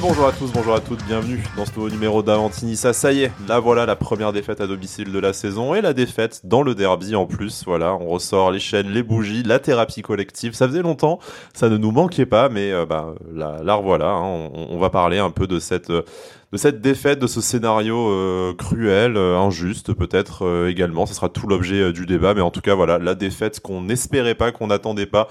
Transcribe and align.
Bonjour 0.00 0.26
à 0.26 0.32
tous, 0.32 0.50
bonjour 0.52 0.74
à 0.74 0.80
toutes, 0.80 1.04
bienvenue 1.04 1.44
dans 1.54 1.66
ce 1.66 1.72
nouveau 1.76 1.90
numéro 1.90 2.22
d'Avantinissa. 2.22 2.94
Ça 2.94 3.12
y 3.12 3.24
est, 3.24 3.32
là 3.46 3.60
voilà 3.60 3.84
la 3.84 3.94
première 3.94 4.32
défaite 4.32 4.62
à 4.62 4.66
domicile 4.66 5.12
de 5.12 5.18
la 5.18 5.34
saison 5.34 5.74
et 5.74 5.82
la 5.82 5.92
défaite 5.92 6.40
dans 6.44 6.62
le 6.62 6.74
derby 6.74 7.14
en 7.14 7.26
plus. 7.26 7.64
Voilà, 7.66 7.94
on 7.94 8.06
ressort 8.06 8.50
les 8.50 8.58
chaînes, 8.58 8.88
les 8.88 9.02
bougies, 9.02 9.42
la 9.42 9.58
thérapie 9.58 10.00
collective. 10.00 10.54
Ça 10.54 10.66
faisait 10.66 10.80
longtemps, 10.80 11.18
ça 11.52 11.68
ne 11.68 11.76
nous 11.76 11.90
manquait 11.90 12.24
pas, 12.24 12.48
mais 12.48 12.72
euh, 12.72 12.86
bah, 12.86 13.14
là, 13.34 13.58
là 13.62 13.76
voilà, 13.76 14.16
on, 14.16 14.78
va 14.78 14.88
parler 14.88 15.18
un 15.18 15.30
peu 15.30 15.46
de 15.46 15.58
cette, 15.58 15.90
de 15.90 16.56
cette 16.56 16.80
défaite, 16.80 17.18
de 17.18 17.26
ce 17.26 17.42
scénario 17.42 18.08
euh, 18.08 18.54
cruel, 18.54 19.18
euh, 19.18 19.36
injuste 19.36 19.92
peut-être 19.92 20.66
également. 20.68 21.04
Ce 21.04 21.12
sera 21.12 21.28
tout 21.28 21.46
l'objet 21.46 21.92
du 21.92 22.06
débat, 22.06 22.32
mais 22.32 22.40
en 22.40 22.50
tout 22.50 22.62
cas 22.62 22.74
voilà, 22.74 22.98
la 22.98 23.14
défaite 23.14 23.60
qu'on 23.60 23.82
n'espérait 23.82 24.36
pas, 24.36 24.52
qu'on 24.52 24.68
n'attendait 24.68 25.06
pas 25.06 25.28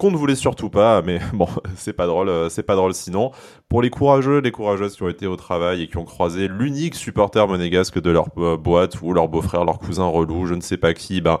qu'on 0.00 0.10
ne 0.10 0.16
voulait 0.16 0.34
surtout 0.34 0.70
pas, 0.70 1.02
mais 1.02 1.20
bon, 1.34 1.46
c'est 1.76 1.92
pas 1.92 2.06
drôle, 2.06 2.30
euh, 2.30 2.48
c'est 2.48 2.62
pas 2.62 2.74
drôle 2.74 2.94
sinon. 2.94 3.30
Pour 3.68 3.82
les 3.82 3.90
courageux, 3.90 4.38
les 4.40 4.50
courageuses 4.50 4.96
qui 4.96 5.02
ont 5.02 5.08
été 5.08 5.26
au 5.26 5.36
travail 5.36 5.82
et 5.82 5.88
qui 5.88 5.98
ont 5.98 6.04
croisé 6.04 6.48
l'unique 6.48 6.94
supporter 6.94 7.46
monégasque 7.46 8.00
de 8.00 8.10
leur 8.10 8.28
euh, 8.38 8.56
boîte 8.56 9.00
ou 9.02 9.12
leur 9.12 9.28
beau-frère, 9.28 9.64
leur 9.64 9.78
cousin 9.78 10.06
relou, 10.06 10.46
je 10.46 10.54
ne 10.54 10.62
sais 10.62 10.78
pas 10.78 10.94
qui, 10.94 11.20
ben 11.20 11.38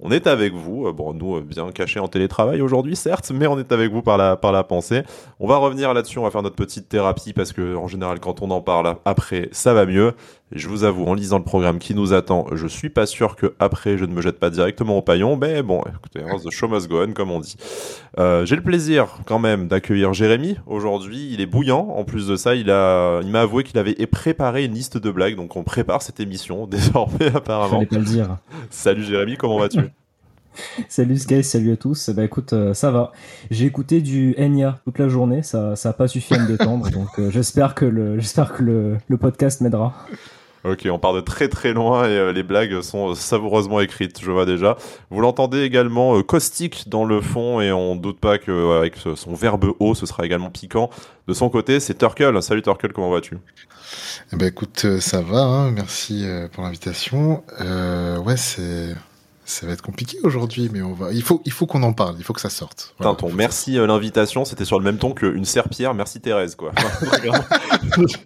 on 0.00 0.10
est 0.10 0.26
avec 0.26 0.52
vous. 0.52 0.86
Euh, 0.86 0.92
bon, 0.92 1.14
nous, 1.14 1.40
bien 1.40 1.70
cachés 1.72 1.98
en 1.98 2.08
télétravail 2.08 2.60
aujourd'hui, 2.60 2.94
certes, 2.94 3.32
mais 3.34 3.46
on 3.46 3.58
est 3.58 3.72
avec 3.72 3.90
vous 3.90 4.02
par 4.02 4.18
la, 4.18 4.36
par 4.36 4.52
la 4.52 4.62
pensée. 4.62 5.02
On 5.40 5.48
va 5.48 5.56
revenir 5.56 5.94
là-dessus, 5.94 6.18
on 6.18 6.24
va 6.24 6.30
faire 6.30 6.42
notre 6.42 6.56
petite 6.56 6.88
thérapie 6.88 7.32
parce 7.32 7.52
que, 7.52 7.74
en 7.74 7.88
général, 7.88 8.20
quand 8.20 8.42
on 8.42 8.50
en 8.50 8.60
parle 8.60 8.96
après, 9.06 9.48
ça 9.52 9.72
va 9.72 9.86
mieux 9.86 10.12
je 10.52 10.68
vous 10.68 10.84
avoue, 10.84 11.04
en 11.06 11.14
lisant 11.14 11.38
le 11.38 11.44
programme 11.44 11.78
qui 11.78 11.94
nous 11.94 12.12
attend, 12.12 12.46
je 12.52 12.66
suis 12.66 12.90
pas 12.90 13.06
sûr 13.06 13.34
que 13.34 13.54
après 13.58 13.98
je 13.98 14.04
ne 14.04 14.12
me 14.12 14.20
jette 14.20 14.38
pas 14.38 14.50
directement 14.50 14.98
au 14.98 15.02
paillon, 15.02 15.36
mais 15.36 15.62
bon, 15.62 15.82
écoutez, 15.82 16.20
the 16.44 16.50
show 16.50 16.68
must 16.68 16.88
go 16.88 17.02
on, 17.02 17.12
comme 17.12 17.30
on 17.30 17.40
dit. 17.40 17.56
Euh, 18.18 18.44
j'ai 18.44 18.54
le 18.54 18.62
plaisir 18.62 19.18
quand 19.26 19.38
même 19.38 19.68
d'accueillir 19.68 20.12
Jérémy. 20.12 20.56
Aujourd'hui, 20.66 21.28
il 21.32 21.40
est 21.40 21.46
bouillant. 21.46 21.88
En 21.96 22.04
plus 22.04 22.28
de 22.28 22.36
ça, 22.36 22.54
il 22.54 22.70
a, 22.70 23.20
il 23.22 23.30
m'a 23.30 23.40
avoué 23.40 23.64
qu'il 23.64 23.78
avait 23.78 23.94
préparé 24.06 24.64
une 24.64 24.74
liste 24.74 24.98
de 24.98 25.10
blagues, 25.10 25.34
donc 25.34 25.56
on 25.56 25.64
prépare 25.64 26.02
cette 26.02 26.20
émission 26.20 26.66
désormais 26.68 27.34
apparemment. 27.34 27.76
Fallait 27.76 27.86
pas 27.86 27.98
le 27.98 28.04
dire. 28.04 28.36
Salut 28.70 29.02
Jérémy, 29.02 29.36
comment 29.36 29.58
vas-tu? 29.58 29.80
Salut 30.88 31.18
Sky, 31.18 31.42
salut 31.42 31.72
à 31.72 31.76
tous. 31.76 32.10
Bah 32.10 32.24
écoute, 32.24 32.52
euh, 32.52 32.74
ça 32.74 32.90
va. 32.90 33.10
J'ai 33.50 33.66
écouté 33.66 34.00
du 34.00 34.36
Enya 34.38 34.78
toute 34.84 34.98
la 34.98 35.08
journée, 35.08 35.42
ça, 35.42 35.74
ça 35.74 35.90
a 35.90 35.92
pas 35.92 36.06
suffi 36.06 36.34
à 36.34 36.38
me 36.38 36.46
détendre, 36.46 36.90
donc 36.90 37.08
euh, 37.18 37.30
j'espère 37.30 37.74
que 37.74 37.84
le, 37.84 38.20
j'espère 38.20 38.52
que 38.52 38.62
le, 38.62 38.98
le 39.08 39.16
podcast 39.16 39.60
m'aidera. 39.60 39.94
Ok, 40.64 40.88
on 40.90 40.98
part 40.98 41.12
de 41.12 41.20
très 41.20 41.48
très 41.48 41.74
loin 41.74 42.08
et 42.08 42.16
euh, 42.16 42.32
les 42.32 42.42
blagues 42.42 42.80
sont 42.80 43.14
savoureusement 43.14 43.80
écrites, 43.80 44.18
je 44.22 44.30
vois 44.30 44.46
déjà. 44.46 44.78
Vous 45.10 45.20
l'entendez 45.20 45.60
également 45.60 46.16
euh, 46.16 46.22
caustique 46.22 46.88
dans 46.88 47.04
le 47.04 47.20
fond 47.20 47.60
et 47.60 47.70
on 47.70 47.96
doute 47.96 48.18
pas 48.18 48.38
qu'avec 48.38 48.94
son 48.96 49.34
verbe 49.34 49.74
haut, 49.78 49.94
ce 49.94 50.06
sera 50.06 50.24
également 50.24 50.48
piquant. 50.48 50.88
De 51.28 51.34
son 51.34 51.50
côté, 51.50 51.80
c'est 51.80 51.98
Turkle. 51.98 52.42
Salut 52.42 52.62
Turkle, 52.62 52.94
comment 52.94 53.10
vas-tu? 53.10 53.36
Eh 54.32 54.36
ben 54.36 54.46
écoute, 54.46 54.82
euh, 54.86 55.00
ça 55.00 55.20
va, 55.20 55.42
hein. 55.42 55.70
merci 55.70 56.24
pour 56.52 56.64
l'invitation. 56.64 57.44
ouais, 58.24 58.36
c'est 58.38 58.94
ça 59.46 59.66
va 59.66 59.74
être 59.74 59.82
compliqué 59.82 60.18
aujourd'hui, 60.22 60.70
mais 60.72 60.80
on 60.80 60.94
va. 60.94 61.12
Il 61.12 61.22
faut, 61.22 61.42
il 61.44 61.52
faut 61.52 61.66
qu'on 61.66 61.82
en 61.82 61.92
parle. 61.92 62.16
Il 62.18 62.24
faut 62.24 62.32
que 62.32 62.40
ça 62.40 62.48
sorte. 62.48 62.94
Voilà. 62.98 63.16
merci 63.34 63.78
euh, 63.78 63.86
l'invitation. 63.86 64.46
C'était 64.46 64.64
sur 64.64 64.78
le 64.78 64.84
même 64.84 64.96
ton 64.96 65.12
qu'une 65.12 65.44
serpillère. 65.44 65.92
Merci 65.92 66.20
Thérèse, 66.20 66.54
quoi. 66.54 66.72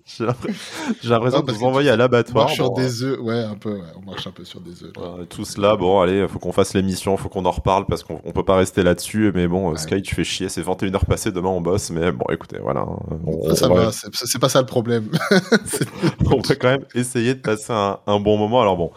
J'ai 0.06 1.08
l'impression 1.08 1.40
de 1.40 1.52
vous 1.52 1.64
envoyer 1.64 1.90
à 1.90 1.96
l'abattoir. 1.96 2.44
On 2.44 2.46
marche 2.46 2.54
sur 2.54 2.70
des 2.70 3.02
œufs. 3.02 3.18
Ouais, 3.20 3.42
un 3.42 3.56
peu. 3.56 3.80
On 3.96 4.08
marche 4.08 4.26
un 4.28 4.30
peu 4.30 4.44
sur 4.44 4.60
des 4.60 4.84
œufs. 4.84 4.92
tout 5.28 5.44
cela, 5.44 5.74
bon, 5.76 6.00
allez, 6.00 6.26
faut 6.28 6.38
qu'on 6.38 6.52
fasse 6.52 6.72
l'émission. 6.74 7.16
Faut 7.16 7.28
qu'on 7.28 7.44
en 7.46 7.50
reparle 7.50 7.86
parce 7.86 8.04
qu'on 8.04 8.18
peut 8.18 8.44
pas 8.44 8.56
rester 8.56 8.84
là-dessus. 8.84 9.32
Mais 9.34 9.48
bon, 9.48 9.74
Sky, 9.76 10.02
tu 10.02 10.14
fais 10.14 10.24
chier. 10.24 10.48
C'est 10.48 10.62
21 10.62 10.90
h 10.90 11.04
passées. 11.04 11.32
Demain, 11.32 11.48
on 11.48 11.60
bosse. 11.60 11.90
Mais 11.90 12.12
bon, 12.12 12.26
écoutez, 12.30 12.58
voilà. 12.62 12.86
On, 13.26 13.54
ça 13.56 13.68
va. 13.68 13.90
C'est 13.92 14.38
pas 14.38 14.48
ça 14.48 14.60
le 14.60 14.66
problème. 14.66 15.10
on 16.26 16.40
va 16.40 16.54
quand 16.54 16.68
même 16.68 16.84
essayer 16.94 17.34
de 17.34 17.40
passer 17.40 17.72
un, 17.72 17.98
un 18.06 18.20
bon 18.20 18.38
moment. 18.38 18.60
Alors 18.60 18.76
bon. 18.76 18.92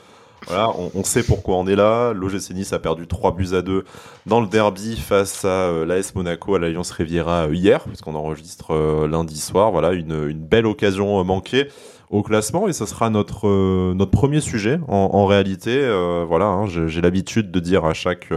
Voilà, 0.47 0.73
on, 0.95 1.03
sait 1.03 1.23
pourquoi 1.23 1.57
on 1.57 1.67
est 1.67 1.75
là. 1.75 2.13
L'OGC 2.13 2.51
Nice 2.55 2.73
a 2.73 2.79
perdu 2.79 3.07
3 3.07 3.35
buts 3.35 3.53
à 3.53 3.61
2 3.61 3.85
dans 4.25 4.41
le 4.41 4.47
derby 4.47 4.97
face 4.97 5.45
à 5.45 5.47
euh, 5.47 5.85
l'AS 5.85 6.15
Monaco 6.15 6.55
à 6.55 6.59
l'Alliance 6.59 6.89
Riviera 6.91 7.45
euh, 7.45 7.55
hier, 7.55 7.83
puisqu'on 7.83 8.15
enregistre 8.15 8.73
euh, 8.73 9.07
lundi 9.07 9.39
soir. 9.39 9.71
Voilà, 9.71 9.91
une, 9.93 10.29
une, 10.29 10.39
belle 10.39 10.65
occasion 10.65 11.23
manquée 11.23 11.67
au 12.09 12.23
classement 12.23 12.67
et 12.67 12.73
ce 12.73 12.85
sera 12.85 13.09
notre 13.09 13.93
notre 13.93 14.11
premier 14.11 14.41
sujet 14.41 14.79
en, 14.89 15.25
réalité. 15.27 15.87
voilà, 16.27 16.47
hein, 16.47 16.65
j'ai 16.65 16.99
l'habitude 16.99 17.51
de 17.51 17.59
dire 17.61 17.85
à 17.85 17.93
chaque 17.93 18.33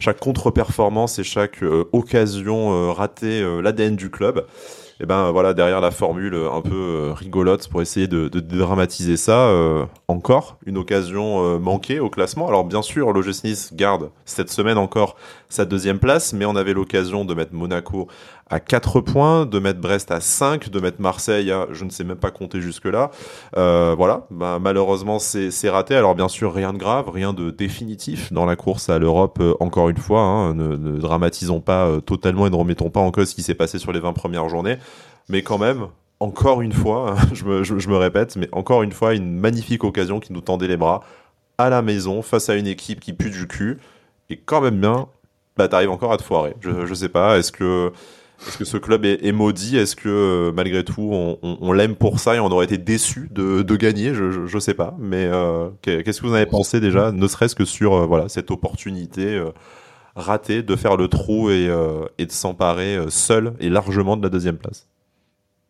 chaque 0.00 0.18
contre-performance 0.18 1.20
et 1.20 1.22
chaque 1.22 1.62
occasion 1.92 2.92
ratée 2.92 3.44
l'ADN 3.62 3.94
du 3.94 4.10
club 4.10 4.44
et 5.00 5.06
ben 5.06 5.30
voilà 5.30 5.52
derrière 5.52 5.80
la 5.80 5.90
formule 5.90 6.34
un 6.34 6.62
peu 6.62 6.74
euh, 6.74 7.12
rigolote 7.12 7.68
pour 7.68 7.82
essayer 7.82 8.08
de, 8.08 8.28
de, 8.28 8.40
dramatiser 8.40 9.16
ça 9.16 9.48
euh, 9.48 9.84
encore 10.08 10.56
une 10.64 10.78
occasion 10.78 11.44
euh, 11.44 11.58
manquée 11.58 12.00
au 12.00 12.08
classement. 12.08 12.48
Alors 12.48 12.64
bien 12.64 12.82
sûr 12.82 13.12
l'OGC 13.12 13.44
Nice 13.44 13.74
garde 13.74 14.10
cette 14.24 14.50
semaine 14.50 14.78
encore 14.78 15.16
sa 15.48 15.64
deuxième 15.64 15.98
place 15.98 16.32
mais 16.32 16.44
on 16.44 16.56
avait 16.56 16.72
l'occasion 16.72 17.24
de 17.24 17.34
mettre 17.34 17.54
Monaco 17.54 18.08
à 18.48 18.60
4 18.60 19.00
points, 19.00 19.44
de 19.44 19.58
mettre 19.58 19.80
Brest 19.80 20.10
à 20.12 20.20
5, 20.20 20.70
de 20.70 20.80
mettre 20.80 21.00
Marseille 21.00 21.50
à, 21.50 21.66
je 21.72 21.84
ne 21.84 21.90
sais 21.90 22.04
même 22.04 22.16
pas 22.16 22.30
compter 22.30 22.60
jusque-là. 22.60 23.10
Euh, 23.56 23.94
voilà, 23.96 24.26
bah, 24.30 24.58
malheureusement 24.60 25.18
c'est 25.18 25.68
raté. 25.68 25.96
Alors 25.96 26.14
bien 26.14 26.28
sûr, 26.28 26.54
rien 26.54 26.72
de 26.72 26.78
grave, 26.78 27.10
rien 27.10 27.32
de 27.32 27.50
définitif 27.50 28.32
dans 28.32 28.46
la 28.46 28.56
course 28.56 28.88
à 28.88 28.98
l'Europe, 28.98 29.38
euh, 29.40 29.54
encore 29.60 29.88
une 29.88 29.96
fois. 29.96 30.20
Hein, 30.20 30.54
ne, 30.54 30.98
dramatisons 30.98 31.60
pas 31.60 31.86
euh, 31.86 32.00
totalement 32.00 32.46
et 32.46 32.50
ne 32.50 32.56
remettons 32.56 32.90
pas 32.90 33.00
en 33.00 33.10
cause 33.10 33.30
ce 33.30 33.34
qui 33.34 33.42
s'est 33.42 33.54
passé 33.54 33.78
sur 33.78 33.92
les 33.92 34.00
20 34.00 34.12
premières 34.12 34.48
journées. 34.48 34.76
Mais 35.28 35.42
quand 35.42 35.58
même, 35.58 35.88
encore 36.20 36.62
une 36.62 36.72
fois, 36.72 37.16
je, 37.32 37.44
me, 37.44 37.64
je, 37.64 37.88
me 37.88 37.96
répète, 37.96 38.36
mais 38.36 38.48
encore 38.52 38.82
une 38.82 38.92
fois, 38.92 39.14
une 39.14 39.38
magnifique 39.38 39.82
occasion 39.82 40.20
qui 40.20 40.32
nous 40.32 40.40
tendait 40.40 40.68
les 40.68 40.76
bras 40.76 41.02
à 41.58 41.68
la 41.68 41.82
maison 41.82 42.22
face 42.22 42.48
à 42.48 42.54
une 42.54 42.66
équipe 42.66 43.00
qui 43.00 43.12
pue 43.12 43.30
du 43.30 43.48
cul. 43.48 43.78
Et 44.28 44.36
quand 44.36 44.60
même 44.60 44.80
bien, 44.80 45.08
bah 45.56 45.68
t'arrives 45.68 45.90
encore 45.90 46.12
à 46.12 46.16
te 46.16 46.22
foirer. 46.22 46.54
Je, 46.60 46.86
je 46.86 46.94
sais 46.94 47.08
pas, 47.08 47.38
est-ce 47.38 47.52
que 47.52 47.92
est-ce 48.46 48.58
que 48.58 48.64
ce 48.64 48.76
club 48.76 49.04
est, 49.04 49.32
maudit? 49.32 49.76
Est-ce 49.76 49.96
que 49.96 50.08
euh, 50.08 50.52
malgré 50.52 50.84
tout 50.84 51.10
on, 51.42 51.72
l'aime 51.72 51.96
pour 51.96 52.20
ça 52.20 52.36
et 52.36 52.40
on 52.40 52.46
aurait 52.46 52.66
été 52.66 52.78
déçu 52.78 53.28
de, 53.32 53.76
gagner? 53.76 54.14
Je, 54.14 54.46
je, 54.46 54.58
sais 54.58 54.74
pas. 54.74 54.94
Mais 54.98 55.24
euh, 55.24 55.70
qu'est-ce 55.82 56.20
que 56.20 56.26
vous 56.26 56.32
en 56.32 56.36
avez 56.36 56.46
pensé 56.46 56.80
déjà, 56.80 57.12
ne 57.12 57.26
serait-ce 57.26 57.54
que 57.54 57.64
sur 57.64 57.94
euh, 57.94 58.06
voilà 58.06 58.28
cette 58.28 58.50
opportunité 58.50 59.42
ratée 60.14 60.62
de 60.62 60.76
faire 60.76 60.96
le 60.96 61.08
trou 61.08 61.50
et, 61.50 61.68
et 62.18 62.26
de 62.26 62.32
s'emparer 62.32 62.98
seul 63.08 63.54
et 63.60 63.68
largement 63.68 64.16
de 64.16 64.22
la 64.22 64.28
deuxième 64.28 64.56
place? 64.56 64.86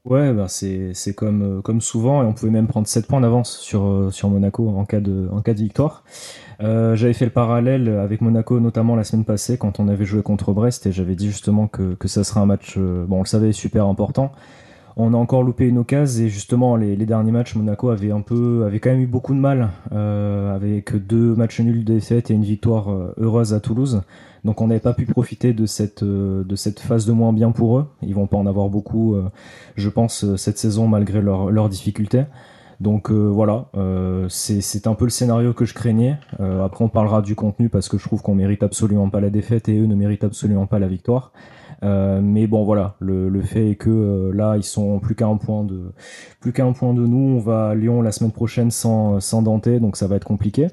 Ouais, 0.05 0.33
bah 0.33 0.47
c'est 0.49 1.15
comme, 1.17 1.63
comme 1.63 1.81
souvent, 1.81 2.23
et 2.23 2.27
on 2.27 2.33
pouvait 2.33 2.53
même 2.53 2.69
prendre 2.69 2.87
7 2.87 3.09
points 3.09 3.21
d'avance 3.21 3.59
sur, 3.59 4.09
sur 4.13 4.29
Monaco 4.29 4.69
en 4.69 4.85
cas 4.85 5.01
de, 5.01 5.29
en 5.33 5.41
cas 5.41 5.53
de 5.53 5.59
victoire. 5.59 6.05
Euh, 6.63 6.97
j'avais 6.97 7.13
fait 7.13 7.27
le 7.27 7.31
parallèle 7.31 7.89
avec 7.89 8.21
Monaco, 8.21 8.61
notamment 8.61 8.97
la 8.97 9.05
semaine 9.05 9.25
passée, 9.25 9.59
quand 9.59 9.79
on 9.81 9.89
avait 9.89 10.05
joué 10.05 10.23
contre 10.23 10.53
Brest, 10.53 10.87
et 10.87 10.93
j'avais 10.93 11.15
dit 11.15 11.27
justement 11.27 11.67
que, 11.69 11.95
que 11.95 12.09
ça 12.09 12.25
serait 12.25 12.41
un 12.41 12.47
match, 12.47 12.75
euh, 12.79 13.05
bon, 13.07 13.17
on 13.17 13.23
le 13.23 13.27
savait, 13.27 13.53
super 13.53 13.87
important. 13.87 14.33
On 14.99 15.13
a 15.13 15.17
encore 15.19 15.43
loupé 15.43 15.69
une 15.69 15.77
occasion, 15.77 16.25
et 16.25 16.29
justement, 16.31 16.77
les, 16.77 16.97
les, 16.97 17.05
derniers 17.05 17.31
matchs, 17.31 17.55
Monaco 17.55 17.91
avait 17.91 18.11
un 18.11 18.23
peu, 18.23 18.65
avait 18.65 18.81
quand 18.81 18.89
même 18.89 19.03
eu 19.03 19.07
beaucoup 19.07 19.35
de 19.35 19.39
mal, 19.39 19.69
euh, 19.93 20.55
avec 20.57 20.97
deux 21.07 21.35
matchs 21.35 21.61
nuls 21.61 21.85
de 21.85 21.93
défaite 21.93 22.31
et 22.31 22.35
une 22.35 22.45
victoire 22.45 22.91
euh, 22.91 23.15
heureuse 23.19 23.53
à 23.53 23.61
Toulouse. 23.61 24.01
Donc 24.45 24.63
on 24.63 24.69
n'avait 24.69 24.81
pas 24.81 24.95
pu 24.95 25.05
profiter 25.05 25.53
de 25.53 25.67
cette, 25.67 26.05
de 26.05 26.55
cette 26.55 26.79
phase 26.79 27.05
de 27.05 27.13
moins 27.13 27.33
bien 27.33 27.51
pour 27.51 27.79
eux. 27.79 27.87
Ils 28.01 28.15
vont 28.15 28.29
pas 28.29 28.37
en 28.37 28.47
avoir 28.47 28.69
beaucoup, 28.69 29.17
je 29.75 29.89
pense, 29.89 30.37
cette 30.37 30.57
saison, 30.57 30.87
malgré 30.87 31.21
leurs 31.21 31.69
difficultés. 31.69 32.23
Donc 32.81 33.11
euh, 33.11 33.29
voilà, 33.29 33.67
euh, 33.77 34.27
c'est 34.29 34.87
un 34.87 34.95
peu 34.95 35.05
le 35.05 35.11
scénario 35.11 35.55
que 35.55 35.65
je 35.65 35.73
craignais. 35.73 36.19
Euh, 36.41 36.65
après, 36.65 36.85
on 36.85 36.89
parlera 36.89 37.23
du 37.23 37.35
contenu 37.35 37.69
parce 37.69 37.89
que 37.89 37.97
je 37.97 38.05
trouve 38.05 38.23
qu'on 38.23 38.35
mérite 38.35 38.63
absolument 38.63 39.09
pas 39.09 39.21
la 39.21 39.31
défaite 39.31 39.69
et 39.69 39.79
eux 39.79 39.87
ne 39.87 39.95
méritent 39.95 40.25
absolument 40.25 40.67
pas 40.67 40.79
la 40.79 40.89
victoire. 40.89 41.33
mais 41.83 42.47
bon 42.47 42.65
voilà, 42.65 42.97
le, 43.01 43.41
fait 43.43 43.71
est 43.71 43.77
que 43.77 44.31
là 44.35 44.57
ils 44.57 44.65
sont 44.65 44.99
plus 44.99 45.15
qu'à 45.15 45.27
un 45.27 45.37
point 45.37 45.65
de 45.65 45.93
plus 46.41 46.53
qu'à 46.53 46.65
un 46.65 46.73
point 46.73 46.93
de 46.93 47.07
nous. 47.07 47.37
On 47.37 47.39
va 47.39 47.69
à 47.69 47.75
Lyon 47.75 48.03
la 48.03 48.13
semaine 48.13 48.33
prochaine 48.33 48.71
sans 48.71 49.21
sans 49.21 49.43
donc 49.43 49.97
ça 49.97 50.07
va 50.07 50.17
être 50.17 50.25
compliqué. 50.27 50.69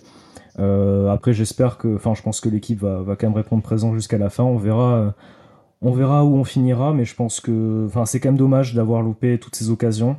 après 0.58 1.34
j'espère 1.34 1.78
que, 1.78 1.96
enfin 1.96 2.14
je 2.16 2.22
pense 2.22 2.42
que 2.42 2.50
l'équipe 2.50 2.80
va, 2.80 3.02
va 3.02 3.16
quand 3.16 3.28
même 3.28 3.38
répondre 3.38 3.64
présent 3.64 3.94
jusqu'à 3.94 4.18
la 4.18 4.30
fin. 4.30 4.44
On 4.44 4.58
verra, 4.58 5.14
on 5.82 5.92
verra 5.92 6.26
où 6.26 6.36
on 6.36 6.44
finira, 6.44 6.94
mais 6.94 7.06
je 7.06 7.16
pense 7.16 7.40
que, 7.40 7.86
enfin 7.88 8.06
c'est 8.06 8.20
quand 8.20 8.30
même 8.30 8.38
dommage 8.38 8.74
d'avoir 8.74 9.02
loupé 9.02 9.38
toutes 9.40 9.56
ces 9.56 9.70
occasions. 9.70 10.18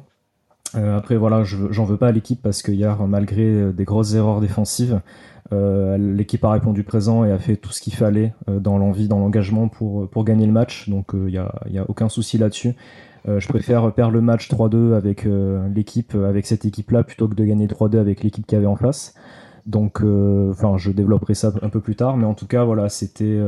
Euh, 0.76 0.96
après 0.96 1.16
voilà, 1.16 1.44
j'en 1.44 1.84
veux 1.84 1.96
pas 1.96 2.08
à 2.08 2.12
l'équipe 2.12 2.40
parce 2.42 2.62
que 2.62 2.72
hier, 2.72 3.06
malgré 3.06 3.42
euh, 3.42 3.72
des 3.72 3.84
grosses 3.84 4.14
erreurs 4.14 4.40
défensives, 4.40 5.00
euh, 5.52 5.96
l'équipe 5.98 6.44
a 6.44 6.50
répondu 6.50 6.84
présent 6.84 7.24
et 7.24 7.30
a 7.30 7.38
fait 7.38 7.56
tout 7.56 7.72
ce 7.72 7.80
qu'il 7.80 7.94
fallait 7.94 8.34
dans 8.48 8.78
l'envie, 8.78 9.08
dans 9.08 9.18
l'engagement 9.18 9.68
pour 9.68 10.08
pour 10.08 10.24
gagner 10.24 10.46
le 10.46 10.52
match. 10.52 10.88
Donc 10.88 11.12
il 11.14 11.32
y 11.32 11.38
a, 11.38 11.54
y 11.70 11.78
a 11.78 11.84
aucun 11.88 12.08
souci 12.08 12.38
là-dessus. 12.38 12.74
je 13.26 13.48
préfère 13.48 13.92
perdre 13.92 14.12
le 14.12 14.20
match 14.20 14.50
3-2 14.50 14.94
avec 14.94 15.26
l'équipe, 15.74 16.14
avec 16.14 16.46
cette 16.46 16.64
équipe-là, 16.64 17.04
plutôt 17.04 17.28
que 17.28 17.34
de 17.34 17.44
gagner 17.44 17.66
3-2 17.66 17.98
avec 17.98 18.22
l'équipe 18.22 18.46
qui 18.46 18.56
avait 18.56 18.66
en 18.66 18.76
face. 18.76 19.14
Donc, 19.66 20.02
enfin, 20.02 20.76
je 20.76 20.90
développerai 20.90 21.34
ça 21.34 21.52
un 21.62 21.68
peu 21.68 21.80
plus 21.80 21.96
tard, 21.96 22.16
mais 22.16 22.26
en 22.26 22.34
tout 22.34 22.46
cas, 22.46 22.64
voilà, 22.64 22.88
c'était 22.88 23.38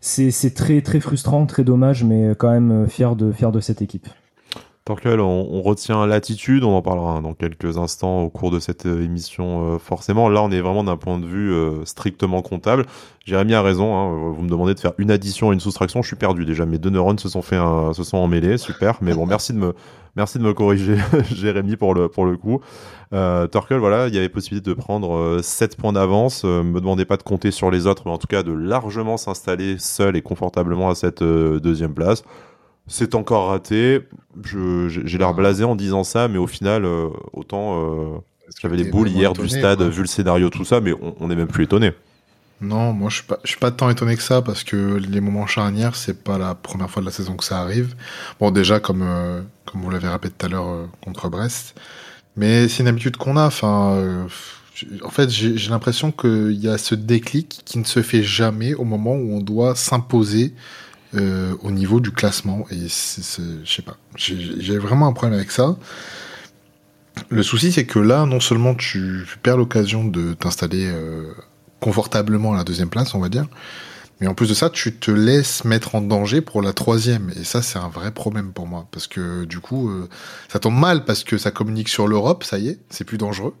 c'est 0.00 0.54
très 0.54 0.82
très 0.82 1.00
frustrant, 1.00 1.46
très 1.46 1.64
dommage, 1.64 2.04
mais 2.04 2.30
quand 2.38 2.50
même 2.50 2.88
fier 2.88 3.16
de 3.16 3.32
fier 3.32 3.50
de 3.50 3.60
cette 3.60 3.82
équipe. 3.82 4.08
Torkel, 4.88 5.20
on, 5.20 5.60
retient 5.60 6.06
l'attitude, 6.06 6.64
on 6.64 6.74
en 6.74 6.80
parlera 6.80 7.20
dans 7.20 7.34
quelques 7.34 7.76
instants 7.76 8.22
au 8.22 8.30
cours 8.30 8.50
de 8.50 8.58
cette 8.58 8.86
euh, 8.86 9.04
émission 9.04 9.74
euh, 9.74 9.78
forcément. 9.78 10.30
Là, 10.30 10.42
on 10.42 10.50
est 10.50 10.62
vraiment 10.62 10.82
d'un 10.82 10.96
point 10.96 11.18
de 11.18 11.26
vue 11.26 11.52
euh, 11.52 11.84
strictement 11.84 12.40
comptable. 12.40 12.86
Jérémy 13.26 13.52
a 13.52 13.60
raison, 13.60 13.94
hein, 13.94 14.32
vous 14.34 14.42
me 14.42 14.48
demandez 14.48 14.72
de 14.72 14.80
faire 14.80 14.94
une 14.96 15.10
addition 15.10 15.52
et 15.52 15.54
une 15.54 15.60
soustraction, 15.60 16.00
je 16.00 16.06
suis 16.06 16.16
perdu 16.16 16.46
déjà. 16.46 16.64
Mes 16.64 16.78
deux 16.78 16.88
neurones 16.88 17.18
se 17.18 17.28
sont 17.28 17.42
fait 17.42 17.58
se 17.92 18.02
sont 18.02 18.16
emmêlés, 18.16 18.56
super. 18.56 18.96
Mais 19.02 19.12
bon, 19.12 19.26
merci 19.26 19.52
de 19.52 19.58
me, 19.58 19.74
merci 20.16 20.38
de 20.38 20.42
me 20.42 20.54
corriger, 20.54 20.96
Jérémy, 21.34 21.76
pour 21.76 21.92
le, 21.92 22.08
pour 22.08 22.24
le 22.24 22.38
coup. 22.38 22.62
Euh, 23.12 23.46
Torkel, 23.46 23.76
voilà, 23.76 24.08
il 24.08 24.14
y 24.14 24.18
avait 24.18 24.30
possibilité 24.30 24.70
de 24.70 24.74
prendre 24.74 25.40
7 25.42 25.76
points 25.76 25.92
d'avance. 25.92 26.44
me 26.44 26.80
demandez 26.80 27.04
pas 27.04 27.18
de 27.18 27.22
compter 27.22 27.50
sur 27.50 27.70
les 27.70 27.86
autres, 27.86 28.04
mais 28.06 28.12
en 28.12 28.18
tout 28.18 28.26
cas 28.26 28.42
de 28.42 28.52
largement 28.52 29.18
s'installer 29.18 29.76
seul 29.78 30.16
et 30.16 30.22
confortablement 30.22 30.88
à 30.88 30.94
cette 30.94 31.22
deuxième 31.22 31.92
place. 31.92 32.22
C'est 32.88 33.14
encore 33.14 33.48
raté. 33.48 34.00
J'ai 34.88 35.18
l'air 35.18 35.34
blasé 35.34 35.64
en 35.64 35.76
disant 35.76 36.04
ça, 36.04 36.28
mais 36.28 36.38
au 36.38 36.46
final, 36.46 36.84
euh, 36.84 37.08
autant 37.32 37.76
euh, 37.76 38.18
j'avais 38.60 38.76
les 38.76 38.84
boules 38.90 39.08
hier 39.08 39.34
du 39.34 39.48
stade, 39.48 39.82
vu 39.82 40.00
le 40.00 40.06
scénario, 40.06 40.48
tout 40.50 40.64
ça, 40.64 40.80
mais 40.80 40.92
on 41.20 41.28
n'est 41.28 41.36
même 41.36 41.48
plus 41.48 41.64
étonné. 41.64 41.92
Non, 42.60 42.92
moi 42.92 43.08
je 43.08 43.16
suis 43.16 43.24
pas, 43.24 43.38
je 43.44 43.50
suis 43.50 43.58
pas 43.60 43.70
tant 43.70 43.88
étonné 43.88 44.16
que 44.16 44.22
ça 44.22 44.42
parce 44.42 44.64
que 44.64 44.96
les 44.96 45.20
moments 45.20 45.46
charnières, 45.46 45.94
c'est 45.94 46.24
pas 46.24 46.38
la 46.38 46.56
première 46.56 46.90
fois 46.90 47.02
de 47.02 47.06
la 47.06 47.12
saison 47.12 47.36
que 47.36 47.44
ça 47.44 47.60
arrive. 47.60 47.94
Bon, 48.40 48.50
déjà 48.50 48.80
comme 48.80 49.02
euh, 49.02 49.42
comme 49.64 49.82
vous 49.82 49.90
l'avez 49.90 50.08
rappelé 50.08 50.32
tout 50.36 50.46
à 50.46 50.48
l'heure 50.48 50.88
contre 51.00 51.28
Brest, 51.28 51.78
mais 52.36 52.66
c'est 52.66 52.82
une 52.82 52.88
habitude 52.88 53.16
qu'on 53.16 53.36
a. 53.36 53.46
Enfin, 53.46 54.26
en 55.04 55.10
fait, 55.10 55.30
j'ai 55.30 55.70
l'impression 55.70 56.10
qu'il 56.10 56.52
y 56.52 56.68
a 56.68 56.78
ce 56.78 56.94
déclic 56.94 57.60
qui 57.64 57.78
ne 57.78 57.84
se 57.84 58.02
fait 58.02 58.22
jamais 58.22 58.74
au 58.74 58.84
moment 58.84 59.14
où 59.14 59.34
on 59.34 59.40
doit 59.40 59.74
s'imposer 59.74 60.54
euh, 61.14 61.54
au 61.62 61.70
niveau 61.70 62.00
du 62.00 62.10
classement. 62.10 62.66
Et 62.70 62.88
je 62.88 63.64
sais 63.64 63.82
pas, 63.82 63.96
j'ai 64.16 64.78
vraiment 64.78 65.06
un 65.06 65.12
problème 65.12 65.38
avec 65.38 65.50
ça. 65.50 65.76
Le 67.30 67.42
souci, 67.42 67.72
c'est 67.72 67.86
que 67.86 67.98
là, 67.98 68.26
non 68.26 68.40
seulement 68.40 68.74
tu 68.74 69.26
perds 69.42 69.56
l'occasion 69.56 70.04
de 70.04 70.34
t'installer 70.34 70.86
euh, 70.86 71.32
confortablement 71.80 72.54
à 72.54 72.58
la 72.58 72.64
deuxième 72.64 72.90
place, 72.90 73.14
on 73.14 73.20
va 73.20 73.28
dire, 73.28 73.46
mais 74.20 74.26
en 74.26 74.34
plus 74.34 74.48
de 74.48 74.54
ça, 74.54 74.70
tu 74.70 74.94
te 74.94 75.10
laisses 75.10 75.64
mettre 75.64 75.94
en 75.94 76.00
danger 76.00 76.40
pour 76.40 76.62
la 76.62 76.72
troisième. 76.72 77.30
Et 77.38 77.44
ça, 77.44 77.62
c'est 77.62 77.78
un 77.78 77.88
vrai 77.88 78.10
problème 78.10 78.52
pour 78.52 78.66
moi. 78.66 78.86
Parce 78.90 79.06
que 79.06 79.44
du 79.44 79.60
coup, 79.60 79.90
euh, 79.90 80.08
ça 80.48 80.58
tombe 80.58 80.76
mal 80.76 81.04
parce 81.04 81.24
que 81.24 81.38
ça 81.38 81.50
communique 81.50 81.88
sur 81.88 82.08
l'Europe, 82.08 82.44
ça 82.44 82.58
y 82.58 82.68
est, 82.68 82.80
c'est 82.90 83.04
plus 83.04 83.18
dangereux. 83.18 83.54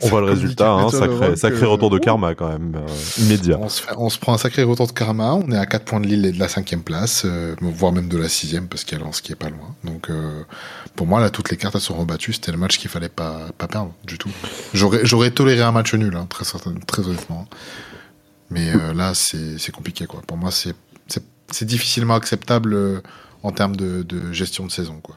on 0.00 0.08
voit 0.08 0.20
le 0.20 0.26
résultat, 0.26 0.70
hein, 0.72 0.88
sacré, 0.90 1.36
sacré 1.36 1.66
retour 1.66 1.90
de 1.90 1.98
karma 1.98 2.34
quand 2.34 2.48
même, 2.48 2.74
euh, 2.76 3.22
immédiat. 3.22 3.58
On 3.60 3.68
se, 3.68 3.82
on 3.96 4.08
se, 4.08 4.18
prend 4.18 4.34
un 4.34 4.38
sacré 4.38 4.62
retour 4.62 4.86
de 4.86 4.92
karma, 4.92 5.34
on 5.34 5.50
est 5.50 5.56
à 5.56 5.66
4 5.66 5.84
points 5.84 6.00
de 6.00 6.06
Lille 6.06 6.26
et 6.26 6.32
de 6.32 6.38
la 6.38 6.48
cinquième 6.48 6.82
place, 6.82 7.22
euh, 7.24 7.54
voire 7.60 7.92
même 7.92 8.08
de 8.08 8.18
la 8.18 8.28
sixième 8.28 8.68
parce 8.68 8.84
qu'il 8.84 8.98
y 8.98 9.00
a 9.00 9.04
Lens 9.04 9.20
qui 9.20 9.32
est 9.32 9.36
pas 9.36 9.50
loin. 9.50 9.74
Donc 9.84 10.10
euh, 10.10 10.42
pour 10.96 11.06
moi 11.06 11.20
là, 11.20 11.30
toutes 11.30 11.50
les 11.50 11.56
cartes 11.56 11.74
elles 11.74 11.80
sont 11.80 11.96
rebattues, 11.96 12.32
c'était 12.34 12.52
le 12.52 12.58
match 12.58 12.78
qu'il 12.78 12.90
fallait 12.90 13.08
pas, 13.08 13.48
pas 13.58 13.68
perdre 13.68 13.92
du 14.04 14.18
tout. 14.18 14.30
J'aurais 14.72 15.30
toléré 15.30 15.62
un 15.62 15.72
match 15.72 15.94
nul, 15.94 16.16
hein, 16.16 16.26
très, 16.28 16.44
très 16.86 17.02
honnêtement. 17.06 17.46
Mais 18.52 18.72
là 18.94 19.14
c'est 19.14 19.72
compliqué 19.72 20.06
quoi. 20.06 20.22
Pour 20.26 20.36
moi 20.36 20.50
c'est 20.50 21.64
difficilement 21.64 22.14
acceptable 22.14 23.02
en 23.42 23.50
termes 23.50 23.76
de, 23.76 24.02
de 24.02 24.32
gestion 24.32 24.66
de 24.66 24.70
saison 24.70 25.00
quoi 25.00 25.16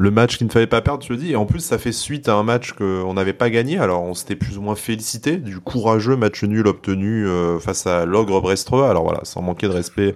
le 0.00 0.10
match 0.10 0.38
qu'il 0.38 0.46
ne 0.46 0.52
fallait 0.52 0.66
pas 0.66 0.80
perdre, 0.80 1.04
je 1.04 1.12
le 1.12 1.18
dis. 1.18 1.32
Et 1.32 1.36
en 1.36 1.44
plus, 1.44 1.60
ça 1.60 1.76
fait 1.76 1.92
suite 1.92 2.30
à 2.30 2.34
un 2.34 2.42
match 2.42 2.72
qu'on 2.72 3.12
n'avait 3.12 3.34
pas 3.34 3.50
gagné. 3.50 3.76
Alors, 3.76 4.02
on 4.02 4.14
s'était 4.14 4.34
plus 4.34 4.56
ou 4.56 4.62
moins 4.62 4.74
félicité 4.74 5.36
du 5.36 5.60
courageux 5.60 6.16
match 6.16 6.42
nul 6.42 6.66
obtenu 6.66 7.26
euh, 7.26 7.58
face 7.58 7.86
à 7.86 8.06
l'ogre 8.06 8.40
brestois. 8.40 8.88
Alors 8.88 9.02
voilà, 9.02 9.20
sans 9.24 9.42
manquer 9.42 9.68
de 9.68 9.74
respect 9.74 10.14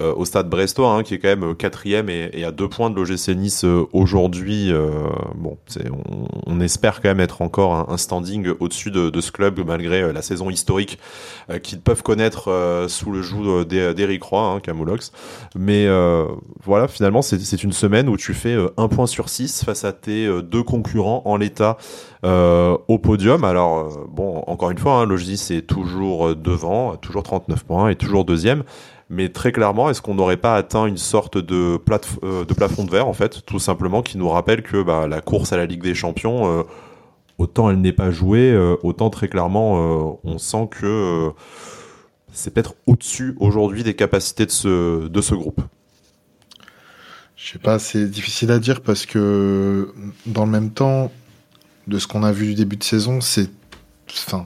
euh, 0.00 0.12
au 0.16 0.24
stade 0.24 0.50
brestois, 0.50 0.90
hein, 0.94 1.04
qui 1.04 1.14
est 1.14 1.20
quand 1.20 1.28
même 1.28 1.44
euh, 1.44 1.54
quatrième 1.54 2.10
et, 2.10 2.44
à 2.44 2.50
deux 2.50 2.68
points 2.68 2.90
de 2.90 2.96
l'OGC 2.96 3.28
Nice 3.36 3.64
aujourd'hui. 3.92 4.72
bon, 5.36 5.58
on, 6.46 6.60
espère 6.60 7.00
quand 7.00 7.10
même 7.10 7.20
être 7.20 7.40
encore 7.40 7.88
un, 7.88 7.96
standing 7.96 8.48
au-dessus 8.58 8.90
de, 8.90 9.20
ce 9.20 9.30
club 9.30 9.60
malgré 9.64 10.12
la 10.12 10.22
saison 10.22 10.50
historique 10.50 10.98
qu'ils 11.62 11.80
peuvent 11.80 12.02
connaître 12.02 12.86
sous 12.88 13.12
le 13.12 13.22
joug 13.22 13.64
d'Eric 13.64 14.22
Roy, 14.22 14.60
hein. 14.66 14.96
Mais 15.54 15.86
voilà, 16.64 16.88
finalement, 16.88 17.22
c'est 17.22 17.62
une 17.62 17.72
semaine 17.72 18.08
où 18.08 18.16
tu 18.16 18.34
fais 18.34 18.56
un 18.76 18.88
point 18.88 19.06
sur 19.06 19.19
6 19.28 19.64
face 19.64 19.84
à 19.84 19.92
tes 19.92 20.26
euh, 20.26 20.42
deux 20.42 20.62
concurrents 20.62 21.22
en 21.24 21.36
l'état 21.36 21.76
euh, 22.24 22.76
au 22.88 22.98
podium. 22.98 23.44
Alors, 23.44 23.78
euh, 23.78 24.06
bon, 24.08 24.42
encore 24.46 24.70
une 24.70 24.78
fois, 24.78 24.94
hein, 24.94 25.06
Logis 25.06 25.48
est 25.50 25.66
toujours 25.66 26.34
devant, 26.34 26.96
toujours 26.96 27.22
39 27.22 27.64
points 27.64 27.88
et 27.90 27.96
toujours 27.96 28.24
deuxième. 28.24 28.64
Mais 29.08 29.28
très 29.28 29.50
clairement, 29.50 29.90
est-ce 29.90 30.00
qu'on 30.02 30.14
n'aurait 30.14 30.36
pas 30.36 30.54
atteint 30.54 30.86
une 30.86 30.96
sorte 30.96 31.36
de, 31.36 31.78
de 31.78 32.54
plafond 32.54 32.84
de 32.84 32.90
verre, 32.90 33.08
en 33.08 33.12
fait, 33.12 33.44
tout 33.44 33.58
simplement, 33.58 34.02
qui 34.02 34.18
nous 34.18 34.28
rappelle 34.28 34.62
que 34.62 34.82
bah, 34.82 35.08
la 35.08 35.20
course 35.20 35.52
à 35.52 35.56
la 35.56 35.66
Ligue 35.66 35.82
des 35.82 35.94
Champions, 35.94 36.64
autant 37.38 37.70
elle 37.70 37.80
n'est 37.80 37.92
pas 37.92 38.12
jouée, 38.12 38.56
autant 38.84 39.10
très 39.10 39.26
clairement, 39.26 40.20
on 40.22 40.38
sent 40.38 40.68
que 40.70 41.32
c'est 42.32 42.54
peut-être 42.54 42.74
au-dessus 42.86 43.34
aujourd'hui 43.40 43.82
des 43.82 43.94
capacités 43.94 44.46
de 44.46 44.50
ce 45.20 45.34
groupe. 45.34 45.60
Je 47.42 47.52
sais 47.52 47.58
pas, 47.58 47.78
c'est 47.78 48.06
difficile 48.06 48.50
à 48.50 48.58
dire 48.58 48.82
parce 48.82 49.06
que 49.06 49.94
dans 50.26 50.44
le 50.44 50.50
même 50.50 50.70
temps, 50.70 51.10
de 51.86 51.98
ce 51.98 52.06
qu'on 52.06 52.22
a 52.22 52.32
vu 52.32 52.48
du 52.48 52.54
début 52.54 52.76
de 52.76 52.84
saison, 52.84 53.22
c'est, 53.22 53.48
enfin, 54.26 54.44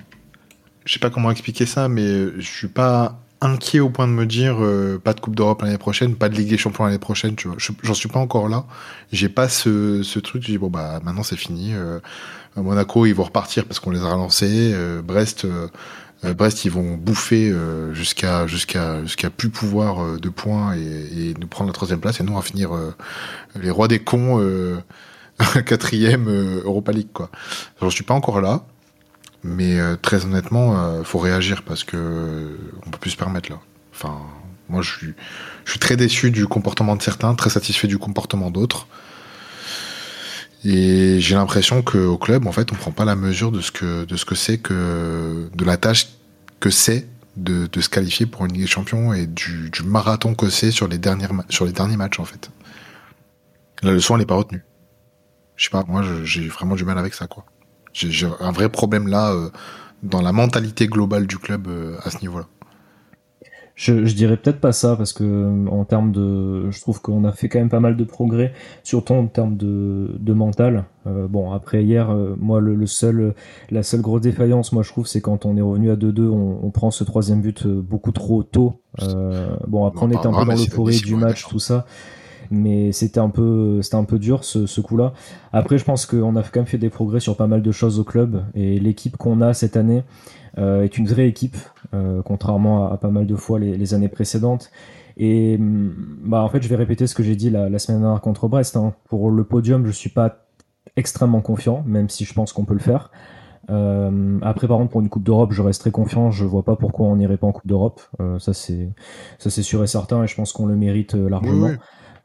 je 0.85 0.93
sais 0.93 1.01
pas 1.01 1.11
comment 1.11 1.33
expliquer 1.33 1.67
ça, 1.67 1.89
mais 1.89 2.29
je 2.39 2.47
suis 2.47 2.69
pas 2.69 3.21
inquiet 3.41 3.81
au 3.81 3.91
point 3.91 4.07
de 4.07 4.13
me 4.13 4.27
dire 4.27 4.57
euh, 4.61 5.01
pas 5.03 5.13
de 5.13 5.21
Coupe 5.21 5.35
d'Europe 5.35 5.63
l'année 5.63 5.77
prochaine, 5.77 6.15
pas 6.15 6.29
de 6.29 6.37
Ligue 6.37 6.49
des 6.49 6.57
Champions 6.57 6.85
l'année 6.85 6.99
prochaine. 6.99 7.35
Tu 7.35 7.49
vois, 7.49 7.57
j'en 7.83 7.95
suis 7.95 8.09
pas 8.09 8.21
encore 8.21 8.49
là. 8.49 8.65
J'ai 9.13 9.29
pas 9.29 9.49
ce, 9.49 10.05
ce 10.05 10.21
truc. 10.21 10.43
Je 10.43 10.53
dis 10.53 10.59
bon 10.59 10.71
bah 10.71 11.01
maintenant 11.03 11.25
c'est 11.25 11.37
fini. 11.37 11.75
Euh, 11.75 11.99
Monaco 12.57 13.07
ils 13.07 13.13
vont 13.13 13.25
repartir 13.25 13.65
parce 13.65 13.81
qu'on 13.81 13.91
les 13.91 14.03
a 14.03 14.13
relancés. 14.13 14.71
Euh, 14.73 15.03
Brest 15.03 15.47
Brest, 16.33 16.65
ils 16.65 16.71
vont 16.71 16.97
bouffer 16.97 17.51
euh, 17.51 17.93
jusqu'à 17.93 18.47
jusqu'à 18.47 19.03
jusqu'à 19.03 19.31
plus 19.31 19.51
pouvoir 19.51 20.03
euh, 20.03 20.19
de 20.19 20.29
points 20.29 20.75
et, 20.75 21.35
nous 21.39 21.47
prendre 21.47 21.69
la 21.69 21.75
troisième 21.75 22.01
place. 22.01 22.21
Et 22.21 22.23
nous, 22.23 22.33
on 22.33 22.37
va 22.37 22.43
finir 22.43 22.71
les 23.61 23.71
rois 23.71 23.89
des 23.89 23.99
cons, 23.99 24.41
quatrième 25.67 26.29
Europa 26.65 26.93
League. 26.93 27.13
Quoi. 27.13 27.31
Je 27.83 27.89
suis 27.89 28.05
pas 28.05 28.15
encore 28.15 28.41
là, 28.41 28.65
mais 29.43 29.79
très 30.01 30.25
honnêtement, 30.25 31.03
faut 31.05 31.19
réagir 31.19 31.63
parce 31.63 31.85
que 31.85 32.57
on 32.87 32.91
peut 32.91 32.99
plus 32.99 33.11
se 33.11 33.17
permettre 33.17 33.51
là. 33.51 33.59
Enfin, 33.93 34.21
moi, 34.69 34.81
je 34.83 34.91
suis 34.91 35.15
je 35.65 35.71
suis 35.73 35.81
très 35.81 35.97
déçu 35.97 36.31
du 36.31 36.47
comportement 36.47 36.97
de 36.97 37.03
certains, 37.03 37.35
très 37.35 37.51
satisfait 37.51 37.89
du 37.89 37.99
comportement 37.99 38.51
d'autres. 38.51 38.87
Et 40.65 41.21
j'ai 41.21 41.35
l'impression 41.35 41.83
qu'au 41.83 42.17
club, 42.17 42.47
en 42.47 42.53
fait, 42.53 42.73
on 42.73 42.75
prend 42.75 42.91
pas 42.91 43.05
la 43.05 43.17
mesure 43.17 43.53
de 43.53 43.61
ce 43.61 43.71
que 43.71 44.05
de 44.05 44.17
ce 44.17 44.25
que 44.25 44.35
c'est 44.35 44.59
que 44.59 45.51
de 45.55 45.65
la 45.65 45.77
tâche 45.77 46.09
que 46.59 46.71
c'est 46.71 47.07
de, 47.37 47.67
de, 47.67 47.81
se 47.81 47.89
qualifier 47.89 48.27
pour 48.27 48.47
une 48.47 48.53
Ligue 48.53 48.63
des 48.63 48.67
Champions 48.67 49.13
et 49.13 49.27
du, 49.27 49.71
du 49.71 49.83
marathon 49.83 50.35
que 50.35 50.49
c'est 50.49 50.71
sur 50.71 50.89
les 50.89 50.99
dernières 50.99 51.33
sur 51.51 51.67
les 51.67 51.73
derniers 51.73 51.97
matchs 51.97 52.19
en 52.19 52.25
fait. 52.25 52.51
La 53.83 53.93
leçon 53.93 54.15
elle 54.15 54.21
n'est 54.21 54.27
pas 54.27 54.37
retenue. 54.37 54.65
Je 55.57 55.65
sais 55.65 55.71
pas, 55.71 55.85
moi 55.87 56.03
j'ai 56.25 56.49
vraiment 56.49 56.77
du 56.77 56.85
mal 56.85 56.99
avec 56.99 57.13
ça 57.13 57.27
quoi. 57.27 57.45
J'ai 57.93 58.27
un 58.41 58.51
vrai 58.51 58.69
problème 58.71 59.07
là 59.07 59.33
euh, 59.33 59.51
dans 60.03 60.23
la 60.23 60.33
mentalité 60.33 60.87
globale 60.87 61.27
du 61.27 61.39
club 61.39 61.69
euh, 61.69 61.97
à 62.03 62.11
ce 62.11 62.19
niveau-là. 62.19 62.47
Je, 63.75 64.05
je 64.05 64.15
dirais 64.15 64.37
peut-être 64.37 64.61
pas 64.61 64.71
ça 64.71 64.95
parce 64.95 65.13
que 65.13 65.67
en 65.69 65.85
termes 65.85 66.13
de, 66.13 66.71
je 66.71 66.81
trouve 66.81 67.01
qu'on 67.01 67.25
a 67.25 67.33
fait 67.33 67.49
quand 67.49 67.59
même 67.59 67.69
pas 67.69 67.81
mal 67.81 67.97
de 67.97 68.05
progrès, 68.05 68.53
surtout 68.85 69.15
en 69.15 69.27
termes 69.27 69.57
de, 69.57 70.15
de 70.17 70.33
mental. 70.33 70.85
Euh, 71.09 71.27
bon 71.27 71.51
après 71.51 71.83
hier, 71.83 72.11
euh, 72.11 72.37
moi 72.39 72.61
le, 72.61 72.77
le, 72.77 72.87
seul, 72.87 73.35
la 73.71 73.83
seule 73.83 74.01
grosse 74.01 74.21
défaillance, 74.21 74.73
moi 74.73 74.85
je 74.85 74.91
trouve, 74.91 75.09
c'est 75.09 75.21
quand 75.21 75.45
on 75.45 75.57
est 75.57 75.61
revenu 75.61 75.91
à 75.91 75.97
2-2, 75.97 76.29
on, 76.29 76.61
on, 76.63 76.71
prend 76.71 76.93
ce 76.93 77.03
troisième 77.03 77.41
but 77.41 77.67
euh, 77.67 77.83
beaucoup 77.83 78.13
trop 78.13 78.45
tôt. 78.45 78.81
bon 79.67 79.87
après 79.87 80.07
on 80.07 80.11
était 80.11 80.19
un 80.19 80.33
peu 80.33 80.45
dans 80.47 80.53
l'euphorie 80.53 81.01
du 81.01 81.17
match, 81.17 81.47
tout 81.49 81.59
ça 81.59 81.85
mais 82.51 82.93
c'était 82.93 83.21
un 83.21 83.31
peu 83.31 83.81
c'était 83.83 83.97
un 83.97 84.05
peu 84.05 84.19
dur 84.19 84.45
ce, 84.45 84.67
ce 84.67 84.81
coup-là. 84.81 85.13
Après, 85.53 85.79
je 85.79 85.85
pense 85.85 86.07
qu'on 86.07 86.37
a 86.37 86.43
quand 86.43 86.61
même 86.61 86.67
fait 86.67 86.79
des 86.79 86.91
progrès 86.91 87.21
sur 87.21 87.37
pas 87.37 87.47
mal 87.47 87.63
de 87.63 87.73
choses 87.73 87.99
au 87.99 88.05
club 88.05 88.45
et 88.55 88.79
l'équipe 88.79 89.17
qu'on 89.17 89.41
a 89.41 89.55
cette 89.55 89.77
année, 89.77 89.99
euh, 89.99 90.44
est 90.57 90.99
une 90.99 91.07
vraie 91.07 91.29
équipe, 91.29 91.57
euh, 91.95 92.23
contrairement 92.23 92.91
à, 92.91 92.97
pas 92.97 93.11
mal 93.11 93.27
de 93.27 93.37
fois 93.37 93.59
les, 93.59 93.77
les, 93.77 93.95
années 93.95 94.09
précédentes. 94.09 94.71
Et 95.17 95.59
mm, 95.59 95.93
bah, 96.25 96.43
en 96.43 96.49
fait, 96.49 96.63
je 96.63 96.69
vais 96.69 96.77
répéter 96.77 97.07
ce 97.07 97.15
que 97.15 97.23
j'ai 97.23 97.37
dit 97.37 97.51
la, 97.51 97.69
la, 97.69 97.79
semaine 97.79 98.01
dernière 98.01 98.21
contre 98.21 98.49
Brest. 98.49 98.77
Hein. 98.77 98.95
Pour 99.09 99.31
le 99.31 99.45
podium, 99.45 99.87
je 99.87 99.93
suis 99.93 100.11
pas 100.11 100.47
extrêmement 100.97 101.41
confiant, 101.41 101.83
même 101.87 102.09
si 102.09 102.25
je 102.25 102.35
pense 102.35 102.53
qu'on 102.53 102.65
peut 102.65 102.75
le 102.75 102.81
faire. 102.81 103.11
Euh, 103.71 104.39
après, 104.43 104.69
par 104.69 104.79
contre, 104.79 104.91
pour 104.91 105.01
une 105.01 105.09
Coupe 105.09 105.23
d'Europe, 105.23 105.53
je 105.53 105.63
reste 105.63 105.81
très 105.81 105.91
confiant. 105.91 106.31
Je 106.31 106.45
vois 106.45 106.63
pas 106.63 106.77
pourquoi 106.77 107.07
on 107.07 107.17
n'irait 107.17 107.37
pas 107.37 107.47
en 107.47 107.53
Coupe 107.53 107.67
d'Europe. 107.67 108.01
Euh, 108.21 108.39
ça, 108.39 108.53
c'est 108.53 108.91
ça, 109.39 109.51
c'est 109.51 109.63
sûr 109.63 109.83
et 109.83 109.87
certain, 109.87 110.23
et 110.25 110.27
je 110.27 110.35
pense 110.35 110.53
qu'on 110.53 110.67
le 110.67 110.77
mérite 110.77 111.15
euh, 111.15 111.29
largement. 111.29 111.71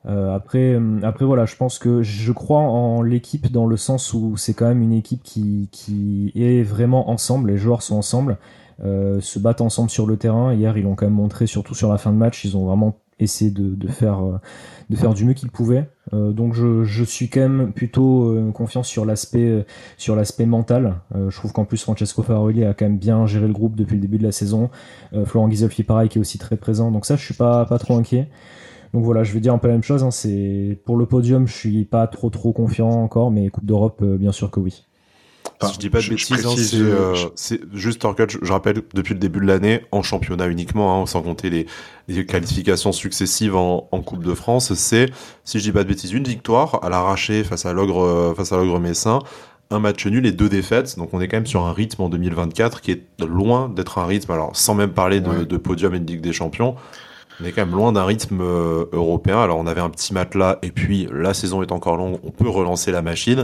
Euh, 0.06 0.34
après, 0.34 0.80
après 1.04 1.26
voilà, 1.26 1.46
je 1.46 1.56
pense 1.56 1.78
que 1.78 2.02
je 2.02 2.32
crois 2.32 2.62
en 2.62 3.02
l'équipe 3.02 3.52
dans 3.52 3.66
le 3.66 3.78
sens 3.78 4.14
où 4.14 4.38
c'est 4.38 4.54
quand 4.54 4.68
même 4.68 4.82
une 4.82 4.94
équipe 4.94 5.24
qui, 5.24 5.68
qui 5.72 6.32
est 6.36 6.64
vraiment 6.64 7.10
ensemble, 7.10 7.52
les 7.52 7.58
joueurs 7.58 7.82
sont 7.82 7.98
ensemble, 7.98 8.38
euh, 8.82 9.20
se 9.20 9.40
battent 9.40 9.62
ensemble 9.62 9.90
sur 9.90 10.06
le 10.08 10.16
terrain. 10.18 10.54
Hier, 10.54 10.78
ils 10.78 10.84
l'ont 10.84 10.96
quand 10.96 11.06
même 11.06 11.14
montré, 11.14 11.48
surtout 11.48 11.76
sur 11.76 11.90
la 11.90 11.98
fin 11.98 12.12
de 12.12 12.18
match, 12.18 12.46
ils 12.46 12.56
ont 12.56 12.66
vraiment 12.66 12.96
essayé 13.20 13.52
de, 13.52 13.76
de 13.76 13.88
faire, 13.88 14.24
euh, 14.24 14.40
de 14.90 14.96
faire 14.96 15.14
du 15.14 15.26
mieux 15.26 15.34
qu'ils 15.34 15.52
pouvaient. 15.52 15.90
Euh, 16.14 16.32
donc 16.32 16.54
je, 16.54 16.84
je, 16.84 17.04
suis 17.04 17.30
quand 17.30 17.42
même 17.42 17.72
plutôt 17.72 18.30
euh, 18.30 18.52
confiant 18.52 18.84
sur 18.84 19.06
l'aspect 19.06 19.66
sur 19.98 20.16
l'aspect 20.16 20.46
mental. 20.46 20.96
je 21.14 21.36
trouve 21.36 21.52
qu'en 21.52 21.66
plus 21.66 21.84
Francesco 21.84 22.24
Farolli 22.24 22.64
a 22.64 22.74
quand 22.74 22.86
même 22.86 22.98
bien 22.98 23.26
géré 23.26 23.48
le 23.48 23.54
groupe 23.54 23.76
depuis 23.76 23.96
le 23.96 24.02
début 24.02 24.18
de 24.18 24.24
la 24.24 24.32
saison. 24.32 24.70
Florent 25.26 25.48
Ghisolfi 25.48 25.84
pareil 25.84 26.10
qui 26.10 26.18
est 26.18 26.22
aussi 26.22 26.38
très 26.38 26.56
présent. 26.56 26.92
Donc 26.92 27.06
ça, 27.06 27.16
je 27.16 27.24
suis 27.24 27.34
pas 27.34 27.66
pas 27.66 27.78
trop 27.78 27.98
inquiet. 27.98 28.28
Donc 28.94 29.04
voilà, 29.04 29.24
je 29.24 29.34
vais 29.34 29.40
dire 29.40 29.54
un 29.54 29.58
peu 29.58 29.68
la 29.68 29.76
même 29.76 29.84
chose. 29.84 30.04
Hein, 30.04 30.12
c'est 30.12 30.78
pour 30.86 30.98
le 30.98 31.06
podium, 31.06 31.48
je 31.48 31.54
suis 31.54 31.86
pas 31.86 32.08
trop 32.08 32.30
trop 32.30 32.52
confiant 32.54 32.90
encore, 32.90 33.32
mais 33.32 33.50
Coupe 33.50 33.66
d'Europe, 33.66 34.02
euh, 34.02 34.18
bien 34.18 34.32
sûr 34.32 34.50
que 34.50 34.60
oui. 34.60 34.86
si 35.64 35.74
je 35.74 35.80
dis 35.80 35.90
pas 35.90 36.02
de 36.02 36.10
bêtises, 36.10 36.46
hein, 36.46 36.54
euh, 36.74 37.16
c'est 37.36 37.62
juste 37.74 38.04
je, 38.18 38.38
je, 38.42 38.52
rappelle 38.52 38.82
depuis 38.94 39.14
le 39.14 39.20
début 39.20 39.40
de 39.40 39.46
l'année 39.46 39.82
en 39.92 40.02
championnat 40.02 40.48
uniquement, 40.48 41.02
hein, 41.02 41.06
sans 41.06 41.22
compter 41.22 41.50
les, 41.52 41.68
les, 42.08 42.26
qualifications 42.26 42.92
successives 42.92 43.56
en, 43.56 43.88
en 43.92 44.02
Coupe 44.02 44.24
de 44.24 44.34
France, 44.34 44.74
c'est 44.74 45.08
si 45.44 45.60
je 45.60 45.64
dis 45.64 45.72
pas 45.72 45.84
de 45.84 45.90
bêtises 45.90 46.12
une 46.12 46.24
victoire 46.24 46.84
à 46.84 46.90
l'arraché 46.90 47.44
face 47.44 47.66
à 47.68 47.74
l'ogre 47.74 48.04
euh, 48.04 48.34
face 48.34 48.52
à 48.52 48.58
l'ogre 48.58 48.80
messin, 48.80 49.20
un 49.72 49.80
match 49.80 50.08
nul 50.08 50.26
et 50.26 50.32
deux 50.32 50.50
défaites. 50.50 50.98
Donc 50.98 51.14
on 51.14 51.22
est 51.22 51.28
quand 51.28 51.38
même 51.38 51.46
sur 51.46 51.66
un 51.66 51.74
rythme 51.74 52.02
en 52.02 52.10
2024 52.10 52.82
qui 52.82 52.92
est 52.92 53.04
loin 53.24 53.70
d'être 53.70 54.00
un 54.00 54.08
rythme. 54.08 54.32
Alors 54.32 54.56
sans 54.56 54.74
même 54.74 54.94
parler 54.94 55.22
de, 55.22 55.44
de 55.44 55.58
podium 55.58 55.94
et 55.94 56.00
de 56.00 56.08
Ligue 56.08 56.22
des 56.22 56.34
Champions, 56.34 56.76
on 57.42 57.46
est 57.46 57.52
quand 57.52 57.66
même 57.66 57.76
loin 57.76 57.92
d'un 57.92 58.06
rythme 58.06 58.42
euh, 58.42 58.86
européen. 58.92 59.40
Alors 59.40 59.58
on 59.58 59.68
avait 59.68 59.82
un 59.82 59.90
petit 59.90 60.14
matelas 60.14 60.60
et 60.62 60.72
puis 60.72 61.08
la 61.12 61.34
saison 61.34 61.62
est 61.62 61.72
encore 61.72 61.98
longue, 61.98 62.20
on 62.24 62.32
peut 62.32 62.50
relancer 62.50 62.92
la 62.92 63.02
machine. 63.02 63.44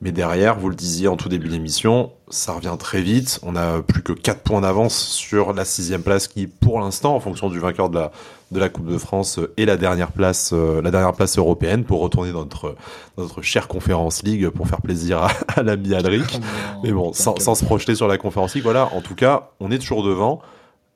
Mais 0.00 0.12
derrière, 0.12 0.58
vous 0.58 0.68
le 0.68 0.74
disiez 0.74 1.08
en 1.08 1.16
tout 1.16 1.28
début 1.28 1.48
d'émission, 1.48 2.10
ça 2.28 2.52
revient 2.52 2.74
très 2.78 3.00
vite. 3.00 3.40
On 3.42 3.56
a 3.56 3.80
plus 3.80 4.02
que 4.02 4.12
4 4.12 4.42
points 4.42 4.60
d'avance 4.60 4.94
sur 4.94 5.54
la 5.54 5.64
sixième 5.64 6.02
place 6.02 6.28
qui, 6.28 6.46
pour 6.46 6.80
l'instant, 6.80 7.14
en 7.14 7.20
fonction 7.20 7.48
du 7.48 7.58
vainqueur 7.58 7.88
de 7.88 7.98
la, 7.98 8.12
de 8.50 8.58
la 8.58 8.68
Coupe 8.68 8.86
de 8.86 8.98
France, 8.98 9.40
est 9.56 9.64
la 9.64 9.76
dernière 9.76 10.12
place, 10.12 10.50
euh, 10.52 10.82
la 10.82 10.90
dernière 10.90 11.12
place 11.12 11.38
européenne 11.38 11.84
pour 11.84 12.00
retourner 12.00 12.32
dans 12.32 12.40
notre, 12.40 12.74
notre 13.16 13.40
chère 13.40 13.66
Conférence 13.66 14.22
League 14.24 14.48
pour 14.50 14.68
faire 14.68 14.82
plaisir 14.82 15.22
à, 15.22 15.30
à 15.56 15.62
l'ami 15.62 15.94
Alric. 15.94 16.38
Mais 16.82 16.92
bon, 16.92 17.12
sans, 17.14 17.38
sans 17.38 17.54
se 17.54 17.64
projeter 17.64 17.94
sur 17.94 18.08
la 18.08 18.18
Conférence 18.18 18.54
League, 18.54 18.64
voilà. 18.64 18.90
En 18.94 19.00
tout 19.00 19.14
cas, 19.14 19.52
on 19.60 19.70
est 19.70 19.78
toujours 19.78 20.02
devant 20.02 20.42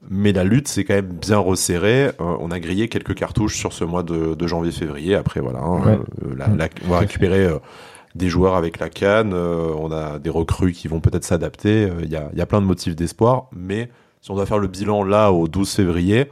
mais 0.09 0.33
la 0.33 0.45
lutte 0.45 0.69
s'est 0.69 0.85
quand 0.85 0.95
même 0.95 1.13
bien 1.13 1.39
resserrée. 1.39 2.07
Euh, 2.07 2.13
on 2.19 2.51
a 2.51 2.61
grillé 2.61 2.89
quelques 2.89 3.15
cartouches 3.15 3.57
sur 3.57 3.73
ce 3.73 3.85
mois 3.85 4.03
de, 4.03 4.47
janvier-février. 4.47 5.15
Après, 5.15 5.41
voilà, 5.41 5.61
hein, 5.61 6.01
euh, 6.25 6.69
on 6.85 6.89
va 6.89 6.99
récupérer 7.01 7.45
euh, 7.45 7.59
des 8.15 8.29
joueurs 8.29 8.55
avec 8.55 8.79
la 8.79 8.89
canne. 8.89 9.35
on 9.35 9.91
a 9.91 10.19
des 10.19 10.31
recrues 10.31 10.73
qui 10.73 10.89
vont 10.89 11.01
peut-être 11.01 11.25
s'adapter. 11.25 11.91
Il 12.03 12.11
y 12.11 12.17
a, 12.17 12.31
y, 12.35 12.41
a, 12.41 12.47
plein 12.47 12.61
de 12.61 12.67
motifs 12.67 12.95
d'espoir. 12.95 13.49
Mais 13.55 13.91
si 14.21 14.31
on 14.31 14.35
doit 14.35 14.47
faire 14.47 14.59
le 14.59 14.69
bilan 14.69 15.03
là 15.03 15.33
au 15.33 15.49
12 15.49 15.71
février, 15.71 16.31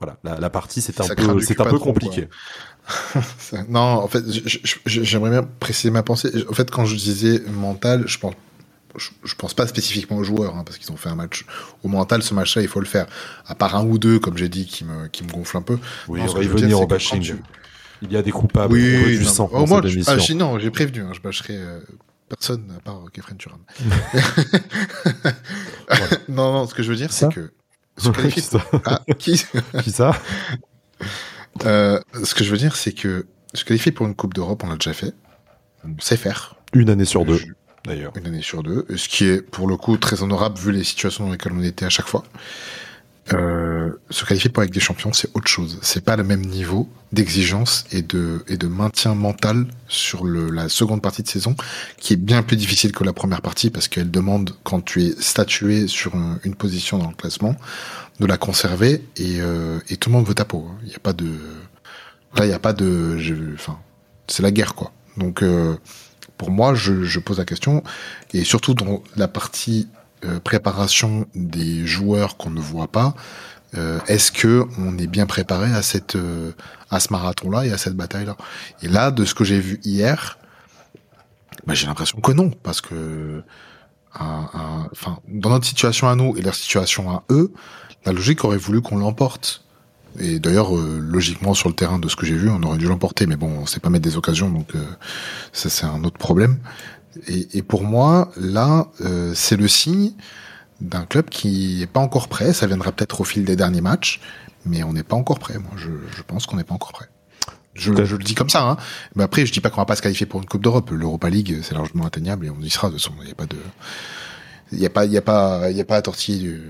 voilà, 0.00 0.18
la, 0.40 0.50
partie 0.50 0.80
c'est 0.80 1.00
un 1.00 1.08
peu, 1.14 1.40
c'est 1.40 1.60
un 1.60 1.64
peu 1.64 1.78
compliqué. 1.78 2.28
non, 3.68 3.80
en 3.80 4.08
fait, 4.08 4.22
j'aimerais 4.86 5.30
bien 5.30 5.42
préciser 5.42 5.90
ma 5.90 6.02
pensée. 6.02 6.30
En 6.48 6.52
fait, 6.52 6.70
quand 6.70 6.84
je 6.84 6.94
disais 6.94 7.42
mental, 7.48 8.04
je 8.06 8.18
pense 8.18 8.34
je, 8.98 9.34
pense 9.34 9.54
pas 9.54 9.66
spécifiquement 9.66 10.16
aux 10.16 10.24
joueurs, 10.24 10.56
hein, 10.56 10.62
parce 10.64 10.78
qu'ils 10.78 10.90
ont 10.92 10.96
fait 10.96 11.08
un 11.08 11.14
match 11.14 11.44
au 11.82 11.88
mental. 11.88 12.22
Ce 12.22 12.34
match-là, 12.34 12.62
il 12.62 12.68
faut 12.68 12.80
le 12.80 12.86
faire. 12.86 13.06
À 13.46 13.54
part 13.54 13.76
un 13.76 13.84
ou 13.84 13.98
deux, 13.98 14.18
comme 14.18 14.36
j'ai 14.36 14.48
dit, 14.48 14.66
qui 14.66 14.84
me, 14.84 15.08
qui 15.08 15.24
me 15.24 15.30
gonfle 15.30 15.56
un 15.56 15.62
peu. 15.62 15.78
Oui, 16.08 16.20
on 16.22 16.26
va 16.26 16.42
y 16.42 16.46
venir 16.46 16.80
au 16.80 16.86
bashing. 16.86 17.36
Il 18.02 18.12
y 18.12 18.16
a 18.16 18.22
des 18.22 18.30
coupables. 18.30 18.72
Oui, 18.72 19.18
du 19.18 19.24
sang. 19.24 19.48
Oh, 19.52 19.66
moi, 19.66 19.80
ah, 20.06 20.16
non, 20.34 20.58
j'ai 20.58 20.70
prévenu. 20.70 21.02
Hein, 21.02 21.12
je 21.14 21.20
bâcherai 21.20 21.56
euh, 21.56 21.80
personne 22.28 22.70
à 22.76 22.80
part 22.80 23.02
Kefren 23.12 23.36
Turan. 23.36 23.58
non, 26.28 26.52
non, 26.52 26.66
ce 26.66 26.74
que 26.74 26.82
je 26.82 26.90
veux 26.90 26.96
dire, 26.96 27.12
c'est 27.12 27.32
que. 27.32 27.52
Ce 27.98 28.10
qui 28.10 28.42
ça 28.42 28.62
ah, 28.84 29.00
qui... 29.16 29.42
qui 29.82 29.90
ça 29.90 30.14
euh, 31.64 31.98
Ce 32.24 32.34
que 32.34 32.44
je 32.44 32.50
veux 32.50 32.58
dire, 32.58 32.76
c'est 32.76 32.92
que 32.92 33.26
se 33.54 33.64
qualifier 33.64 33.90
pour 33.90 34.06
une 34.06 34.14
Coupe 34.14 34.34
d'Europe, 34.34 34.62
on 34.64 34.68
l'a 34.68 34.76
déjà 34.76 34.92
fait. 34.92 35.14
On 35.82 35.98
sait 35.98 36.18
faire. 36.18 36.56
Une 36.74 36.90
année 36.90 37.06
sur 37.06 37.24
deux 37.24 37.40
d'ailleurs. 37.86 38.12
Une 38.16 38.26
année 38.26 38.42
sur 38.42 38.62
deux, 38.62 38.86
ce 38.94 39.08
qui 39.08 39.24
est 39.24 39.40
pour 39.40 39.66
le 39.66 39.76
coup 39.76 39.96
très 39.96 40.22
honorable 40.22 40.58
vu 40.58 40.72
les 40.72 40.84
situations 40.84 41.26
dans 41.26 41.32
lesquelles 41.32 41.52
on 41.54 41.62
était 41.62 41.86
à 41.86 41.90
chaque 41.90 42.06
fois. 42.06 42.24
Euh, 43.32 43.90
se 44.10 44.24
qualifier 44.24 44.50
pour 44.50 44.60
avec 44.60 44.72
des 44.72 44.78
champions, 44.78 45.12
c'est 45.12 45.28
autre 45.34 45.48
chose. 45.48 45.80
C'est 45.82 46.04
pas 46.04 46.16
le 46.16 46.22
même 46.22 46.42
niveau 46.42 46.88
d'exigence 47.12 47.84
et 47.90 48.02
de 48.02 48.44
et 48.46 48.56
de 48.56 48.68
maintien 48.68 49.14
mental 49.14 49.66
sur 49.88 50.24
le, 50.24 50.48
la 50.50 50.68
seconde 50.68 51.02
partie 51.02 51.24
de 51.24 51.28
saison, 51.28 51.56
qui 51.98 52.12
est 52.12 52.16
bien 52.16 52.42
plus 52.42 52.56
difficile 52.56 52.92
que 52.92 53.02
la 53.02 53.12
première 53.12 53.42
partie 53.42 53.70
parce 53.70 53.88
qu'elle 53.88 54.12
demande 54.12 54.52
quand 54.62 54.80
tu 54.80 55.02
es 55.02 55.20
statué 55.20 55.88
sur 55.88 56.14
une 56.44 56.54
position 56.54 56.98
dans 56.98 57.08
le 57.08 57.16
classement 57.16 57.56
de 58.20 58.26
la 58.26 58.36
conserver 58.36 59.02
et, 59.16 59.40
euh, 59.40 59.80
et 59.88 59.96
tout 59.96 60.08
le 60.10 60.16
monde 60.16 60.26
veut 60.26 60.34
ta 60.34 60.44
peau. 60.44 60.64
Hein. 60.70 60.76
Il 60.84 60.88
n'y 60.88 60.94
a 60.94 61.00
pas 61.00 61.12
de 61.12 61.26
là, 62.36 62.44
il 62.44 62.48
n'y 62.48 62.54
a 62.54 62.60
pas 62.60 62.72
de, 62.72 63.18
enfin, 63.54 63.78
c'est 64.28 64.42
la 64.42 64.52
guerre 64.52 64.74
quoi. 64.76 64.92
Donc 65.16 65.42
euh, 65.42 65.76
pour 66.38 66.50
moi, 66.50 66.74
je, 66.74 67.04
je, 67.04 67.18
pose 67.18 67.38
la 67.38 67.44
question, 67.44 67.82
et 68.32 68.44
surtout 68.44 68.74
dans 68.74 69.02
la 69.16 69.28
partie 69.28 69.88
euh, 70.24 70.40
préparation 70.40 71.26
des 71.34 71.86
joueurs 71.86 72.36
qu'on 72.36 72.50
ne 72.50 72.60
voit 72.60 72.88
pas, 72.88 73.14
euh, 73.76 73.98
est-ce 74.06 74.32
que 74.32 74.64
on 74.78 74.96
est 74.98 75.06
bien 75.06 75.26
préparé 75.26 75.72
à 75.72 75.82
cette 75.82 76.16
euh, 76.16 76.52
à 76.90 77.00
ce 77.00 77.12
marathon-là 77.12 77.66
et 77.66 77.72
à 77.72 77.78
cette 77.78 77.96
bataille-là? 77.96 78.36
Et 78.82 78.88
là, 78.88 79.10
de 79.10 79.24
ce 79.24 79.34
que 79.34 79.44
j'ai 79.44 79.60
vu 79.60 79.80
hier, 79.84 80.38
bah, 81.66 81.74
j'ai 81.74 81.86
l'impression 81.86 82.20
que 82.20 82.32
non, 82.32 82.50
parce 82.62 82.80
que 82.80 83.42
enfin, 84.14 85.18
dans 85.28 85.50
notre 85.50 85.66
situation 85.66 86.08
à 86.08 86.14
nous 86.14 86.34
et 86.38 86.40
leur 86.40 86.54
situation 86.54 87.10
à 87.10 87.24
eux, 87.28 87.52
la 88.06 88.12
logique 88.12 88.44
aurait 88.44 88.56
voulu 88.56 88.80
qu'on 88.80 88.96
l'emporte. 88.96 89.65
Et 90.18 90.38
d'ailleurs, 90.38 90.76
euh, 90.76 90.98
logiquement, 91.00 91.54
sur 91.54 91.68
le 91.68 91.74
terrain 91.74 91.98
de 91.98 92.08
ce 92.08 92.16
que 92.16 92.26
j'ai 92.26 92.36
vu, 92.36 92.48
on 92.48 92.62
aurait 92.62 92.78
dû 92.78 92.86
l'emporter, 92.86 93.26
mais 93.26 93.36
bon, 93.36 93.48
on 93.60 93.66
sait 93.66 93.80
pas 93.80 93.90
mettre 93.90 94.04
des 94.04 94.16
occasions, 94.16 94.50
donc 94.50 94.74
euh, 94.74 94.84
ça 95.52 95.68
c'est 95.68 95.86
un 95.86 96.04
autre 96.04 96.18
problème. 96.18 96.58
Et, 97.28 97.58
et 97.58 97.62
pour 97.62 97.82
moi, 97.82 98.30
là, 98.36 98.88
euh, 99.00 99.32
c'est 99.34 99.56
le 99.56 99.68
signe 99.68 100.12
d'un 100.80 101.04
club 101.04 101.28
qui 101.30 101.82
est 101.82 101.86
pas 101.86 102.00
encore 102.00 102.28
prêt. 102.28 102.52
Ça 102.52 102.66
viendra 102.66 102.92
peut-être 102.92 103.20
au 103.20 103.24
fil 103.24 103.44
des 103.44 103.56
derniers 103.56 103.80
matchs, 103.80 104.20
mais 104.64 104.82
on 104.82 104.92
n'est 104.92 105.02
pas 105.02 105.16
encore 105.16 105.38
prêt. 105.38 105.58
Moi, 105.58 105.72
je, 105.76 105.90
je 106.14 106.22
pense 106.22 106.46
qu'on 106.46 106.56
n'est 106.56 106.64
pas 106.64 106.74
encore 106.74 106.92
prêt. 106.92 107.08
Je, 107.74 107.92
je, 108.04 108.16
le 108.16 108.24
dis 108.24 108.34
comme 108.34 108.48
ça. 108.48 108.62
Hein. 108.62 108.76
Mais 109.16 109.22
après, 109.22 109.44
je 109.44 109.52
dis 109.52 109.60
pas 109.60 109.68
qu'on 109.68 109.80
va 109.80 109.86
pas 109.86 109.96
se 109.96 110.02
qualifier 110.02 110.26
pour 110.26 110.40
une 110.40 110.46
Coupe 110.46 110.62
d'Europe. 110.62 110.90
L'Europa 110.90 111.28
League, 111.28 111.60
c'est 111.62 111.74
largement 111.74 112.06
atteignable 112.06 112.46
et 112.46 112.50
on 112.50 112.60
y 112.60 112.70
sera. 112.70 112.88
De 112.88 112.94
toute 112.94 113.02
façon, 113.02 113.14
il 113.20 113.26
n'y 113.26 113.32
a 113.32 113.34
pas 113.34 113.46
de, 113.46 113.58
il 114.72 114.78
y 114.78 114.86
a 114.86 114.90
pas, 114.90 115.04
il 115.04 115.12
y 115.12 115.18
a 115.18 115.22
pas, 115.22 115.70
il 115.70 115.76
y 115.76 115.80
a 115.80 115.84
pas 115.84 115.96
à 115.96 116.02
tortiller 116.02 116.38
du, 116.38 116.62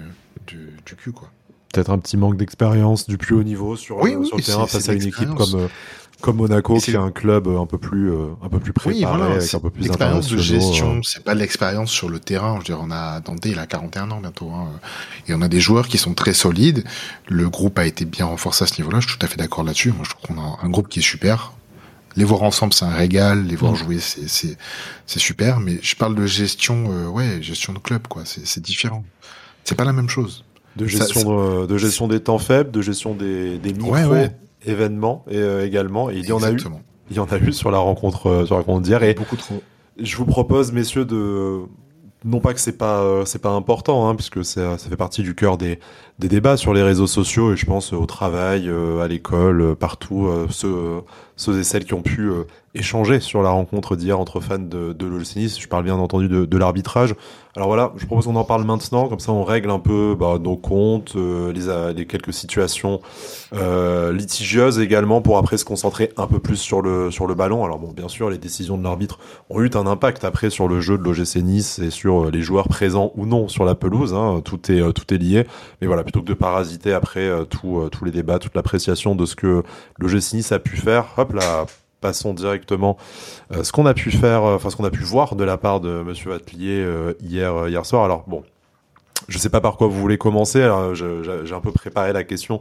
du, 0.47 0.71
du 0.85 0.97
cul, 0.97 1.13
quoi 1.13 1.31
peut-être 1.77 1.91
un 1.91 1.99
petit 1.99 2.17
manque 2.17 2.37
d'expérience 2.37 3.07
du 3.07 3.19
plus 3.19 3.35
haut 3.35 3.43
niveau 3.43 3.77
sur, 3.77 3.99
euh, 4.05 4.25
sur 4.25 4.37
le 4.37 4.43
terrain 4.43 4.67
face 4.67 4.89
à 4.89 4.95
une 4.95 5.03
équipe 5.03 5.35
comme 5.35 5.55
euh, 5.55 5.69
comme 6.23 6.37
Monaco 6.37 6.79
qui 6.79 6.93
est 6.93 6.97
un 6.97 7.11
club 7.11 7.47
euh, 7.47 7.61
un 7.61 7.67
peu 7.67 7.77
plus 7.77 8.11
un 8.43 8.49
peu 8.49 8.59
plus 8.59 8.73
préparé 8.73 9.33
avec 9.35 9.55
un 9.55 9.61
peu 9.61 9.69
plus 9.69 9.83
d'expérience 9.83 10.29
de 10.29 10.39
gestion 10.39 11.03
c'est 11.03 11.23
pas 11.23 11.35
l'expérience 11.35 11.91
sur 11.91 12.09
le 12.09 12.19
terrain. 12.19 12.55
Je 12.55 12.59
veux 12.61 12.65
dire 12.65 12.79
on 12.81 12.91
a 12.91 13.21
Dante 13.21 13.45
il 13.45 13.59
a 13.59 13.67
41 13.67 14.11
ans 14.11 14.21
bientôt 14.21 14.51
hein, 14.51 14.69
et 15.29 15.35
on 15.35 15.43
a 15.43 15.49
des 15.49 15.61
joueurs 15.61 15.89
qui 15.89 15.99
sont 15.99 16.15
très 16.15 16.33
solides. 16.33 16.85
Le 17.29 17.51
groupe 17.51 17.79
a 17.79 17.85
été 17.85 18.07
bien 18.07 18.25
renforcé 18.25 18.65
à 18.65 18.67
ce 18.67 18.81
niveau-là 18.81 19.01
je 19.01 19.09
suis 19.09 19.19
tout 19.19 19.27
à 19.27 19.29
fait 19.29 19.37
d'accord 19.37 19.63
là-dessus. 19.63 19.93
Moi 19.93 20.05
je 20.05 20.11
trouve 20.11 20.35
qu'on 20.35 20.43
a 20.43 20.59
un 20.63 20.69
groupe 20.71 20.89
qui 20.89 21.01
est 21.01 21.03
super. 21.03 21.53
Les 22.17 22.25
voir 22.25 22.43
ensemble 22.43 22.73
c'est 22.73 22.87
un 22.87 22.95
régal. 22.95 23.45
Les 23.45 23.57
voir 23.57 23.73
mm. 23.73 23.77
jouer 23.77 23.99
c'est 24.01 24.29
c'est 24.29 24.57
c'est 25.07 25.21
super. 25.21 25.61
Mais 25.61 25.79
je 25.83 25.95
parle 25.97 26.15
de 26.15 26.27
gestion 26.27 27.11
ouais 27.11 27.43
gestion 27.43 27.75
de 27.75 27.79
club 27.79 28.09
quoi. 28.09 28.23
C'est 28.25 28.47
c'est 28.47 28.63
différent. 28.63 29.05
C'est 29.65 29.75
pas 29.75 29.85
la 29.85 29.93
même 29.93 30.09
chose 30.09 30.46
de 30.77 30.87
gestion, 30.87 31.67
de, 31.67 31.77
gestion 31.79 32.09
des 32.09 32.21
temps 32.21 32.39
faibles, 32.39 32.71
de 32.71 32.83
gestion 32.83 33.15
des, 33.15 33.59
des 33.59 33.73
micro 33.73 33.95
événements 34.67 35.25
et, 35.29 35.37
euh, 35.37 35.67
également. 35.67 36.11
Et 36.11 36.19
il 36.19 36.27
y 36.27 36.33
en 36.33 36.43
a 36.43 36.51
eu. 36.51 36.59
Il 37.11 37.17
y 37.17 37.21
en 37.21 37.27
a 37.27 37.39
eu 37.39 37.53
sur 37.53 37.71
la 37.71 37.79
rencontre, 37.79 38.29
euh, 38.29 38.47
sur 38.47 38.57
la 38.57 38.63
rencontre 38.63 38.83
d'hier. 38.83 39.03
Et 39.03 39.15
beaucoup 39.15 39.37
trop. 39.37 39.63
Je 39.99 40.17
vous 40.17 40.27
propose, 40.27 40.73
messieurs, 40.73 41.05
de 41.05 41.61
non 42.25 42.41
pas 42.41 42.53
que 42.53 42.61
c'est 42.61 42.77
pas 42.77 43.01
euh, 43.01 43.25
c'est 43.25 43.39
pas 43.39 43.51
important, 43.51 44.09
hein, 44.09 44.17
puisque 44.17 44.45
ça, 44.45 44.77
ça 44.77 44.89
fait 44.89 44.97
partie 44.97 45.23
du 45.23 45.35
cœur 45.35 45.57
des, 45.57 45.79
des 46.19 46.29
débats 46.29 46.57
sur 46.57 46.73
les 46.73 46.83
réseaux 46.83 47.07
sociaux 47.07 47.53
et 47.53 47.57
je 47.57 47.67
pense 47.67 47.93
au 47.93 48.07
travail, 48.07 48.71
à 49.03 49.07
l'école, 49.07 49.77
partout, 49.77 50.31
se 50.51 51.01
ceux 51.37 51.59
et 51.59 51.65
celles 51.65 51.85
qui 51.85 51.93
ont 51.93 52.03
pu 52.03 52.31
échanger 52.77 53.21
sur 53.21 53.43
la 53.43 53.51
rencontre 53.51 53.97
d'hier 53.97 54.19
entre 54.19 54.41
fans 54.41 54.59
de, 54.59 54.93
de 54.93 55.07
l'OGC 55.07 55.61
Je 55.61 55.69
parle 55.69 55.85
bien 55.85 55.97
entendu 55.97 56.29
de, 56.29 56.57
l'arbitrage. 56.57 57.15
Alors 57.55 57.69
voilà, 57.69 57.93
je 57.97 58.05
propose 58.05 58.27
qu'on 58.27 58.37
en 58.37 58.45
parle 58.45 58.65
maintenant, 58.65 59.09
comme 59.09 59.19
ça 59.19 59.33
on 59.33 59.43
règle 59.43 59.71
un 59.71 59.79
peu 59.79 60.15
bah, 60.19 60.39
nos 60.39 60.57
comptes, 60.57 61.15
euh, 61.17 61.53
les, 61.55 61.95
les, 61.95 62.07
quelques 62.07 62.35
situations 62.35 63.01
euh, 63.55 64.13
litigieuses 64.13 64.79
également, 64.79 65.23
pour 65.23 65.39
après 65.39 65.57
se 65.57 65.65
concentrer 65.65 66.13
un 66.19 66.27
peu 66.27 66.39
plus 66.39 66.57
sur 66.57 66.83
le 66.83 67.11
sur 67.11 67.27
le 67.27 67.35
ballon. 67.35 67.65
Alors 67.65 67.79
bon, 67.79 67.93
bien 67.93 68.09
sûr, 68.09 68.29
les 68.29 68.37
décisions 68.37 68.77
de 68.77 68.85
l'arbitre 68.85 69.19
ont 69.49 69.63
eu 69.63 69.71
un 69.73 69.87
impact 69.87 70.25
après 70.25 70.51
sur 70.51 70.69
le 70.69 70.83
jeu 70.83 70.99
de 70.99 71.03
l'OGC 71.03 71.37
Nice 71.37 71.79
et 71.79 71.91
sur 71.91 72.27
euh, 72.27 72.31
les 72.31 72.43
joueurs 72.43 72.69
présents 72.69 73.13
ou 73.17 73.25
non 73.25 73.49
sur 73.49 73.65
la 73.65 73.75
pelouse. 73.75 74.13
Hein, 74.13 74.43
tout 74.45 74.71
est 74.71 74.93
tout 74.93 75.15
est 75.15 75.19
lié. 75.19 75.47
Mais 75.81 75.87
voilà, 75.87 76.05
plutôt 76.07 76.23
que 76.23 76.27
de 76.29 76.35
parasiter 76.35 76.93
après 76.93 77.29
tout, 77.51 77.89
tous 77.91 78.05
les 78.05 78.13
débats, 78.13 78.39
toute 78.39 78.55
l'appréciation 78.55 79.15
de 79.15 79.27
ce 79.27 79.35
que 79.35 79.63
l'OGC 79.99 80.35
Nice 80.35 80.53
a 80.53 80.59
pu 80.59 80.77
faire, 80.77 81.07
hop 81.17 81.33
là 81.33 81.67
passons 82.01 82.35
directement 82.35 82.97
euh, 83.53 83.65
ce 83.65 83.73
qu'on 83.73 83.87
a 83.87 83.95
pu 83.95 84.11
faire, 84.11 84.45
euh, 84.45 84.57
enfin 84.57 84.71
ce 84.71 84.77
qu'on 84.77 84.85
a 84.85 84.91
pu 84.91 85.03
voir 85.03 85.35
de 85.35 85.45
la 85.45 85.57
part 85.57 85.81
de 85.81 86.03
Monsieur 86.03 86.33
Atelier 86.33 86.81
euh, 86.81 87.15
hier 87.21 87.69
hier 87.69 87.85
soir. 87.87 88.05
Alors 88.05 88.25
bon, 88.27 88.45
je 89.29 89.39
sais 89.39 89.49
pas 89.49 89.61
par 89.61 89.77
quoi 89.77 89.87
vous 89.87 90.01
voulez 90.01 90.19
commencer. 90.19 90.69
J'ai 90.95 91.55
un 91.55 91.61
peu 91.61 91.73
préparé 91.73 92.13
la 92.13 92.25
question 92.25 92.61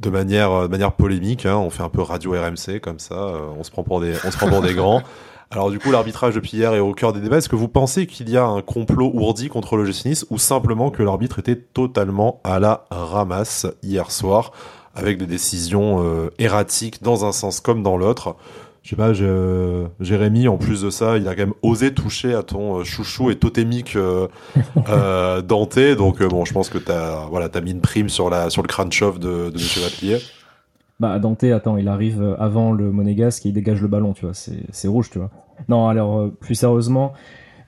de 0.00 0.10
manière 0.10 0.62
de 0.62 0.68
manière 0.68 0.92
polémique. 0.92 1.46
Hein. 1.46 1.56
On 1.56 1.70
fait 1.70 1.82
un 1.82 1.88
peu 1.88 2.02
radio 2.02 2.32
RMC 2.32 2.80
comme 2.80 2.98
ça. 2.98 3.34
on 3.58 3.64
se 3.64 3.70
prend 3.70 3.82
pour 3.82 4.00
des 4.00 4.14
on 4.24 4.30
se 4.30 4.36
prend 4.36 4.48
pour 4.48 4.62
des 4.62 4.74
grands. 4.74 5.02
Alors 5.50 5.70
du 5.70 5.78
coup, 5.78 5.90
l'arbitrage 5.90 6.34
depuis 6.34 6.56
hier 6.56 6.74
est 6.74 6.80
au 6.80 6.92
cœur 6.92 7.12
des 7.12 7.20
débats. 7.20 7.38
Est-ce 7.38 7.48
que 7.48 7.56
vous 7.56 7.68
pensez 7.68 8.06
qu'il 8.06 8.30
y 8.30 8.36
a 8.36 8.44
un 8.44 8.62
complot 8.62 9.10
ourdi 9.14 9.48
contre 9.48 9.76
le 9.76 9.84
Nice 9.84 10.26
ou 10.30 10.38
simplement 10.38 10.90
que 10.90 11.02
l'arbitre 11.02 11.38
était 11.38 11.56
totalement 11.56 12.40
à 12.44 12.58
la 12.58 12.86
ramasse 12.90 13.66
hier 13.82 14.10
soir 14.10 14.52
avec 14.94 15.18
des 15.18 15.26
décisions 15.26 16.30
erratiques 16.38 17.02
dans 17.02 17.24
un 17.24 17.32
sens 17.32 17.60
comme 17.60 17.82
dans 17.82 17.96
l'autre? 17.96 18.36
Je 18.84 18.90
sais 18.90 18.96
pas, 18.96 19.14
Jérémy, 19.14 20.46
en 20.46 20.58
plus 20.58 20.82
de 20.82 20.90
ça, 20.90 21.16
il 21.16 21.26
a 21.26 21.34
quand 21.34 21.40
même 21.40 21.54
osé 21.62 21.94
toucher 21.94 22.34
à 22.34 22.42
ton 22.42 22.80
euh, 22.80 22.84
chouchou 22.84 23.30
et 23.30 23.36
totémique 23.36 23.96
euh, 23.96 24.28
euh 24.90 25.40
Dante. 25.40 25.78
Donc 25.96 26.20
euh, 26.20 26.28
bon, 26.28 26.44
je 26.44 26.52
pense 26.52 26.68
que 26.68 26.76
t'as 26.76 27.24
voilà, 27.30 27.48
as 27.52 27.60
mis 27.62 27.70
une 27.70 27.80
prime 27.80 28.10
sur 28.10 28.28
la 28.28 28.50
sur 28.50 28.60
le 28.60 28.68
crâne 28.68 28.92
chauve 28.92 29.18
de, 29.18 29.48
de 29.48 29.54
Monsieur 29.54 29.80
Vatelier. 29.80 30.18
Bah 31.04 31.18
Dante, 31.18 31.44
attends, 31.44 31.76
il 31.76 31.88
arrive 31.88 32.34
avant 32.38 32.72
le 32.72 32.90
monégasque 32.90 33.44
et 33.44 33.50
il 33.50 33.52
dégage 33.52 33.82
le 33.82 33.88
ballon, 33.88 34.14
tu 34.14 34.24
vois. 34.24 34.32
C'est 34.32 34.88
rouge, 34.88 35.10
tu 35.10 35.18
vois. 35.18 35.28
Non, 35.68 35.86
alors 35.86 36.30
plus 36.40 36.54
sérieusement, 36.54 37.12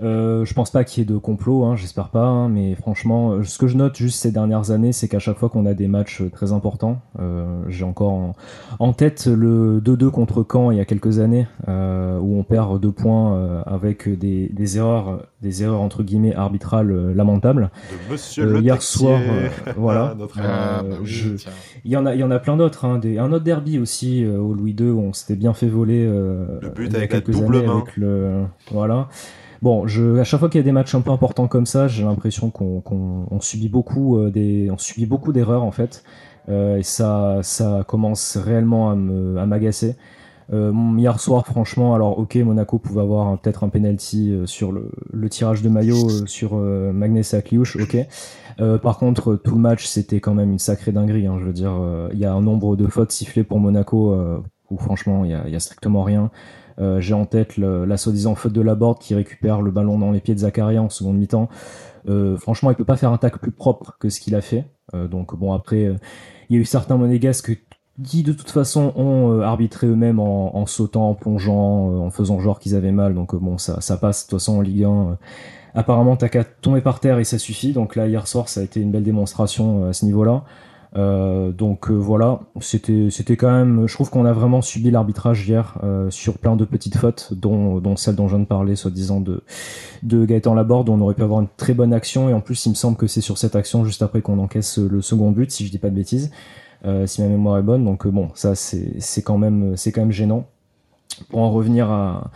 euh, 0.02 0.44
je 0.44 0.52
pense 0.52 0.70
pas 0.70 0.84
qu'il 0.84 1.02
y 1.02 1.02
ait 1.02 1.12
de 1.12 1.18
complot, 1.18 1.64
hein, 1.64 1.76
j'espère 1.76 2.08
pas, 2.08 2.26
hein, 2.26 2.48
mais 2.48 2.74
franchement, 2.74 3.32
euh, 3.32 3.44
ce 3.44 3.58
que 3.58 3.66
je 3.66 3.76
note 3.76 3.96
juste 3.96 4.20
ces 4.20 4.30
dernières 4.30 4.70
années, 4.70 4.92
c'est 4.92 5.08
qu'à 5.08 5.18
chaque 5.18 5.38
fois 5.38 5.48
qu'on 5.48 5.64
a 5.64 5.74
des 5.74 5.88
matchs 5.88 6.20
euh, 6.20 6.30
très 6.30 6.52
importants, 6.52 7.00
euh, 7.18 7.62
j'ai 7.68 7.84
encore 7.84 8.34
en, 8.78 8.92
tête 8.92 9.26
le 9.26 9.80
2-2 9.80 10.10
contre 10.10 10.46
Caen 10.50 10.70
il 10.70 10.76
y 10.76 10.80
a 10.80 10.84
quelques 10.84 11.18
années, 11.18 11.46
euh, 11.68 12.18
où 12.18 12.38
on 12.38 12.42
perd 12.42 12.80
deux 12.80 12.92
points 12.92 13.34
euh, 13.34 13.62
avec 13.64 14.08
des, 14.08 14.50
des, 14.52 14.76
erreurs, 14.76 15.26
des 15.40 15.62
erreurs 15.62 15.80
entre 15.80 16.02
guillemets 16.02 16.34
arbitrales 16.34 17.12
lamentables. 17.12 17.70
De 18.08 18.12
Monsieur 18.12 18.44
le 18.44 18.60
hier 18.60 18.82
soir, 18.82 19.18
voilà. 19.76 20.14
Ah, 20.38 20.82
bah 20.82 20.96
il 21.84 21.90
y 21.90 21.96
en 21.96 22.04
a, 22.04 22.14
il 22.14 22.20
y 22.20 22.24
en 22.24 22.30
a 22.30 22.38
plein 22.38 22.56
d'autres. 22.56 22.84
Hein, 22.84 22.98
des... 22.98 23.18
un 23.18 23.32
autre 23.32 23.44
derby 23.44 23.78
aussi 23.78 24.26
au 24.26 24.52
Louis 24.52 24.76
II 24.78 24.90
où 24.90 25.00
on 25.00 25.12
s'était 25.12 25.36
bien 25.36 25.54
fait 25.54 25.68
voler. 25.68 26.04
le 26.06 26.70
but 26.74 26.94
avec 26.94 27.12
la 27.12 27.20
double 27.20 27.64
main. 27.64 27.76
Avec 27.76 27.96
le... 27.96 28.44
Voilà. 28.70 29.08
Bon, 29.62 29.84
à 29.84 30.24
chaque 30.24 30.40
fois 30.40 30.48
qu'il 30.48 30.58
y 30.58 30.62
a 30.62 30.64
des 30.64 30.72
matchs 30.72 30.94
un 30.94 31.00
peu 31.00 31.10
importants 31.10 31.48
comme 31.48 31.66
ça, 31.66 31.88
j'ai 31.88 32.04
l'impression 32.04 32.50
qu'on 32.50 32.82
on 33.30 33.40
subit 33.40 33.68
beaucoup 33.68 34.18
euh, 34.18 34.76
subit 34.78 35.06
beaucoup 35.06 35.32
d'erreurs 35.32 35.62
en 35.62 35.70
fait, 35.70 36.04
euh, 36.48 36.78
et 36.78 36.82
ça, 36.82 37.40
commence 37.86 38.36
réellement 38.36 38.90
à 38.90 39.46
m'agacer. 39.46 39.96
Euh, 40.52 40.72
hier 40.96 41.18
soir, 41.18 41.44
franchement, 41.44 41.94
alors 41.94 42.18
ok, 42.18 42.36
Monaco 42.36 42.78
pouvait 42.78 43.00
avoir 43.00 43.36
peut-être 43.38 43.64
un 43.64 43.68
penalty 43.68 44.32
sur 44.44 44.70
le, 44.70 45.28
tirage 45.28 45.62
de 45.62 45.68
maillot 45.68 46.08
euh, 46.08 46.26
sur 46.26 46.54
Magnès 46.56 47.34
Akliouche, 47.34 47.76
ok. 47.76 47.96
par 48.80 48.98
contre, 48.98 49.34
tout 49.36 49.54
le 49.54 49.60
match, 49.60 49.86
c'était 49.86 50.20
quand 50.20 50.34
même 50.34 50.52
une 50.52 50.58
sacrée 50.58 50.92
dinguerie. 50.92 51.26
Hein, 51.26 51.38
je 51.40 51.44
veux 51.44 51.52
dire, 51.52 51.72
il 52.12 52.18
y 52.18 52.24
a 52.24 52.32
un 52.32 52.42
nombre 52.42 52.76
de 52.76 52.86
fautes 52.86 53.12
sifflées 53.12 53.44
pour 53.44 53.58
Monaco 53.58 54.14
où 54.70 54.78
franchement, 54.78 55.24
il 55.24 55.30
y 55.30 55.56
a, 55.56 55.60
strictement 55.60 56.02
rien. 56.02 56.30
Euh, 56.78 57.00
j'ai 57.00 57.14
en 57.14 57.26
tête 57.26 57.56
la 57.56 57.96
soi-disant 57.96 58.34
faute 58.34 58.52
de 58.52 58.60
la 58.60 58.74
board 58.74 58.98
qui 58.98 59.14
récupère 59.14 59.62
le 59.62 59.70
ballon 59.70 59.98
dans 59.98 60.10
les 60.10 60.20
pieds 60.20 60.34
de 60.34 60.40
Zakaria 60.40 60.82
en 60.82 60.90
seconde 60.90 61.16
mi-temps. 61.16 61.48
Euh, 62.08 62.36
franchement, 62.36 62.70
il 62.70 62.76
peut 62.76 62.84
pas 62.84 62.96
faire 62.96 63.12
un 63.12 63.18
tacle 63.18 63.38
plus 63.38 63.52
propre 63.52 63.96
que 63.98 64.08
ce 64.08 64.20
qu'il 64.20 64.34
a 64.34 64.40
fait. 64.40 64.64
Euh, 64.94 65.08
donc 65.08 65.36
bon, 65.36 65.52
après, 65.52 65.96
il 66.48 66.56
y 66.56 66.58
a 66.58 66.60
eu 66.60 66.64
certains 66.64 66.96
monégasques 66.96 67.58
qui 68.04 68.22
de 68.22 68.32
toute 68.32 68.50
façon 68.50 68.92
ont 68.96 69.40
arbitré 69.40 69.86
eux-mêmes 69.86 70.20
en, 70.20 70.66
sautant, 70.66 71.08
en 71.08 71.14
plongeant, 71.14 72.04
en 72.04 72.10
faisant 72.10 72.38
genre 72.40 72.58
qu'ils 72.58 72.74
avaient 72.74 72.92
mal. 72.92 73.14
Donc 73.14 73.34
bon, 73.34 73.56
ça, 73.56 73.80
ça 73.80 73.96
passe 73.96 74.26
de 74.26 74.30
toute 74.30 74.38
façon 74.38 74.58
en 74.58 74.60
Ligue 74.60 74.84
1. 74.84 75.16
apparemment, 75.74 76.14
t'as 76.16 76.28
qu'à 76.28 76.44
tomber 76.44 76.82
par 76.82 77.00
terre 77.00 77.18
et 77.18 77.24
ça 77.24 77.38
suffit. 77.38 77.72
Donc 77.72 77.96
là, 77.96 78.06
hier 78.06 78.28
soir, 78.28 78.50
ça 78.50 78.60
a 78.60 78.64
été 78.64 78.80
une 78.80 78.90
belle 78.90 79.02
démonstration 79.02 79.88
à 79.88 79.94
ce 79.94 80.04
niveau-là. 80.04 80.44
Euh, 80.96 81.52
donc 81.52 81.90
euh, 81.90 81.94
voilà, 81.94 82.40
c'était 82.60 83.08
c'était 83.10 83.36
quand 83.36 83.50
même. 83.50 83.86
Je 83.86 83.94
trouve 83.94 84.08
qu'on 84.08 84.24
a 84.24 84.32
vraiment 84.32 84.62
subi 84.62 84.90
l'arbitrage 84.90 85.46
hier 85.46 85.78
euh, 85.82 86.10
sur 86.10 86.38
plein 86.38 86.56
de 86.56 86.64
petites 86.64 86.96
fautes, 86.96 87.32
dont, 87.32 87.96
celle 87.96 88.14
dont 88.14 88.28
je 88.28 88.36
viens 88.36 88.42
de 88.42 88.48
parler, 88.48 88.76
soi-disant 88.76 89.20
de 89.20 90.24
Gaëtan 90.24 90.54
Laborde. 90.54 90.88
On 90.88 91.00
aurait 91.00 91.14
pu 91.14 91.22
avoir 91.22 91.40
une 91.40 91.48
très 91.56 91.74
bonne 91.74 91.92
action 91.92 92.28
et 92.28 92.32
en 92.32 92.40
plus, 92.40 92.64
il 92.66 92.70
me 92.70 92.74
semble 92.74 92.96
que 92.96 93.06
c'est 93.06 93.20
sur 93.20 93.36
cette 93.36 93.56
action 93.56 93.84
juste 93.84 94.02
après 94.02 94.22
qu'on 94.22 94.38
encaisse 94.38 94.78
le 94.78 95.02
second 95.02 95.32
but, 95.32 95.50
si 95.50 95.66
je 95.66 95.70
dis 95.70 95.78
pas 95.78 95.90
de 95.90 95.96
bêtises, 95.96 96.30
si 97.04 97.22
ma 97.22 97.28
mémoire 97.28 97.58
est 97.58 97.62
bonne. 97.62 97.84
Donc 97.84 98.06
bon, 98.06 98.30
ça 98.34 98.54
c'est 98.54 99.00
c'est 99.00 99.22
quand 99.22 99.38
même 99.38 99.76
c'est 99.76 99.92
quand 99.92 100.00
même 100.00 100.12
gênant. 100.12 100.46
Pour 101.30 101.40
en 101.40 101.50
revenir 101.50 101.90
à 101.90 102.30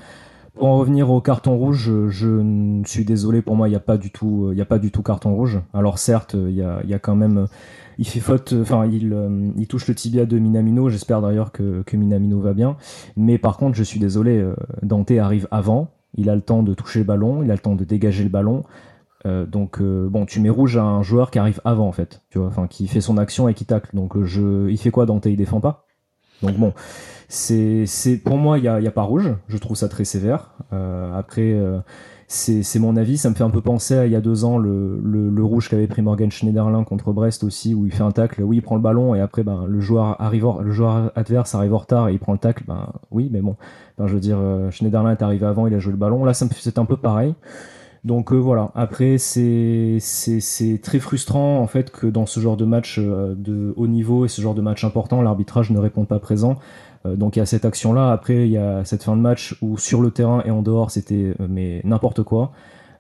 pour 0.55 0.68
en 0.68 0.79
revenir 0.79 1.11
au 1.11 1.23
carton 1.23 1.57
rouge, 1.57 1.90
je, 2.09 2.83
suis 2.85 3.05
désolé. 3.07 3.40
Pour 3.40 3.57
moi, 3.57 3.68
il 3.68 3.70
n'y 3.70 3.77
a 3.77 3.81
pas 3.81 3.96
du 3.96 4.11
tout, 4.11 4.51
il 4.53 4.59
y 4.59 4.61
a 4.61 4.66
pas 4.66 4.79
du 4.79 4.90
tout 4.90 5.03
carton 5.03 5.35
rouge. 5.35 5.61
Alors 5.73 5.99
certes, 5.99 6.35
il 6.35 6.55
y 6.55 6.62
a, 6.62 6.81
il 6.85 6.90
y 6.90 6.94
a 6.94 6.99
quand 6.99 7.14
même 7.14 7.46
il 8.01 8.09
fait 8.09 8.19
faute, 8.19 8.55
enfin 8.59 8.87
il, 8.87 9.13
euh, 9.13 9.51
il 9.57 9.67
touche 9.69 9.87
le 9.87 9.95
tibia 9.95 10.25
de 10.25 10.39
Minamino. 10.39 10.89
J'espère 10.89 11.21
d'ailleurs 11.21 11.53
que, 11.53 11.83
que 11.83 11.97
Minamino 11.99 12.41
va 12.41 12.55
bien. 12.55 12.77
Mais 13.15 13.37
par 13.37 13.59
contre, 13.59 13.77
je 13.77 13.85
suis 13.85 14.01
désolé, 14.01 14.39
euh, 14.39 14.57
Dante 14.83 15.11
arrive 15.13 15.47
avant. 15.51 15.91
Il 16.15 16.31
a 16.31 16.35
le 16.35 16.41
temps 16.41 16.63
de 16.63 16.73
toucher 16.73 17.01
le 17.01 17.05
ballon, 17.05 17.43
il 17.43 17.51
a 17.51 17.55
le 17.55 17.61
temps 17.61 17.77
de 17.77 17.85
dégager 17.85 18.25
le 18.25 18.31
ballon. 18.31 18.65
Euh, 19.27 19.45
donc 19.45 19.83
bon, 19.83 20.25
tu 20.25 20.41
mets 20.41 20.49
rouge 20.49 20.79
à 20.79 20.83
un 20.83 21.03
joueur 21.03 21.31
qui 21.31 21.39
arrive 21.39 21.61
avant 21.67 21.87
en 21.87 21.93
fait, 21.93 22.23
tu 22.31 22.39
vois, 22.39 22.49
enfin 22.49 22.67
qui 22.67 22.89
fait 22.89 23.03
son 23.03 23.19
action 23.19 23.49
et 23.49 23.55
qui 23.55 23.67
tacle. 23.67 23.95
Donc 23.95 24.21
je, 24.25 24.69
il 24.71 24.79
fait 24.79 24.91
quoi 24.91 25.05
Dante? 25.05 25.27
Il 25.27 25.37
défend 25.37 25.61
pas? 25.61 25.85
Donc 26.43 26.57
bon, 26.57 26.73
c'est 27.29 27.87
pour 28.25 28.39
moi 28.39 28.57
il 28.57 28.65
y 28.65 28.69
a, 28.69 28.81
y 28.81 28.89
a 28.89 28.91
pas 28.91 29.03
rouge. 29.03 29.35
Je 29.47 29.59
trouve 29.59 29.77
ça 29.77 29.89
très 29.89 30.07
sévère. 30.07 30.55
après 31.15 31.55
c'est 32.33 32.79
mon 32.79 32.97
avis. 32.97 33.19
Ça 33.19 33.29
me 33.29 33.35
fait 33.35 33.43
un 33.43 33.51
peu 33.51 33.61
penser 33.61 33.97
à 33.97 34.07
il 34.07 34.12
y 34.12 34.16
a 34.16 34.21
deux 34.21 34.45
ans 34.45 34.57
le, 34.57 35.01
le, 35.03 35.45
rouge 35.45 35.69
qu'avait 35.69 35.88
pris 35.88 36.01
Morgan 36.01 36.31
Schneiderlin 36.31 36.85
contre 36.85 37.12
Brest 37.12 37.43
aussi, 37.43 37.75
où 37.75 37.87
il 37.87 37.93
fait 37.93 38.05
un 38.05 38.12
tacle. 38.12 38.43
Oui, 38.45 38.59
il 38.59 38.61
prend 38.61 38.77
le 38.77 38.81
ballon 38.81 39.16
et 39.16 39.21
après, 39.21 39.43
ben, 39.43 39.64
le 39.66 39.81
joueur 39.81 40.21
arrive, 40.21 40.47
le 40.62 40.71
joueur 40.71 41.11
adverse 41.16 41.57
arrive 41.57 41.75
en 41.75 41.79
retard 41.79 42.09
et 42.09 42.12
il 42.12 42.21
prend 42.21 42.33
le 42.33 42.38
tacle. 42.38 42.62
Ben 42.69 42.93
oui, 43.11 43.29
mais 43.33 43.40
bon, 43.40 43.57
ben, 43.99 44.07
je 44.07 44.14
veux 44.14 44.21
dire, 44.21 44.38
euh, 44.38 44.71
Schneiderlin 44.71 45.11
est 45.11 45.23
arrivé 45.23 45.45
avant, 45.45 45.66
il 45.66 45.75
a 45.75 45.81
joué 45.81 45.90
le 45.90 45.99
ballon. 45.99 46.25
Là, 46.25 46.33
c'est 46.33 46.79
un 46.79 46.85
peu 46.85 46.97
pareil. 46.97 47.35
Donc 48.05 48.33
euh, 48.33 48.37
voilà. 48.37 48.71
Après, 48.75 49.19
c'est 49.19 49.99
c'est 50.01 50.81
très 50.83 51.01
frustrant 51.01 51.59
en 51.61 51.66
fait 51.66 51.90
que 51.90 52.07
dans 52.07 52.27
ce 52.27 52.40
genre 52.40 52.57
de 52.57 52.64
match 52.64 52.97
euh, 52.99 53.35
de 53.37 53.75
haut 53.77 53.88
niveau 53.88 54.25
et 54.25 54.29
ce 54.29 54.40
genre 54.40 54.55
de 54.55 54.62
match 54.62 54.85
important, 54.85 55.21
l'arbitrage 55.21 55.71
ne 55.71 55.79
répond 55.79 56.05
pas 56.05 56.19
présent. 56.19 56.57
Euh, 57.07 57.17
donc 57.17 57.37
il 57.37 57.39
y 57.39 57.43
a 57.43 57.47
cette 57.47 57.65
action-là. 57.65 58.13
Après, 58.13 58.47
il 58.47 58.53
y 58.53 58.59
a 58.59 58.85
cette 58.85 59.03
fin 59.03 59.17
de 59.17 59.21
match 59.21 59.57
où 59.63 59.79
sur 59.79 60.01
le 60.01 60.11
terrain 60.11 60.43
et 60.45 60.51
en 60.51 60.63
dehors, 60.63 60.91
c'était 60.91 61.35
euh, 61.41 61.47
mais 61.49 61.81
n'importe 61.85 62.23
quoi. 62.23 62.53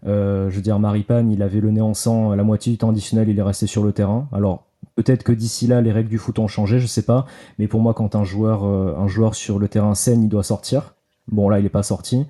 Euh, 0.06 0.48
je 0.50 0.56
veux 0.56 0.62
dire, 0.62 0.78
Maripane, 0.78 1.30
il 1.30 1.42
avait 1.42 1.60
le 1.60 1.70
nez 1.70 1.80
en 1.80 1.94
sang 1.94 2.30
à 2.30 2.36
la 2.36 2.42
moitié 2.42 2.72
du 2.72 2.78
temps 2.78 2.90
additionnel, 2.90 3.28
il 3.28 3.38
est 3.38 3.42
resté 3.42 3.66
sur 3.66 3.84
le 3.84 3.92
terrain. 3.92 4.28
Alors 4.32 4.64
peut-être 4.96 5.22
que 5.22 5.32
d'ici 5.32 5.66
là, 5.66 5.80
les 5.82 5.92
règles 5.92 6.08
du 6.08 6.18
foot 6.18 6.38
ont 6.38 6.48
changé, 6.48 6.78
je 6.78 6.86
sais 6.86 7.02
pas. 7.02 7.26
Mais 7.58 7.68
pour 7.68 7.80
moi, 7.80 7.92
quand 7.92 8.14
un 8.14 8.24
joueur, 8.24 8.64
un 8.64 9.08
joueur 9.08 9.34
sur 9.34 9.58
le 9.58 9.68
terrain 9.68 9.94
saigne, 9.94 10.22
il 10.22 10.28
doit 10.28 10.42
sortir. 10.42 10.94
Bon 11.28 11.48
là, 11.48 11.60
il 11.60 11.66
est 11.66 11.70
pas 11.70 11.82
sorti. 11.82 12.26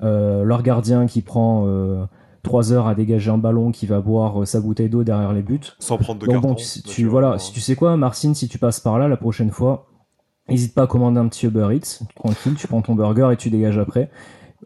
leur 0.00 0.62
gardien 0.62 1.06
qui 1.06 1.20
prend 1.20 1.66
trois 2.44 2.72
heures 2.72 2.86
à 2.86 2.94
dégager 2.94 3.30
un 3.32 3.38
ballon, 3.38 3.72
qui 3.72 3.86
va 3.86 4.00
boire 4.00 4.46
sa 4.46 4.60
bouteille 4.60 4.88
d'eau 4.88 5.02
derrière 5.02 5.32
les 5.32 5.42
buts. 5.42 5.60
Sans 5.80 5.98
prendre 5.98 6.20
de 6.20 6.26
Donc, 6.26 6.42
Bon, 6.42 6.54
tu, 6.54 7.06
voilà, 7.06 7.40
si 7.40 7.52
tu 7.52 7.60
sais 7.60 7.74
quoi, 7.74 7.96
Marcine, 7.96 8.36
si 8.36 8.48
tu 8.48 8.58
passes 8.58 8.78
par 8.78 9.00
là 9.00 9.08
la 9.08 9.16
prochaine 9.16 9.50
fois, 9.50 9.89
N'hésite 10.50 10.74
pas 10.74 10.82
à 10.82 10.86
commander 10.86 11.20
un 11.20 11.28
petit 11.28 11.46
Uber 11.46 11.68
Eats, 11.72 12.00
tranquille, 12.16 12.54
tu 12.56 12.66
prends 12.66 12.82
ton 12.82 12.94
burger 12.94 13.28
et 13.32 13.36
tu 13.36 13.50
dégages 13.50 13.78
après. 13.78 14.10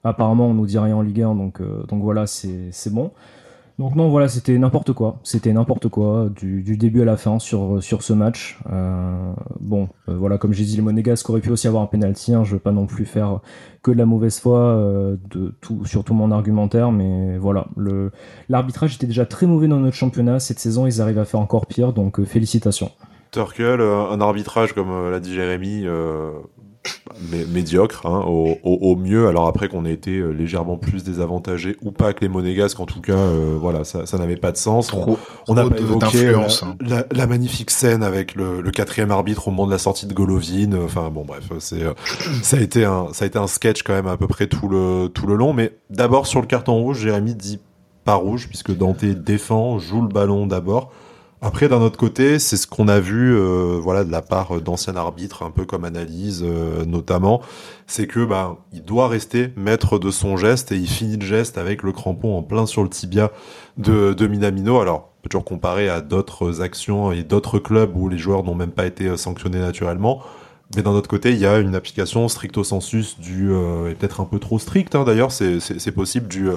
Apparemment, 0.03 0.49
on 0.49 0.55
nous 0.55 0.67
dit 0.67 0.79
rien 0.79 0.97
en 0.97 1.03
Ligue 1.03 1.23
1, 1.23 1.35
donc, 1.35 1.61
euh, 1.61 1.85
donc 1.85 2.03
voilà, 2.03 2.27
c'est 2.27 2.93
bon. 2.93 3.11
Donc 3.79 3.97
non, 3.97 4.09
voilà, 4.09 4.29
c'était 4.29 4.57
n'importe 4.57 4.93
quoi. 4.93 5.19
C'était 5.25 5.53
n'importe 5.53 5.89
quoi, 5.89 6.29
du, 6.35 6.77
début 6.77 7.03
à 7.03 7.05
la 7.05 7.17
fin 7.17 7.39
sur, 7.39 7.83
ce 7.83 8.13
match. 8.13 8.59
Euh, 8.71 9.33
bon, 9.61 9.89
euh, 10.09 10.17
voilà, 10.17 10.39
comme 10.39 10.53
j'ai 10.53 10.65
dit, 10.65 10.77
les 10.77 10.83
Monégasques 10.83 11.29
auraient 11.29 11.41
pu 11.41 11.51
aussi 11.51 11.67
avoir 11.67 11.83
un 11.83 11.87
penalty. 11.87 12.33
Hein, 12.33 12.45
je 12.45 12.53
veux 12.53 12.61
pas 12.61 12.71
non 12.73 12.87
plus 12.87 13.05
faire 13.05 13.41
que 13.83 13.91
de 13.91 13.99
la 13.99 14.07
mauvaise 14.07 14.39
foi 14.39 14.81
de 15.31 15.55
tout, 15.61 15.85
sur 15.85 16.05
tout 16.05 16.15
mon 16.15 16.31
argumentaire, 16.31 16.93
mais 16.93 17.37
voilà, 17.37 17.67
l'arbitrage 18.49 18.95
était 18.95 19.07
déjà 19.07 19.27
très 19.27 19.47
mauvais 19.47 19.69
dans 19.69 19.81
notre 19.81 19.97
championnat. 19.97 20.39
Cette 20.39 20.61
saison, 20.61 20.87
ils 20.87 21.03
arrivent 21.03 21.19
à 21.19 21.25
faire 21.25 21.41
encore 21.41 21.67
pire, 21.67 21.93
donc 21.93 22.23
félicitations. 22.25 22.91
Turkel, 23.35 23.81
euh, 23.81 24.11
un 24.11 24.21
arbitrage, 24.21 24.75
comme 24.75 24.91
euh, 24.93 25.11
l'a 25.11 25.19
dit 25.19 25.35
Jérémy, 25.35 25.83
euh, 25.87 26.31
médiocre 27.49 28.07
hein, 28.07 28.23
au, 28.27 28.97
mieux. 28.97 29.27
Alors 29.27 29.49
après 29.49 29.69
qu'on 29.69 29.85
ait 29.85 29.93
été 29.93 30.23
légèrement 30.33 30.77
plus 30.77 31.03
désavantagé 31.03 31.77
ou 31.83 31.91
pas 31.91 32.13
que 32.13 32.21
les 32.21 32.29
Monégasques, 32.29 32.79
en 32.79 32.87
tout 32.87 33.01
cas, 33.01 33.17
euh, 33.17 33.57
voilà, 33.61 33.83
ça, 33.83 34.05
n'avait 34.19 34.37
pas 34.37 34.53
de 34.53 34.57
sens. 34.57 34.93
on 34.93 35.55
pas 35.55 35.63
évoqué 35.65 36.29
hein. 36.29 36.47
la, 37.11 37.27
magnifique 37.27 37.73
scène 37.73 38.05
avec 38.05 38.37
le, 38.37 38.63
quatrième 38.71 39.11
arbitre 39.11 39.49
au 39.49 39.51
moment 39.51 39.67
de 39.67 39.73
la 39.73 39.79
sortie 39.79 40.07
de 40.07 40.15
Golovin. 40.15 40.73
Enfin 40.85 41.11
bon, 41.11 41.25
bref, 41.25 41.51
c'est 41.59 41.83
ça 42.43 42.57
a 42.57 42.61
été 42.61 42.85
un 42.85 43.09
ça 43.13 43.25
a 43.25 43.27
été 43.27 43.39
un 43.39 43.49
sketch 43.49 43.83
quand 43.83 43.95
même 43.95 44.07
à 44.07 44.17
peu 44.17 44.29
près 44.29 44.47
tout 44.47 44.69
le 44.69 45.09
tout 45.09 45.27
le 45.27 45.35
long. 45.35 45.53
Mais 45.53 45.77
d'abord 45.91 46.29
sur 46.29 46.41
le 46.41 46.47
carton 46.47 46.75
rouge, 46.75 47.01
Jérémy 47.01 47.35
dit 47.35 47.59
pas 48.05 48.15
rouge 48.15 48.47
puisque 48.49 48.77
Dante 48.77 49.05
défend, 49.05 49.79
joue 49.79 50.03
le 50.03 50.09
ballon 50.09 50.47
d'abord. 50.47 50.93
Après, 51.45 51.69
d'un 51.69 51.83
autre 51.83 51.99
côté, 51.99 52.39
c'est 52.39 52.57
ce 52.57 52.67
qu'on 52.67 52.89
a 52.89 53.01
vu, 53.01 53.37
euh, 53.37 53.79
voilà, 53.79 54.05
de 54.05 54.11
la 54.11 54.23
part 54.23 54.63
d'anciens 54.63 54.97
arbitres, 54.97 55.43
un 55.43 55.51
peu 55.51 55.67
comme 55.67 55.85
analyse, 55.85 56.43
euh, 56.43 56.87
notamment, 56.87 57.43
c'est 57.87 58.07
que, 58.07 58.25
bah, 58.25 58.57
il 58.73 58.83
doit 58.83 59.09
rester 59.09 59.51
maître 59.55 59.99
de 59.99 60.11
son 60.11 60.39
geste 60.39 60.73
et 60.73 60.77
il 60.77 60.89
finit 60.89 61.19
le 61.19 61.27
geste 61.27 61.59
avec 61.59 61.83
le 61.83 61.93
crampon 61.93 62.39
en 62.39 62.43
plein 62.43 62.65
sur 62.65 62.83
le 62.83 62.89
tibia 62.89 63.31
de, 63.77 64.15
de 64.15 64.27
Minamino. 64.27 64.81
Alors, 64.81 65.11
peut 65.21 65.29
toujours 65.29 65.45
comparer 65.45 65.91
à 65.91 66.01
d'autres 66.01 66.63
actions 66.63 67.13
et 67.13 67.23
d'autres 67.23 67.59
clubs 67.59 67.95
où 67.95 68.09
les 68.09 68.17
joueurs 68.17 68.43
n'ont 68.43 68.55
même 68.55 68.73
pas 68.73 68.87
été 68.87 69.15
sanctionnés 69.19 69.61
naturellement. 69.61 70.23
Mais 70.75 70.83
d'un 70.83 70.93
autre 70.93 71.09
côté, 71.09 71.33
il 71.33 71.39
y 71.39 71.47
a 71.47 71.59
une 71.59 71.75
application 71.75 72.27
stricto 72.29 72.65
sensus 72.65 73.21
du, 73.21 73.53
euh, 73.53 73.91
et 73.91 73.95
peut-être 73.95 74.23
un 74.23 74.25
peu 74.25 74.39
trop 74.39 74.59
stricte, 74.59 74.95
hein, 74.95 75.05
d'ailleurs, 75.05 75.31
c'est 75.31 75.93
possible, 75.93 76.27
du, 76.27 76.49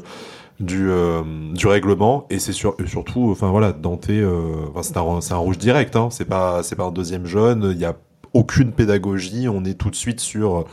du, 0.59 0.89
euh, 0.89 1.21
du 1.53 1.67
règlement 1.67 2.25
et 2.29 2.39
c'est 2.39 2.53
sur, 2.53 2.75
surtout 2.87 3.29
enfin 3.31 3.49
voilà 3.49 3.73
Dante 3.73 4.09
euh, 4.09 4.65
c'est 4.81 4.97
un, 4.97 5.37
rouge 5.37 5.57
direct 5.57 5.95
hein, 5.95 6.09
c'est 6.11 6.25
pas 6.25 6.63
c'est 6.63 6.75
pas 6.75 6.85
un 6.85 6.91
deuxième 6.91 7.25
jaune 7.27 7.71
il 7.75 7.79
y 7.79 7.85
a 7.85 7.95
aucune 8.33 8.71
pédagogie 8.71 9.47
on 9.47 9.63
est 9.65 9.75
tout 9.75 9.91
de 9.91 9.95
suite 9.95 10.19
sur 10.19 10.65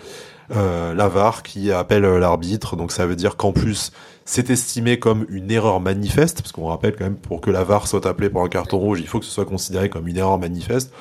euh, 0.50 0.92
l'avare 0.92 1.42
qui 1.42 1.72
appelle 1.72 2.02
l'arbitre. 2.02 2.76
Donc 2.76 2.92
ça 2.92 3.06
veut 3.06 3.16
dire 3.16 3.36
qu'en 3.36 3.52
plus 3.52 3.92
c'est 4.26 4.50
estimé 4.50 4.98
comme 4.98 5.26
une 5.28 5.50
erreur 5.50 5.80
manifeste 5.80 6.42
parce 6.42 6.52
qu'on 6.52 6.66
rappelle 6.66 6.94
quand 6.96 7.04
même 7.04 7.16
pour 7.16 7.40
que 7.40 7.50
l'avare 7.50 7.86
soit 7.86 8.06
appelé 8.06 8.28
pour 8.28 8.42
un 8.42 8.48
carton 8.48 8.78
rouge 8.78 9.00
il 9.00 9.06
faut 9.06 9.20
que 9.20 9.24
ce 9.24 9.30
soit 9.30 9.46
considéré 9.46 9.88
comme 9.88 10.06
une 10.06 10.16
erreur 10.16 10.38
manifeste. 10.38 10.92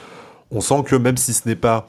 On 0.52 0.62
sent 0.62 0.84
que 0.86 0.96
même 0.96 1.18
si 1.18 1.34
ce 1.34 1.48
n'est 1.48 1.56
pas 1.56 1.88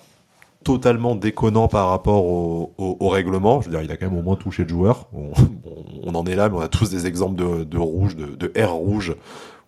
totalement 0.64 1.14
déconnant 1.14 1.68
par 1.68 1.90
rapport 1.90 2.24
au, 2.24 3.08
règlement. 3.08 3.60
Je 3.60 3.66
veux 3.66 3.70
dire, 3.70 3.82
il 3.82 3.92
a 3.92 3.96
quand 3.96 4.10
même 4.10 4.18
au 4.18 4.22
moins 4.22 4.36
touché 4.36 4.64
le 4.64 4.68
joueur. 4.68 5.08
On, 5.12 6.14
en 6.14 6.26
est 6.26 6.34
là, 6.34 6.48
mais 6.48 6.56
on 6.56 6.60
a 6.60 6.68
tous 6.68 6.90
des 6.90 7.06
exemples 7.06 7.36
de, 7.36 7.78
rouge, 7.78 8.16
de, 8.16 8.34
de 8.34 8.52
R 8.60 8.72
rouge, 8.72 9.14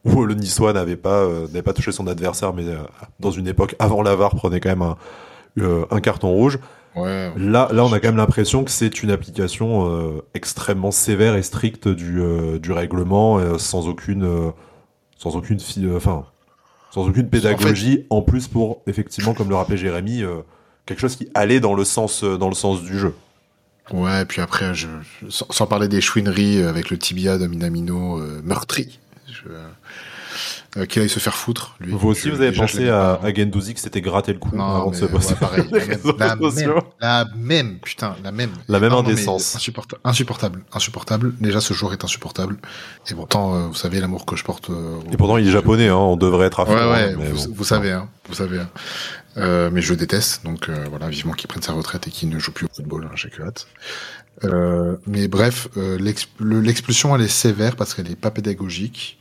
où 0.05 0.25
le 0.25 0.35
Niçois 0.35 0.73
n'avait 0.73 0.97
pas, 0.97 1.21
euh, 1.21 1.47
n'avait 1.49 1.63
pas 1.63 1.73
touché 1.73 1.93
son 1.93 2.07
adversaire, 2.07 2.53
mais 2.53 2.67
euh, 2.67 2.79
dans 3.21 3.31
une 3.31 3.49
époque 3.49 3.77
avant 3.79 4.03
l'avare 4.03 4.35
prenait 4.35 4.61
quand 4.61 4.69
même 4.69 4.83
un, 4.83 4.97
euh, 5.59 5.85
un 5.91 6.01
carton 6.01 6.31
rouge. 6.31 6.59
Ouais, 6.95 7.31
là, 7.37 7.69
là, 7.73 7.85
on 7.85 7.93
a 7.93 8.01
quand 8.01 8.09
même 8.09 8.17
l'impression 8.17 8.65
que 8.65 8.71
c'est 8.71 9.03
une 9.03 9.11
application 9.11 10.23
extrêmement 10.33 10.91
sévère 10.91 11.37
et 11.37 11.43
stricte 11.43 11.89
du, 11.89 12.23
du 12.59 12.73
règlement, 12.73 13.59
sans 13.59 13.87
aucune, 13.87 14.27
sans 15.19 15.37
aucune, 15.37 15.59
enfin, 15.95 16.25
sans 16.91 17.07
aucune 17.07 17.29
pédagogie. 17.29 18.07
En, 18.09 18.23
plus, 18.23 18.49
pour 18.49 18.81
effectivement, 18.87 19.35
comme 19.35 19.51
le 19.51 19.57
rappelait 19.57 19.77
Jérémy, 19.77 20.23
quelque 20.87 21.01
chose 21.01 21.17
qui 21.17 21.29
allait 21.35 21.61
dans 21.61 21.75
le 21.75 21.85
sens, 21.85 22.25
euh, 22.25 22.39
dans 22.39 22.49
le 22.49 22.55
sens 22.55 22.83
du 22.83 22.99
jeu. 22.99 23.15
Ouais, 23.93 24.23
et 24.23 24.25
puis 24.25 24.41
après, 24.41 24.75
je, 24.75 24.89
sans, 25.29 25.67
parler 25.67 25.87
des 25.87 26.01
chouineries 26.01 26.63
avec 26.63 26.91
le 26.91 26.99
tibia 26.99 27.39
de 27.39 27.47
Minamino 27.47 28.19
euh, 28.19 28.41
meurtri, 28.43 28.99
je, 29.29 29.49
euh, 30.77 30.85
qu'il 30.85 31.01
aille 31.01 31.09
se 31.09 31.21
faire 31.21 31.35
foutre. 31.35 31.75
Lui. 31.81 31.93
Vous 31.93 32.09
aussi, 32.09 32.29
vous 32.29 32.41
avez 32.43 32.53
pensé 32.53 32.91
à, 32.91 33.19
à 33.23 33.33
Gendouzi 33.33 33.73
que 33.73 33.81
c'était 33.81 34.03
gratter 34.03 34.35
le 34.35 34.39
coup 34.39 34.55
non, 34.55 34.65
avant 34.65 34.91
de 34.91 34.97
se 34.97 35.07
passer 35.07 35.35
pareil, 35.35 35.65
la, 36.19 36.37
même, 36.37 36.75
la, 37.01 37.25
même, 37.35 37.79
putain, 37.79 38.15
la 38.23 38.31
même. 38.31 38.51
La 38.69 38.79
même 38.79 38.93
indécence. 38.93 39.57
Insupportable, 39.57 40.01
insupportable, 40.05 40.63
insupportable. 40.73 41.35
Déjà, 41.41 41.63
ce 41.63 41.73
joueur 41.73 41.95
est 41.95 42.05
insupportable. 42.05 42.59
Et 43.11 43.15
pourtant, 43.15 43.55
euh, 43.55 43.67
vous 43.69 43.75
savez 43.75 44.01
l'amour 44.01 44.27
que 44.27 44.37
je 44.37 44.45
porte. 44.45 44.69
Euh, 44.69 44.99
et 45.11 45.17
pourtant, 45.17 45.39
il 45.39 45.49
est 45.49 45.51
japonais, 45.51 45.89
hein, 45.89 45.97
on 45.97 46.17
devrait 46.17 46.47
être 46.47 46.61
à 46.61 46.67
fond. 46.67 46.75
Ouais, 46.75 46.91
ouais, 46.91 47.15
hein, 47.15 47.35
vous, 47.55 47.65
savez, 47.65 47.93
hein, 47.93 48.09
vous 48.29 48.35
savez. 48.35 48.59
Hein. 48.59 48.69
Euh, 49.37 49.71
mais 49.71 49.83
je 49.83 49.93
déteste, 49.95 50.45
donc 50.45 50.69
euh, 50.69 50.87
voilà, 50.89 51.09
vivement 51.09 51.33
qu'il 51.33 51.49
prenne 51.49 51.63
sa 51.63 51.73
retraite 51.73 52.09
et 52.09 52.11
qu'il 52.11 52.29
ne 52.29 52.39
joue 52.39 52.53
plus 52.53 52.67
au 52.67 52.71
football, 52.75 53.05
hein, 53.05 53.15
j'ai 53.15 53.29
que 53.29 53.43
hâte. 53.43 53.67
Euh, 54.45 54.97
mais 55.07 55.29
bref, 55.29 55.69
l'expulsion 55.99 57.15
elle 57.15 57.23
est 57.23 57.29
sévère 57.29 57.77
parce 57.77 57.95
qu'elle 57.95 58.11
est 58.11 58.17
pas 58.17 58.31
pédagogique 58.31 59.19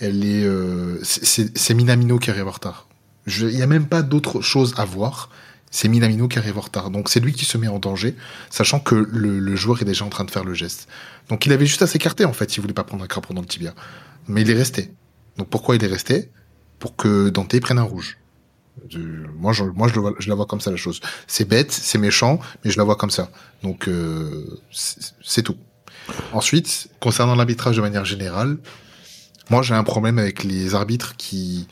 elle 0.00 0.24
est, 0.24 0.44
euh, 0.44 0.98
c'est 1.02 1.74
Minamino 1.74 2.18
qui 2.18 2.30
arrive 2.30 2.48
en 2.48 2.52
retard. 2.52 2.88
Il 3.26 3.48
n'y 3.48 3.62
a 3.62 3.66
même 3.66 3.86
pas 3.86 4.02
d'autre 4.02 4.40
chose 4.40 4.74
à 4.78 4.84
voir. 4.84 5.28
C'est 5.70 5.88
Minamino 5.88 6.26
qui 6.26 6.38
arrive 6.38 6.58
en 6.58 6.62
retard. 6.62 6.90
Donc 6.90 7.10
c'est 7.10 7.20
lui 7.20 7.32
qui 7.32 7.44
se 7.44 7.58
met 7.58 7.68
en 7.68 7.78
danger, 7.78 8.16
sachant 8.48 8.80
que 8.80 8.94
le, 8.94 9.56
joueur 9.56 9.82
est 9.82 9.84
déjà 9.84 10.04
en 10.04 10.08
train 10.08 10.24
de 10.24 10.30
faire 10.30 10.42
le 10.42 10.54
geste. 10.54 10.88
Donc 11.28 11.46
il 11.46 11.52
avait 11.52 11.66
juste 11.66 11.82
à 11.82 11.86
s'écarter 11.86 12.24
en 12.24 12.32
fait, 12.32 12.50
s'il 12.50 12.62
voulait 12.62 12.74
pas 12.74 12.82
prendre 12.82 13.04
un 13.04 13.06
crampon 13.06 13.34
dans 13.34 13.42
le 13.42 13.46
tibia. 13.46 13.74
Mais 14.26 14.40
il 14.40 14.50
est 14.50 14.54
resté. 14.54 14.90
Donc 15.36 15.48
pourquoi 15.48 15.76
il 15.76 15.84
est 15.84 15.88
resté? 15.88 16.30
Pour 16.78 16.96
que 16.96 17.28
Dante 17.28 17.60
prenne 17.60 17.78
un 17.78 17.82
rouge. 17.82 18.16
Moi, 19.36 19.52
je, 19.52 20.28
la 20.28 20.34
vois 20.34 20.46
comme 20.46 20.60
ça 20.60 20.70
la 20.70 20.76
chose. 20.76 21.00
C'est 21.26 21.46
bête, 21.46 21.72
c'est 21.72 21.98
méchant, 21.98 22.40
mais 22.64 22.70
je 22.70 22.78
la 22.78 22.84
vois 22.84 22.96
comme 22.96 23.10
ça. 23.10 23.30
Donc 23.62 23.88
euh, 23.88 24.60
c'est 25.22 25.42
tout. 25.42 25.56
Ensuite, 26.32 26.88
concernant 27.00 27.34
l'arbitrage 27.34 27.76
de 27.76 27.82
manière 27.82 28.04
générale, 28.04 28.58
moi, 29.50 29.62
j'ai 29.62 29.74
un 29.74 29.84
problème 29.84 30.18
avec 30.18 30.44
les 30.44 30.74
arbitres 30.74 31.16
qui 31.16 31.66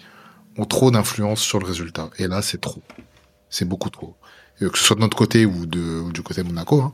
ont 0.57 0.65
trop 0.65 0.91
d'influence 0.91 1.41
sur 1.41 1.61
le 1.61 1.67
résultat. 1.67 2.11
Et 2.19 2.27
là, 2.27 2.43
c'est 2.43 2.61
trop. 2.61 2.83
C'est 3.51 3.65
beaucoup 3.65 3.91
trop. 3.91 4.17
que 4.59 4.77
ce 4.77 4.85
soit 4.85 4.97
de 4.97 5.01
notre 5.01 5.17
côté 5.17 5.47
ou, 5.47 5.65
du 5.65 6.23
côté 6.23 6.43
de 6.43 6.49
Monaco, 6.49 6.83
hein, 6.83 6.93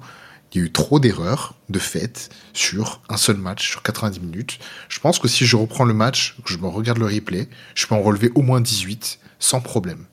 il 0.52 0.58
y 0.58 0.60
a 0.62 0.66
eu 0.66 0.70
trop 0.70 1.00
d'erreurs, 1.00 1.54
de 1.68 1.78
fait, 1.78 2.30
sur 2.52 3.00
un 3.08 3.16
seul 3.16 3.36
match, 3.36 3.68
sur 3.68 3.82
90 3.82 4.20
minutes. 4.20 4.58
Je 4.88 5.00
pense 5.00 5.18
que 5.18 5.26
si 5.26 5.46
je 5.46 5.56
reprends 5.56 5.84
le 5.84 5.94
match, 5.94 6.36
que 6.44 6.52
je 6.52 6.58
me 6.58 6.68
regarde 6.68 6.98
le 6.98 7.06
replay, 7.06 7.48
je 7.74 7.86
peux 7.86 7.94
en 7.94 8.02
relever 8.02 8.30
au 8.34 8.42
moins 8.42 8.60
18 8.60 9.18
sans 9.38 9.60
problème. 9.60 10.06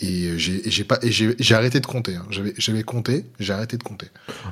Et 0.00 0.38
j'ai 0.38 0.84
pas 0.84 1.00
j'ai 1.02 1.54
arrêté 1.56 1.80
de 1.80 1.86
compter. 1.86 2.14
Hein. 2.14 2.24
J'avais 2.30 2.84
compté, 2.84 3.24
j'ai 3.40 3.52
arrêté 3.52 3.76
de 3.76 3.82
compter. 3.82 4.06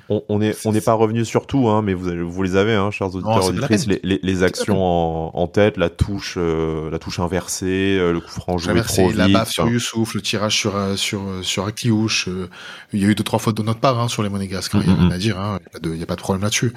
On, 0.08 0.24
on 0.28 0.40
est 0.40 0.56
on 0.66 0.72
n'est 0.72 0.80
pas 0.80 0.94
revenu 0.94 1.24
sur 1.24 1.46
tout, 1.46 1.68
hein, 1.68 1.82
mais 1.82 1.94
vous 1.94 2.28
vous 2.28 2.42
les 2.42 2.56
avez, 2.56 2.74
hein, 2.74 2.90
chers 2.90 3.14
auditeurs 3.14 3.46
auditrices, 3.46 3.86
les, 3.86 4.00
les, 4.02 4.18
les, 4.20 4.42
actions 4.42 4.82
en, 4.82 5.30
en, 5.34 5.46
tête, 5.46 5.76
la 5.76 5.88
touche 5.88 6.34
euh, 6.36 6.90
la 6.90 6.98
touche 6.98 7.20
inversée, 7.20 7.96
euh, 7.96 8.12
le 8.12 8.18
coup 8.18 8.30
franc 8.30 8.58
joué 8.58 8.82
trop 8.82 9.06
vite. 9.06 9.16
La 9.16 9.28
baffe 9.28 9.52
sur 9.52 9.68
Youssouf, 9.68 10.14
le 10.14 10.20
tirage 10.20 10.56
sur 10.56 10.74
euh, 10.74 10.96
sur 10.96 11.22
sur 11.42 11.64
Akliouche. 11.66 12.28
il 12.92 13.00
y 13.00 13.04
a 13.04 13.08
eu 13.08 13.14
deux 13.14 13.22
trois 13.22 13.38
fautes 13.38 13.56
de 13.56 13.62
notre 13.62 13.80
part 13.80 14.00
hein, 14.00 14.08
sur 14.08 14.24
les 14.24 14.28
monégasques. 14.28 14.72
Il 14.74 14.84
y 14.84 14.90
a 14.90 14.94
rien 14.96 15.10
à 15.12 15.18
dire. 15.18 15.38
Hein. 15.38 15.60
Il 15.84 15.90
n'y 15.92 16.02
a, 16.02 16.06
pas 16.06 16.16
de 16.16 16.20
problème 16.22 16.42
là-dessus. 16.42 16.72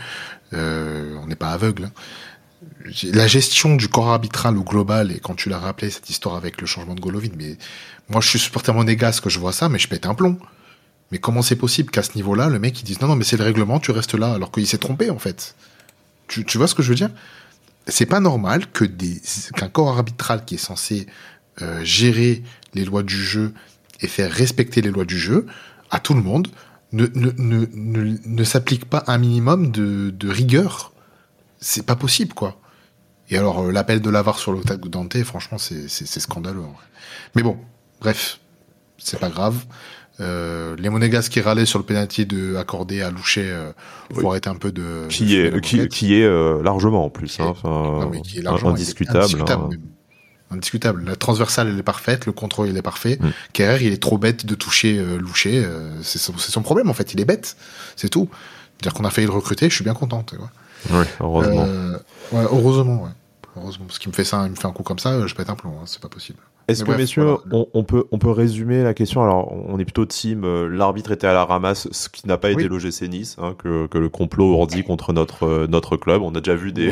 on 0.52 1.26
n'est 1.26 1.36
pas 1.36 1.50
aveugle. 1.50 1.86
Hein 1.86 1.92
la 3.04 3.28
gestion 3.28 3.76
du 3.76 3.88
corps 3.88 4.10
arbitral 4.10 4.58
au 4.58 4.64
global, 4.64 5.12
et 5.12 5.20
quand 5.20 5.36
tu 5.36 5.50
l'as 5.50 5.60
rappelé, 5.60 5.90
cette 5.90 6.10
histoire 6.10 6.36
avec 6.36 6.62
le 6.62 6.68
changement 6.68 6.96
de 6.96 7.02
Golovin, 7.02 7.30
mais 7.38 7.58
moi 8.10 8.22
je 8.22 8.30
suis 8.30 8.40
supporter 8.40 8.74
monégasque 8.74 9.26
que 9.26 9.30
je 9.30 9.40
vois 9.40 9.52
ça, 9.52 9.70
mais 9.70 9.80
je 9.80 9.88
pète 9.88 10.06
un 10.06 10.16
plomb. 10.16 10.38
Mais 11.12 11.18
comment 11.18 11.42
c'est 11.42 11.56
possible 11.56 11.90
qu'à 11.90 12.04
ce 12.04 12.16
niveau-là, 12.16 12.50
le 12.50 12.60
mec 12.60 12.80
il 12.80 12.84
dise 12.84 13.02
non, 13.02 13.08
non, 13.08 13.16
mais 13.16 13.24
c'est 13.24 13.38
le 13.38 13.44
règlement, 13.44 13.80
tu 13.80 13.92
restes 13.92 14.14
là, 14.14 14.34
alors 14.34 14.52
qu'il 14.52 14.68
s'est 14.68 14.78
trompé 14.78 15.10
en 15.10 15.20
fait. 15.20 15.56
Tu, 16.28 16.46
tu 16.46 16.58
vois 16.58 16.68
ce 16.68 16.76
que 16.76 16.84
je 16.84 16.90
veux 16.90 16.96
dire? 16.96 17.10
C'est 17.88 18.06
pas 18.06 18.20
normal 18.20 18.68
que 18.72 18.86
des 18.86 19.22
qu'un 19.56 19.70
corps 19.70 19.90
arbitral 19.98 20.46
qui 20.46 20.56
est 20.56 20.60
censé 20.60 21.08
euh, 21.62 21.84
gérer 21.84 22.44
les 22.76 22.86
lois 22.86 23.04
du 23.04 23.22
jeu 23.22 23.54
et 24.02 24.08
faire 24.08 24.32
respecter 24.32 24.82
les 24.82 24.92
lois 24.92 25.06
du 25.06 25.18
jeu 25.20 25.48
à 25.90 26.00
tout 26.00 26.14
le 26.14 26.22
monde 26.22 26.48
ne, 26.92 27.08
ne, 27.16 27.32
ne, 27.38 27.66
ne, 27.74 28.18
ne 28.24 28.44
s'applique 28.44 28.86
pas 28.86 29.04
un 29.08 29.18
minimum 29.18 29.72
de, 29.72 30.12
de 30.12 30.30
rigueur. 30.30 30.94
C'est 31.60 31.86
pas 31.86 31.96
possible, 31.96 32.34
quoi. 32.34 32.60
Et 33.30 33.38
alors, 33.38 33.60
euh, 33.60 33.72
l'appel 33.72 34.02
de 34.02 34.10
l'avare 34.10 34.40
sur 34.40 34.52
le 34.52 34.62
tag 34.62 34.80
de 34.80 34.88
Dante, 34.88 35.22
franchement, 35.24 35.58
c'est 35.58 35.88
scandaleux. 36.20 36.64
Mais 37.36 37.44
bon, 37.44 37.58
bref, 38.02 38.40
c'est 38.98 39.20
pas 39.20 39.30
grave. 39.30 39.66
Euh, 40.22 40.76
les 40.78 40.90
Monégas 40.90 41.30
qui 41.32 41.40
râlaient 41.40 41.66
sur 41.66 41.80
le 41.80 41.86
pénalty 41.86 42.26
de 42.26 42.58
accordé 42.58 43.02
à 43.02 43.10
Loucher 43.10 43.46
euh, 43.46 43.72
faut 44.14 44.30
arrêter 44.30 44.50
un 44.50 44.56
peu 44.56 44.74
de 44.74 45.06
qui 45.08 45.38
est 45.38 45.62
qui, 45.62 45.88
qui, 45.88 46.16
est 46.16 46.26
euh, 46.26 46.62
largement 46.62 47.06
en 47.06 47.10
plus 47.10 47.40
hein, 47.40 47.54
enfin, 47.64 48.12
qui 48.22 48.40
est 48.40 48.42
largement 48.42 48.72
indiscutable 48.72 49.20
indiscutable, 49.20 49.76
hein. 49.76 49.78
indiscutable, 50.52 51.06
la 51.06 51.16
transversale 51.16 51.70
elle 51.70 51.80
est 51.80 51.84
parfaite 51.84 52.26
le 52.26 52.34
contrôle 52.34 52.68
il 52.68 52.76
est 52.76 52.82
parfait 52.82 53.18
mm. 53.22 53.30
Kerrer 53.54 53.86
il 53.86 53.94
est 53.94 54.02
trop 54.02 54.18
bête 54.18 54.46
de 54.46 54.56
toucher 54.56 55.02
Loucher 55.18 55.66
c'est 56.02 56.20
son, 56.20 56.38
son, 56.38 56.62
problème 56.64 56.90
en 56.90 56.94
fait 56.94 57.14
il 57.14 57.22
est 57.22 57.26
bête 57.26 57.56
c'est 57.96 58.10
tout 58.10 58.28
dire 58.82 58.94
qu'on 58.94 59.06
a 59.06 59.12
failli 59.12 59.28
le 59.28 59.34
recruter 59.34 59.70
je 59.70 59.76
suis 59.76 59.86
bien 59.86 59.94
content 59.94 60.24
tu 60.24 60.36
vois. 60.36 60.52
oui 60.92 61.06
heureusement 61.22 61.66
ouais, 62.34 62.44
heureusement 62.52 63.04
ouais 63.04 63.12
heureusement. 63.62 63.86
Parce 63.86 64.00
qu'il 64.00 64.10
me 64.10 64.16
fait 64.16 64.24
ça, 64.24 64.46
il 64.46 64.52
me 64.52 64.56
fait 64.56 64.68
un 64.68 64.72
coup 64.72 64.84
comme 64.84 65.00
ça, 65.00 65.26
je 65.26 65.36
pète 65.36 65.50
un 65.50 65.56
plomb, 65.56 65.74
hein, 65.80 65.84
c'est 65.86 66.02
pas 66.02 66.10
possible. 66.10 66.40
Est-ce 66.70 66.84
que, 66.84 66.92
messieurs, 66.92 67.38
on, 67.52 67.84
peut, 67.84 68.06
on 68.12 68.20
peut 68.20 68.30
résumer 68.30 68.84
la 68.84 68.94
question? 68.94 69.24
Alors, 69.24 69.52
on 69.52 69.80
est 69.80 69.86
plutôt 69.86 70.06
team, 70.06 70.44
euh, 70.44 70.68
l'arbitre 70.68 71.12
était 71.12 71.26
à 71.26 71.34
la 71.34 71.44
ramasse, 71.44 71.88
ce 71.92 72.10
qui 72.10 72.28
n'a 72.28 72.38
pas 72.38 72.52
été 72.52 72.68
l'OGC 72.68 73.10
Nice, 73.10 73.38
hein, 73.42 73.56
que, 73.58 73.88
que, 73.88 73.98
le 73.98 74.08
complot 74.08 74.54
ourdi 74.54 74.84
contre 74.84 75.12
notre, 75.12 75.48
euh, 75.48 75.68
notre 75.68 75.98
club. 75.98 76.22
On 76.22 76.36
a 76.36 76.42
déjà 76.42 76.56
vu 76.56 76.72
des, 76.72 76.92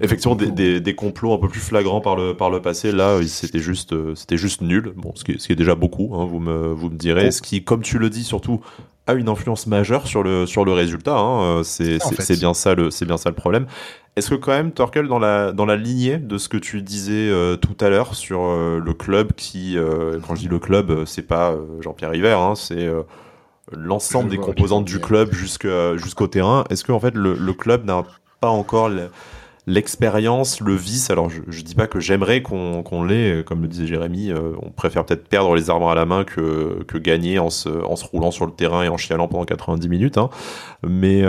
effectivement, 0.00 0.36
des, 0.36 0.80
des, 0.80 0.94
complots 0.94 1.34
un 1.34 1.38
peu 1.38 1.48
plus 1.48 1.60
flagrants 1.60 2.00
par 2.00 2.14
le, 2.14 2.34
par 2.34 2.50
le 2.50 2.62
passé. 2.62 2.92
Là, 2.92 3.18
c'était 3.26 3.58
juste, 3.58 3.92
euh, 3.92 4.14
c'était 4.14 4.36
juste 4.36 4.60
nul. 4.60 4.92
Bon, 4.94 5.12
ce 5.16 5.24
qui, 5.24 5.34
ce 5.38 5.46
qui 5.46 5.52
est 5.52 5.56
déjà 5.56 5.74
beaucoup, 5.74 6.12
hein, 6.14 6.24
vous, 6.24 6.38
me, 6.38 6.68
vous 6.68 6.88
me 6.88 6.96
direz. 6.96 7.32
Ce 7.32 7.42
qui, 7.42 7.64
comme 7.64 7.82
tu 7.82 7.98
le 7.98 8.10
dis, 8.10 8.22
surtout, 8.22 8.60
a 9.08 9.14
une 9.14 9.28
influence 9.28 9.66
majeure 9.66 10.06
sur 10.06 10.22
le, 10.22 10.46
sur 10.46 10.64
le 10.64 10.72
résultat. 10.72 11.18
Hein. 11.18 11.62
C'est 11.64 11.98
bien, 12.38 12.54
ça 12.54 12.76
le, 12.76 12.90
bien 13.04 13.16
ça 13.16 13.30
le 13.30 13.34
problème. 13.34 13.66
Est-ce 14.18 14.30
que 14.30 14.34
quand 14.34 14.50
même, 14.50 14.72
Torkel, 14.72 15.06
dans 15.06 15.20
la, 15.20 15.52
dans 15.52 15.64
la 15.64 15.76
lignée 15.76 16.18
de 16.18 16.38
ce 16.38 16.48
que 16.48 16.56
tu 16.56 16.82
disais 16.82 17.30
euh, 17.30 17.56
tout 17.56 17.76
à 17.80 17.88
l'heure 17.88 18.16
sur 18.16 18.40
euh, 18.46 18.80
le 18.84 18.92
club 18.92 19.32
qui, 19.36 19.78
euh, 19.78 20.18
quand 20.26 20.34
je 20.34 20.40
dis 20.40 20.48
le 20.48 20.58
club, 20.58 21.04
c'est 21.04 21.22
pas 21.22 21.54
Jean-Pierre 21.80 22.10
River, 22.10 22.32
hein, 22.32 22.54
c'est 22.56 22.88
l'ensemble 23.70 24.30
des 24.30 24.38
composantes 24.38 24.84
du 24.84 24.98
club 24.98 25.32
jusqu'au 25.32 26.26
terrain. 26.26 26.64
Est-ce 26.68 26.82
que 26.82 26.90
en 26.90 26.98
fait 26.98 27.14
le, 27.14 27.34
le 27.34 27.52
club 27.52 27.84
n'a 27.84 28.02
pas 28.40 28.48
encore 28.48 28.90
l'expérience, 29.68 30.60
le 30.60 30.74
vice? 30.74 31.10
Alors 31.10 31.30
je, 31.30 31.42
je 31.46 31.62
dis 31.62 31.76
pas 31.76 31.86
que 31.86 32.00
j'aimerais 32.00 32.42
qu'on 32.42 33.04
l'ait, 33.04 33.44
comme 33.46 33.62
le 33.62 33.68
disait 33.68 33.86
Jérémy, 33.86 34.32
on 34.60 34.70
préfère 34.70 35.04
peut-être 35.04 35.28
perdre 35.28 35.54
les 35.54 35.70
arbres 35.70 35.90
à 35.90 35.94
la 35.94 36.06
main 36.06 36.24
que, 36.24 36.82
que 36.88 36.98
gagner 36.98 37.38
en 37.38 37.50
se, 37.50 37.68
en 37.68 37.94
se 37.94 38.04
roulant 38.04 38.32
sur 38.32 38.46
le 38.46 38.52
terrain 38.52 38.82
et 38.82 38.88
en 38.88 38.96
chialant 38.96 39.28
pendant 39.28 39.44
90 39.44 39.88
minutes. 39.88 40.18
Hein. 40.18 40.28
Mais 40.82 41.22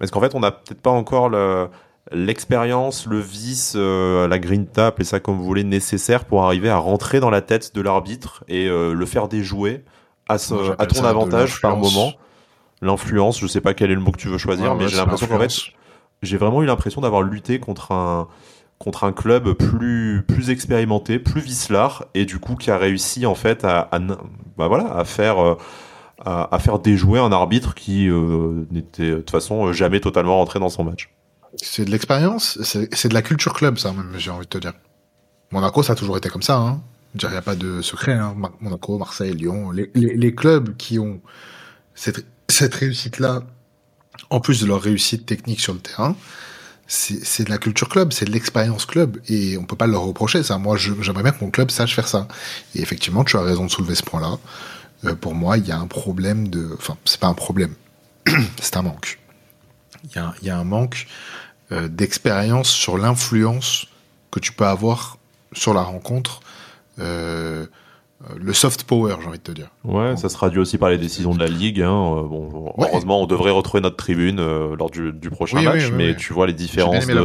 est-ce 0.00 0.12
qu'en 0.12 0.20
fait 0.20 0.34
on 0.34 0.40
n'a 0.40 0.50
peut-être 0.50 0.80
pas 0.80 0.90
encore 0.90 1.28
le 1.28 1.68
l'expérience, 2.12 3.06
le 3.06 3.18
vice, 3.18 3.74
euh, 3.76 4.28
la 4.28 4.38
green 4.38 4.66
tap, 4.66 5.00
et 5.00 5.04
ça 5.04 5.20
comme 5.20 5.38
vous 5.38 5.44
voulez, 5.44 5.64
nécessaire 5.64 6.26
pour 6.26 6.44
arriver 6.44 6.68
à 6.68 6.76
rentrer 6.76 7.18
dans 7.18 7.30
la 7.30 7.40
tête 7.40 7.74
de 7.74 7.80
l'arbitre 7.80 8.44
et 8.46 8.68
euh, 8.68 8.92
le 8.92 9.06
faire 9.06 9.28
déjouer 9.28 9.84
à, 10.28 10.34
à 10.34 10.86
ton 10.86 11.04
avantage 11.04 11.60
par 11.60 11.76
moment. 11.76 12.12
L'influence, 12.82 13.40
je 13.40 13.46
sais 13.46 13.62
pas 13.62 13.72
quel 13.72 13.90
est 13.90 13.94
le 13.94 14.00
mot 14.00 14.10
que 14.10 14.18
tu 14.18 14.28
veux 14.28 14.36
choisir, 14.36 14.74
mais 14.74 14.88
j'ai 14.88 14.96
l'impression 14.98 15.26
qu'en 15.26 15.38
fait, 15.38 15.52
j'ai 16.22 16.36
vraiment 16.36 16.62
eu 16.62 16.66
l'impression 16.66 17.00
d'avoir 17.00 17.22
lutté 17.22 17.58
contre 17.58 17.92
un 17.92 18.28
contre 18.78 19.04
un 19.04 19.12
club 19.12 19.52
plus 19.52 20.24
plus 20.26 20.50
expérimenté, 20.50 21.18
plus 21.18 21.40
vicelard, 21.40 22.04
et 22.12 22.26
du 22.26 22.38
coup 22.38 22.56
qui 22.56 22.70
a 22.70 22.76
réussi 22.76 23.24
en 23.24 23.34
fait 23.34 23.64
à, 23.64 23.88
bah 24.58 24.68
voilà 24.68 24.92
à 24.94 25.04
faire 25.04 25.38
euh, 25.38 25.56
à, 26.24 26.54
à, 26.54 26.58
faire 26.58 26.78
déjouer 26.78 27.18
un 27.18 27.32
arbitre 27.32 27.74
qui 27.74 28.08
n'était 28.70 29.10
de 29.10 29.16
toute 29.16 29.30
façon 29.30 29.72
jamais 29.72 30.00
totalement 30.00 30.36
rentré 30.36 30.58
dans 30.58 30.68
son 30.68 30.84
match. 30.84 31.10
C'est 31.56 31.84
de 31.84 31.90
l'expérience, 31.90 32.58
c'est 32.62 33.08
de 33.08 33.14
la 33.14 33.22
culture 33.22 33.52
club, 33.52 33.78
ça, 33.78 33.92
même, 33.92 34.12
j'ai 34.16 34.30
envie 34.30 34.44
de 34.44 34.50
te 34.50 34.58
dire. 34.58 34.72
Monaco, 35.52 35.82
ça 35.82 35.92
a 35.92 35.96
toujours 35.96 36.16
été 36.16 36.28
comme 36.28 36.42
ça. 36.42 36.56
Hein. 36.56 36.80
Il 37.14 37.28
n'y 37.28 37.36
a 37.36 37.42
pas 37.42 37.54
de 37.54 37.80
secret. 37.80 38.14
Hein. 38.14 38.34
Monaco, 38.60 38.98
Marseille, 38.98 39.34
Lyon, 39.34 39.70
les, 39.70 39.90
les, 39.94 40.16
les 40.16 40.34
clubs 40.34 40.76
qui 40.76 40.98
ont 40.98 41.20
cette, 41.94 42.26
cette 42.48 42.74
réussite-là, 42.74 43.42
en 44.30 44.40
plus 44.40 44.60
de 44.60 44.66
leur 44.66 44.82
réussite 44.82 45.26
technique 45.26 45.60
sur 45.60 45.74
le 45.74 45.78
terrain, 45.78 46.16
c'est 46.86 47.44
de 47.44 47.50
la 47.50 47.58
culture 47.58 47.88
club, 47.88 48.12
c'est 48.12 48.26
de 48.26 48.30
l'expérience 48.30 48.84
club, 48.84 49.18
et 49.28 49.56
on 49.56 49.64
peut 49.64 49.76
pas 49.76 49.86
leur 49.86 50.02
reprocher 50.02 50.42
ça. 50.42 50.58
Moi, 50.58 50.76
j'aimerais 50.76 51.22
bien 51.22 51.32
que 51.32 51.42
mon 51.42 51.50
club 51.50 51.70
sache 51.70 51.94
faire 51.94 52.08
ça. 52.08 52.28
Et 52.74 52.82
effectivement, 52.82 53.24
tu 53.24 53.36
as 53.36 53.42
raison 53.42 53.64
de 53.64 53.70
soulever 53.70 53.94
ce 53.94 54.02
point-là. 54.02 54.38
Euh, 55.04 55.14
pour 55.14 55.34
moi, 55.34 55.58
il 55.58 55.66
y 55.66 55.72
a 55.72 55.78
un 55.78 55.86
problème 55.86 56.48
de, 56.48 56.70
enfin, 56.74 56.96
c'est 57.04 57.20
pas 57.20 57.26
un 57.26 57.34
problème, 57.34 57.74
c'est 58.60 58.76
un 58.76 58.82
manque. 58.82 59.18
Il 60.04 60.10
y 60.42 60.50
a, 60.50 60.58
un 60.58 60.64
manque 60.64 61.06
euh, 61.72 61.88
d'expérience 61.88 62.68
sur 62.68 62.98
l'influence 62.98 63.86
que 64.30 64.38
tu 64.38 64.52
peux 64.52 64.66
avoir 64.66 65.18
sur 65.54 65.72
la 65.72 65.80
rencontre. 65.80 66.40
Euh, 66.98 67.66
le 68.36 68.52
soft 68.52 68.84
power, 68.84 69.16
j'ai 69.20 69.28
envie 69.28 69.38
de 69.38 69.42
te 69.42 69.52
dire. 69.52 69.68
Ouais, 69.84 70.16
ça 70.16 70.28
se 70.28 70.34
traduit 70.34 70.58
aussi 70.58 70.78
par 70.78 70.90
les 70.90 70.98
décisions 70.98 71.34
de 71.34 71.38
la 71.38 71.46
Ligue. 71.46 71.80
Hein. 71.80 71.90
Euh, 71.90 72.22
bon, 72.22 72.72
Heureusement, 72.78 73.20
on 73.20 73.26
devrait 73.26 73.50
retrouver 73.50 73.80
notre 73.80 73.96
tribune 73.96 74.40
lors 74.74 74.90
du, 74.90 75.12
du 75.12 75.30
prochain 75.30 75.62
match, 75.62 75.90
mais 75.92 76.16
tu 76.16 76.32
vois 76.32 76.46
les 76.46 76.52
différences, 76.52 77.06
de, 77.06 77.24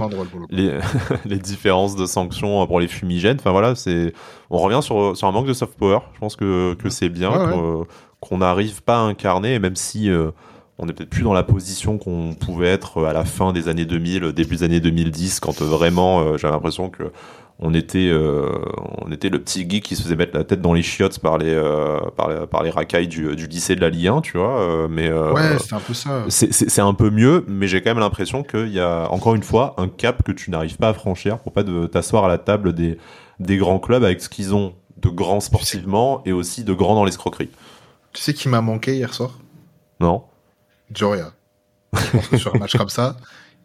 les, 0.50 0.78
les, 1.26 1.40
différences 1.40 1.96
de 1.96 2.06
sanctions 2.06 2.66
pour 2.68 2.80
les 2.80 2.88
fumigènes. 2.88 3.38
Enfin 3.40 3.52
voilà, 3.52 3.76
c'est 3.76 4.14
on 4.50 4.58
revient 4.58 4.82
sur, 4.82 5.16
sur 5.16 5.28
un 5.28 5.32
manque 5.32 5.48
de 5.48 5.54
soft 5.54 5.78
power. 5.78 6.00
Je 6.14 6.20
pense 6.20 6.36
que, 6.36 6.74
que 6.74 6.90
c'est 6.90 7.10
bien 7.10 7.86
qu'on 8.20 8.38
n'arrive 8.38 8.84
pas 8.84 8.98
à 8.98 9.02
incarner, 9.02 9.60
même 9.60 9.76
si 9.76 10.10
on 10.80 10.86
n'est 10.86 10.94
peut-être 10.94 11.10
plus 11.10 11.24
dans 11.24 11.34
la 11.34 11.44
position 11.44 11.98
qu'on 11.98 12.34
pouvait 12.34 12.70
être 12.70 13.04
à 13.04 13.12
la 13.12 13.26
fin 13.26 13.52
des 13.52 13.68
années 13.68 13.86
2000, 13.86 14.32
début 14.32 14.56
des 14.56 14.64
années 14.64 14.80
2010, 14.80 15.42
quand 15.42 15.62
vraiment 15.62 16.22
euh, 16.22 16.38
j'avais 16.38 16.54
l'impression 16.54 16.90
que 16.90 17.12
on 17.60 17.74
était, 17.74 18.10
euh, 18.10 18.50
on 19.00 19.12
était 19.12 19.30
le 19.30 19.40
petit 19.40 19.70
geek 19.70 19.84
qui 19.84 19.96
se 19.96 20.04
faisait 20.04 20.16
mettre 20.16 20.36
la 20.38 20.44
tête 20.44 20.62
dans 20.62 20.74
les 20.74 20.82
chiottes 20.82 21.20
par 21.20 21.38
les, 21.38 21.54
euh, 21.54 22.00
par, 22.16 22.64
les, 22.64 22.70
racailles 22.70 23.08
du, 23.08 23.36
lycée 23.36 23.76
de 23.76 23.82
la 23.82 23.90
Ligue 23.90 24.08
1, 24.08 24.22
tu 24.22 24.38
vois. 24.38 24.88
mais 24.90 25.12
ouais, 25.12 25.58
c'est 25.60 25.74
un 25.74 25.80
peu 25.80 25.94
ça. 25.94 26.26
C'est 26.30 26.82
un 26.82 26.94
peu 26.94 27.10
mieux, 27.10 27.46
mais 27.48 27.68
j'ai 27.68 27.82
quand 27.82 27.92
même 27.92 28.00
l'impression 28.00 28.44
qu'il 28.44 28.70
y 28.70 28.80
a 28.80 29.08
encore 29.12 29.36
une 29.36 29.44
fois 29.44 29.76
un 29.78 29.88
cap 29.88 30.24
que 30.24 30.32
tu 30.32 30.52
n'arrives 30.52 30.78
pas 30.78 30.90
à 30.90 30.94
franchir 30.94 31.40
pour 31.40 31.52
pas 31.52 31.64
de 31.64 31.86
t'asseoir 31.86 32.26
à 32.26 32.28
la 32.28 32.38
table 32.38 32.74
des, 32.74 32.98
des 33.40 33.58
grands 33.58 33.80
clubs 33.80 34.04
avec 34.04 34.22
ce 34.22 34.30
qu'ils 34.30 34.56
ont 34.56 34.74
de 34.98 35.10
grands 35.10 35.40
sportivement 35.40 36.22
et 36.26 36.32
aussi 36.32 36.64
de 36.64 36.74
grands 36.74 36.96
dans 36.96 37.06
l'escroquerie. 37.06 37.50
Tu 38.14 38.22
sais 38.22 38.34
qui 38.34 38.50
m'a 38.50 38.62
manqué 38.62 38.96
hier 38.96 39.14
soir? 39.14 39.38
Non. 40.00 40.24
Joria. 40.94 41.32
Je 41.94 42.12
pense 42.12 42.28
que 42.28 42.38
sur 42.38 42.56
un 42.56 42.60
match 42.60 42.76
comme 42.76 42.90
ça, 42.90 43.18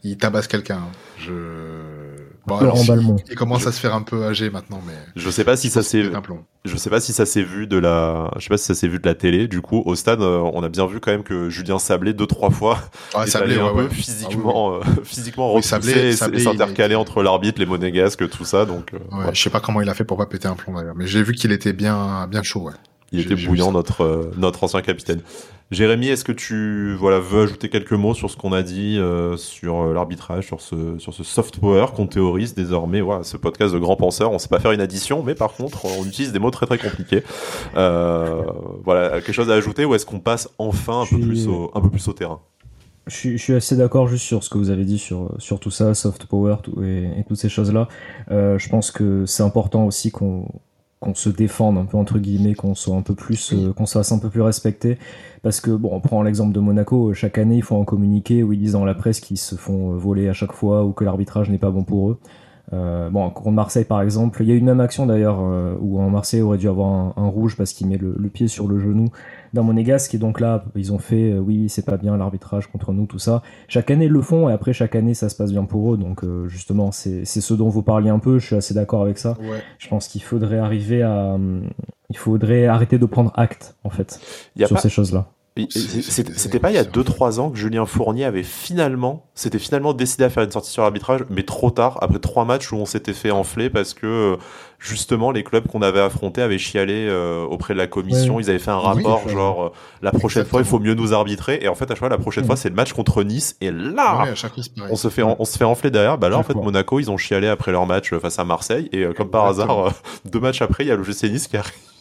il 0.02 0.16
tabasse 0.16 0.48
quelqu'un. 0.48 0.82
Je. 1.18 2.03
Bon, 2.46 2.58
il, 3.30 3.36
commence 3.36 3.66
à 3.66 3.72
se 3.72 3.80
faire 3.80 3.94
un 3.94 4.02
peu 4.02 4.24
âgé 4.24 4.50
maintenant, 4.50 4.82
mais. 4.86 4.92
Je 5.16 5.30
sais 5.30 5.44
pas 5.44 5.56
si 5.56 5.70
ça 5.70 5.82
s'est. 5.82 6.04
Je 6.64 6.76
sais 6.76 6.90
pas 6.90 7.00
si 7.00 7.12
ça 7.12 7.24
s'est 7.24 7.42
vu 7.42 7.66
de 7.66 7.78
la. 7.78 8.30
Je 8.36 8.42
sais 8.42 8.48
pas 8.48 8.58
si 8.58 8.66
ça 8.66 8.74
s'est 8.74 8.88
vu 8.88 8.98
de 8.98 9.06
la 9.06 9.14
télé. 9.14 9.48
Du 9.48 9.62
coup, 9.62 9.82
au 9.86 9.94
stade, 9.94 10.20
euh, 10.20 10.38
on 10.52 10.62
a 10.62 10.68
bien 10.68 10.86
vu 10.86 11.00
quand 11.00 11.10
même 11.10 11.22
que 11.22 11.48
Julien 11.48 11.78
Sablé 11.78 12.12
deux 12.12 12.26
trois 12.26 12.50
fois. 12.50 12.78
Ouais, 13.16 13.26
Sablé, 13.26 13.58
un 13.58 13.72
peu 13.72 13.88
physiquement, 13.88 14.80
ah, 14.82 14.86
euh, 14.86 14.94
physiquement 15.04 15.54
oui, 15.54 15.62
Sablé, 15.62 15.92
et 15.92 16.12
s'intercaler 16.12 16.94
entre 16.94 17.22
l'arbitre, 17.22 17.60
les 17.60 17.66
monégasques, 17.66 18.28
tout 18.28 18.44
ça. 18.44 18.66
Donc. 18.66 18.92
Euh, 18.92 18.98
ouais, 19.16 19.34
Je 19.34 19.40
sais 19.40 19.50
pas 19.50 19.60
comment 19.60 19.80
il 19.80 19.88
a 19.88 19.94
fait 19.94 20.04
pour 20.04 20.18
pas 20.18 20.26
péter 20.26 20.48
un 20.48 20.54
plomb 20.54 20.74
d'ailleurs, 20.74 20.94
mais 20.96 21.06
j'ai 21.06 21.22
vu 21.22 21.32
qu'il 21.32 21.50
était 21.50 21.72
bien, 21.72 22.26
bien 22.26 22.42
chaud. 22.42 22.64
Ouais. 22.64 22.72
Il 23.12 23.20
était 23.20 23.34
bouillant, 23.34 23.70
notre 23.70 24.32
notre 24.36 24.64
ancien 24.64 24.82
capitaine. 24.82 25.20
Jérémy, 25.70 26.08
est-ce 26.08 26.24
que 26.24 26.32
tu 26.32 26.94
voilà, 26.94 27.18
veux 27.18 27.42
ajouter 27.42 27.68
quelques 27.68 27.92
mots 27.92 28.14
sur 28.14 28.30
ce 28.30 28.36
qu'on 28.36 28.52
a 28.52 28.62
dit 28.62 28.98
euh, 28.98 29.36
sur 29.36 29.82
euh, 29.82 29.94
l'arbitrage, 29.94 30.46
sur 30.46 30.60
ce, 30.60 30.98
sur 30.98 31.14
ce 31.14 31.24
soft 31.24 31.58
power 31.58 31.86
qu'on 31.96 32.06
théorise 32.06 32.54
désormais? 32.54 33.00
Voilà, 33.00 33.24
Ce 33.24 33.36
podcast 33.36 33.72
de 33.72 33.78
grands 33.78 33.96
penseurs, 33.96 34.30
on 34.30 34.34
ne 34.34 34.38
sait 34.38 34.48
pas 34.48 34.60
faire 34.60 34.72
une 34.72 34.80
addition, 34.80 35.22
mais 35.22 35.34
par 35.34 35.52
contre, 35.54 35.86
on 35.86 36.04
utilise 36.04 36.32
des 36.32 36.38
mots 36.38 36.50
très 36.50 36.66
très 36.66 36.78
compliqués. 36.78 37.22
Euh, 37.76 38.42
voilà, 38.84 39.20
quelque 39.20 39.32
chose 39.32 39.50
à 39.50 39.54
ajouter 39.54 39.84
ou 39.84 39.94
est-ce 39.94 40.06
qu'on 40.06 40.20
passe 40.20 40.48
enfin 40.58 41.02
un, 41.02 41.06
peu 41.06 41.18
plus 41.18 41.48
au, 41.48 41.70
un 41.74 41.80
peu 41.80 41.90
plus 41.90 42.06
au 42.08 42.12
terrain? 42.12 42.40
Je 43.06 43.36
suis, 43.36 43.54
assez 43.54 43.76
d'accord 43.76 44.06
juste 44.06 44.24
sur 44.24 44.44
ce 44.44 44.50
que 44.50 44.56
vous 44.56 44.70
avez 44.70 44.84
dit 44.84 44.98
sur, 44.98 45.34
sur 45.38 45.60
tout 45.60 45.70
ça, 45.70 45.92
soft 45.94 46.26
power 46.26 46.56
et, 46.82 47.24
toutes 47.26 47.36
ces 47.36 47.48
choses-là. 47.48 47.88
je 48.28 48.68
pense 48.68 48.90
que 48.90 49.26
c'est 49.26 49.42
important 49.42 49.86
aussi 49.86 50.10
qu'on 50.10 50.46
qu'on 51.00 51.14
se 51.14 51.28
défende 51.28 51.78
un 51.78 51.84
peu 51.84 51.96
entre 51.96 52.18
guillemets, 52.18 52.54
qu'on 52.54 52.74
soit 52.74 52.96
un 52.96 53.02
peu 53.02 53.14
plus, 53.14 53.52
euh, 53.52 53.72
qu'on 53.72 53.86
se 53.86 53.98
fasse 53.98 54.12
un 54.12 54.18
peu 54.18 54.30
plus 54.30 54.42
respecté. 54.42 54.98
Parce 55.42 55.60
que 55.60 55.70
bon, 55.70 55.90
on 55.92 56.00
prend 56.00 56.22
l'exemple 56.22 56.52
de 56.52 56.60
Monaco, 56.60 57.10
euh, 57.10 57.14
chaque 57.14 57.38
année 57.38 57.56
il 57.56 57.62
faut 57.62 57.76
en 57.76 57.84
communiquer 57.84 58.42
où 58.42 58.52
ils 58.52 58.58
disent 58.58 58.72
dans 58.72 58.84
la 58.84 58.94
presse 58.94 59.20
qu'ils 59.20 59.38
se 59.38 59.54
font 59.56 59.92
euh, 59.92 59.96
voler 59.96 60.28
à 60.28 60.32
chaque 60.32 60.52
fois 60.52 60.84
ou 60.84 60.92
que 60.92 61.04
l'arbitrage 61.04 61.50
n'est 61.50 61.58
pas 61.58 61.70
bon 61.70 61.84
pour 61.84 62.10
eux. 62.10 62.18
Euh, 62.72 63.10
bon, 63.10 63.28
contre 63.30 63.50
Marseille 63.50 63.84
par 63.84 64.00
exemple, 64.00 64.42
il 64.42 64.48
y 64.48 64.52
a 64.52 64.54
une 64.54 64.64
même 64.64 64.80
action 64.80 65.06
d'ailleurs 65.06 65.38
euh, 65.40 65.76
où 65.80 66.00
en 66.00 66.08
Marseille 66.08 66.40
aurait 66.40 66.58
dû 66.58 66.68
avoir 66.68 67.12
un, 67.18 67.28
rouge 67.28 67.56
parce 67.56 67.72
qu'il 67.72 67.86
met 67.88 67.98
le, 67.98 68.14
pied 68.28 68.48
sur 68.48 68.68
le 68.68 68.78
genou 68.78 69.08
d'un 69.54 69.62
Monégasque 69.62 70.14
et 70.14 70.18
donc 70.18 70.40
là 70.40 70.64
ils 70.74 70.92
ont 70.92 70.98
fait 70.98 71.32
euh, 71.32 71.38
oui 71.38 71.68
c'est 71.68 71.86
pas 71.86 71.96
bien 71.96 72.16
l'arbitrage 72.16 72.66
contre 72.66 72.92
nous 72.92 73.06
tout 73.06 73.18
ça. 73.18 73.42
Chaque 73.68 73.90
année 73.90 74.06
ils 74.06 74.10
le 74.10 74.20
font 74.20 74.48
et 74.48 74.52
après 74.52 74.72
chaque 74.72 74.94
année 74.94 75.14
ça 75.14 75.28
se 75.28 75.36
passe 75.36 75.52
bien 75.52 75.64
pour 75.64 75.94
eux 75.94 75.96
donc 75.96 76.24
euh, 76.24 76.48
justement 76.48 76.92
c'est 76.92 77.24
ce 77.24 77.54
dont 77.54 77.68
vous 77.68 77.82
parliez 77.82 78.10
un 78.10 78.18
peu. 78.18 78.38
Je 78.38 78.46
suis 78.46 78.56
assez 78.56 78.74
d'accord 78.74 79.02
avec 79.02 79.18
ça. 79.18 79.36
Je 79.78 79.88
pense 79.88 80.08
qu'il 80.08 80.22
faudrait 80.22 80.58
arriver 80.58 81.02
à 81.02 81.38
il 82.10 82.16
faudrait 82.16 82.66
arrêter 82.66 82.98
de 82.98 83.06
prendre 83.06 83.32
acte 83.34 83.76
en 83.84 83.90
fait 83.90 84.20
sur 84.66 84.78
ces 84.78 84.90
choses 84.90 85.12
là. 85.12 85.26
C'était 85.56 86.58
pas 86.58 86.72
il 86.72 86.74
y 86.74 86.78
a 86.78 86.84
2-3 86.84 87.38
ans 87.38 87.50
que 87.50 87.56
Julien 87.56 87.86
Fournier 87.86 88.24
avait 88.24 88.42
finalement, 88.42 89.30
s'était 89.36 89.60
finalement 89.60 89.92
décidé 89.92 90.24
à 90.24 90.30
faire 90.30 90.42
une 90.42 90.50
sortie 90.50 90.72
sur 90.72 90.82
l'arbitrage, 90.82 91.20
mais 91.30 91.44
trop 91.44 91.70
tard, 91.70 91.98
après 92.02 92.18
trois 92.18 92.44
matchs 92.44 92.72
où 92.72 92.76
on 92.76 92.86
s'était 92.86 93.12
fait 93.12 93.30
enfler 93.30 93.70
parce 93.70 93.94
que 93.94 94.36
justement 94.80 95.30
les 95.30 95.44
clubs 95.44 95.68
qu'on 95.68 95.80
avait 95.80 96.00
affrontés 96.00 96.42
avaient 96.42 96.58
chialé 96.58 97.06
euh, 97.08 97.44
auprès 97.44 97.72
de 97.72 97.78
la 97.78 97.86
commission, 97.86 98.40
ils 98.40 98.50
avaient 98.50 98.58
fait 98.58 98.72
un 98.72 98.80
rapport 98.80 99.28
genre 99.28 99.66
euh, 99.66 99.72
la 100.02 100.10
prochaine 100.10 100.44
fois 100.44 100.60
il 100.60 100.66
faut 100.66 100.80
mieux 100.80 100.94
nous 100.94 101.14
arbitrer. 101.14 101.60
Et 101.62 101.68
en 101.68 101.76
fait 101.76 101.84
à 101.84 101.88
chaque 101.90 101.98
fois 101.98 102.08
la 102.08 102.18
prochaine 102.18 102.44
fois 102.44 102.56
c'est 102.56 102.68
le 102.68 102.74
match 102.74 102.92
contre 102.92 103.22
Nice. 103.22 103.56
Et 103.60 103.70
là 103.70 104.24
on 104.90 104.96
se 104.96 105.08
fait 105.08 105.22
on 105.22 105.44
se 105.44 105.56
fait 105.56 105.64
enfler 105.64 105.92
derrière. 105.92 106.18
Bah 106.18 106.30
là 106.30 106.38
en 106.38 106.42
fait 106.42 106.54
Monaco 106.54 106.98
ils 106.98 107.12
ont 107.12 107.16
chialé 107.16 107.46
après 107.46 107.70
leur 107.70 107.86
match 107.86 108.12
face 108.14 108.40
à 108.40 108.44
Marseille. 108.44 108.88
Et 108.90 109.04
euh, 109.04 109.12
comme 109.12 109.30
par 109.30 109.46
hasard 109.46 109.92
deux 110.24 110.40
matchs 110.40 110.62
après 110.62 110.82
il 110.82 110.88
y 110.88 110.90
a 110.90 110.96
le 110.96 111.04
GC 111.04 111.30
Nice 111.30 111.46
qui 111.46 111.56
arrive 111.56 111.93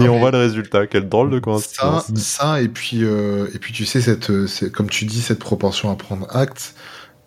et 0.00 0.08
on 0.08 0.18
voit 0.18 0.30
le 0.30 0.38
résultat. 0.38 0.86
Quelle 0.86 1.08
drôle 1.08 1.30
de 1.30 1.38
coïncidence. 1.38 2.06
Ça, 2.06 2.14
ça 2.16 2.62
et 2.62 2.68
puis 2.68 3.04
euh, 3.04 3.48
et 3.54 3.58
puis 3.58 3.72
tu 3.72 3.86
sais 3.86 4.00
cette, 4.00 4.30
comme 4.72 4.88
tu 4.88 5.04
dis 5.04 5.22
cette 5.22 5.38
proportion 5.38 5.90
à 5.90 5.96
prendre 5.96 6.26
acte. 6.34 6.74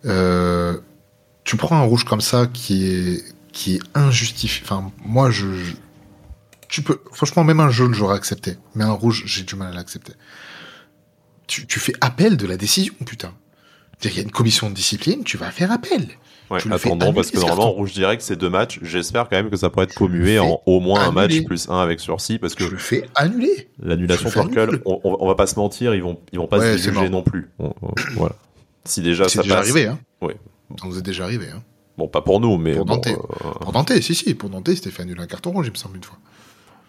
Euh, 0.05 0.77
tu 1.43 1.57
prends 1.57 1.77
un 1.77 1.83
rouge 1.83 2.03
comme 2.03 2.21
ça 2.21 2.47
qui 2.47 2.85
est 2.85 3.23
qui 3.53 3.75
est 3.75 3.81
injustifié. 3.93 4.63
Enfin, 4.65 4.91
moi, 5.05 5.29
je, 5.29 5.45
tu 6.67 6.81
peux, 6.81 6.99
franchement, 7.11 7.43
même 7.43 7.59
un 7.59 7.69
jaune, 7.69 7.93
j'aurais 7.93 8.15
accepté, 8.15 8.57
mais 8.75 8.83
un 8.83 8.91
rouge, 8.91 9.23
j'ai 9.25 9.43
du 9.43 9.55
mal 9.55 9.71
à 9.71 9.75
l'accepter. 9.75 10.13
Tu, 11.47 11.67
tu 11.67 11.79
fais 11.79 11.93
appel 12.01 12.35
de 12.35 12.47
la 12.47 12.57
décision, 12.57 12.93
putain. 13.05 13.33
Il 14.03 14.13
y 14.13 14.19
a 14.19 14.23
une 14.23 14.31
commission 14.31 14.69
de 14.69 14.75
discipline, 14.75 15.23
tu 15.23 15.37
vas 15.37 15.51
faire 15.51 15.71
appel. 15.71 16.09
Ouais, 16.53 16.59
attendons, 16.71 17.13
parce 17.13 17.31
que 17.31 17.39
normalement, 17.39 17.71
rouge 17.71 17.93
direct, 17.93 18.21
c'est 18.21 18.35
deux 18.35 18.49
matchs. 18.49 18.79
J'espère 18.81 19.29
quand 19.29 19.37
même 19.37 19.49
que 19.49 19.57
ça 19.57 19.69
pourrait 19.69 19.85
être 19.85 19.95
commué 19.95 20.39
en 20.39 20.61
au 20.65 20.79
moins 20.79 21.01
un 21.01 21.11
match 21.11 21.43
plus 21.43 21.69
un 21.69 21.79
avec 21.79 21.99
sursis, 21.99 22.37
parce 22.37 22.55
que. 22.55 22.65
Je 22.65 22.71
le 22.71 22.77
fais 22.77 23.09
annuler. 23.15 23.69
L'annulation 23.81 24.29
Torkel, 24.29 24.81
on, 24.85 24.99
on, 25.03 25.27
va 25.27 25.35
pas 25.35 25.47
se 25.47 25.55
mentir, 25.55 25.95
ils 25.95 26.03
vont, 26.03 26.19
ils 26.31 26.39
vont 26.39 26.47
pas 26.47 26.59
se 26.59 26.77
juger 26.77 27.09
non 27.09 27.23
plus. 27.23 27.49
voilà. 28.15 28.35
Si 28.85 29.01
déjà 29.01 29.29
ça 29.29 29.41
déjà 29.41 29.59
arrivé, 29.59 29.87
hein. 29.87 29.99
Oui. 30.21 30.33
Ça 30.79 30.87
nous 30.87 30.97
est 30.97 31.01
déjà 31.01 31.23
arrivé, 31.23 31.47
hein. 31.53 31.61
Bon, 31.97 32.07
pas 32.07 32.21
pour 32.21 32.39
nous, 32.39 32.57
mais. 32.57 32.75
Pour 32.75 32.85
Dante. 32.85 33.07
Euh, 33.07 33.51
pour 33.61 33.71
Dante, 33.71 33.93
si, 34.01 34.15
si. 34.15 34.33
Pour 34.33 34.49
Dante, 34.49 34.69
c'était 34.69 34.89
fait 34.89 35.03
annuler 35.03 35.21
un 35.21 35.27
carton 35.27 35.51
rouge, 35.51 35.67
il 35.67 35.71
me 35.71 35.77
semble, 35.77 35.97
une 35.97 36.03
fois. 36.03 36.17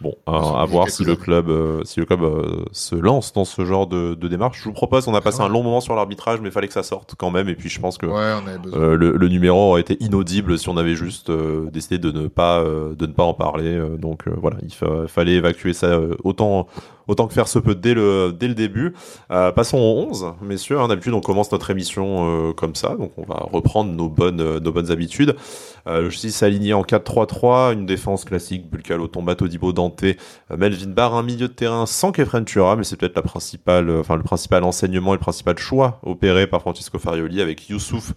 Bon, 0.00 0.14
à, 0.26 0.64
voir 0.66 0.90
si 0.90 1.04
le 1.04 1.16
club, 1.16 1.48
euh, 1.48 1.82
si 1.84 2.00
le 2.00 2.06
club 2.06 2.22
euh, 2.22 2.64
se 2.72 2.94
lance 2.94 3.32
dans 3.32 3.44
ce 3.44 3.64
genre 3.64 3.86
de, 3.86 4.14
de, 4.14 4.28
démarche. 4.28 4.58
Je 4.58 4.64
vous 4.64 4.72
propose, 4.72 5.06
on 5.08 5.14
a 5.14 5.20
passé 5.20 5.40
un 5.40 5.48
long 5.48 5.62
moment 5.62 5.80
sur 5.80 5.94
l'arbitrage, 5.94 6.40
mais 6.40 6.48
il 6.48 6.52
fallait 6.52 6.66
que 6.66 6.74
ça 6.74 6.82
sorte 6.82 7.14
quand 7.16 7.30
même. 7.30 7.48
Et 7.48 7.54
puis 7.54 7.68
je 7.68 7.80
pense 7.80 7.96
que 7.96 8.06
euh, 8.06 8.96
le, 8.96 9.12
le, 9.12 9.28
numéro 9.28 9.70
aurait 9.70 9.80
été 9.80 9.96
inaudible 10.02 10.58
si 10.58 10.68
on 10.68 10.76
avait 10.76 10.96
juste 10.96 11.30
décidé 11.30 11.98
de 11.98 12.10
ne 12.10 12.26
pas 12.26 12.62
de 12.62 13.06
ne 13.06 13.12
pas 13.12 13.22
en 13.22 13.34
parler. 13.34 13.80
donc 13.98 14.28
voilà, 14.28 14.56
il 14.62 15.08
fallait 15.08 15.34
évacuer 15.34 15.72
ça 15.72 15.98
autant 16.24 16.66
autant 17.08 17.26
que 17.26 17.34
faire 17.34 17.48
se 17.48 17.58
peut 17.58 17.74
dès 17.74 17.94
le, 17.94 18.32
dès 18.32 18.48
le 18.48 18.54
début. 18.54 18.94
Euh, 19.30 19.52
passons 19.52 19.78
au 19.78 20.06
11, 20.08 20.34
messieurs. 20.42 20.78
Hein, 20.78 20.88
D'habitude, 20.88 21.14
on 21.14 21.20
commence 21.20 21.50
notre 21.52 21.70
émission 21.70 22.48
euh, 22.48 22.52
comme 22.52 22.74
ça, 22.74 22.96
donc 22.96 23.12
on 23.16 23.24
va 23.24 23.46
reprendre 23.50 23.92
nos 23.92 24.08
bonnes, 24.08 24.40
euh, 24.40 24.60
nos 24.60 24.72
bonnes 24.72 24.90
habitudes. 24.90 25.36
Euh, 25.86 26.02
le 26.02 26.10
6 26.10 26.42
aligné 26.42 26.72
en 26.72 26.82
4-3-3, 26.82 27.74
une 27.74 27.86
défense 27.86 28.24
classique, 28.24 28.70
Bulcalo, 28.70 29.06
Tombato, 29.06 29.48
Dibo, 29.48 29.72
Dante, 29.72 30.04
euh, 30.04 30.14
Melvin 30.56 30.90
Barr, 30.90 31.14
un 31.14 31.22
milieu 31.22 31.48
de 31.48 31.52
terrain 31.52 31.86
sans 31.86 32.12
Kefren 32.12 32.44
Tura, 32.44 32.76
mais 32.76 32.84
c'est 32.84 32.96
peut-être 32.96 33.16
la 33.16 33.22
principale, 33.22 33.90
enfin 33.90 34.16
le 34.16 34.22
principal 34.22 34.64
enseignement 34.64 35.12
et 35.12 35.16
le 35.16 35.20
principal 35.20 35.58
choix 35.58 36.00
opéré 36.02 36.46
par 36.46 36.60
Francisco 36.60 36.98
Farioli 36.98 37.40
avec 37.40 37.68
Youssouf, 37.68 38.12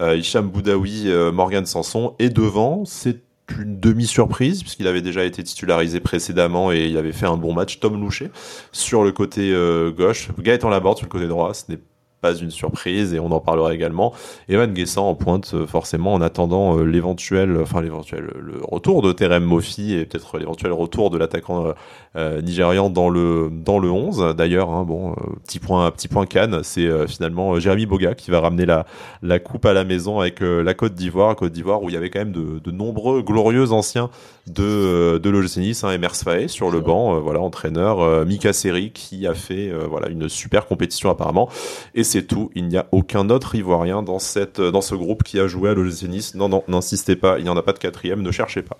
Hicham 0.00 0.48
Boudaoui, 0.48 1.10
Morgan 1.32 1.64
Sanson, 1.64 2.14
et 2.18 2.28
devant, 2.28 2.84
c'est 2.84 3.25
une 3.58 3.78
demi-surprise, 3.78 4.62
puisqu'il 4.62 4.86
avait 4.86 5.02
déjà 5.02 5.24
été 5.24 5.42
titularisé 5.42 6.00
précédemment 6.00 6.72
et 6.72 6.86
il 6.86 6.96
avait 6.98 7.12
fait 7.12 7.26
un 7.26 7.36
bon 7.36 7.52
match, 7.52 7.80
Tom 7.80 8.00
Loucher, 8.00 8.30
sur 8.72 9.04
le 9.04 9.12
côté 9.12 9.52
euh, 9.52 9.90
gauche, 9.90 10.28
Gaëtan 10.38 10.68
Laborde 10.68 10.98
sur 10.98 11.06
le 11.06 11.10
côté 11.10 11.26
droit, 11.28 11.54
ce 11.54 11.64
n'est 11.70 11.80
pas 12.26 12.34
une 12.34 12.50
surprise 12.50 13.14
et 13.14 13.20
on 13.20 13.30
en 13.30 13.40
parlera 13.40 13.72
également. 13.72 14.12
Evan 14.48 14.72
Guessant 14.72 15.08
en 15.08 15.14
pointe 15.14 15.52
euh, 15.54 15.66
forcément 15.66 16.12
en 16.12 16.20
attendant 16.20 16.76
euh, 16.76 16.84
l'éventuel, 16.84 17.56
enfin 17.60 17.80
l'éventuel, 17.80 18.32
le 18.40 18.58
retour 18.62 19.00
de 19.02 19.12
Terem 19.12 19.44
Mofi 19.44 19.94
et 19.94 20.06
peut-être 20.06 20.38
l'éventuel 20.38 20.72
retour 20.72 21.10
de 21.10 21.18
l'attaquant 21.18 21.72
euh, 22.16 22.42
nigérian 22.42 22.90
dans 22.90 23.08
le 23.08 23.48
dans 23.52 23.78
le 23.78 23.90
11. 23.90 24.34
D'ailleurs, 24.36 24.70
hein, 24.70 24.84
bon, 24.84 25.14
petit 25.44 25.60
point 25.60 25.88
petit 25.92 26.08
point 26.08 26.26
Cannes, 26.26 26.60
c'est 26.62 27.06
finalement 27.06 27.60
Jérémy 27.60 27.86
Boga 27.86 28.14
qui 28.14 28.30
va 28.30 28.40
ramener 28.40 28.66
la 28.66 28.86
la 29.22 29.38
coupe 29.38 29.64
à 29.64 29.72
la 29.72 29.84
maison 29.84 30.18
avec 30.18 30.40
la 30.40 30.74
Côte 30.74 30.94
d'Ivoire, 30.94 31.36
Côte 31.36 31.52
d'Ivoire 31.52 31.82
où 31.82 31.90
il 31.90 31.94
y 31.94 31.96
avait 31.96 32.10
quand 32.10 32.18
même 32.18 32.32
de 32.32 32.70
nombreux 32.70 33.22
glorieux 33.22 33.70
anciens 33.72 34.10
de 34.46 35.18
de 35.18 35.30
l'OGC 35.30 35.56
Nice, 35.58 35.84
hein, 35.84 35.90
Emers 35.90 36.16
Faé 36.16 36.48
sur 36.48 36.70
le 36.70 36.80
banc, 36.80 37.20
voilà 37.20 37.40
entraîneur, 37.40 38.24
Mika 38.26 38.52
Seri 38.52 38.92
qui 38.92 39.26
a 39.26 39.34
fait 39.34 39.72
voilà 39.88 40.08
une 40.08 40.28
super 40.28 40.66
compétition 40.66 41.10
apparemment 41.10 41.48
et 41.94 42.04
c'est 42.04 42.22
tout. 42.22 42.50
Il 42.54 42.68
n'y 42.68 42.76
a 42.76 42.86
aucun 42.92 43.30
autre 43.30 43.54
Ivoirien 43.54 44.02
dans, 44.02 44.18
cette, 44.18 44.60
dans 44.60 44.80
ce 44.80 44.94
groupe 44.94 45.22
qui 45.22 45.38
a 45.40 45.46
joué 45.46 45.70
à 45.70 45.74
l'OGC 45.74 46.02
Nice. 46.04 46.34
Non, 46.34 46.48
non, 46.48 46.62
n'insistez 46.68 47.16
pas, 47.16 47.38
il 47.38 47.44
n'y 47.44 47.50
en 47.50 47.56
a 47.56 47.62
pas 47.62 47.72
de 47.72 47.78
quatrième, 47.78 48.22
ne 48.22 48.30
cherchez 48.30 48.62
pas. 48.62 48.76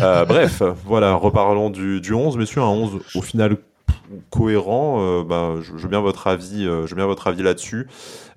Euh, 0.00 0.24
bref, 0.26 0.62
voilà, 0.84 1.14
reparlons 1.14 1.70
du, 1.70 2.00
du 2.00 2.12
11. 2.12 2.36
Messieurs, 2.36 2.62
un 2.62 2.66
11 2.66 3.00
au 3.14 3.22
final 3.22 3.56
cohérent. 4.30 4.98
Euh, 5.00 5.24
ben, 5.24 5.60
je, 5.60 5.72
veux 5.72 5.88
bien 5.88 6.00
votre 6.00 6.26
avis, 6.26 6.66
euh, 6.66 6.86
je 6.86 6.90
veux 6.90 6.96
bien 6.96 7.06
votre 7.06 7.26
avis 7.26 7.42
là-dessus. 7.42 7.86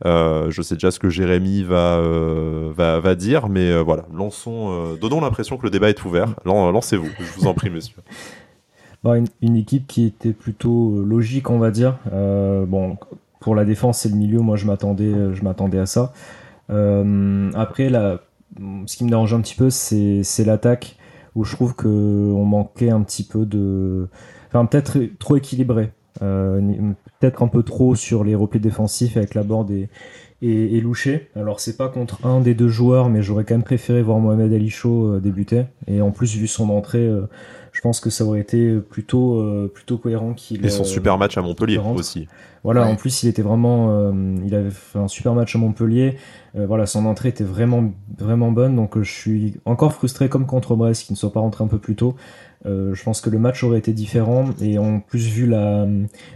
Euh, 0.06 0.50
je 0.50 0.62
sais 0.62 0.76
déjà 0.76 0.92
ce 0.92 1.00
que 1.00 1.10
Jérémy 1.10 1.64
va 1.64 2.00
va, 2.76 3.00
va 3.00 3.16
dire, 3.16 3.50
mais 3.50 3.82
voilà, 3.82 4.06
lançons, 4.14 4.96
donnons 5.00 5.22
l'impression 5.22 5.58
que 5.58 5.64
le 5.64 5.70
débat 5.70 5.90
est 5.90 6.04
ouvert. 6.06 6.36
Lancez-vous, 6.46 7.10
je 7.20 7.40
vous 7.40 7.48
en 7.48 7.54
prie, 7.54 7.70
messieurs. 7.70 7.98
Bon, 9.02 9.14
une, 9.14 9.28
une, 9.42 9.56
équipe 9.56 9.88
qui 9.88 10.04
était 10.04 10.34
plutôt 10.34 11.02
logique, 11.06 11.50
on 11.50 11.58
va 11.58 11.72
dire. 11.72 11.96
bon, 12.12 12.98
pour 13.40 13.56
la 13.56 13.64
défense 13.64 14.06
et 14.06 14.10
le 14.10 14.16
milieu, 14.16 14.40
moi 14.40 14.58
je 14.58 14.66
m'attendais, 14.66 15.34
je 15.34 15.42
m'attendais 15.42 15.80
à 15.80 15.86
ça. 15.86 16.12
Après, 16.68 17.88
la, 17.88 18.20
ce 18.86 18.98
qui 18.98 19.06
me 19.06 19.10
dérange 19.10 19.34
un 19.34 19.40
petit 19.40 19.56
peu, 19.56 19.70
c'est 19.70 20.44
l'attaque 20.46 20.98
où 21.36 21.44
je 21.44 21.56
trouve 21.56 21.76
qu'on 21.76 22.46
manquait 22.46 22.90
un 22.90 23.02
petit 23.02 23.24
peu 23.24 23.46
de, 23.46 24.08
enfin 24.48 24.66
peut-être 24.66 25.00
trop 25.20 25.38
équilibré, 25.38 25.92
peut-être 26.20 27.44
un 27.44 27.48
peu 27.48 27.64
trop 27.64 27.96
sur 27.96 28.24
les 28.24 28.36
replis 28.36 28.60
défensifs 28.60 29.18
avec 29.18 29.36
la 29.36 29.44
board 29.44 29.72
et, 29.72 29.90
et, 30.42 30.78
et 30.78 30.82
Louché. 30.82 31.30
Alors 31.36 31.60
c'est 31.60 31.78
pas 31.78 31.90
contre 31.90 32.26
un 32.26 32.42
des 32.42 32.54
deux 32.54 32.70
joueurs, 32.70 33.10
mais 33.10 33.22
j'aurais 33.22 33.44
quand 33.44 33.56
même 33.56 33.64
préféré 33.64 34.02
voir 34.02 34.20
Mohamed 34.20 34.52
Ali 34.54 34.70
Chaud 34.70 35.16
euh, 35.16 35.20
débuter. 35.20 35.66
Et 35.88 36.02
en 36.02 36.12
plus 36.12 36.36
vu 36.36 36.48
son 36.48 36.70
entrée, 36.70 37.06
euh, 37.06 37.28
je 37.72 37.82
pense 37.82 38.00
que 38.00 38.10
ça 38.10 38.26
aurait 38.26 38.40
été 38.40 38.78
plutôt 38.80 39.40
euh, 39.40 39.72
plutôt 39.74 39.98
cohérent 39.98 40.34
qu'il. 40.34 40.66
Et 40.66 40.70
son 40.70 40.84
super 40.84 41.18
match 41.18 41.38
à 41.38 41.42
Montpellier 41.42 41.80
aussi. 41.96 42.28
Voilà, 42.64 42.84
ouais. 42.84 42.92
en 42.92 42.96
plus 42.98 43.24
il 43.24 43.30
était 43.30 43.42
vraiment, 43.42 43.88
euh, 43.90 44.36
il 44.46 44.54
avait 44.54 44.70
fait 44.70 45.00
un 45.00 45.08
super 45.08 45.34
match 45.34 45.56
à 45.56 45.60
Montpellier. 45.60 46.18
Euh, 46.56 46.66
voilà, 46.68 46.86
son 46.86 47.06
entrée 47.06 47.30
était 47.30 47.44
vraiment 47.44 47.92
vraiment 48.18 48.52
bonne, 48.52 48.76
donc 48.76 48.98
euh, 48.98 49.04
je 49.04 49.12
suis 49.12 49.54
encore 49.64 49.94
frustré 49.94 50.28
comme 50.28 50.46
contre 50.46 50.76
Brest 50.76 51.06
qui 51.06 51.14
ne 51.14 51.18
soit 51.18 51.32
pas 51.32 51.40
rentré 51.40 51.64
un 51.64 51.68
peu 51.68 51.80
plus 51.80 51.96
tôt. 51.96 52.16
Euh, 52.66 52.94
je 52.94 53.04
pense 53.04 53.22
que 53.22 53.30
le 53.30 53.40
match 53.40 53.64
aurait 53.64 53.80
été 53.80 53.94
différent 53.94 54.50
et 54.62 54.78
en 54.78 55.00
plus 55.00 55.30
vu 55.30 55.46
la 55.48 55.88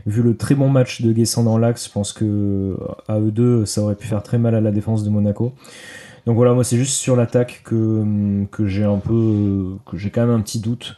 vu 0.05 0.21
le 0.21 0.37
très 0.37 0.55
bon 0.55 0.69
match 0.69 1.01
de 1.01 1.11
Guessant 1.11 1.43
dans 1.43 1.57
l'axe, 1.57 1.87
je 1.87 1.91
pense 1.91 2.13
que 2.13 2.77
à 3.09 3.19
eux 3.19 3.31
deux 3.31 3.65
ça 3.65 3.81
aurait 3.81 3.95
pu 3.95 4.07
faire 4.07 4.23
très 4.23 4.37
mal 4.37 4.55
à 4.55 4.61
la 4.61 4.71
défense 4.71 5.03
de 5.03 5.09
Monaco. 5.09 5.51
Donc 6.25 6.37
voilà, 6.37 6.53
moi 6.53 6.63
c'est 6.63 6.77
juste 6.77 6.93
sur 6.93 7.17
l'attaque 7.17 7.61
que 7.65 8.45
que 8.51 8.65
j'ai 8.65 8.85
un 8.85 8.99
peu 8.99 9.75
que 9.85 9.97
j'ai 9.97 10.11
quand 10.11 10.25
même 10.25 10.35
un 10.35 10.41
petit 10.41 10.59
doute. 10.59 10.95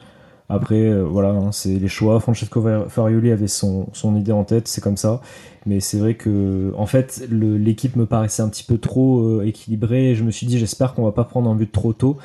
Après, 0.48 0.76
euh, 0.76 1.04
voilà, 1.04 1.30
hein, 1.30 1.52
c'est 1.52 1.80
les 1.80 1.88
choix. 1.88 2.20
Francesco 2.20 2.64
Farioli 2.88 3.32
avait 3.32 3.48
son, 3.48 3.88
son 3.94 4.16
idée 4.16 4.32
en 4.32 4.44
tête, 4.44 4.68
c'est 4.68 4.82
comme 4.82 4.98
ça. 4.98 5.22
Mais 5.66 5.80
c'est 5.80 5.98
vrai 5.98 6.14
que, 6.16 6.72
en 6.78 6.86
fait, 6.86 7.28
l'équipe 7.32 7.96
me 7.96 8.06
paraissait 8.06 8.44
un 8.44 8.50
petit 8.50 8.64
peu 8.64 8.78
trop 8.78 9.22
euh, 9.22 9.44
équilibrée. 9.44 10.12
Et 10.12 10.16
je 10.16 10.24
me 10.24 10.30
suis 10.30 10.46
dit, 10.46 10.60
j'espère 10.60 10.94
qu'on 10.94 11.04
va 11.04 11.12
pas 11.12 11.24
prendre 11.24 11.50
un 11.50 11.56
but 11.56 11.72
trop 11.72 11.94
tôt, 11.94 12.18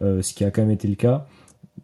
ce 0.00 0.34
qui 0.34 0.44
a 0.44 0.50
quand 0.50 0.62
même 0.62 0.70
été 0.70 0.86
le 0.86 0.96
cas. 0.96 1.26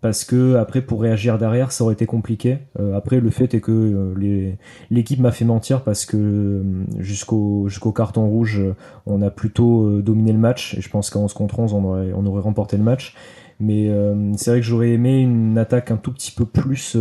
Parce 0.00 0.24
que 0.24 0.54
après, 0.54 0.80
pour 0.80 1.02
réagir 1.02 1.38
derrière, 1.38 1.72
ça 1.72 1.82
aurait 1.82 1.94
été 1.94 2.06
compliqué. 2.06 2.58
Euh, 2.78 2.96
après, 2.96 3.18
le 3.18 3.30
fait 3.30 3.52
est 3.54 3.61
que 3.61 3.72
euh, 3.72 4.52
l'équipe 4.90 5.18
m'a 5.18 5.32
fait 5.32 5.44
mentir 5.44 5.82
parce 5.82 6.06
que 6.06 6.16
euh, 6.16 6.62
jusqu'au 6.98 7.68
jusqu'au 7.68 7.90
carton 7.90 8.26
rouge, 8.28 8.62
on 9.06 9.22
a 9.22 9.30
plutôt 9.30 10.00
dominé 10.00 10.32
le 10.32 10.38
match. 10.38 10.74
Et 10.74 10.80
je 10.80 10.88
pense 10.88 11.11
qu'à 11.11 11.18
11 11.18 11.32
contre 11.32 11.58
11, 11.58 11.72
on 11.74 11.84
aurait, 11.84 12.40
remporté 12.40 12.76
le 12.76 12.84
match. 12.84 13.14
Mais 13.61 13.90
c'est 14.37 14.50
vrai 14.50 14.61
que 14.61 14.66
j'aurais 14.66 14.90
aimé 14.90 15.18
une 15.18 15.58
attaque 15.58 15.90
un 15.90 15.96
tout 15.96 16.12
petit 16.12 16.30
peu 16.30 16.44
plus 16.44 16.96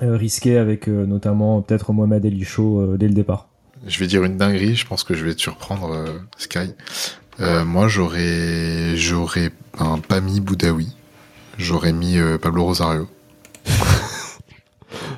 risquée 0.00 0.58
avec 0.58 0.88
notamment 0.88 1.62
peut-être 1.62 1.92
Mohamed 1.92 2.24
El 2.24 2.44
Chaud 2.44 2.96
dès 2.96 3.06
le 3.06 3.14
départ. 3.14 3.48
Je 3.86 4.00
vais 4.00 4.08
dire 4.08 4.24
une 4.24 4.36
dinguerie, 4.36 4.74
je 4.74 4.84
pense 4.84 5.04
que 5.04 5.14
je 5.14 5.24
vais 5.24 5.34
te 5.34 5.40
surprendre 5.40 6.06
Sky. 6.38 6.74
moi 7.64 7.86
j'aurais 7.86 8.96
j'aurais 8.96 9.52
un, 9.78 9.98
pas 9.98 10.20
mis 10.20 10.40
Boudaoui, 10.40 10.96
j'aurais 11.58 11.92
mis 11.92 12.16
Pablo 12.40 12.64
Rosario. 12.64 13.08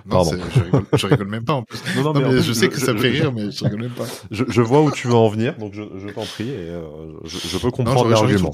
Non, 0.07 0.25
je, 0.25 0.61
rigole, 0.61 0.85
je 0.93 1.07
rigole 1.07 1.29
même 1.29 1.45
pas 1.45 1.53
en 1.55 1.63
plus. 1.63 1.79
Non, 1.97 2.03
non, 2.03 2.13
non 2.13 2.21
mais, 2.21 2.35
mais 2.35 2.43
je 2.43 2.53
sais 2.53 2.69
que 2.69 2.79
je, 2.79 2.85
ça 2.85 2.93
me 2.93 2.99
fait 2.99 3.11
rire, 3.11 3.33
mais 3.33 3.51
je 3.51 3.65
rigole 3.65 3.83
même 3.83 3.91
pas. 3.91 4.07
Je, 4.31 4.61
vois 4.61 4.83
où 4.83 4.91
tu 4.91 5.09
veux 5.09 5.15
en 5.15 5.29
venir, 5.29 5.57
donc 5.59 5.73
je, 5.75 5.83
je 6.05 6.09
t'en 6.13 6.25
prie, 6.25 6.49
et 6.49 6.69
euh, 6.69 6.83
je, 7.25 7.59
peux 7.59 7.71
comprendre 7.71 8.09
l'argument. 8.09 8.53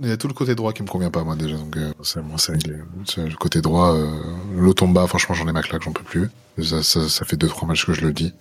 Il 0.00 0.08
y 0.08 0.12
a 0.12 0.16
tout 0.16 0.28
le 0.28 0.34
côté 0.34 0.54
droit 0.54 0.72
qui 0.72 0.82
me 0.82 0.88
convient 0.88 1.10
pas 1.10 1.24
moi 1.24 1.34
déjà 1.34 1.56
donc 1.56 1.76
euh, 1.76 1.92
c'est 2.04 2.22
moi 2.22 2.36
c'est 2.38 2.52
le 2.54 3.34
côté 3.36 3.60
droit 3.60 3.96
euh, 3.96 4.06
l'Otomba 4.54 5.08
franchement 5.08 5.34
j'en 5.34 5.48
ai 5.48 5.52
ma 5.52 5.60
claque 5.60 5.82
j'en 5.82 5.90
peux 5.90 6.04
plus 6.04 6.30
ça, 6.62 6.84
ça, 6.84 7.08
ça 7.08 7.24
fait 7.24 7.36
deux 7.36 7.48
trois 7.48 7.66
matchs 7.66 7.84
que 7.84 7.92
je 7.94 8.02
le 8.02 8.12
dis 8.12 8.32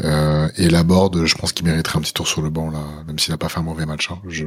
euh, 0.00 0.48
et 0.56 0.70
la 0.70 0.84
board 0.84 1.26
je 1.26 1.34
pense 1.34 1.52
qu'il 1.52 1.66
mériterait 1.66 1.98
un 1.98 2.00
petit 2.00 2.14
tour 2.14 2.26
sur 2.26 2.40
le 2.40 2.48
banc 2.48 2.70
là 2.70 2.80
même 3.06 3.18
s'il 3.18 3.32
n'a 3.32 3.36
pas 3.36 3.50
fait 3.50 3.58
un 3.58 3.64
mauvais 3.64 3.84
match 3.84 4.10
hein. 4.10 4.18
je 4.28 4.46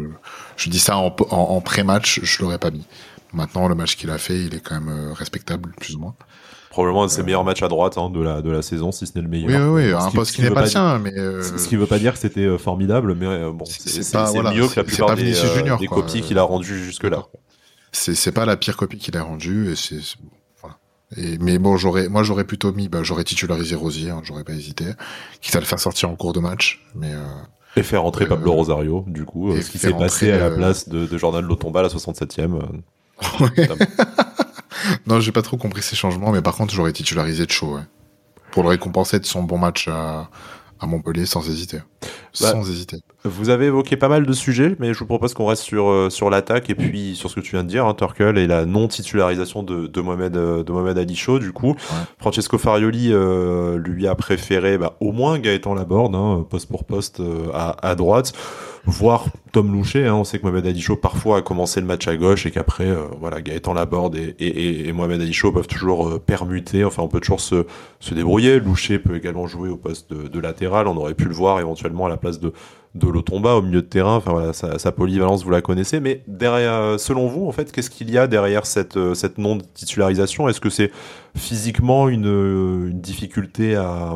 je 0.58 0.70
dis 0.72 0.80
ça 0.80 0.98
en, 0.98 1.16
en, 1.30 1.38
en 1.38 1.62
pré-match 1.62 2.22
je 2.24 2.42
l'aurais 2.42 2.58
pas 2.58 2.72
mis 2.72 2.88
maintenant 3.34 3.68
le 3.68 3.76
match 3.76 3.96
qu'il 3.96 4.10
a 4.10 4.18
fait 4.18 4.46
il 4.46 4.56
est 4.56 4.60
quand 4.60 4.80
même 4.80 4.90
euh, 4.90 5.14
respectable 5.14 5.72
plus 5.80 5.96
ou 5.96 6.00
moins 6.00 6.16
probablement 6.72 7.04
un 7.04 7.08
de 7.08 7.12
ses 7.12 7.22
meilleurs 7.22 7.44
matchs 7.44 7.62
à 7.62 7.68
droite 7.68 7.98
hein, 7.98 8.10
de 8.10 8.22
la 8.22 8.42
de 8.42 8.50
la 8.50 8.62
saison 8.62 8.92
si 8.92 9.06
ce 9.06 9.12
n'est 9.16 9.22
le 9.22 9.28
meilleur. 9.28 9.50
Oui 9.50 9.84
oui, 9.84 9.92
oui 9.92 9.94
un 9.94 10.10
poste 10.10 10.36
qui 10.36 10.42
n'est 10.42 10.50
pas 10.50 10.66
sien 10.66 10.98
mais 11.00 11.14
euh... 11.18 11.44
ce 11.44 11.68
qui 11.68 11.76
veut 11.76 11.86
pas 11.86 12.00
dire 12.00 12.14
que 12.14 12.20
c'était 12.20 12.46
euh, 12.46 12.58
formidable 12.58 13.14
mais 13.14 13.28
euh, 13.28 13.52
bon 13.52 13.66
c'est 13.66 14.02
voilà, 14.16 14.54
mieux 14.54 14.68
que 14.68 14.78
la 14.78 14.84
plupart 14.84 15.16
des, 15.16 15.38
euh, 15.38 15.56
junior, 15.56 15.78
des 15.78 15.88
copies 15.88 16.22
qu'il 16.22 16.40
a 16.40 16.44
rendues 16.44 16.84
jusque 16.84 17.04
là. 17.04 17.26
C'est 17.92 18.32
pas 18.32 18.46
la 18.46 18.56
pire 18.56 18.78
copie 18.78 18.98
qu'il 18.98 19.18
a 19.18 19.24
rendue 19.24 19.70
et 19.70 19.76
c'est 19.76 20.00
voilà. 20.62 20.78
Et, 21.18 21.38
mais 21.40 21.60
bon 21.60 21.76
j'aurais 21.76 22.08
moi 22.08 22.24
j'aurais 22.24 22.46
plutôt 22.46 22.72
mis 22.72 22.88
bah, 22.88 23.04
j'aurais 23.04 23.26
titularisé 23.26 23.76
Rosier 23.76 24.10
hein, 24.12 24.22
j'aurais 24.24 24.46
pas 24.46 24.54
hésité 24.54 24.86
quitte 25.42 25.56
à 25.58 25.60
le 25.60 25.66
faire 25.66 25.80
sortir 25.80 26.10
en 26.10 26.16
cours 26.16 26.32
de 26.32 26.40
match 26.40 26.86
mais 26.96 27.12
Et 27.76 27.84
faire 27.84 28.06
entrer 28.06 28.26
Pablo 28.28 28.54
Rosario, 28.54 29.04
du 29.08 29.26
coup, 29.26 29.54
ce 29.62 29.70
qui 29.70 29.78
s'est 29.78 29.94
passé 29.94 30.32
à 30.32 30.40
la 30.40 30.52
place 30.52 30.88
de, 30.88 31.06
de 31.06 31.18
Jordan 31.18 31.46
Lotomba 31.46 31.82
à 31.82 31.84
la 31.84 31.90
67e. 31.90 32.60
Ouais. 33.40 33.70
non, 35.08 35.20
j'ai 35.20 35.32
pas 35.32 35.42
trop 35.42 35.58
compris 35.58 35.82
ces 35.82 35.96
changements, 35.96 36.32
mais 36.32 36.42
par 36.42 36.56
contre, 36.56 36.74
j'aurais 36.74 36.94
titularisé 36.94 37.46
de 37.46 37.52
chaud, 37.52 37.76
ouais. 37.76 37.84
Pour 38.52 38.64
le 38.64 38.70
récompenser 38.70 39.20
de 39.20 39.26
son 39.26 39.44
bon 39.44 39.58
match 39.58 39.88
à, 39.88 40.30
à 40.80 40.86
Montpellier 40.88 41.26
sans 41.26 41.48
hésiter. 41.50 41.80
Bah, 42.40 42.52
sans 42.52 42.70
hésiter. 42.70 42.98
Vous 43.24 43.50
avez 43.50 43.68
évoqué 43.68 43.98
pas 43.98 44.08
mal 44.08 44.26
de 44.26 44.34
sujets, 44.34 44.76
mais 44.80 44.94
je 44.94 45.00
vous 45.00 45.06
propose 45.06 45.36
qu'on 45.36 45.46
reste 45.46 45.62
sur, 45.62 45.90
euh, 45.90 46.10
sur 46.10 46.32
l'attaque 46.32 46.72
et 46.72 46.76
puis 46.76 47.16
sur 47.16 47.30
ce 47.30 47.36
que 47.36 47.40
tu 47.40 47.52
viens 47.52 47.64
de 47.64 47.70
dire, 47.70 47.86
hein, 47.86 47.94
Turkel, 47.94 48.40
et 48.40 48.48
la 48.48 48.66
non-titularisation 48.66 49.62
de, 49.62 49.86
de, 49.86 50.02
Mohamed, 50.02 50.36
euh, 50.36 50.64
de 50.64 50.72
Mohamed 50.72 50.98
Ali 50.98 51.16
Chaud. 51.16 51.38
Du 51.38 51.52
coup, 51.52 51.76
Francesco 52.18 52.58
Farioli 52.58 53.10
euh, 53.12 53.78
lui 53.78 54.08
a 54.08 54.16
préféré 54.16 54.80
bah, 54.80 54.96
au 55.02 55.12
moins 55.12 55.38
Gaëtan 55.38 55.76
Laborde, 55.76 56.16
hein, 56.16 56.44
poste 56.50 56.68
pour 56.68 56.84
poste 56.84 57.22
à, 57.54 57.76
à 57.88 57.94
droite 57.94 58.34
voire 58.86 59.26
Tom 59.52 59.72
Louchet. 59.72 60.08
Hein, 60.08 60.16
on 60.16 60.24
sait 60.24 60.40
que 60.40 60.44
Mohamed 60.44 60.66
Ali 60.66 60.82
Chaud 60.82 60.96
parfois 60.96 61.38
a 61.38 61.42
commencé 61.42 61.80
le 61.80 61.88
match 61.88 62.08
à 62.08 62.16
gauche 62.16 62.46
et 62.46 62.52
qu'après, 62.52 62.88
euh, 62.88 63.04
voilà, 63.20 63.42
Gaëtan 63.42 63.74
Laborde 63.74 64.16
et, 64.16 64.36
et, 64.40 64.88
et 64.88 64.94
Mohamed 64.94 65.22
Ali 65.22 65.34
Chaud 65.34 65.52
peuvent 65.52 65.68
toujours 65.68 66.08
euh, 66.08 66.20
permuter. 66.20 66.84
Enfin, 66.84 67.04
on 67.04 67.08
peut 67.08 67.20
toujours 67.20 67.42
se, 67.42 67.66
se 68.00 68.14
débrouiller. 68.14 68.60
Louchet 68.60 69.00
peut 69.00 69.16
également 69.16 69.48
jouer 69.48 69.70
au 69.70 69.78
poste 69.78 70.12
de, 70.14 70.28
de, 70.28 70.40
latéral. 70.40 70.88
On 70.88 70.98
aurait 70.98 71.14
pu 71.14 71.26
le 71.26 71.34
voir 71.34 71.60
éventuellement 71.60 72.06
à 72.06 72.10
la 72.10 72.18
place 72.18 72.40
de 72.40 72.54
de 72.96 73.08
Lotomba 73.08 73.56
au 73.56 73.62
milieu 73.62 73.82
de 73.82 73.88
terrain. 73.88 74.16
Enfin 74.16 74.32
voilà, 74.32 74.54
sa, 74.54 74.78
sa, 74.80 74.92
polyvalence, 74.92 75.44
vous 75.44 75.50
la 75.52 75.62
connaissez. 75.62 76.00
Mais 76.00 76.24
derrière, 76.28 77.00
selon 77.00 77.28
vous, 77.28 77.48
en 77.48 77.52
fait, 77.52 77.72
qu'est-ce 77.72 77.90
qu'il 77.90 78.12
y 78.12 78.18
a 78.18 78.28
derrière 78.28 78.66
cette, 78.66 78.98
euh, 78.98 79.14
cette 79.14 79.38
non 79.38 79.58
titularisation 79.74 80.50
Est-ce 80.50 80.62
que 80.62 80.70
c'est 80.70 80.92
physiquement 81.36 82.10
une, 82.10 82.26
une, 82.26 83.02
difficulté 83.02 83.76
à 83.76 84.16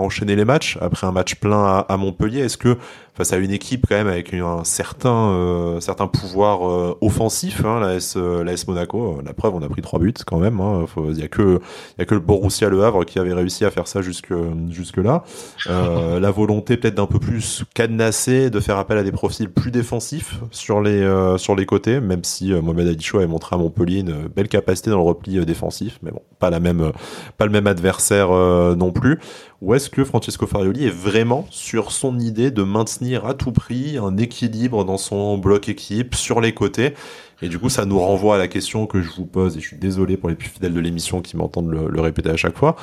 enchaîner 0.00 0.36
les 0.36 0.44
matchs 0.44 0.78
après 0.80 1.06
un 1.06 1.12
match 1.12 1.34
plein 1.36 1.84
à, 1.88 1.96
Montpellier 1.96 2.40
Est-ce 2.40 2.56
que 2.56 2.76
face 3.14 3.32
à 3.32 3.38
une 3.38 3.50
équipe 3.50 3.86
quand 3.88 3.94
même 3.94 4.08
avec 4.08 4.34
un 4.34 4.62
certain 4.64 5.30
euh, 5.30 5.80
pouvoir 6.12 6.68
euh, 6.68 6.96
offensif, 7.00 7.64
hein, 7.64 7.80
la 7.80 7.94
S 7.94 8.68
Monaco, 8.68 9.20
la 9.24 9.32
preuve 9.32 9.54
on 9.54 9.62
a 9.62 9.68
pris 9.68 9.82
trois 9.82 9.98
buts 9.98 10.12
quand 10.26 10.38
même. 10.38 10.60
Hein, 10.60 10.86
il 11.08 11.18
y 11.18 11.22
a 11.22 11.28
que 11.28 11.60
y 11.98 12.02
a 12.02 12.04
que 12.04 12.14
le 12.14 12.20
Borussia 12.20 12.68
Le 12.68 12.84
Havre 12.84 13.04
qui 13.04 13.18
avait 13.18 13.32
réussi 13.32 13.64
à 13.64 13.70
faire 13.70 13.88
ça 13.88 14.02
jusque 14.02 14.34
jusque 14.70 14.98
là. 14.98 15.24
Euh, 15.68 16.20
la 16.20 16.30
volonté 16.30 16.76
peut-être 16.76 16.94
d'un 16.94 17.06
peu 17.06 17.18
plus 17.18 17.64
cadenasser, 17.74 18.50
de 18.50 18.60
faire 18.60 18.78
appel 18.78 18.98
à 18.98 19.02
des 19.02 19.12
profils 19.12 19.48
plus 19.48 19.70
défensifs 19.70 20.38
sur 20.50 20.80
les 20.80 21.00
euh, 21.02 21.36
côtés, 21.66 22.00
même 22.00 22.22
si 22.22 22.52
Mohamed 22.52 22.88
Adichou 22.88 23.16
avait 23.16 23.26
montré 23.26 23.56
à 23.56 23.58
Montpellier 23.58 24.00
une 24.00 24.28
belle 24.28 24.48
capacité 24.48 24.90
dans 24.90 24.98
le 24.98 25.02
repli 25.02 25.44
défensif 25.44 25.98
mais 26.06 26.12
bon, 26.12 26.22
pas 26.38 26.50
le 26.50 27.50
même 27.50 27.66
adversaire 27.66 28.30
euh, 28.30 28.74
non 28.74 28.92
plus. 28.92 29.18
Ou 29.60 29.74
est-ce 29.74 29.90
que 29.90 30.04
Francesco 30.04 30.46
Farioli 30.46 30.86
est 30.86 30.94
vraiment 30.94 31.46
sur 31.50 31.90
son 31.90 32.18
idée 32.18 32.50
de 32.50 32.62
maintenir 32.62 33.26
à 33.26 33.34
tout 33.34 33.52
prix 33.52 33.98
un 33.98 34.16
équilibre 34.16 34.84
dans 34.84 34.98
son 34.98 35.38
bloc 35.38 35.68
équipe 35.68 36.14
sur 36.14 36.40
les 36.40 36.52
côtés? 36.52 36.94
Et 37.42 37.48
du 37.48 37.58
coup, 37.58 37.68
ça 37.68 37.84
nous 37.84 37.98
renvoie 37.98 38.36
à 38.36 38.38
la 38.38 38.48
question 38.48 38.86
que 38.86 39.02
je 39.02 39.10
vous 39.10 39.26
pose, 39.26 39.56
et 39.56 39.60
je 39.60 39.66
suis 39.66 39.76
désolé 39.76 40.16
pour 40.16 40.28
les 40.28 40.34
plus 40.34 40.48
fidèles 40.48 40.72
de 40.72 40.80
l'émission 40.80 41.20
qui 41.20 41.36
m'entendent 41.36 41.70
le, 41.70 42.00
répéter 42.00 42.30
à 42.30 42.36
chaque 42.36 42.56
fois. 42.56 42.76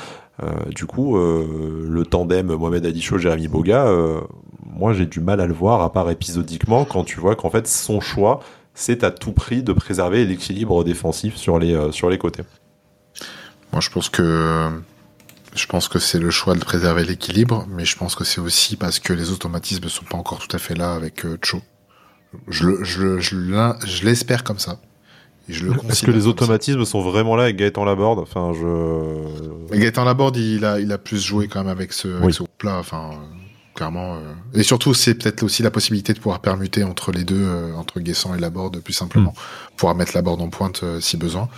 Euh, 0.44 0.50
du 0.76 0.86
coup, 0.86 1.18
euh, 1.18 1.88
le 1.90 2.06
tandem 2.06 2.48
Mohamed 2.54 2.86
Adicho, 2.86 3.18
Jérémy 3.18 3.48
Boga, 3.48 3.88
moi 4.66 4.94
j'ai 4.94 5.06
du 5.06 5.22
mal 5.22 5.40
à 5.40 5.48
le 5.48 5.54
voir, 5.54 5.82
à 5.82 5.92
part 5.92 6.10
épisodiquement, 6.10 6.86
quand 6.86 7.04
tu 7.04 7.20
vois 7.20 7.36
qu'en 7.36 7.50
fait 7.50 7.68
son 7.68 8.02
choix, 8.02 8.42
c'est 8.74 9.04
à 9.04 9.12
tout 9.12 9.32
prix 9.32 9.64
de 9.64 9.74
préserver 9.74 10.26
l'équilibre 10.26 10.84
défensif 10.84 11.36
sur 11.36 11.60
les, 11.60 11.92
sur 11.92 12.10
les 12.10 12.18
côtés. 12.18 12.44
Moi, 13.74 13.82
je 13.82 13.90
pense 13.90 14.08
que 14.08 14.70
je 15.56 15.66
pense 15.66 15.88
que 15.88 16.00
c'est 16.00 16.20
le 16.20 16.32
choix 16.32 16.54
de 16.54 16.60
préserver 16.60 17.04
l'équilibre, 17.04 17.66
mais 17.70 17.86
je 17.86 17.98
pense 17.98 18.16
que 18.16 18.24
c'est 18.24 18.40
aussi 18.40 18.76
parce 18.76 19.00
que 19.00 19.14
les 19.14 19.32
automatismes 19.32 19.84
ne 19.84 19.90
sont 19.90 20.06
pas 20.06 20.18
encore 20.18 20.40
tout 20.40 20.56
à 20.56 20.60
fait 20.60 20.76
là 20.76 20.94
avec 20.94 21.26
euh, 21.26 21.38
Cho. 21.44 21.62
Je, 22.48 22.84
je, 22.84 23.20
je, 23.20 23.36
je 23.86 24.06
l'espère 24.06 24.44
comme 24.44 24.60
ça. 24.60 24.80
Est-ce 25.50 26.06
que 26.06 26.12
les 26.12 26.28
automatismes 26.28 26.86
sont 26.86 27.02
vraiment 27.02 27.36
là 27.36 27.44
avec 27.44 27.58
Gaëtan 27.58 27.84
Laborde? 27.84 28.20
Enfin, 28.20 28.54
je. 28.54 29.70
Mais 29.72 29.80
Gaëtan 29.80 30.06
Laborde, 30.06 30.38
il 30.38 30.64
a, 30.64 30.80
il 30.80 30.92
a 30.92 30.98
plus 30.98 31.22
joué 31.24 31.48
quand 31.48 31.60
même 31.60 31.70
avec 31.70 31.94
ce, 31.94 32.08
oui. 32.22 32.34
ce 32.34 32.44
plat. 32.58 32.78
Enfin, 32.78 33.12
clairement. 33.76 34.16
Euh... 34.16 34.34
Et 34.54 34.64
surtout, 34.64 34.94
c'est 34.94 35.16
peut-être 35.16 35.44
aussi 35.44 35.62
la 35.62 35.72
possibilité 35.72 36.14
de 36.14 36.20
pouvoir 36.20 36.40
permuter 36.40 36.84
entre 36.84 37.12
les 37.12 37.24
deux, 37.24 37.44
euh, 37.44 37.74
entre 37.76 38.00
Guessant 38.00 38.34
et 38.36 38.40
Laborde, 38.40 38.80
plus 38.80 38.94
simplement, 38.94 39.32
mm. 39.32 39.76
pouvoir 39.78 39.96
mettre 39.96 40.14
Laborde 40.16 40.42
en 40.42 40.50
pointe 40.50 40.82
euh, 40.84 41.02
si 41.02 41.18
besoin. 41.18 41.50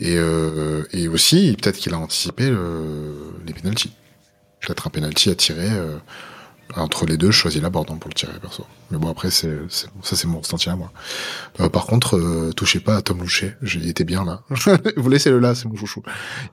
Et, 0.00 0.16
euh, 0.16 0.84
et 0.92 1.08
aussi, 1.08 1.56
peut-être 1.60 1.76
qu'il 1.76 1.94
a 1.94 1.98
anticipé 1.98 2.50
le, 2.50 3.34
les 3.46 3.52
pénalties. 3.52 3.92
Peut-être 4.60 4.86
un 4.86 4.90
penalty 4.90 5.30
à 5.30 5.34
tirer 5.34 5.70
euh, 5.70 5.96
entre 6.74 7.06
les 7.06 7.16
deux. 7.16 7.30
Je 7.30 7.38
choisis 7.38 7.62
la 7.62 7.70
board 7.70 7.86
pour 7.86 8.08
le 8.08 8.14
tirer, 8.14 8.32
perso. 8.40 8.64
Mais 8.90 8.98
bon, 8.98 9.08
après, 9.08 9.30
c'est, 9.30 9.56
ça, 9.68 9.88
c'est 10.02 10.26
mon 10.26 10.38
ressenti 10.38 10.68
à 10.68 10.76
moi. 10.76 10.90
Euh, 11.60 11.68
par 11.68 11.86
contre, 11.86 12.16
euh, 12.16 12.52
touchez 12.52 12.80
pas 12.80 12.96
à 12.96 13.02
Tom 13.02 13.20
Louchet. 13.20 13.56
Il 13.62 13.88
était 13.88 14.04
bien 14.04 14.24
là. 14.24 14.42
Vous 14.96 15.08
laissez 15.08 15.30
le 15.30 15.38
là, 15.38 15.54
c'est 15.54 15.68
mon 15.68 15.76
chouchou. 15.76 16.02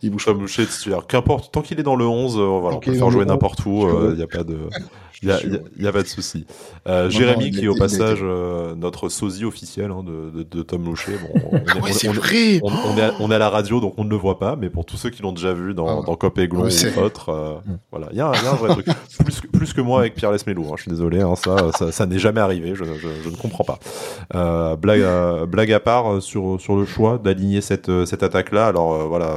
Il 0.01 0.11
bouge 0.11 0.25
Tom 0.25 0.39
Louchet, 0.39 0.65
titulaire. 0.65 1.05
Qu'importe, 1.07 1.51
tant 1.51 1.61
qu'il 1.61 1.79
est 1.79 1.83
dans 1.83 1.95
le 1.95 2.05
11, 2.05 2.37
voilà, 2.37 2.77
on 2.77 2.79
peut 2.79 2.93
faire 2.93 3.09
jouer 3.09 3.25
n'importe 3.25 3.65
où. 3.65 3.87
Il 4.09 4.15
n'y 4.15 4.23
a 4.23 4.27
pas 4.27 4.43
de. 4.43 4.57
Il 5.23 5.31
a, 5.31 5.89
a, 5.89 5.91
pas 5.93 6.03
de 6.03 6.07
souci. 6.07 6.45
Euh, 6.87 7.09
Jérémy, 7.09 7.51
qui 7.51 7.63
est 7.63 7.67
au 7.67 7.75
passage 7.75 8.19
euh, 8.21 8.75
notre 8.75 9.07
sosie 9.07 9.45
officiel 9.45 9.89
hein, 9.91 10.03
de, 10.03 10.31
de, 10.31 10.43
de, 10.43 10.63
Tom 10.63 10.83
Louchet. 10.83 11.13
Bon, 11.17 11.29
on, 11.43 13.31
est, 13.31 13.35
à, 13.35 13.37
la 13.37 13.49
radio, 13.49 13.79
donc 13.79 13.93
on 13.97 14.03
ne 14.03 14.09
le 14.09 14.17
voit 14.17 14.37
pas, 14.37 14.57
mais 14.57 14.69
pour 14.69 14.85
tous 14.85 14.97
ceux 14.97 15.09
qui 15.09 15.21
l'ont 15.21 15.31
déjà 15.31 15.53
vu 15.53 15.73
dans, 15.73 16.01
ah. 16.01 16.05
dans 16.05 16.15
Cop 16.15 16.37
et 16.39 16.47
Glon 16.47 16.67
ou 16.67 16.99
autre, 16.99 17.29
euh, 17.29 17.55
voilà, 17.91 18.07
il 18.11 18.15
y, 18.15 18.17
y, 18.17 18.21
a 18.21 18.27
un 18.27 18.55
vrai 18.55 18.69
truc. 18.69 18.87
Plus, 19.23 19.41
plus 19.41 19.73
que 19.73 19.79
moi 19.79 20.02
avec 20.03 20.15
Pierre 20.15 20.31
Lesmelou, 20.31 20.65
hein, 20.65 20.75
je 20.77 20.83
suis 20.83 20.91
désolé, 20.91 21.21
hein, 21.21 21.35
ça, 21.35 21.91
ça, 21.91 22.05
n'est 22.05 22.19
jamais 22.19 22.41
arrivé, 22.41 22.73
je, 22.75 22.83
ne 22.83 23.35
comprends 23.35 23.63
pas. 23.63 23.79
Euh, 24.35 24.75
blague, 24.75 25.01
à, 25.01 25.45
blague 25.45 25.71
à 25.71 25.79
part 25.79 26.21
sur, 26.21 26.57
le 26.69 26.85
choix 26.85 27.17
d'aligner 27.17 27.61
cette, 27.61 27.89
attaque-là, 27.89 28.67
alors 28.67 29.07
voilà, 29.07 29.35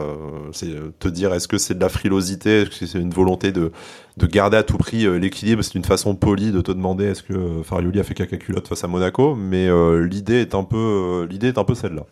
c'est 0.53 0.75
te 0.99 1.09
dire 1.09 1.33
est-ce 1.35 1.49
que 1.49 1.59
c'est 1.59 1.75
de 1.75 1.81
la 1.81 1.89
frilosité, 1.89 2.63
est-ce 2.63 2.71
que 2.71 2.87
c'est 2.87 2.99
une 2.99 3.11
volonté 3.11 3.53
de 3.53 3.73
de 4.17 4.27
garder 4.27 4.57
à 4.57 4.63
tout 4.63 4.79
prix 4.79 5.07
euh, 5.07 5.19
l'équilibre. 5.19 5.63
C'est 5.63 5.75
une 5.75 5.85
façon 5.85 6.15
polie 6.15 6.53
de 6.53 6.61
te 6.61 6.73
demander 6.73 7.05
est-ce 7.05 7.23
que 7.23 7.35
euh, 7.35 7.63
Farioli 7.63 8.01
a 8.01 8.05
fait 8.05 8.15
caca 8.15 8.37
culotte 8.37 8.69
face 8.69 8.85
à 8.85 8.89
Monaco, 8.89 9.35
mais 9.35 9.69
euh, 9.69 10.07
l'idée 10.07 10.41
est 10.41 10.55
un 10.55 10.65
peu, 10.65 10.77
euh, 10.77 11.27
l'idée 11.27 11.49
est 11.49 11.59
un 11.59 11.65
peu 11.65 11.75
celle-là. 11.75 12.05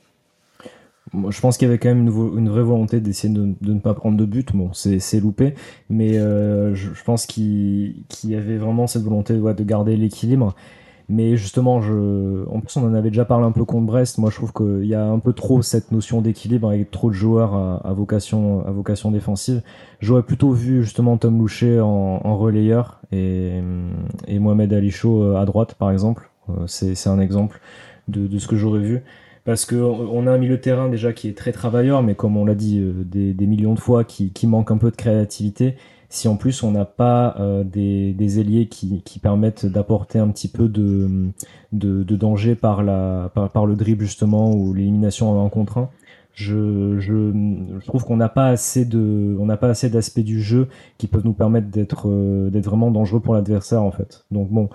Je 1.29 1.41
pense 1.41 1.57
qu'il 1.57 1.67
y 1.67 1.71
avait 1.71 1.79
quand 1.79 1.89
même 1.89 2.07
une, 2.07 2.49
vraie 2.49 2.62
volonté 2.62 3.01
d'essayer 3.01 3.33
de, 3.33 3.55
ne 3.61 3.79
pas 3.79 3.95
prendre 3.95 4.17
de 4.17 4.25
but. 4.25 4.55
Bon, 4.55 4.71
c'est 4.73 5.21
loupé, 5.21 5.55
mais 5.89 6.19
euh, 6.19 6.75
je, 6.75 6.89
pense 7.05 7.27
qu'il 7.27 8.05
qu 8.09 8.29
y 8.29 8.35
avait 8.35 8.57
vraiment 8.57 8.87
cette 8.87 9.03
volonté 9.03 9.35
de 9.35 9.65
garder 9.65 9.97
l'équilibre. 9.97 10.55
Mais 11.11 11.37
justement, 11.37 11.83
je... 11.83 12.49
en 12.49 12.61
plus, 12.61 12.77
on 12.79 12.87
en 12.87 12.95
avait 12.95 13.11
déjà 13.11 13.27
parlé 13.27 13.45
un 13.45 13.53
peu 13.53 13.65
contre 13.67 13.87
Brest. 13.87 14.17
Moi, 14.17 14.31
je 14.31 14.37
trouve 14.37 14.53
qu'il 14.53 14.87
y 14.87 14.95
a 14.95 15.05
un 15.05 15.19
peu 15.19 15.35
trop 15.35 15.61
cette 15.61 15.93
notion 15.93 16.23
d'équilibre 16.23 16.69
avec 16.69 16.91
trop 16.91 17.11
de 17.11 17.15
joueurs 17.15 17.55
à, 17.55 17.93
vocation, 17.93 18.65
défensive. 19.11 19.62
J'aurais 20.01 20.23
plutôt 20.23 20.53
vu 20.53 20.83
justement 20.83 21.19
Tom 21.19 21.39
Loucher 21.39 21.81
en, 21.81 22.37
relayeur 22.39 23.01
et, 23.12 23.61
Mohamed 24.31 24.73
Ali 24.73 24.91
Chaud 24.91 25.37
à 25.37 25.45
droite, 25.45 25.75
par 25.75 25.91
exemple. 25.91 26.31
Euh, 26.49 26.67
c'est 26.67 27.09
un 27.09 27.21
exemple 27.21 27.61
de 28.09 28.39
ce 28.39 28.49
que 28.49 28.57
j'aurais 28.57 28.81
vu 28.81 29.03
parce 29.45 29.65
que 29.67 29.77
on 29.77 30.27
a 30.27 30.33
un 30.33 30.39
milieu 30.39 30.57
de 30.57 30.63
terrain 30.63 30.89
déjà 30.89 31.13
qui 31.13 31.29
est 31.29 31.37
très 31.37 31.53
travailleur, 31.53 32.03
mais 32.03 32.15
comme 32.15 32.37
on 32.37 32.45
l'a 32.45 32.55
dit 32.55 32.81
euh, 32.81 33.05
des, 33.05 33.35
des, 33.35 33.47
millions 33.47 33.75
de 33.75 33.81
fois, 33.81 34.05
qui, 34.05 34.33
qui 34.33 34.47
manque 34.47 34.71
un 34.71 34.79
peu 34.79 34.91
de 34.91 34.97
créativité 34.97 35.77
si 36.15 36.29
en 36.29 36.37
plus 36.37 36.63
on 36.63 36.71
n'a 36.71 36.85
pas 36.85 37.35
euh, 37.41 37.65
des, 37.65 38.13
des, 38.13 38.39
ailiers 38.39 38.69
qui, 38.69 39.03
qui 39.03 39.19
permettent 39.19 39.67
d'apporter 39.67 40.21
un 40.21 40.29
petit 40.29 40.47
peu 40.47 40.69
de, 40.69 41.33
de, 41.73 42.05
de, 42.05 42.17
danger 42.17 42.55
par, 42.55 42.85
la, 42.85 43.33
par, 43.35 43.67
le 43.67 43.75
dribble 43.75 44.05
justement 44.05 44.53
ou 44.55 44.73
l'élimination 44.73 45.31
en 45.31 45.45
un 45.45 45.49
contre 45.49 45.79
un, 45.79 45.91
je, 46.33 46.99
je, 47.01 47.33
je 47.81 47.87
trouve 47.87 48.05
qu'on 48.05 48.17
n'a 48.17 48.29
pas 48.29 48.47
assez 48.47 48.85
de 48.85 49.37
on 49.41 49.47
n'a 49.47 49.57
pas 49.57 49.69
assez 49.69 49.91
d'aspects 49.91 50.21
du 50.21 50.41
jeu 50.41 50.69
qui 50.99 51.07
peuvent 51.07 51.25
nous 51.25 51.33
permettre 51.33 51.69
d'être 51.69 52.09
euh, 52.09 52.51
d'être 52.51 52.67
vraiment 52.67 52.91
dangereux 52.91 53.21
pour 53.21 53.35
l'adversaire 53.35 53.83
en 53.83 53.91
fait. 53.91 54.25
Donc 54.31 54.51
bon, 54.51 54.69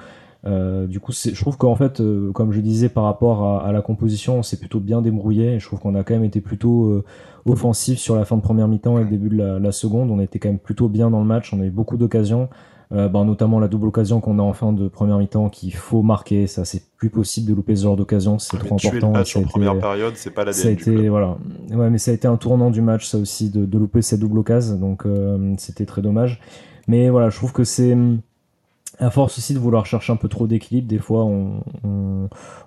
euh, 0.45 0.87
du 0.87 0.99
coup, 0.99 1.11
je 1.11 1.39
trouve 1.39 1.57
qu'en 1.57 1.75
fait, 1.75 1.99
euh, 1.99 2.31
comme 2.31 2.51
je 2.53 2.61
disais 2.61 2.89
par 2.89 3.03
rapport 3.03 3.43
à, 3.43 3.67
à 3.67 3.71
la 3.71 3.81
composition, 3.81 4.39
on 4.39 4.43
s'est 4.43 4.57
plutôt 4.57 4.79
bien 4.79 5.01
débrouillé. 5.01 5.59
Je 5.59 5.65
trouve 5.65 5.79
qu'on 5.79 5.95
a 5.95 6.03
quand 6.03 6.13
même 6.13 6.23
été 6.23 6.39
plutôt 6.39 6.85
euh, 6.85 7.03
offensif 7.45 7.99
sur 7.99 8.15
la 8.15 8.25
fin 8.25 8.37
de 8.37 8.41
première 8.41 8.67
mi-temps 8.67 8.99
et 8.99 9.03
le 9.03 9.09
début 9.09 9.29
de 9.29 9.37
la, 9.37 9.59
la, 9.59 9.71
seconde. 9.71 10.09
On 10.11 10.19
était 10.19 10.39
quand 10.39 10.49
même 10.49 10.59
plutôt 10.59 10.87
bien 10.87 11.09
dans 11.09 11.19
le 11.19 11.25
match. 11.25 11.53
On 11.53 11.59
a 11.59 11.65
eu 11.65 11.71
beaucoup 11.71 11.97
d'occasions, 11.97 12.47
bah, 12.89 13.09
notamment 13.13 13.59
la 13.59 13.67
double 13.67 13.87
occasion 13.87 14.19
qu'on 14.21 14.39
a 14.39 14.41
en 14.41 14.53
fin 14.53 14.71
de 14.71 14.87
première 14.87 15.17
mi-temps 15.17 15.49
qu'il 15.49 15.73
faut 15.73 16.01
marquer. 16.01 16.47
Ça, 16.47 16.63
c'est 16.63 16.83
plus 16.97 17.09
possible 17.09 17.49
de 17.49 17.53
louper 17.53 17.75
ce 17.75 17.83
genre 17.83 17.97
d'occasion. 17.97 18.39
C'est 18.39 18.57
trop 18.57 18.75
important. 18.75 19.11
Le 19.13 19.37
en 19.37 19.47
première 19.47 19.77
période, 19.77 20.13
c'est 20.15 20.31
pas 20.33 20.45
la 20.45 20.53
Ça 20.53 20.69
a 20.69 20.71
été 20.71 21.09
voilà. 21.09 21.37
Ouais, 21.71 21.89
mais 21.89 21.97
ça 21.97 22.11
a 22.11 22.13
été 22.13 22.27
un 22.27 22.37
tournant 22.37 22.71
du 22.71 22.81
match, 22.81 23.07
ça 23.07 23.17
aussi, 23.17 23.49
de, 23.49 23.65
de 23.65 23.77
louper 23.77 24.01
cette 24.01 24.21
double 24.21 24.39
occasion. 24.39 24.77
Donc 24.77 25.03
c'était 25.57 25.85
très 25.85 26.01
dommage. 26.01 26.39
Mais 26.87 27.09
voilà, 27.09 27.29
je 27.29 27.35
trouve 27.35 27.51
que 27.51 27.63
c'est 27.63 27.95
à 28.99 29.09
force 29.09 29.37
aussi 29.37 29.53
de 29.53 29.59
vouloir 29.59 29.85
chercher 29.85 30.11
un 30.11 30.17
peu 30.17 30.27
trop 30.27 30.45
d'équilibre, 30.45 30.87
des 30.87 30.99
fois 30.99 31.23
on, 31.23 31.61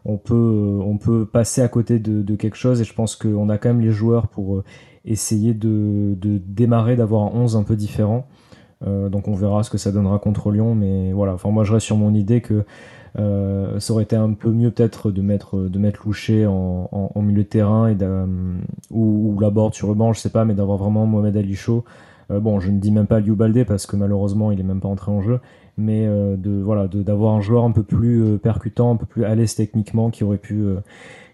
on, 0.05 0.17
peut, 0.17 1.29
passer 1.31 1.61
à 1.61 1.69
côté 1.69 1.99
de, 1.99 2.37
quelque 2.37 2.57
chose 2.57 2.81
et 2.81 2.85
je 2.85 2.95
pense 2.95 3.17
qu'on 3.17 3.49
a 3.49 3.59
quand 3.59 3.69
même 3.69 3.83
les 3.83 3.91
joueurs 3.91 4.29
pour 4.29 4.57
euh, 4.57 4.65
essayer 5.05 5.53
de, 5.53 6.17
démarrer, 6.17 6.97
d'avoir 6.97 7.25
un 7.25 7.39
11 7.39 7.57
un 7.57 7.63
peu 7.63 7.77
différent. 7.77 8.27
donc 8.85 9.29
on 9.29 9.35
verra 9.35 9.63
ce 9.63 9.71
que 9.71 9.79
ça 9.79 9.93
donnera 9.93 10.19
contre 10.19 10.51
Lyon. 10.51 10.75
Mais 10.75 11.13
voilà, 11.13 11.35
enfin 11.35 11.51
moi 11.51 11.65
je 11.65 11.75
reste 11.75 11.87
sur 11.87 11.97
mon 11.97 12.15
idée 12.15 12.41
que 12.41 12.65
ça 13.15 13.93
aurait 13.93 14.05
été 14.05 14.17
un 14.17 14.33
peu 14.33 14.51
mieux 14.51 14.71
peut-être 14.71 15.11
de 15.11 15.21
mettre 15.21 15.59
de 15.59 16.47
en, 16.47 17.23
milieu 17.23 17.43
de 17.43 17.49
terrain 17.49 17.95
ou, 18.91 19.35
ou 19.35 19.41
Laborde 19.41 19.75
sur 19.75 19.89
le 19.89 19.95
banc, 19.95 20.15
je 20.15 20.21
sais 20.21 20.31
pas, 20.31 20.47
mais 20.47 20.55
d'avoir 20.55 20.79
vraiment 20.79 21.07
Mohamed 21.07 21.37
Ali 21.37 21.55
Chaud. 21.55 21.85
bon, 22.31 22.59
je 22.59 22.71
ne 22.71 22.79
dis 22.79 22.91
même 22.91 23.07
pas 23.07 23.21
Liu 23.21 23.35
Baldé 23.35 23.67
parce 23.67 23.87
que 23.87 23.97
malheureusement 23.97 24.51
il 24.51 24.59
est 24.61 24.65
même 24.65 24.81
pas 24.81 24.89
entré 24.89 25.13
en 25.13 25.21
jeu, 25.21 25.41
mais 25.77 26.07
de 26.07 26.63
voilà 26.63 26.87
d'avoir 26.87 27.35
un 27.35 27.41
joueur 27.41 27.65
un 27.65 27.73
peu 27.73 27.83
plus 27.83 28.39
percutant, 28.43 28.93
un 28.93 28.97
peu 28.97 29.07
plus 29.07 29.25
à 29.25 29.35
l'aise 29.35 29.55
techniquement 29.55 30.11
qui 30.11 30.25
aurait 30.25 30.39
pu 30.39 30.65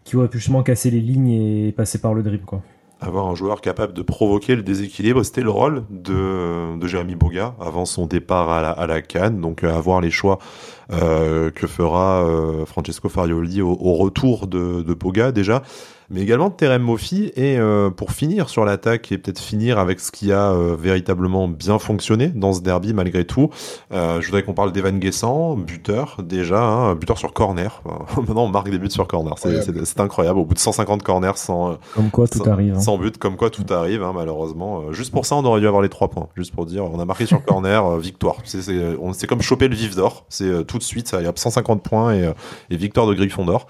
qui 0.05 0.17
aurait 0.17 0.29
pu 0.29 0.39
justement 0.39 0.63
casser 0.63 0.91
les 0.91 1.01
lignes 1.01 1.29
et 1.29 1.73
passer 1.73 2.01
par 2.01 2.15
le 2.15 2.23
dribble 2.23 2.45
quoi 2.45 2.63
avoir 3.01 3.29
un 3.29 3.35
joueur 3.35 3.61
capable 3.61 3.93
de 3.93 4.03
provoquer 4.03 4.57
le 4.57 4.63
déséquilibre. 4.63 5.23
C'était 5.23 5.43
le 5.43 5.51
rôle 5.51 5.85
de, 5.91 6.77
de 6.77 6.87
Jérémy 6.87 7.15
Boga 7.15 7.55
avant 7.61 7.85
son 7.85 8.07
départ 8.07 8.51
à 8.51 8.63
la, 8.63 8.71
à 8.71 8.87
la 8.87 9.03
Cannes. 9.03 9.41
Donc, 9.41 9.63
euh, 9.63 9.73
avoir 9.73 10.01
les 10.01 10.11
choix 10.11 10.39
euh, 10.39 10.78
que 10.91 11.67
fera 11.67 12.25
euh, 12.25 12.65
Francesco 12.67 13.09
Farioli 13.09 13.61
au, 13.61 13.71
au 13.71 13.95
retour 13.95 14.47
de, 14.47 14.83
de 14.83 14.95
Boga 14.95 15.33
déjà 15.33 15.63
mais 16.11 16.23
également 16.23 16.49
de 16.49 16.55
Terem 16.55 16.83
Moffi. 16.83 17.33
Et 17.37 17.59
euh, 17.59 17.91
pour 17.91 18.13
finir 18.13 18.49
sur 18.49 18.65
l'attaque 18.65 19.13
et 19.13 19.19
peut-être 19.19 19.41
finir 19.41 19.79
avec 19.79 20.01
ce 20.01 20.11
qui 20.11 20.33
a 20.33 20.53
euh, 20.53 20.77
véritablement 20.79 21.49
bien 21.49 21.79
fonctionné 21.79 22.29
dans 22.29 22.53
ce 22.53 22.61
derby 22.61 22.95
malgré 22.95 23.25
tout, 23.25 23.51
euh, 23.93 24.21
je 24.21 24.27
voudrais 24.27 24.43
qu'on 24.43 24.55
parle 24.55 24.73
d'Evan 24.73 24.99
Guessant, 24.99 25.57
buteur 25.57 26.17
déjà, 26.23 26.63
hein, 26.63 26.95
buteur 26.95 27.19
sur 27.19 27.33
corner. 27.33 27.83
Maintenant 28.17 28.45
on 28.45 28.49
marque 28.49 28.71
des 28.71 28.79
buts 28.79 28.91
sur 28.91 29.07
corner, 29.07 29.35
c'est 29.39 30.01
incroyable. 30.01 30.39
Au 30.39 30.45
bout 30.45 30.55
de 30.55 30.59
150 30.59 31.03
corners 31.03 31.37
sans, 31.37 31.79
comme 31.95 32.11
quoi 32.11 32.27
tout 32.27 32.43
arrive, 32.49 32.75
hein. 32.75 32.81
sans 32.81 32.99
but, 32.99 33.19
comme 33.19 33.37
quoi 33.37 33.51
tout 33.51 33.67
arrive 33.71 34.03
hein, 34.03 34.13
malheureusement. 34.15 34.93
Juste 34.93 35.13
pour 35.13 35.27
ça 35.27 35.37
on 35.37 35.45
aurait 35.45 35.61
dû 35.61 35.67
avoir 35.67 35.83
les 35.83 35.89
trois 35.89 36.09
points, 36.09 36.29
juste 36.37 36.55
pour 36.55 36.67
dire 36.67 36.85
on 36.85 36.99
a 36.99 37.05
marqué 37.05 37.27
sur 37.27 37.45
corner, 37.45 37.99
victoire. 37.99 38.37
C'est 38.45 39.27
comme 39.27 39.43
choper 39.43 39.69
le 39.69 39.75
vif 39.75 39.95
d'or, 39.95 40.25
c'est 40.29 40.67
tout 40.67 40.78
de 40.79 40.83
suite 40.83 41.09
ça 41.09 41.21
y 41.23 41.27
a 41.27 41.33
150 41.35 41.83
points 41.83 42.15
et, 42.15 42.33
et 42.71 42.77
victoire 42.77 43.07
de 43.07 43.15
Gryffondor. 43.15 43.67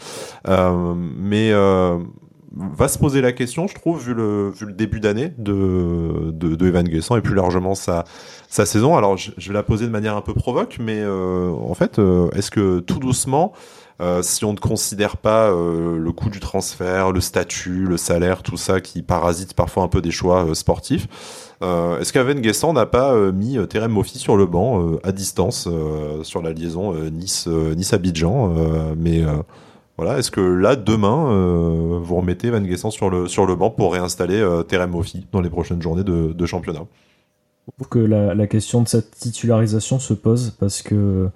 mais 0.47 1.53
va 2.53 2.89
se 2.89 2.99
poser 2.99 3.21
la 3.21 3.33
question, 3.33 3.67
je 3.67 3.75
trouve, 3.75 4.03
vu 4.03 4.15
le, 4.15 4.53
début 4.71 5.01
d'année 5.01 5.33
de, 5.39 6.67
Evan 6.67 6.87
Guessant 6.87 7.17
et 7.17 7.21
plus 7.21 7.35
largement 7.35 7.75
sa, 7.75 8.05
sa 8.49 8.67
saison. 8.67 8.97
Alors, 8.97 9.17
je, 9.17 9.33
vais 9.49 9.55
la 9.55 9.63
poser 9.63 9.87
de 9.87 9.91
manière 9.91 10.17
un 10.17 10.21
peu 10.21 10.35
provoque, 10.35 10.79
mais 10.81 11.01
euh, 11.01 11.51
en 11.51 11.75
fait, 11.75 11.99
euh, 11.99 12.31
est-ce 12.31 12.51
que 12.51 12.81
tout 12.81 12.99
doucement, 12.99 13.53
euh, 14.01 14.23
si 14.23 14.45
on 14.45 14.53
ne 14.53 14.59
considère 14.59 15.17
pas 15.17 15.51
le 15.51 16.11
coût 16.13 16.31
du 16.31 16.41
transfert, 16.41 17.13
le 17.13 17.21
statut, 17.21 17.85
le 17.85 17.97
salaire, 17.97 18.43
tout 18.43 18.57
ça 18.57 18.81
qui 18.81 19.03
parasite 19.03 19.55
parfois 19.55 19.83
un 19.83 19.89
peu 19.89 20.01
des 20.01 20.11
choix 20.11 20.55
sportifs, 20.55 21.07
est-ce 21.61 22.13
qu'Evan 22.13 22.41
Guessant 22.41 22.73
n'a 22.73 22.87
pas 22.87 23.33
mis 23.33 23.59
Terem 23.69 23.93
Moffi 23.93 24.19
sur 24.19 24.37
le 24.37 24.47
banc 24.47 24.99
à 25.03 25.13
distance 25.13 25.69
sur 26.23 26.43
la 26.43 26.53
liaison 26.53 26.95
Nice, 27.11 27.47
Nice 27.49 27.93
Abidjan, 27.93 28.55
mais 28.97 29.25
voilà, 29.99 30.19
est-ce 30.19 30.31
que 30.31 30.41
là, 30.41 30.77
demain, 30.77 31.33
euh, 31.33 31.99
vous 32.01 32.17
remettez 32.17 32.51
Van 32.51 32.61
Guessant 32.61 32.93
sur 32.93 33.11
le, 33.11 33.27
sur 33.27 33.47
le 33.47 33.57
banc 33.57 33.71
pour 33.71 33.93
réinstaller 33.93 34.37
euh, 34.37 34.63
Terem 34.63 34.93
Moffi 34.93 35.27
dans 35.33 35.41
les 35.41 35.51
prochaines 35.51 35.83
journées 35.83 36.05
de, 36.05 36.47
championnat? 36.47 36.85
Je 37.67 37.73
trouve 37.73 37.89
que 37.89 37.99
la, 37.99 38.47
question 38.47 38.81
de 38.81 38.87
cette 38.87 39.11
titularisation 39.11 39.99
se 39.99 40.15
pose 40.15 40.55
parce 40.61 40.83
que 40.83 41.29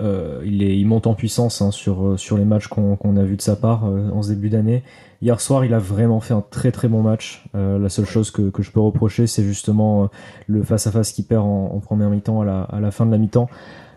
euh, 0.00 0.42
il, 0.44 0.62
est, 0.62 0.84
monte 0.84 1.06
en 1.06 1.14
puissance 1.14 1.62
hein, 1.62 1.70
sur, 1.70 2.20
sur 2.20 2.36
les 2.36 2.44
matchs 2.44 2.66
qu'on 2.66 3.16
a 3.16 3.22
vus 3.22 3.36
de 3.36 3.42
sa 3.42 3.56
part 3.56 3.86
euh, 3.86 4.10
en 4.10 4.22
ce 4.22 4.28
début 4.28 4.50
d'année. 4.50 4.82
Hier 5.22 5.40
soir, 5.40 5.64
il 5.64 5.72
a 5.72 5.78
vraiment 5.78 6.20
fait 6.20 6.34
un 6.34 6.44
très 6.50 6.72
très 6.72 6.88
bon 6.88 7.00
match. 7.00 7.44
Euh, 7.54 7.78
la 7.78 7.88
seule 7.88 8.06
chose 8.06 8.30
que, 8.30 8.50
que 8.50 8.62
je 8.62 8.72
peux 8.72 8.80
reprocher, 8.80 9.26
c'est 9.26 9.44
justement 9.44 10.10
le 10.48 10.62
face-à-face 10.62 11.12
qu'il 11.12 11.24
perd 11.24 11.44
en, 11.44 11.70
en 11.72 11.78
première 11.78 12.10
mi-temps 12.10 12.40
à 12.40 12.44
la, 12.44 12.62
à 12.62 12.80
la 12.80 12.90
fin 12.90 13.06
de 13.06 13.12
la 13.12 13.18
mi-temps. 13.18 13.48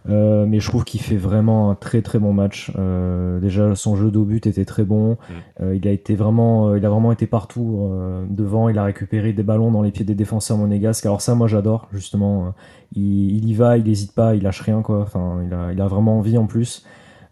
Euh, 0.07 0.45
mais 0.45 0.59
je 0.59 0.69
trouve 0.69 0.83
qu'il 0.83 1.01
fait 1.01 1.17
vraiment 1.17 1.71
un 1.71 1.75
très 1.75 2.01
très 2.01 2.19
bon 2.19 2.33
match. 2.33 2.71
Euh, 2.77 3.39
déjà 3.39 3.75
son 3.75 3.95
jeu 3.95 4.11
d'au 4.11 4.23
but 4.23 4.45
était 4.45 4.65
très 4.65 4.83
bon. 4.83 5.11
Mm. 5.11 5.33
Euh, 5.61 5.75
il 5.75 5.87
a 5.87 5.91
été 5.91 6.15
vraiment, 6.15 6.75
il 6.75 6.85
a 6.85 6.89
vraiment 6.89 7.11
été 7.11 7.25
partout 7.25 7.89
devant. 8.29 8.69
Il 8.69 8.77
a 8.77 8.83
récupéré 8.83 9.33
des 9.33 9.43
ballons 9.43 9.71
dans 9.71 9.81
les 9.81 9.91
pieds 9.91 10.05
des 10.05 10.15
défenseurs 10.15 10.57
monégasques. 10.57 11.05
Alors 11.05 11.21
ça, 11.21 11.35
moi 11.35 11.47
j'adore 11.47 11.87
justement. 11.91 12.53
Il, 12.93 13.35
il, 13.35 13.49
y 13.49 13.53
va, 13.53 13.77
il 13.77 13.87
hésite 13.89 14.13
pas, 14.13 14.35
il 14.35 14.43
lâche 14.43 14.61
rien 14.61 14.81
quoi. 14.81 15.01
Enfin, 15.01 15.39
il 15.45 15.53
a, 15.53 15.71
il 15.71 15.81
a 15.81 15.87
vraiment 15.87 16.19
envie 16.19 16.37
en 16.37 16.45
plus. 16.45 16.85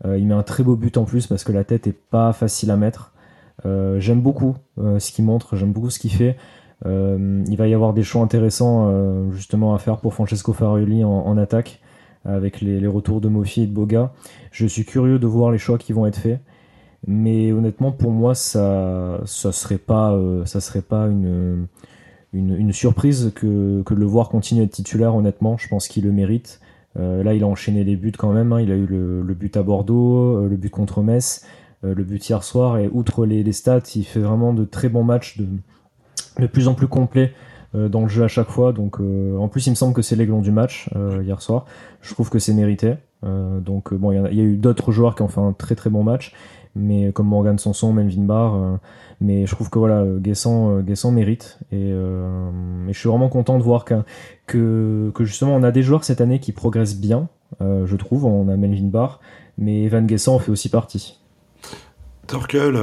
il 0.05 0.25
met 0.25 0.33
un 0.33 0.43
très 0.43 0.63
beau 0.63 0.75
but 0.75 0.97
en 0.97 1.05
plus 1.05 1.27
parce 1.27 1.43
que 1.43 1.51
la 1.51 1.63
tête 1.63 1.87
est 1.87 1.97
pas 1.97 2.33
facile 2.33 2.71
à 2.71 2.75
mettre. 2.75 3.12
J'aime 3.65 4.21
beaucoup 4.21 4.55
ce 4.77 5.11
qu'il 5.11 5.25
montre, 5.25 5.55
j'aime 5.55 5.71
beaucoup 5.71 5.89
ce 5.89 5.99
qu'il 5.99 6.11
fait. 6.11 6.37
il 6.85 7.55
va 7.57 7.67
y 7.67 7.73
avoir 7.73 7.93
des 7.93 8.03
choix 8.03 8.21
intéressants 8.21 9.31
justement 9.31 9.73
à 9.73 9.77
faire 9.77 9.97
pour 9.97 10.13
Francesco 10.13 10.53
Farioli 10.53 11.03
en, 11.03 11.37
attaque 11.37 11.79
avec 12.25 12.61
les, 12.61 12.87
retours 12.87 13.21
de 13.21 13.29
Mofi 13.29 13.63
et 13.63 13.67
de 13.67 13.73
Boga. 13.73 14.13
Je 14.51 14.65
suis 14.65 14.85
curieux 14.85 15.19
de 15.19 15.27
voir 15.27 15.51
les 15.51 15.57
choix 15.57 15.77
qui 15.77 15.93
vont 15.93 16.05
être 16.05 16.17
faits. 16.17 16.39
Mais 17.05 17.51
honnêtement, 17.51 17.91
pour 17.91 18.11
moi, 18.11 18.33
ça, 18.33 19.21
ça 19.25 19.51
serait 19.51 19.77
pas, 19.77 20.13
euh, 20.13 20.45
ça 20.45 20.61
serait 20.61 20.81
pas 20.81 21.07
une, 21.07 21.67
une, 22.31 22.71
surprise 22.71 23.31
que, 23.35 23.81
que 23.83 23.93
de 23.93 23.99
le 23.99 24.05
voir 24.05 24.29
continuer 24.29 24.61
à 24.61 24.65
être 24.65 24.71
titulaire. 24.71 25.15
Honnêtement, 25.15 25.57
je 25.57 25.67
pense 25.67 25.87
qu'il 25.87 26.05
le 26.05 26.11
mérite. 26.11 26.61
Euh, 26.97 27.23
là, 27.23 27.33
il 27.33 27.43
a 27.43 27.47
enchaîné 27.47 27.83
les 27.83 27.97
buts 27.97 28.13
quand 28.17 28.31
même. 28.31 28.53
Hein. 28.53 28.61
Il 28.61 28.71
a 28.71 28.75
eu 28.75 28.85
le, 28.85 29.33
but 29.33 29.57
à 29.57 29.63
Bordeaux, 29.63 30.37
euh, 30.37 30.47
le 30.47 30.55
but 30.55 30.69
contre 30.69 31.01
Metz, 31.01 31.45
le 31.83 32.03
but 32.03 32.27
hier 32.27 32.43
soir. 32.43 32.77
Et 32.77 32.89
outre 32.91 33.25
les, 33.25 33.51
stats, 33.51 33.81
il 33.95 34.03
fait 34.03 34.21
vraiment 34.21 34.53
de 34.53 34.65
très 34.65 34.89
bons 34.89 35.03
matchs, 35.03 35.37
de, 35.37 36.47
plus 36.47 36.67
en 36.67 36.73
plus 36.73 36.87
complets 36.87 37.33
euh, 37.75 37.89
dans 37.89 38.01
le 38.01 38.07
jeu 38.07 38.23
à 38.23 38.27
chaque 38.27 38.49
fois. 38.49 38.73
Donc, 38.73 38.99
euh, 38.99 39.37
en 39.37 39.47
plus, 39.47 39.67
il 39.67 39.71
me 39.71 39.75
semble 39.75 39.93
que 39.93 40.01
c'est 40.01 40.15
l'aiglon 40.15 40.41
du 40.41 40.51
match 40.51 40.89
euh, 40.95 41.21
hier 41.23 41.41
soir. 41.41 41.65
Je 42.01 42.13
trouve 42.13 42.29
que 42.29 42.39
c'est 42.39 42.53
mérité. 42.53 42.95
donc, 43.23 43.93
bon, 43.93 44.11
il 44.11 44.35
y, 44.35 44.41
a 44.41 44.43
eu 44.43 44.57
d'autres 44.57 44.91
joueurs 44.91 45.15
qui 45.15 45.21
ont 45.21 45.29
fait 45.29 45.41
un 45.41 45.53
très 45.53 45.75
très 45.75 45.89
bon 45.89 46.03
match, 46.03 46.33
mais 46.75 47.11
comme 47.13 47.27
Morgan 47.27 47.57
Sanson, 47.57 47.93
Melvin 47.93 48.23
Barr. 48.23 48.79
mais 49.21 49.45
je 49.45 49.55
trouve 49.55 49.69
que 49.69 49.79
voilà, 49.79 50.03
Guessant 50.19 50.83
mérite. 51.11 51.57
Et, 51.71 51.93
je 51.93 52.99
suis 52.99 53.07
vraiment 53.07 53.29
content 53.29 53.57
de 53.57 53.63
voir 53.63 53.85
que, 53.85 54.03
que 54.45 55.23
justement 55.23 55.55
on 55.55 55.63
a 55.63 55.71
des 55.71 55.83
joueurs 55.83 56.03
cette 56.03 56.19
année 56.19 56.39
qui 56.39 56.51
progressent 56.51 56.97
bien. 56.97 57.29
je 57.61 57.95
trouve. 57.95 58.25
On 58.25 58.49
a 58.49 58.57
Melvin 58.57 58.89
Barr, 58.89 59.21
mais 59.57 59.83
Evan 59.83 60.05
Guessant 60.05 60.35
en 60.35 60.39
fait 60.39 60.51
aussi 60.51 60.67
partie. 60.67 61.22
Torkel, 62.27 62.77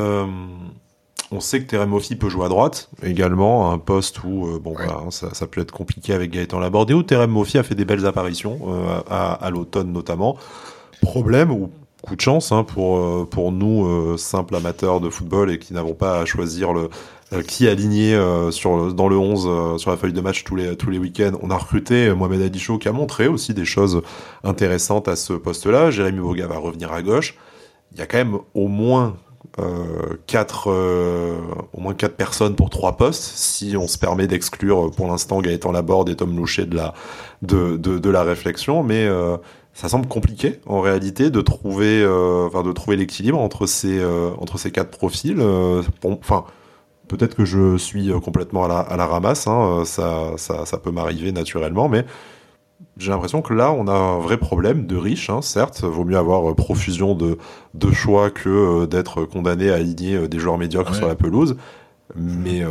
on 1.32 1.38
sait 1.40 1.60
que 1.60 1.66
Terem 1.66 1.96
peut 2.18 2.28
jouer 2.28 2.46
à 2.46 2.48
droite, 2.48 2.90
également, 3.04 3.70
un 3.70 3.78
poste 3.78 4.24
où 4.24 4.48
euh, 4.48 4.58
bon, 4.58 4.74
ça, 5.10 5.32
ça, 5.32 5.46
peut 5.46 5.60
être 5.60 5.70
compliqué 5.70 6.12
avec 6.12 6.32
Gaëtan 6.32 6.58
Laborde, 6.58 6.90
où 6.90 7.02
Terem 7.04 7.36
a 7.36 7.62
fait 7.62 7.76
des 7.76 7.84
belles 7.84 8.04
apparitions, 8.04 8.58
euh, 8.66 9.00
à, 9.08 9.32
à 9.34 9.50
l'automne 9.50 9.92
notamment. 9.92 10.36
Problème, 11.02 11.52
ou 11.52 11.70
coup 12.02 12.16
de 12.16 12.20
chance 12.20 12.50
hein, 12.50 12.64
pour, 12.64 12.98
euh, 12.98 13.28
pour 13.30 13.52
nous, 13.52 14.16
simples 14.18 14.56
amateurs 14.56 15.00
de 15.00 15.08
football, 15.08 15.52
et 15.52 15.60
qui 15.60 15.72
n'avons 15.72 15.94
pas 15.94 16.18
à 16.18 16.24
choisir 16.24 16.72
le, 16.72 16.90
qui 17.46 17.68
aligner 17.68 18.20
sur, 18.50 18.92
dans 18.92 19.08
le 19.08 19.16
11 19.16 19.80
sur 19.80 19.92
la 19.92 19.96
feuille 19.96 20.12
de 20.12 20.20
match 20.20 20.42
tous 20.42 20.56
les, 20.56 20.76
tous 20.76 20.90
les 20.90 20.98
week-ends. 20.98 21.38
On 21.42 21.50
a 21.50 21.56
recruté 21.56 22.12
Mohamed 22.12 22.42
Adicho 22.42 22.78
qui 22.78 22.88
a 22.88 22.92
montré 22.92 23.28
aussi 23.28 23.54
des 23.54 23.64
choses 23.64 24.02
intéressantes 24.42 25.06
à 25.06 25.14
ce 25.14 25.34
poste-là. 25.34 25.92
Jérémy 25.92 26.18
Boga 26.18 26.48
va 26.48 26.58
revenir 26.58 26.92
à 26.92 27.02
gauche. 27.02 27.36
Il 27.92 27.98
y 27.98 28.02
a 28.02 28.06
quand 28.06 28.18
même 28.18 28.38
au 28.54 28.66
moins 28.66 29.14
euh, 29.14 29.29
quatre, 30.26 30.70
euh, 30.70 31.38
au 31.72 31.80
moins 31.80 31.94
quatre 31.94 32.16
personnes 32.16 32.54
pour 32.54 32.70
trois 32.70 32.96
postes, 32.96 33.22
si 33.22 33.76
on 33.76 33.88
se 33.88 33.98
permet 33.98 34.26
d'exclure 34.26 34.86
euh, 34.86 34.90
pour 34.90 35.06
l'instant 35.08 35.40
Gaëtan 35.40 35.72
Laborde 35.72 36.08
et 36.08 36.16
Tom 36.16 36.36
Loucher 36.36 36.66
de 36.66 36.76
la, 36.76 36.94
de, 37.42 37.76
de 37.76 38.10
la 38.10 38.22
réflexion, 38.22 38.82
mais 38.82 39.08
ça 39.74 39.88
semble 39.88 40.06
compliqué 40.06 40.60
en 40.66 40.80
réalité 40.80 41.30
de 41.30 41.40
trouver, 41.40 42.06
enfin 42.46 42.62
de 42.62 42.72
trouver 42.72 42.96
l'équilibre 42.96 43.38
entre 43.38 43.66
ces, 43.66 44.02
entre 44.38 44.58
ces 44.58 44.70
quatre 44.70 44.90
profils. 44.90 45.40
enfin, 46.04 46.44
peut-être 47.08 47.34
que 47.34 47.44
je 47.44 47.76
suis 47.76 48.10
complètement 48.22 48.64
à 48.64 48.68
la, 48.68 48.78
à 48.80 48.96
la 48.96 49.06
ramasse, 49.06 49.46
hein, 49.46 49.82
ça, 49.84 50.32
ça, 50.36 50.66
ça 50.66 50.78
peut 50.78 50.90
m'arriver 50.90 51.32
naturellement, 51.32 51.88
mais 51.88 52.04
j'ai 53.00 53.10
l'impression 53.10 53.40
que 53.40 53.54
là, 53.54 53.72
on 53.72 53.88
a 53.88 53.92
un 53.92 54.18
vrai 54.18 54.36
problème 54.36 54.86
de 54.86 54.96
riche, 54.96 55.30
hein, 55.30 55.40
certes. 55.42 55.82
Vaut 55.82 56.04
mieux 56.04 56.18
avoir 56.18 56.50
euh, 56.50 56.54
profusion 56.54 57.14
de, 57.14 57.38
de 57.74 57.90
choix 57.92 58.30
que 58.30 58.48
euh, 58.48 58.86
d'être 58.86 59.24
condamné 59.24 59.70
à 59.70 59.76
aligner 59.76 60.16
euh, 60.16 60.28
des 60.28 60.38
joueurs 60.38 60.58
médiocres 60.58 60.94
sur 60.94 61.08
la 61.08 61.14
pelouse. 61.14 61.56
Mais 62.16 62.64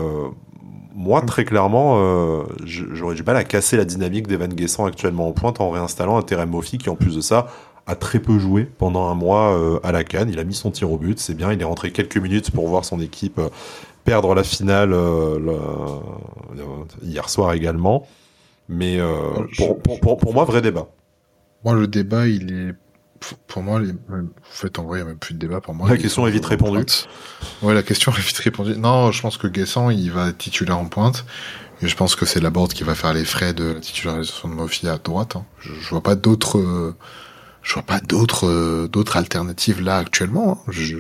moi, 0.93 1.22
très 1.22 1.45
clairement, 1.45 2.43
j'aurais 2.66 3.16
du 3.16 3.24
mal 3.24 3.38
à 3.38 3.45
casser 3.45 3.78
la 3.78 3.86
dynamique 3.86 4.28
d'Evan 4.28 4.49
Guessant 4.49 4.86
actuellement 4.86 5.30
en 5.30 5.32
pointe 5.32 5.62
en 5.62 5.70
réinstallant 5.70 6.18
un 6.18 6.22
Terem 6.24 6.49
Moffi 6.49 6.78
qui, 6.78 6.89
en 6.89 6.95
plus 6.95 7.16
de 7.16 7.22
ça, 7.22 7.47
a 7.88 7.95
très 7.95 8.20
peu 8.20 8.38
joué 8.38 8.66
pendant 8.66 9.07
un 9.07 9.16
mois 9.16 9.80
à 9.82 9.93
la 9.93 10.03
Cannes. 10.03 10.30
Il 10.30 10.39
a 10.39 10.43
mis 10.43 10.55
son 10.55 10.72
tir 10.72 10.91
au 10.91 10.97
but, 10.97 11.20
c'est 11.20 11.36
bien. 11.36 11.53
Il 11.53 11.62
est 11.62 11.66
rentré 11.66 11.91
quelques 11.91 12.18
minutes 12.18 12.51
pour 12.51 12.68
voir 12.68 12.84
son 12.84 12.99
équipe 12.99 13.39
perdre 14.03 14.36
la 14.36 14.43
finale 14.43 14.93
hier 17.01 17.30
soir 17.30 17.53
également. 17.53 18.05
Mais 18.70 18.99
euh, 18.99 19.34
pour, 19.57 19.82
pour, 19.82 19.99
pour, 19.99 20.17
pour, 20.17 20.34
moi, 20.34 20.45
vrai 20.45 20.61
débat. 20.61 20.88
Moi, 21.65 21.74
le 21.74 21.88
débat, 21.88 22.28
il 22.28 22.53
est. 22.53 22.76
Pour 23.47 23.63
moi, 23.63 23.82
les... 23.82 23.91
en 23.91 24.24
fait, 24.43 24.80
en 24.80 24.84
vrai, 24.84 24.99
il 24.99 25.01
n'y 25.01 25.07
a 25.07 25.09
même 25.09 25.20
plus 25.20 25.34
de 25.34 25.39
débat 25.39 25.59
pour 25.59 25.74
moi. 25.74 25.89
La 25.89 25.97
question 25.97 26.26
est 26.26 26.32
vite 26.32 26.45
répondue. 26.45 26.86
Ouais, 27.61 27.74
la 27.74 27.84
question 27.84 28.11
est 28.17 28.22
vite 28.22 28.38
répondue. 28.38 28.78
Non, 28.78 29.11
je 29.11 29.22
pense 29.22 29.38
que 29.38 29.47
Guessant, 29.47 29.89
il 29.89 30.11
va 30.11 30.30
être 30.30 30.38
titulaire 30.38 30.78
en 30.78 30.86
pointe. 30.86 31.26
Et 31.82 31.88
je 31.88 31.95
pense 31.95 32.15
que 32.15 32.26
c'est 32.26 32.39
la 32.39 32.49
board 32.49 32.72
qui 32.72 32.84
va 32.84 32.93
faire 32.93 33.13
les 33.13 33.26
frais 33.26 33.53
de 33.53 33.74
la 33.74 33.80
titularisation 33.80 34.49
de 34.49 34.53
Mofi 34.53 34.88
à 34.88 34.97
droite. 34.97 35.36
Hein. 35.36 35.45
Je, 35.59 35.74
je, 35.74 35.89
vois 35.89 36.03
pas 36.03 36.15
d'autres, 36.15 36.59
euh, 36.59 36.95
je 37.61 37.74
vois 37.74 37.84
pas 37.84 37.99
d'autres, 37.99 38.47
euh, 38.47 38.88
d'autres 38.88 39.17
alternatives 39.17 39.82
là 39.82 39.97
actuellement. 39.97 40.61
Hein. 40.67 40.72
Je, 40.72 40.97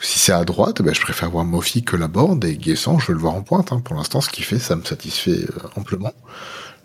si 0.00 0.18
c'est 0.18 0.32
à 0.32 0.44
droite, 0.44 0.82
ben, 0.82 0.94
je 0.94 1.00
préfère 1.00 1.30
voir 1.30 1.44
Mofi 1.44 1.82
que 1.82 1.96
la 1.96 2.08
board 2.08 2.44
et 2.44 2.56
Guessant, 2.56 2.98
je 2.98 3.08
veux 3.08 3.14
le 3.14 3.20
voir 3.20 3.34
en 3.34 3.42
pointe. 3.42 3.72
Hein. 3.72 3.80
Pour 3.80 3.96
l'instant, 3.96 4.20
ce 4.20 4.28
qu'il 4.28 4.44
fait, 4.44 4.58
ça 4.58 4.76
me 4.76 4.84
satisfait 4.84 5.44
euh, 5.48 5.68
amplement. 5.76 6.12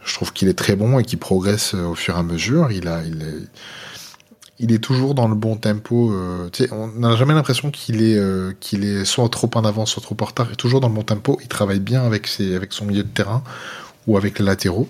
Je 0.06 0.14
trouve 0.14 0.32
qu'il 0.32 0.48
est 0.48 0.54
très 0.54 0.76
bon 0.76 1.00
et 1.00 1.04
qu'il 1.04 1.20
progresse 1.20 1.74
au 1.74 1.96
fur 1.96 2.16
et 2.16 2.20
à 2.20 2.24
mesure. 2.24 2.72
Il 2.72 2.88
a, 2.88 3.02
il 3.04 4.72
est, 4.72 4.80
toujours 4.80 5.14
dans 5.14 5.28
le 5.28 5.36
bon 5.36 5.58
tempo. 5.58 6.12
Euh, 6.14 6.50
on 6.72 6.88
n'a 6.88 7.16
jamais 7.16 7.34
l'impression 7.34 7.70
qu'il 7.70 8.02
est, 8.02 8.18
euh, 8.18 8.54
qu'il 8.60 8.86
est 8.86 9.04
soit 9.06 9.28
trop 9.30 9.50
en 9.56 9.66
avance, 9.66 9.92
soit 9.92 10.02
trop 10.02 10.16
en 10.20 10.26
retard. 10.26 10.48
Il 10.50 10.54
est 10.54 10.56
toujours 10.56 10.80
dans 10.80 10.88
le 10.88 10.96
bon 10.96 11.04
tempo. 11.04 11.38
Il 11.42 11.48
travaille 11.48 11.80
bien 11.80 12.04
avec, 12.04 12.28
ses, 12.28 12.56
avec 12.56 12.74
son 12.74 12.86
milieu 12.86 13.04
de 13.04 13.10
terrain 13.10 13.44
ou 14.08 14.18
avec 14.18 14.40
les 14.40 14.46
latéraux. 14.46 14.88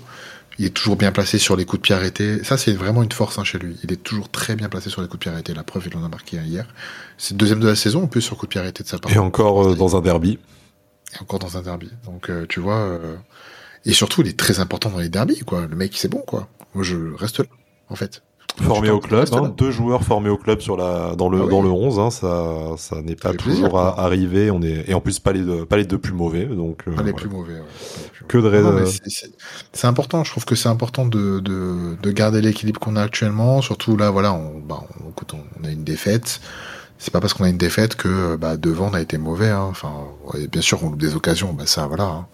Il 0.60 0.66
est 0.66 0.72
toujours 0.72 0.98
bien 0.98 1.14
placé 1.14 1.38
sur 1.38 1.56
les 1.56 1.64
coups 1.64 1.82
de 1.82 1.84
pied 1.84 1.96
arrêtés. 1.96 2.44
Ça, 2.44 2.58
c'est 2.58 2.74
vraiment 2.74 3.02
une 3.02 3.12
force 3.14 3.40
hein, 3.40 3.46
chez 3.46 3.58
lui. 3.58 3.78
Il 3.86 3.94
est 3.94 4.04
toujours 4.04 4.30
très 4.30 4.58
bien 4.58 4.68
placé 4.68 4.90
sur 4.90 5.02
les 5.02 5.08
coups 5.08 5.20
de 5.20 5.24
pied 5.24 5.32
arrêtés. 5.32 5.54
La 5.54 5.64
preuve, 5.64 5.88
il 5.88 5.96
en 5.96 6.04
a 6.04 6.10
marqué 6.10 6.36
hier. 6.36 6.68
C'est 7.18 7.34
le 7.34 7.38
deuxième 7.38 7.62
de 7.62 7.68
la 7.68 7.76
saison, 7.76 8.04
en 8.04 8.08
plus, 8.08 8.20
sur 8.20 8.36
coup 8.36 8.46
de 8.46 8.50
pied 8.50 8.60
arrêté 8.60 8.84
de 8.84 8.90
sa 8.90 9.00
part. 9.00 9.10
Et 9.10 9.18
encore 9.18 9.70
euh, 9.70 9.76
dans 9.76 9.96
un 9.96 10.02
derby. 10.02 10.38
Et 11.14 11.22
encore 11.22 11.40
dans 11.40 11.58
un 11.58 11.62
derby. 11.62 11.90
Donc, 12.06 12.30
euh, 12.30 12.46
tu 12.50 12.60
vois. 12.60 12.76
Euh, 12.76 13.16
et 13.86 13.94
surtout, 13.94 14.22
il 14.22 14.28
est 14.28 14.38
très 14.38 14.60
important 14.60 14.90
dans 14.90 15.00
les 15.00 15.08
derbies, 15.08 15.40
quoi. 15.40 15.66
Le 15.66 15.78
mec, 15.78 15.94
c'est 15.96 16.10
bon, 16.10 16.20
quoi. 16.28 16.50
Moi, 16.74 16.84
je 16.84 17.14
reste 17.16 17.40
là, 17.40 17.46
en 17.88 17.96
fait. 17.96 18.22
Formé 18.64 18.90
au 18.90 19.00
club, 19.00 19.28
hein, 19.32 19.54
deux 19.56 19.72
joueurs 19.72 20.04
formés 20.04 20.30
au 20.30 20.38
club 20.38 20.62
sur 20.62 20.78
la 20.78 21.16
dans 21.16 21.30
le 21.30 21.44
ah 21.46 21.50
dans 21.50 21.62
le 21.62 21.70
11, 21.70 22.00
hein, 22.00 22.10
ça 22.10 22.76
ça 22.78 23.02
n'est 23.02 23.16
pas 23.16 23.34
toujours 23.34 23.80
arrivé. 23.80 24.52
On 24.52 24.62
est 24.62 24.90
et 24.90 24.94
en 24.94 25.02
plus 25.02 25.20
pas 25.20 25.34
les 25.34 25.42
deux, 25.42 25.66
pas 25.66 25.78
les 25.78 25.86
deux 25.86 25.98
plus 25.98 26.14
mauvais, 26.14 26.46
donc 26.46 26.84
euh, 26.88 26.96
pas 26.96 27.04
les 27.04 27.14
plus 27.14 27.30
mauvais. 27.30 27.54
Ouais. 27.54 27.62
Que 28.28 28.38
de 28.38 28.86
C'est 29.74 29.88
important. 29.88 30.24
Je 30.24 30.32
trouve 30.32 30.46
que 30.46 30.56
c'est 30.56 30.70
important 30.70 31.06
de, 31.06 31.40
de, 31.40 31.96
de 32.02 32.12
garder 32.12 32.42
l'équilibre 32.42 32.80
qu'on 32.80 32.96
a 32.96 33.02
actuellement. 33.02 33.62
Surtout 33.62 33.98
là, 33.98 34.12
voilà, 34.12 34.34
on, 34.34 34.60
bah, 34.60 34.84
on, 35.04 35.10
écoute, 35.10 35.34
on 35.34 35.64
a 35.66 35.72
une 35.72 35.84
défaite. 35.84 36.40
C'est 37.00 37.12
pas 37.12 37.22
parce 37.22 37.34
qu'on 37.34 37.46
a 37.46 37.50
une 37.50 37.58
défaite 37.58 37.96
que 37.96 38.36
bah, 38.36 38.58
devant 38.58 38.90
on 38.92 38.94
a 38.94 39.02
été 39.02 39.18
mauvais. 39.18 39.50
Hein. 39.50 39.68
Enfin, 39.72 39.94
bien 40.52 40.62
sûr, 40.62 40.84
on 40.84 40.90
loupe 40.90 41.00
des 41.00 41.16
occasions. 41.16 41.54
Bah 41.54 41.66
ça, 41.66 41.88
voilà. 41.88 42.04
Hein. 42.04 42.28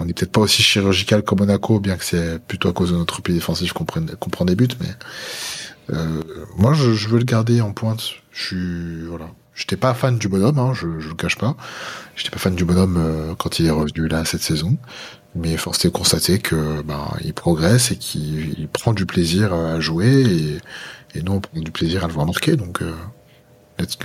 On 0.00 0.04
n'est 0.04 0.12
peut-être 0.12 0.32
pas 0.32 0.40
aussi 0.40 0.62
chirurgical 0.62 1.22
comme 1.22 1.40
Monaco, 1.40 1.80
bien 1.80 1.96
que 1.96 2.04
c'est 2.04 2.38
plutôt 2.38 2.68
à 2.68 2.72
cause 2.72 2.92
de 2.92 2.96
notre 2.96 3.20
pays 3.20 3.34
défensif 3.34 3.72
qu'on 3.72 3.84
prend, 3.84 4.00
prend, 4.30 4.44
des 4.44 4.54
buts, 4.54 4.68
mais 4.80 5.94
euh, 5.94 6.22
moi, 6.56 6.72
je, 6.72 6.92
je, 6.92 7.08
veux 7.08 7.18
le 7.18 7.24
garder 7.24 7.60
en 7.60 7.72
pointe. 7.72 8.02
Je 8.30 8.44
suis 8.44 9.02
voilà. 9.06 9.28
J'étais 9.54 9.76
pas 9.76 9.92
fan 9.92 10.18
du 10.18 10.28
bonhomme, 10.28 10.58
hein, 10.58 10.72
je, 10.72 11.00
je 11.00 11.08
le 11.08 11.14
cache 11.14 11.36
pas. 11.36 11.56
J'étais 12.14 12.30
pas 12.30 12.38
fan 12.38 12.54
du 12.54 12.64
bonhomme 12.64 12.96
euh, 12.96 13.34
quand 13.36 13.58
il 13.58 13.66
est 13.66 13.70
revenu 13.70 14.06
là 14.06 14.24
cette 14.24 14.42
saison, 14.42 14.78
mais 15.34 15.56
force 15.56 15.84
est 15.84 15.88
de 15.88 15.92
constater 15.92 16.38
que 16.38 16.80
ben 16.82 17.08
il 17.24 17.34
progresse 17.34 17.90
et 17.90 17.96
qu'il 17.96 18.68
prend 18.72 18.92
du 18.92 19.04
plaisir 19.04 19.52
à 19.52 19.80
jouer 19.80 20.22
et, 20.22 21.18
et 21.18 21.22
nous 21.22 21.32
on 21.32 21.40
prend 21.40 21.58
du 21.58 21.72
plaisir 21.72 22.04
à 22.04 22.06
le 22.06 22.12
voir 22.12 22.24
marquer. 22.24 22.54
Donc 22.54 22.82
euh, 22.82 22.92
let's, 23.78 23.98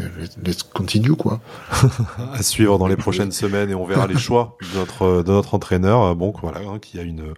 let's 0.44 0.64
continue 0.64 1.16
quoi. 1.16 1.40
à 2.34 2.44
suivre 2.44 2.78
dans 2.78 2.88
les 2.88 2.98
prochaines 2.98 3.32
semaines 3.32 3.70
et 3.70 3.76
on 3.76 3.86
verra 3.86 4.08
les 4.08 4.18
choix 4.18 4.58
de 4.62 4.78
notre 4.78 5.24
de 5.24 5.32
notre 5.32 5.54
entraîneur. 5.56 6.16
Bon 6.16 6.34
voilà, 6.42 6.60
hein, 6.60 6.80
qui 6.80 7.00
a 7.00 7.04
une 7.04 7.34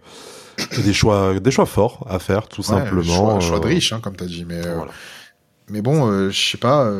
des 0.78 0.92
choix, 0.92 1.38
des 1.38 1.50
choix 1.50 1.66
forts 1.66 2.06
à 2.08 2.18
faire, 2.18 2.48
tout 2.48 2.62
simplement. 2.62 3.02
Choix, 3.02 3.40
choix 3.40 3.58
de 3.60 3.64
euh, 3.64 3.68
riche, 3.68 3.92
hein, 3.92 4.00
comme 4.02 4.16
t'as 4.16 4.26
dit, 4.26 4.44
mais. 4.46 4.64
Euh, 4.64 4.80
mais 5.68 5.82
bon, 5.82 6.06
euh, 6.06 6.30
je 6.30 6.50
sais 6.50 6.58
pas. 6.58 6.90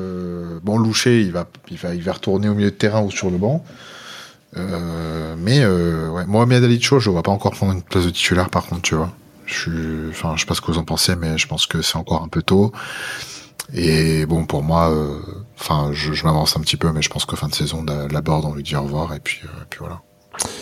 bon, 0.63 0.79
Loucher, 0.79 1.23
il 1.23 1.33
va, 1.33 1.47
il 1.71 1.79
va, 1.79 1.95
il 1.95 2.03
va 2.03 2.13
retourner 2.13 2.49
au 2.49 2.55
milieu 2.55 2.71
de 2.71 2.77
terrain 2.77 3.03
ou 3.03 3.11
sur 3.11 3.31
le 3.31 3.39
banc. 3.39 3.65
mais 4.55 5.65
ouais, 5.67 6.27
Mohamed 6.27 6.65
Ali 6.65 6.81
Cho, 6.81 6.99
je 6.99 7.11
vois 7.11 7.23
pas 7.23 7.31
encore 7.31 7.53
prendre 7.53 7.73
une 7.73 7.83
place 7.83 8.05
de 8.05 8.11
titulaire. 8.11 8.51
Par 8.51 8.67
contre, 8.67 8.83
tu 8.83 8.95
vois, 8.95 9.13
je 9.47 9.55
suis, 9.55 10.11
enfin, 10.11 10.35
je 10.35 10.41
sais 10.41 10.47
pas 10.47 10.55
ce 10.55 10.61
que 10.61 10.71
vous 10.71 10.79
en 10.79 10.85
pensez, 10.85 11.17
mais 11.17 11.39
je 11.39 11.47
pense 11.47 11.67
que 11.67 11.83
c'est 11.83 11.97
encore 11.97 12.23
un 12.23 12.29
peu 12.29 12.43
tôt. 12.43 12.73
Et 13.75 14.27
bon, 14.27 14.47
pour 14.47 14.63
moi, 14.63 14.93
enfin, 15.59 15.91
je, 15.93 16.13
je 16.13 16.25
m'avance 16.25 16.57
un 16.57 16.61
petit 16.61 16.77
peu, 16.77 16.93
mais 16.93 17.03
je 17.03 17.11
pense 17.11 17.25
que 17.25 17.37
fin 17.37 17.49
de 17.49 17.55
saison, 17.55 17.85
la, 17.85 18.09
la 18.09 18.21
board, 18.21 18.45
on 18.45 18.55
lui 18.55 18.63
dit 18.63 18.77
au 18.77 18.83
revoir, 18.83 19.13
et 19.15 19.21
puis, 19.21 19.41
puis 19.71 19.81
voilà. 19.81 20.03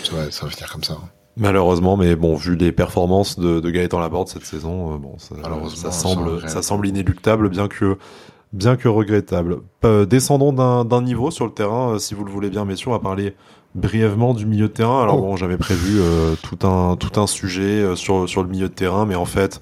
Ça 0.04 0.14
va, 0.14 0.30
ça 0.30 0.46
va 0.46 0.50
finir 0.50 0.70
comme 0.72 0.84
ça. 0.84 0.94
Hein. 0.94 1.08
Malheureusement, 1.36 1.96
mais 1.96 2.14
bon, 2.14 2.36
vu 2.36 2.54
les 2.54 2.70
performances 2.70 3.38
de, 3.38 3.58
de 3.58 3.70
Gaëtan 3.70 3.98
Laborde 3.98 4.28
cette 4.28 4.44
saison, 4.44 4.94
euh, 4.94 4.98
bon, 4.98 5.16
ça, 5.18 5.34
ça 5.74 5.90
semble, 5.90 6.48
ça 6.48 6.62
semble 6.62 6.86
inéluctable, 6.86 7.48
bien 7.48 7.66
que, 7.66 7.98
bien 8.52 8.76
que 8.76 8.86
regrettable. 8.86 9.58
Euh, 9.84 10.06
descendons 10.06 10.52
d'un 10.84 11.02
niveau 11.02 11.32
sur 11.32 11.44
le 11.44 11.52
terrain, 11.52 11.94
euh, 11.94 11.98
si 11.98 12.14
vous 12.14 12.24
le 12.24 12.30
voulez 12.30 12.50
bien, 12.50 12.64
messieurs, 12.64 12.90
on 12.90 12.92
va 12.92 13.00
parler 13.00 13.34
brièvement 13.74 14.32
du 14.32 14.46
milieu 14.46 14.68
de 14.68 14.72
terrain. 14.72 15.02
Alors 15.02 15.18
oh. 15.18 15.22
bon, 15.22 15.36
j'avais 15.36 15.56
prévu 15.56 16.00
tout 16.44 16.64
un 16.64 16.94
tout 16.94 17.20
un 17.20 17.26
sujet 17.26 17.96
sur 17.96 18.28
sur 18.28 18.44
le 18.44 18.48
milieu 18.48 18.68
de 18.68 18.74
terrain, 18.74 19.04
mais 19.04 19.16
en 19.16 19.24
fait, 19.24 19.60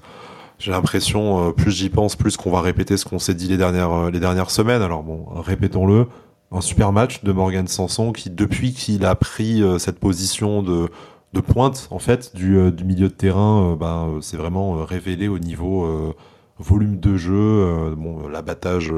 j'ai 0.59 0.71
l'impression, 0.71 1.51
plus 1.51 1.71
j'y 1.71 1.89
pense, 1.89 2.15
plus 2.15 2.37
qu'on 2.37 2.51
va 2.51 2.61
répéter 2.61 2.97
ce 2.97 3.05
qu'on 3.05 3.19
s'est 3.19 3.33
dit 3.33 3.47
les 3.47 3.57
dernières 3.57 4.09
les 4.11 4.19
dernières 4.19 4.49
semaines. 4.49 4.81
Alors 4.81 5.03
bon, 5.03 5.25
répétons-le. 5.35 6.07
Un 6.51 6.61
super 6.61 6.91
match 6.91 7.23
de 7.23 7.31
Morgan 7.31 7.67
Sanson 7.67 8.11
qui, 8.11 8.29
depuis 8.29 8.73
qu'il 8.73 9.05
a 9.05 9.15
pris 9.15 9.63
cette 9.79 9.99
position 9.99 10.61
de 10.61 10.89
de 11.33 11.41
pointe 11.41 11.87
en 11.91 11.99
fait 11.99 12.35
du, 12.35 12.57
euh, 12.57 12.71
du 12.71 12.85
milieu 12.85 13.09
de 13.09 13.13
terrain 13.13 13.75
euh, 13.81 13.83
euh, 13.83 14.21
c'est 14.21 14.37
vraiment 14.37 14.73
révélé 14.85 15.27
au 15.27 15.39
niveau 15.39 16.13
volume 16.59 16.99
de 16.99 17.17
jeu 17.17 17.95
bon 17.97 18.27
l'abattage 18.27 18.93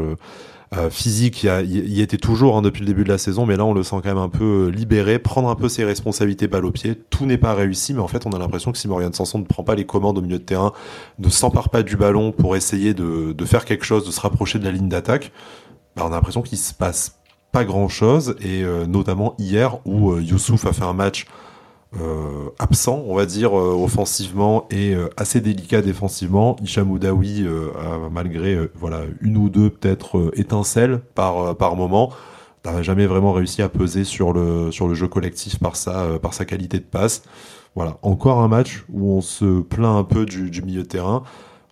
physique 0.89 1.43
y, 1.43 1.49
a, 1.49 1.61
y, 1.61 2.01
était 2.01 2.17
toujours 2.17 2.57
hein, 2.57 2.61
depuis 2.61 2.81
le 2.81 2.87
début 2.87 3.03
de 3.03 3.09
la 3.09 3.17
saison 3.17 3.45
mais 3.45 3.55
là 3.55 3.65
on 3.65 3.73
le 3.73 3.83
sent 3.83 3.97
quand 4.03 4.09
même 4.09 4.17
un 4.17 4.29
peu 4.29 4.67
libéré 4.67 5.19
prendre 5.19 5.49
un 5.49 5.55
peu 5.55 5.69
ses 5.69 5.83
responsabilités 5.83 6.47
balle 6.47 6.65
au 6.65 6.71
pied. 6.71 6.95
Tout 7.09 7.25
n'est 7.25 7.37
pas 7.37 7.53
réussi 7.53 7.93
mais 7.93 8.01
en 8.01 8.07
fait 8.07 8.25
on 8.25 8.31
a 8.31 8.39
l'impression 8.39 8.71
que 8.71 8.77
si 8.77 8.87
Morgan 8.87 9.13
Sanson 9.13 9.39
ne 9.39 9.45
prend 9.45 9.63
pas 9.63 9.75
les 9.75 9.85
commandes 9.85 10.17
au 10.17 10.21
milieu 10.21 10.39
de 10.39 10.43
terrain 10.43 10.73
ne 11.19 11.29
s'empare 11.29 11.69
pas 11.69 11.83
du 11.83 11.97
ballon 11.97 12.31
pour 12.31 12.55
essayer 12.55 12.93
de, 12.93 13.35
faire 13.45 13.65
quelque 13.65 13.85
chose 13.85 14.05
de 14.05 14.11
se 14.11 14.19
rapprocher 14.19 14.57
de 14.59 14.63
la 14.63 14.71
ligne 14.71 14.89
d'attaque. 14.89 15.31
Bah, 15.95 16.03
on 16.05 16.07
a 16.07 16.15
l'impression 16.15 16.41
qu'il 16.41 16.57
se 16.57 16.73
passe 16.73 17.19
pas 17.51 17.63
grand 17.63 17.87
chose 17.87 18.35
et 18.41 18.63
notamment 18.87 19.35
hier 19.37 19.77
où 19.85 20.17
Youssouf 20.17 20.65
a 20.65 20.73
fait 20.73 20.83
un 20.83 20.93
match 20.93 21.25
euh, 22.01 22.49
absent, 22.59 23.03
on 23.07 23.15
va 23.15 23.25
dire, 23.25 23.57
euh, 23.57 23.73
offensivement 23.73 24.67
et 24.69 24.93
euh, 24.93 25.07
assez 25.15 25.39
délicat 25.39 25.81
défensivement. 25.81 26.57
Hicham 26.61 26.91
Oudaoui 26.91 27.45
a, 27.47 28.09
malgré 28.11 28.57
voilà 28.75 29.01
une 29.21 29.37
ou 29.37 29.49
deux 29.49 29.69
peut-être 29.69 30.31
étincelles 30.33 30.99
par 31.15 31.55
par 31.55 31.75
moment, 31.75 32.11
n'a 32.65 32.81
jamais 32.81 33.05
vraiment 33.05 33.31
réussi 33.31 33.61
à 33.61 33.69
peser 33.69 34.03
sur 34.03 34.33
le 34.33 34.71
sur 34.71 34.87
le 34.87 34.93
jeu 34.93 35.07
collectif 35.07 35.59
par 35.59 35.75
sa 35.75 36.19
par 36.19 36.33
sa 36.33 36.43
qualité 36.43 36.79
de 36.79 36.83
passe. 36.83 37.23
Voilà, 37.75 37.97
encore 38.01 38.41
un 38.41 38.47
match 38.47 38.85
où 38.91 39.11
on 39.11 39.21
se 39.21 39.61
plaint 39.61 39.97
un 39.97 40.03
peu 40.03 40.25
du, 40.25 40.49
du 40.49 40.61
milieu 40.61 40.83
de 40.83 40.87
terrain. 40.87 41.23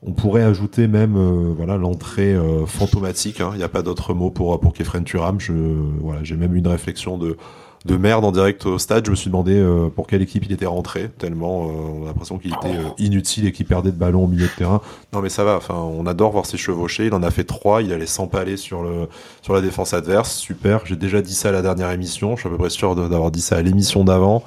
On 0.06 0.12
pourrait 0.12 0.44
ajouter 0.44 0.88
même 0.88 1.18
voilà 1.56 1.78
l'entrée 1.78 2.36
fantomatique. 2.66 3.40
Hein. 3.42 3.52
Il 3.54 3.58
n'y 3.58 3.64
a 3.64 3.70
pas 3.70 3.82
d'autre 3.82 4.14
mot 4.14 4.30
pour 4.30 4.60
pour 4.60 4.74
Kefren 4.74 5.04
Turam. 5.04 5.40
Je 5.40 5.54
voilà, 6.02 6.24
j'ai 6.24 6.36
même 6.36 6.56
une 6.56 6.68
réflexion 6.68 7.18
de 7.18 7.38
de 7.86 7.98
merde 7.98 8.24
en 8.24 8.32
direct 8.32 8.66
au 8.66 8.78
stade. 8.78 9.06
Je 9.06 9.12
me 9.12 9.16
suis 9.16 9.30
demandé 9.30 9.58
euh, 9.58 9.90
pour 9.90 10.08
quelle 10.08 10.22
équipe 10.22 10.46
il 10.46 10.52
était 10.52 10.66
rentré, 10.66 11.10
tellement 11.18 11.68
euh, 11.68 12.00
on 12.00 12.04
a 12.04 12.08
l'impression 12.08 12.38
qu'il 12.38 12.52
était 12.52 12.78
euh, 12.78 12.90
inutile 12.98 13.46
et 13.46 13.52
qu'il 13.52 13.66
perdait 13.66 13.92
de 13.92 13.98
ballon 13.98 14.24
au 14.24 14.28
milieu 14.28 14.48
de 14.48 14.52
terrain. 14.52 14.82
Non 15.12 15.22
mais 15.22 15.30
ça 15.30 15.44
va, 15.44 15.58
enfin 15.58 15.76
on 15.76 16.06
adore 16.06 16.32
voir 16.32 16.46
ses 16.46 16.58
chevauchés. 16.58 17.08
Il 17.08 17.14
en 17.14 17.24
a 17.24 17.32
fait 17.32 17.44
trois, 17.44 17.82
il 17.82 17.92
allait 17.92 18.06
s'empaler 18.06 18.58
sur 18.58 18.86
sur 19.42 19.54
la 19.54 19.62
défense 19.62 19.94
adverse. 19.94 20.36
Super, 20.36 20.86
j'ai 20.86 20.96
déjà 20.96 21.22
dit 21.22 21.34
ça 21.36 21.50
à 21.50 21.52
la 21.52 21.62
dernière 21.62 21.92
émission. 21.92 22.36
Je 22.36 22.42
suis 22.42 22.48
à 22.48 22.52
peu 22.52 22.58
près 22.58 22.70
sûr 22.70 22.96
d'avoir 22.96 23.32
dit 23.32 23.42
ça 23.42 23.58
à 23.58 23.62
l'émission 23.62 24.04
d'avant. 24.04 24.44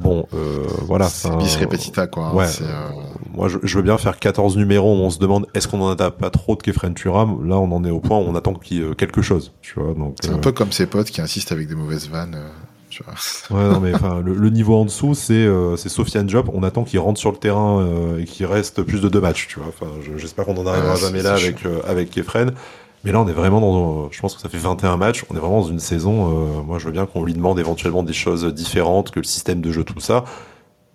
Bon, 0.00 0.26
euh, 0.34 0.64
voilà. 0.82 1.06
C'est 1.08 1.34
bis 1.36 1.56
repetita, 1.56 2.06
quoi. 2.06 2.28
Hein, 2.28 2.34
ouais. 2.34 2.46
Euh, 2.62 2.88
moi, 3.34 3.48
je, 3.48 3.76
veux 3.76 3.82
bien 3.82 3.98
faire 3.98 4.18
14 4.18 4.56
numéros 4.56 4.92
où 4.94 5.00
on 5.00 5.10
se 5.10 5.18
demande 5.18 5.46
est-ce 5.54 5.68
qu'on 5.68 5.80
en 5.80 5.90
a 5.90 6.10
pas 6.10 6.30
trop 6.30 6.56
de 6.56 6.62
Kefren 6.62 6.94
Turam. 6.94 7.46
Là, 7.48 7.56
on 7.58 7.70
en 7.72 7.84
est 7.84 7.90
au 7.90 8.00
point 8.00 8.18
où 8.18 8.22
on 8.22 8.34
attend 8.34 8.54
qu'il 8.54 8.78
y 8.78 8.80
ait 8.82 8.94
quelque 8.94 9.22
chose, 9.22 9.52
tu 9.60 9.74
vois. 9.78 9.94
C'est 10.22 10.30
un 10.30 10.38
peu 10.38 10.52
comme 10.52 10.72
ses 10.72 10.86
potes 10.86 11.10
qui 11.10 11.20
insistent 11.20 11.52
avec 11.52 11.68
des 11.68 11.74
mauvaises 11.74 12.08
vannes. 12.08 12.38
Tu 12.90 13.04
vois. 13.04 13.14
Ouais, 13.56 13.70
non, 13.70 13.80
mais 13.80 13.94
enfin, 13.94 14.22
le, 14.24 14.50
niveau 14.50 14.76
en 14.76 14.84
dessous, 14.84 15.14
c'est 15.14 15.46
c'est 15.76 15.88
Sofiane 15.88 16.28
Job. 16.28 16.48
On 16.52 16.62
attend 16.62 16.84
qu'il 16.84 16.98
rentre 17.00 17.20
sur 17.20 17.30
le 17.30 17.36
terrain 17.36 17.86
et 18.18 18.24
qu'il 18.24 18.46
reste 18.46 18.82
plus 18.82 19.00
de 19.00 19.08
deux 19.08 19.20
matchs, 19.20 19.46
tu 19.48 19.58
vois. 19.58 19.68
Enfin, 19.68 19.92
j'espère 20.16 20.46
qu'on 20.46 20.56
en 20.56 20.66
arrivera 20.66 20.96
jamais 20.96 21.22
là 21.22 21.34
avec 21.34 21.58
avec 21.86 22.10
Kefren. 22.10 22.52
Mais 23.04 23.12
là, 23.12 23.20
on 23.20 23.28
est 23.28 23.32
vraiment 23.32 23.60
dans. 23.60 24.10
Je 24.10 24.20
pense 24.20 24.34
que 24.34 24.40
ça 24.40 24.48
fait 24.48 24.58
21 24.58 24.96
matchs. 24.96 25.24
On 25.30 25.36
est 25.36 25.38
vraiment 25.38 25.60
dans 25.60 25.68
une 25.68 25.78
saison. 25.78 26.58
Euh, 26.58 26.62
moi, 26.62 26.78
je 26.78 26.86
veux 26.86 26.92
bien 26.92 27.06
qu'on 27.06 27.24
lui 27.24 27.34
demande 27.34 27.58
éventuellement 27.58 28.02
des 28.02 28.12
choses 28.12 28.44
différentes 28.52 29.10
que 29.10 29.20
le 29.20 29.24
système 29.24 29.60
de 29.60 29.70
jeu, 29.70 29.84
tout 29.84 30.00
ça. 30.00 30.24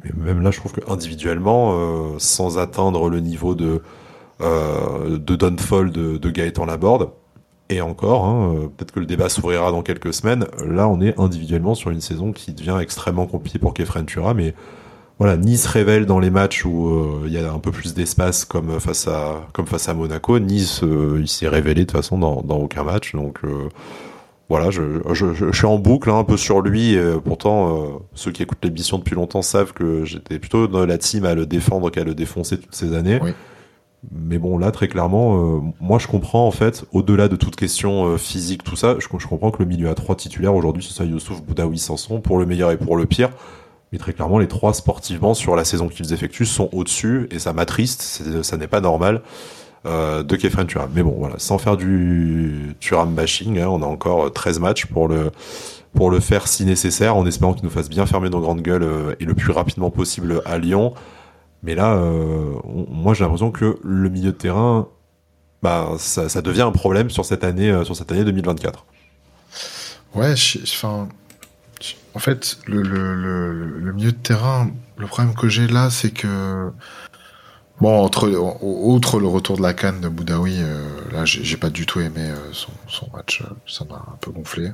Mais 0.04 0.12
même 0.16 0.41
là, 0.41 0.51
je 0.51 0.60
trouve 0.60 0.74
que 0.74 0.82
individuellement, 0.91 1.74
euh, 1.74 2.16
sans 2.18 2.58
atteindre 2.58 3.10
le 3.10 3.20
niveau 3.22 3.56
de 3.56 3.82
euh, 4.41 5.18
de 5.18 5.36
Downfall 5.36 5.91
de, 5.91 6.18
de 6.18 6.30
Gaëtan 6.30 6.66
Laborde, 6.66 7.12
et 7.70 7.80
encore, 7.80 8.26
hein, 8.26 8.70
peut-être 8.76 8.91
que 8.91 8.99
le 8.99 9.06
débat 9.06 9.30
s'ouvrira 9.30 9.72
dans 9.72 9.84
quelques 9.84 10.14
semaines. 10.14 10.45
Là, 10.66 10.89
on 10.89 10.99
est 10.99 11.18
individuellement 11.20 11.76
sur 11.76 11.91
une 11.91 12.01
saison 12.01 12.34
qui 12.34 12.51
devient 12.51 12.78
extrêmement 12.82 13.26
compliquée 13.26 13.60
pour 13.60 13.74
Kefren 13.74 14.06
Tura, 14.06 14.34
mais 14.34 14.54
voilà, 15.20 15.38
Nice 15.38 15.68
révèle 15.68 16.05
dans 16.05 16.20
les 16.20 16.32
matchs 16.32 16.66
où 16.66 16.89
euh, 16.89 17.24
il 17.28 17.34
y 17.34 17.38
a 17.38 17.51
un 17.51 17.59
peu 17.59 17.72
plus 17.72 17.93
d'espace 17.93 18.45
comme 18.45 18.80
face 18.80 19.07
à 19.07 19.47
comme 19.53 19.68
face 19.68 19.88
à 19.88 19.93
Monaco. 19.93 20.39
Nice, 20.39 20.84
euh, 20.84 21.20
il 21.22 21.28
s'est 21.28 21.47
révélé 21.47 21.82
de 21.82 21.86
toute 21.86 21.97
façon 21.97 22.18
dans, 22.18 22.41
dans 22.41 22.57
aucun 22.57 22.84
match. 22.84 23.14
Donc 23.14 23.39
euh, 23.43 23.70
voilà, 24.49 24.72
je, 24.72 24.82
je, 25.14 25.51
suis 25.51 25.66
en 25.66 25.78
boucle 25.78 26.09
hein, 26.09 26.18
un 26.18 26.24
peu 26.24 26.36
sur 26.36 26.61
lui. 26.61 26.97
pourtant, 27.24 28.01
ceux 28.14 28.32
qui 28.32 28.43
écoutent 28.43 28.64
l'émission 28.64 28.97
depuis 28.99 29.16
longtemps 29.16 29.41
savent 29.41 29.74
que 29.74 30.03
j'étais 30.03 30.38
plutôt 30.38 30.68
dans 30.68 30.86
la 30.86 30.97
team 30.97 31.26
à 31.26 31.34
le 31.34 31.45
défendre 31.45 31.89
qu'à 31.89 32.03
le 32.03 32.14
défoncer 32.14 32.59
toutes 32.59 32.76
ces 32.76 32.93
années. 32.93 33.20
Mais 34.11 34.38
bon, 34.38 34.57
là, 34.57 34.72
très 34.72 34.89
clairement, 34.89 35.64
moi, 35.80 35.97
je 35.97 36.07
comprends 36.07 36.45
en 36.45 36.51
fait, 36.51 36.86
au-delà 36.91 37.30
de 37.30 37.36
toute 37.38 37.55
question 37.55 38.18
physique, 38.18 38.64
tout 38.64 38.76
ça, 38.76 38.95
je, 38.99 39.07
je, 39.18 39.28
comprends 39.28 39.49
que 39.49 39.64
le 39.64 39.66
milieu 39.66 39.89
à 39.89 39.95
trois 39.95 40.16
titulaires 40.16 40.53
aujourd'hui, 40.53 40.84
ce 40.84 40.93
soit 40.93 41.05
Youssouf, 41.05 41.41
Boudaoui, 41.41 41.80
Sanson, 41.80 42.20
pour 42.20 42.38
le 42.38 42.45
meilleur 42.45 42.70
et 42.70 42.78
pour 42.78 42.97
le 42.97 43.05
pire. 43.05 43.30
Mais 43.94 44.00
très 44.00 44.12
clairement, 44.12 44.39
les 44.39 44.48
trois 44.48 44.74
sportivement 44.74 45.36
sur 45.36 45.56
la 45.56 45.64
saison 45.64 45.88
qu'ils 45.88 46.14
effectuent 46.14 46.48
sont 46.48 46.68
au-dessus 46.72 47.28
et 47.30 47.38
ça 47.38 47.54
m'attriste. 47.54 48.02
Ça 48.41 48.58
n'est 48.58 48.68
pas 48.68 48.82
normal 48.82 49.22
euh, 49.86 50.24
de 50.24 50.36
Kefren 50.36 50.66
Turam. 50.66 50.89
Mais 50.96 51.04
bon, 51.04 51.14
voilà, 51.16 51.36
sans 51.38 51.60
faire 51.60 51.78
du 51.78 52.76
Turam 52.80 53.14
bashing, 53.14 53.60
hein, 53.60 53.68
on 53.70 53.84
a 53.84 53.86
encore 53.86 54.34
13 54.34 54.60
matchs 54.60 54.88
pour 54.88 55.08
le 55.08 55.30
pour 55.94 56.10
le 56.10 56.20
faire 56.20 56.48
si 56.48 56.66
nécessaire, 56.66 57.16
en 57.16 57.28
espérant 57.28 57.54
qu'il 57.54 57.66
nous 57.66 57.70
fasse 57.70 57.88
bien 57.88 58.08
fermer 58.08 58.32
nos 58.32 58.41
grandes 58.41 58.64
gueules 58.64 58.82
euh, 58.82 59.16
et 59.20 59.26
le 59.26 59.36
plus 59.36 59.52
rapidement 59.52 59.91
possible 59.91 60.41
à 60.44 60.58
Lyon. 60.58 60.96
Mais 61.62 61.76
là, 61.76 61.94
euh, 61.94 62.56
moi 62.66 63.14
j'ai 63.14 63.24
l'impression 63.24 63.52
que 63.52 63.78
le 63.84 64.10
milieu 64.10 64.32
de 64.32 64.38
terrain, 64.38 64.88
bah, 65.62 65.91
ça, 66.00 66.30
ça 66.30 66.41
devient 66.41 66.64
un 66.64 66.72
problème 66.72 67.12
sur 67.12 67.26
cette 67.26 67.44
année, 67.44 67.70
euh, 67.70 67.84
sur 67.84 67.96
cette 67.96 68.12
année 68.12 68.24
2024. 68.24 68.86
Ouais, 70.16 70.34
enfin, 70.64 71.08
en 72.13 72.19
fait, 72.19 72.59
le, 72.67 72.81
le, 72.81 73.79
le, 73.79 73.93
milieu 73.93 74.11
de 74.11 74.17
terrain, 74.17 74.71
le 74.97 75.07
problème 75.07 75.34
que 75.36 75.49
j'ai 75.49 75.67
là, 75.67 75.89
c'est 75.89 76.11
que 76.11 76.71
bon, 77.81 78.03
entre 78.03 78.29
outre 78.61 79.19
le 79.19 79.27
retour 79.27 79.57
de 79.57 79.61
la 79.61 79.73
canne 79.73 79.99
de 79.99 80.07
Boudaoui, 80.07 80.57
euh, 80.59 80.88
là, 81.11 81.25
j'ai 81.25 81.57
pas 81.57 81.69
du 81.69 81.86
tout 81.86 81.99
aimé 81.99 82.29
euh, 82.29 82.36
son, 82.51 82.71
son, 82.88 83.09
match, 83.13 83.41
euh, 83.41 83.53
ça 83.67 83.86
m'a 83.86 83.95
un 83.95 84.17
peu 84.21 84.31
gonflé. 84.31 84.71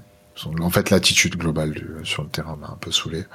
en 0.61 0.69
fait, 0.69 0.89
l'attitude 0.89 1.37
globale 1.37 1.73
sur 2.03 2.23
le 2.23 2.29
terrain 2.29 2.55
m'a 2.55 2.67
un 2.67 2.77
peu 2.79 2.91
saoulé. 2.91 3.25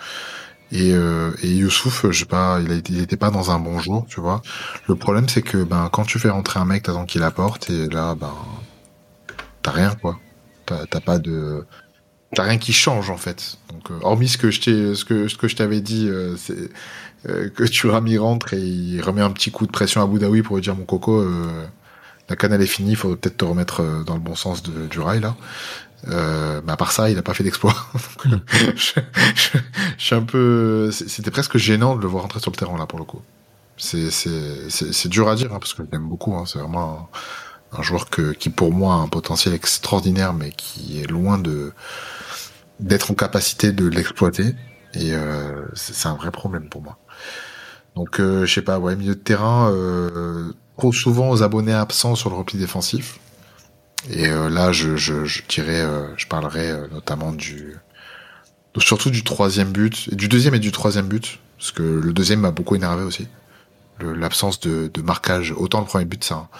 Et, 0.73 0.91
et 0.91 1.49
Youssouf, 1.49 2.11
je 2.11 2.25
pas, 2.25 2.59
il, 2.61 2.73
a, 2.73 3.03
était 3.03 3.17
pas 3.17 3.31
dans 3.31 3.53
un 3.53 3.61
bon 3.61 3.79
jour, 3.79 4.07
tu 4.09 4.21
vois. 4.21 4.43
Le 4.89 4.97
problème, 4.97 5.29
c'est 5.29 5.43
que 5.43 5.63
ben 5.63 5.89
quand 5.93 6.05
tu 6.05 6.19
fais 6.19 6.31
rentrer 6.31 6.59
un 6.59 6.65
mec, 6.65 6.83
t'attends 6.83 7.05
qu'il 7.05 7.23
apporte, 7.23 7.71
et 7.71 7.89
là, 7.91 8.17
ben 8.17 8.33
t'as 9.63 9.71
rien, 9.71 9.95
quoi. 9.95 10.19
T'as 10.67 11.01
pas 11.01 11.19
de 11.19 11.65
t'as 12.35 12.43
rien 12.43 12.59
qui 12.59 12.73
change 12.73 13.11
en 13.11 13.17
fait. 13.17 13.57
Donc, 13.73 13.91
euh, 13.91 13.99
hormis 14.03 14.29
ce 14.29 14.39
que 14.39 14.51
je 14.51 14.61
t'ai, 14.61 14.95
ce 14.95 15.05
que, 15.05 15.29
ce 15.29 15.37
que 15.37 15.49
je 15.49 15.57
t'avais 15.57 15.81
dit, 15.81 16.09
euh, 16.09 16.37
c'est 16.37 16.71
euh, 17.29 17.49
que 17.49 17.65
tu 17.65 17.89
y 17.89 18.19
rentre 18.19 18.55
et 18.55 18.61
il 18.61 19.01
remet 19.01 19.23
un 19.23 19.31
petit 19.31 19.51
coup 19.51 19.67
de 19.67 19.73
pression 19.73 20.03
à 20.03 20.07
Boudaoui 20.07 20.43
pour 20.43 20.57
lui 20.57 20.63
dire 20.63 20.77
mon 20.77 20.85
coco, 20.85 21.27
la 22.29 22.37
canne 22.37 22.53
est 22.61 22.67
finie, 22.67 22.91
il 22.91 22.97
faut 22.97 23.17
peut-être 23.17 23.39
te 23.39 23.45
remettre 23.45 24.05
dans 24.05 24.15
le 24.15 24.21
bon 24.21 24.35
sens 24.35 24.63
du 24.63 25.01
rail 25.01 25.21
là. 25.21 25.35
mais 26.07 26.73
à 26.73 26.77
part 26.77 26.93
ça, 26.93 27.11
il 27.11 27.19
a 27.19 27.23
pas 27.23 27.35
fait 27.35 27.45
d'exploit. 27.45 27.75
je, 28.77 29.01
suis 29.97 30.15
un 30.15 30.23
peu, 30.23 30.91
c'était 30.91 31.31
presque 31.31 31.57
gênant 31.57 31.97
de 31.97 32.03
le 32.03 32.09
voir 32.09 32.23
rentrer 32.25 32.41
sur 32.41 32.51
le 32.51 32.57
terrain 32.57 32.77
là 32.77 32.87
pour 32.87 32.99
le 32.99 33.05
coup. 33.07 33.23
C'est 33.77 34.11
c'est 34.11 34.71
c'est 34.71 35.09
dur 35.09 35.29
à 35.29 35.35
dire 35.35 35.53
hein, 35.53 35.59
parce 35.59 35.75
que 35.75 35.83
je 35.83 35.89
l'aime 35.91 36.09
beaucoup. 36.09 36.35
Hein, 36.37 36.45
c'est 36.47 36.61
vraiment 36.61 37.11
un, 37.13 37.19
un 37.79 37.83
joueur 37.83 38.09
que, 38.09 38.33
qui 38.33 38.51
pour 38.51 38.73
moi 38.73 38.95
a 38.95 38.99
un 38.99 39.09
potentiel 39.09 39.55
extraordinaire, 39.55 40.33
mais 40.33 40.51
qui 40.51 41.01
est 41.01 41.07
loin 41.07 41.39
de 41.39 41.73
d'être 42.81 43.11
en 43.11 43.15
capacité 43.15 43.73
de 43.73 43.87
l'exploiter. 43.87 44.55
Et 44.95 45.13
euh, 45.13 45.67
c'est 45.75 46.09
un 46.09 46.15
vrai 46.15 46.31
problème 46.31 46.69
pour 46.69 46.83
moi. 46.83 46.99
Donc, 47.97 48.21
euh, 48.21 48.45
je 48.47 48.53
sais 48.53 48.63
pas, 48.63 48.79
ouais, 48.79 48.97
milieu 48.97 49.15
de 49.15 49.21
terrain, 49.21 49.71
euh, 49.73 50.53
trop 50.79 50.93
souvent 50.93 51.31
aux 51.31 51.43
abonnés 51.43 51.73
absents 51.73 52.15
sur 52.15 52.31
le 52.31 52.37
repli 52.37 52.59
défensif. 52.59 53.19
Et 54.11 54.29
euh, 54.29 54.51
là, 54.51 54.73
je, 54.73 54.97
je, 54.97 55.25
je 55.25 55.43
euh, 55.59 56.07
je 56.17 56.27
parlerai 56.27 56.71
euh, 56.71 56.87
notamment 56.93 57.33
du, 57.33 57.77
surtout 58.79 59.11
du 59.11 59.25
troisième 59.25 59.73
but, 59.73 60.15
du 60.15 60.29
deuxième 60.29 60.55
et 60.55 60.59
du 60.59 60.73
troisième 60.73 61.09
but, 61.09 61.41
parce 61.57 61.73
que 61.73 61.83
le 61.83 62.13
deuxième 62.13 62.41
m'a 62.41 62.51
beaucoup 62.51 62.75
énervé 62.75 63.05
aussi. 63.05 63.29
L'absence 64.01 64.59
de, 64.59 64.91
de 64.93 65.03
marquage, 65.03 65.55
autant 65.57 65.79
le 65.81 65.87
premier 65.87 66.05
but, 66.05 66.25
ça, 66.25 66.49
ah, 66.53 66.59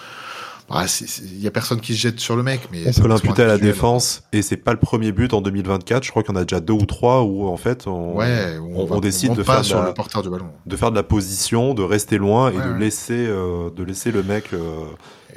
il 0.69 1.41
y 1.41 1.47
a 1.47 1.51
personne 1.51 1.79
qui 1.79 1.93
se 1.93 2.01
jette 2.01 2.19
sur 2.19 2.35
le 2.35 2.43
mec, 2.43 2.61
mais 2.71 2.83
on 2.87 3.01
peut 3.01 3.07
l'imputer 3.07 3.43
à 3.43 3.47
la 3.47 3.57
défense 3.57 4.23
et 4.33 4.41
c'est 4.41 4.57
pas 4.57 4.71
le 4.71 4.79
premier 4.79 5.11
but 5.11 5.33
en 5.33 5.41
2024. 5.41 6.03
Je 6.03 6.09
crois 6.09 6.23
qu'il 6.23 6.33
y 6.33 6.37
en 6.37 6.41
a 6.41 6.43
déjà 6.43 6.59
deux 6.59 6.73
ou 6.73 6.85
trois 6.85 7.23
où 7.23 7.47
en 7.47 7.57
fait 7.57 7.87
on, 7.87 8.17
on, 8.17 8.99
décide 8.99 9.33
de 9.33 9.43
faire 9.43 9.63
sur 9.63 9.83
le 9.83 9.93
porteur 9.93 10.23
du 10.23 10.29
ballon, 10.29 10.47
de 10.65 10.75
faire 10.75 10.91
de 10.91 10.95
la 10.95 11.03
position, 11.03 11.73
de 11.73 11.83
rester 11.83 12.17
loin 12.17 12.51
et 12.51 12.57
de 12.57 12.73
laisser 12.73 13.25
euh, 13.27 13.69
de 13.69 13.83
laisser 13.83 14.11
le 14.11 14.23
mec 14.23 14.53
euh, 14.53 14.85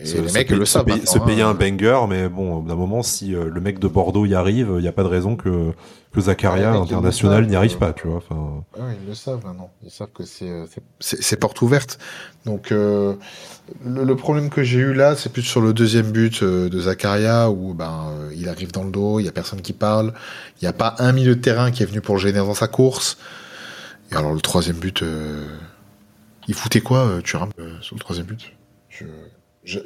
se, 0.04 0.16
les 0.16 0.32
mecs 0.32 0.50
le 0.50 0.64
se, 0.64 0.78
payer, 1.18 1.42
un 1.42 1.54
banger. 1.54 2.00
Mais 2.08 2.28
bon, 2.28 2.60
d'un 2.60 2.74
moment, 2.74 3.02
si 3.02 3.34
euh, 3.34 3.48
le 3.52 3.60
mec 3.60 3.78
de 3.78 3.88
Bordeaux 3.88 4.26
y 4.26 4.34
arrive, 4.34 4.72
il 4.76 4.82
n'y 4.82 4.88
a 4.88 4.92
pas 4.92 5.02
de 5.02 5.08
raison 5.08 5.36
que 5.36 5.72
que 6.10 6.22
Zakaria 6.22 6.72
international 6.72 7.46
n'y 7.46 7.54
arrive 7.54 7.76
pas, 7.76 7.92
tu 7.92 8.08
vois. 8.08 8.16
Enfin... 8.16 8.64
ils 8.78 9.06
le 9.06 9.14
savent 9.14 9.44
maintenant. 9.44 9.70
Ils 9.84 9.90
savent 9.90 10.08
que 10.14 10.24
c'est 10.24 10.64
c'est 11.00 11.38
porte 11.38 11.60
ouverte. 11.60 11.98
Donc 12.46 12.72
le, 13.84 14.16
problème 14.16 14.50
que 14.50 14.62
j'ai 14.62 14.78
eu 14.78 14.92
là, 14.92 15.16
c'est 15.16 15.32
plus 15.32 15.42
sur 15.42 15.60
le 15.60 15.72
deuxième 15.72 16.10
but 16.10 16.42
euh, 16.42 16.68
de 16.68 16.80
Zakaria 16.80 17.50
où 17.50 17.74
ben 17.74 18.10
euh, 18.10 18.30
il 18.34 18.48
arrive 18.48 18.72
dans 18.72 18.84
le 18.84 18.90
dos, 18.90 19.20
il 19.20 19.24
y 19.24 19.28
a 19.28 19.32
personne 19.32 19.60
qui 19.60 19.72
parle, 19.72 20.12
il 20.60 20.64
n'y 20.64 20.68
a 20.68 20.72
pas 20.72 20.94
un 20.98 21.12
milieu 21.12 21.36
de 21.36 21.40
terrain 21.40 21.70
qui 21.70 21.82
est 21.82 21.86
venu 21.86 22.00
pour 22.00 22.16
le 22.16 22.20
gêner 22.20 22.38
dans 22.38 22.54
sa 22.54 22.68
course. 22.68 23.18
Et 24.10 24.16
alors 24.16 24.32
le 24.32 24.40
troisième 24.40 24.76
but, 24.76 25.02
euh, 25.02 25.44
il 26.46 26.54
foutait 26.54 26.80
quoi, 26.80 27.20
tu 27.22 27.36
rames 27.36 27.52
sur 27.82 27.94
le 27.94 28.00
troisième 28.00 28.26
but? 28.26 28.52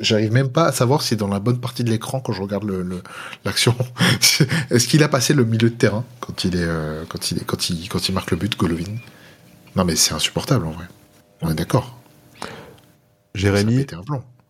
J'arrive 0.01 0.33
même 0.33 0.51
pas 0.51 0.67
à 0.67 0.73
savoir 0.73 1.03
si 1.03 1.17
dans 1.17 1.27
la 1.27 1.41
bonne 1.41 1.59
partie 1.61 1.83
de 1.83 1.91
l'écran 1.91 2.21
quand 2.21 2.33
je 2.33 2.41
regarde 2.41 2.65
l'action, 3.45 3.75
le, 4.41 4.47
est-ce 4.71 4.87
qu'il 4.87 5.03
a 5.03 5.09
passé 5.09 5.35
le 5.35 5.45
milieu 5.45 5.71
de 5.71 5.75
terrain 5.75 6.05
quand 6.21 6.45
il 6.45 6.57
est 6.57 6.69
quand 7.09 7.31
il 7.31 7.39
est 7.39 7.45
quand 7.45 7.69
il 7.69 7.89
quand 7.89 8.09
il 8.09 8.15
marque 8.15 8.31
le 8.31 8.37
but 8.37 8.57
Golovin? 8.57 8.99
Non 9.75 9.85
mais 9.85 9.97
c'est 9.97 10.15
insupportable 10.15 10.67
en 10.67 10.71
vrai. 10.71 10.85
On 11.41 11.51
est 11.51 11.55
d'accord. 11.55 11.99
Jérémy, 13.35 13.87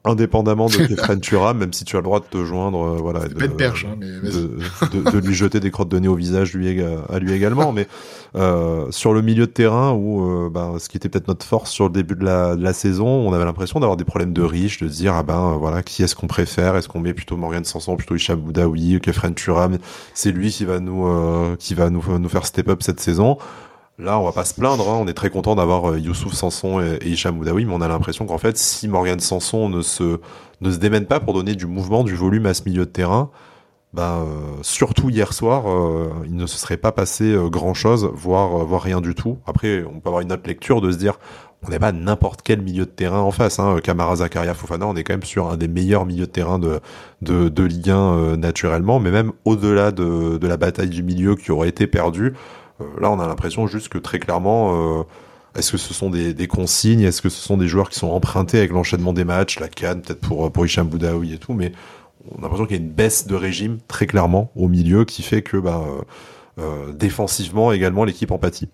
indépendamment 0.05 0.67
de 0.67 0.87
tes 0.87 1.21
Turam, 1.21 1.59
même 1.59 1.73
si 1.73 1.85
tu 1.85 1.97
as 1.97 2.01
le 2.01 2.05
droit 2.05 2.21
de 2.21 2.25
te 2.25 2.45
joindre, 2.45 2.83
euh, 2.83 2.97
voilà, 2.97 3.29
de, 3.29 3.47
perche, 3.47 3.87
hein, 3.89 3.97
de, 3.97 5.11
de, 5.11 5.19
lui 5.19 5.35
jeter 5.35 5.61
des 5.61 5.71
crottes 5.71 5.89
de 5.89 5.99
nez 5.99 6.09
au 6.09 6.17
visage 6.17 6.55
lui, 6.55 6.83
à 7.09 7.19
lui 7.21 7.33
également, 7.33 7.73
mais 7.73 7.87
euh, 8.35 8.91
sur 8.91 9.13
le 9.13 9.23
milieu 9.23 9.47
de 9.47 9.53
terrain 9.53 9.93
où, 9.93 10.47
euh, 10.47 10.51
ben, 10.51 10.79
ce 10.79 10.89
qui 10.89 10.97
était 10.97 11.09
peut-être 11.09 11.29
notre 11.29 11.47
force 11.47 11.71
sur 11.71 11.85
le 11.85 11.91
début 11.91 12.17
de 12.17 12.25
la, 12.25 12.57
de 12.57 12.63
la 12.63 12.73
saison, 12.73 13.07
on 13.07 13.33
avait 13.33 13.45
l'impression 13.45 13.79
d'avoir 13.79 13.97
des 13.97 14.05
problèmes 14.05 14.33
de 14.33 14.43
riche, 14.43 14.83
de 14.83 14.89
se 14.89 14.95
dire 14.95 15.15
ah 15.15 15.23
ben 15.23 15.57
voilà 15.59 15.83
qui 15.83 16.03
est-ce 16.03 16.17
qu'on 16.17 16.27
préfère, 16.27 16.77
est-ce 16.77 16.89
qu'on 16.89 17.01
met 17.01 17.15
plutôt 17.15 17.37
Morgan 17.37 17.65
Sanson, 17.65 17.97
plutôt 17.97 18.17
Hicham 18.17 18.41
Boudaoui, 18.41 19.01
Kefren 19.01 19.35
Turam, 19.35 19.79
c'est 20.15 20.33
lui 20.33 20.51
qui 20.51 20.65
va 20.65 20.81
nous 20.81 21.57
qui 21.59 21.75
va 21.75 21.91
nous 21.91 22.03
nous 22.19 22.29
faire 22.29 22.47
step 22.47 22.69
up 22.69 22.83
cette 22.83 23.01
saison. 23.01 23.39
Là, 24.03 24.19
on 24.19 24.25
va 24.25 24.33
pas 24.33 24.45
se 24.45 24.55
plaindre, 24.55 24.89
hein. 24.91 24.99
on 25.01 25.07
est 25.07 25.15
très 25.15 25.31
content 25.31 25.55
d'avoir 25.55 25.93
euh, 25.93 25.99
Youssouf 25.99 26.33
Sanson 26.33 26.81
et, 26.81 26.97
et 27.03 27.11
Hicham 27.11 27.39
mais 27.39 27.67
on 27.71 27.81
a 27.81 27.87
l'impression 27.87 28.27
qu'en 28.27 28.39
fait, 28.39 28.59
si 28.59 28.89
Morgan 28.89 29.21
Sanson 29.21 29.69
ne 29.69 29.81
se, 29.81 30.19
ne 30.61 30.71
démène 30.73 31.07
pas 31.07 31.21
pour 31.21 31.35
donner 31.35 31.55
du 31.55 31.67
mouvement, 31.67 32.03
du 32.03 32.17
volume 32.17 32.47
à 32.47 32.55
ce 32.55 32.65
milieu 32.67 32.85
de 32.85 32.91
terrain, 32.91 33.31
bah, 33.93 34.25
euh, 34.27 34.57
surtout 34.63 35.09
hier 35.09 35.33
soir, 35.33 35.69
euh, 35.69 36.11
il 36.25 36.35
ne 36.35 36.47
se 36.47 36.59
serait 36.59 36.79
pas 36.79 36.91
passé 36.91 37.37
grand 37.47 37.75
chose, 37.75 38.11
voire, 38.13 38.69
rien 38.83 39.01
du 39.01 39.15
tout. 39.15 39.39
Après, 39.47 39.85
on 39.85 40.01
peut 40.01 40.09
avoir 40.09 40.23
une 40.23 40.33
autre 40.33 40.49
lecture 40.49 40.81
de 40.81 40.91
se 40.91 40.97
dire, 40.97 41.21
on 41.65 41.71
n'est 41.71 41.79
pas 41.79 41.93
n'importe 41.93 42.41
quel 42.43 42.61
milieu 42.61 42.87
de 42.87 42.91
terrain 42.91 43.21
en 43.21 43.31
face. 43.31 43.61
Hein. 43.61 43.77
Camara, 43.85 44.17
Zakaria, 44.17 44.55
Fofana, 44.55 44.89
on 44.89 44.97
est 44.97 45.05
quand 45.05 45.13
même 45.13 45.23
sur 45.23 45.49
un 45.49 45.57
des 45.57 45.69
meilleurs 45.69 46.07
milieux 46.07 46.27
de 46.27 46.33
terrain 46.33 46.59
de, 46.59 46.81
de, 47.21 47.63
Ligue 47.63 47.91
1 47.91 48.37
naturellement, 48.37 48.99
mais 48.99 49.13
même 49.13 49.31
au-delà 49.45 49.93
de, 49.93 50.39
de 50.39 50.47
la 50.49 50.57
bataille 50.57 50.89
du 50.89 51.05
milieu 51.05 51.37
qui 51.37 51.53
aurait 51.53 51.69
été 51.69 51.87
perdue, 51.87 52.35
là, 53.01 53.11
on 53.11 53.21
a 53.21 53.27
l'impression 53.27 53.67
juste 53.67 53.89
que 53.89 53.99
très 53.99 54.19
clairement, 54.19 55.01
euh, 55.01 55.03
est-ce 55.57 55.73
que 55.73 55.79
ce 55.79 55.93
sont 55.95 56.11
des, 56.11 56.47
consignes 56.47 57.03
Est-ce 57.03 57.23
que 57.23 57.29
ce 57.29 57.41
sont 57.41 57.57
des 57.57 57.69
joueurs 57.69 57.91
qui 57.91 57.99
sont 57.99 58.09
empruntés 58.09 58.59
avec 58.59 58.71
l'enchaînement 58.71 59.13
des 59.13 59.25
matchs, 59.25 59.61
la 59.61 59.69
canne, 59.69 60.03
peut-être 60.03 60.21
pour, 60.21 60.51
pour 60.51 60.65
Hicham 60.65 60.89
Boudaoui 60.89 61.35
et 61.35 61.39
tout, 61.39 61.53
mais 61.53 61.73
on 62.31 62.39
a 62.39 62.43
l'impression 62.43 62.67
qu'il 62.67 62.77
y 62.77 62.81
a 62.81 62.83
une 62.83 62.91
baisse 62.91 63.27
de 63.27 63.35
régime 63.35 63.79
très 63.89 64.07
clairement 64.07 64.53
au 64.55 64.69
milieu 64.69 65.05
qui 65.05 65.23
fait 65.23 65.43
que 65.43 65.57
bah, 65.57 65.83
euh, 66.59 66.93
défensivement 66.93 67.73
également 67.73 68.05
l'équipe 68.05 68.31
en 68.31 68.39
pâtit. 68.39 68.69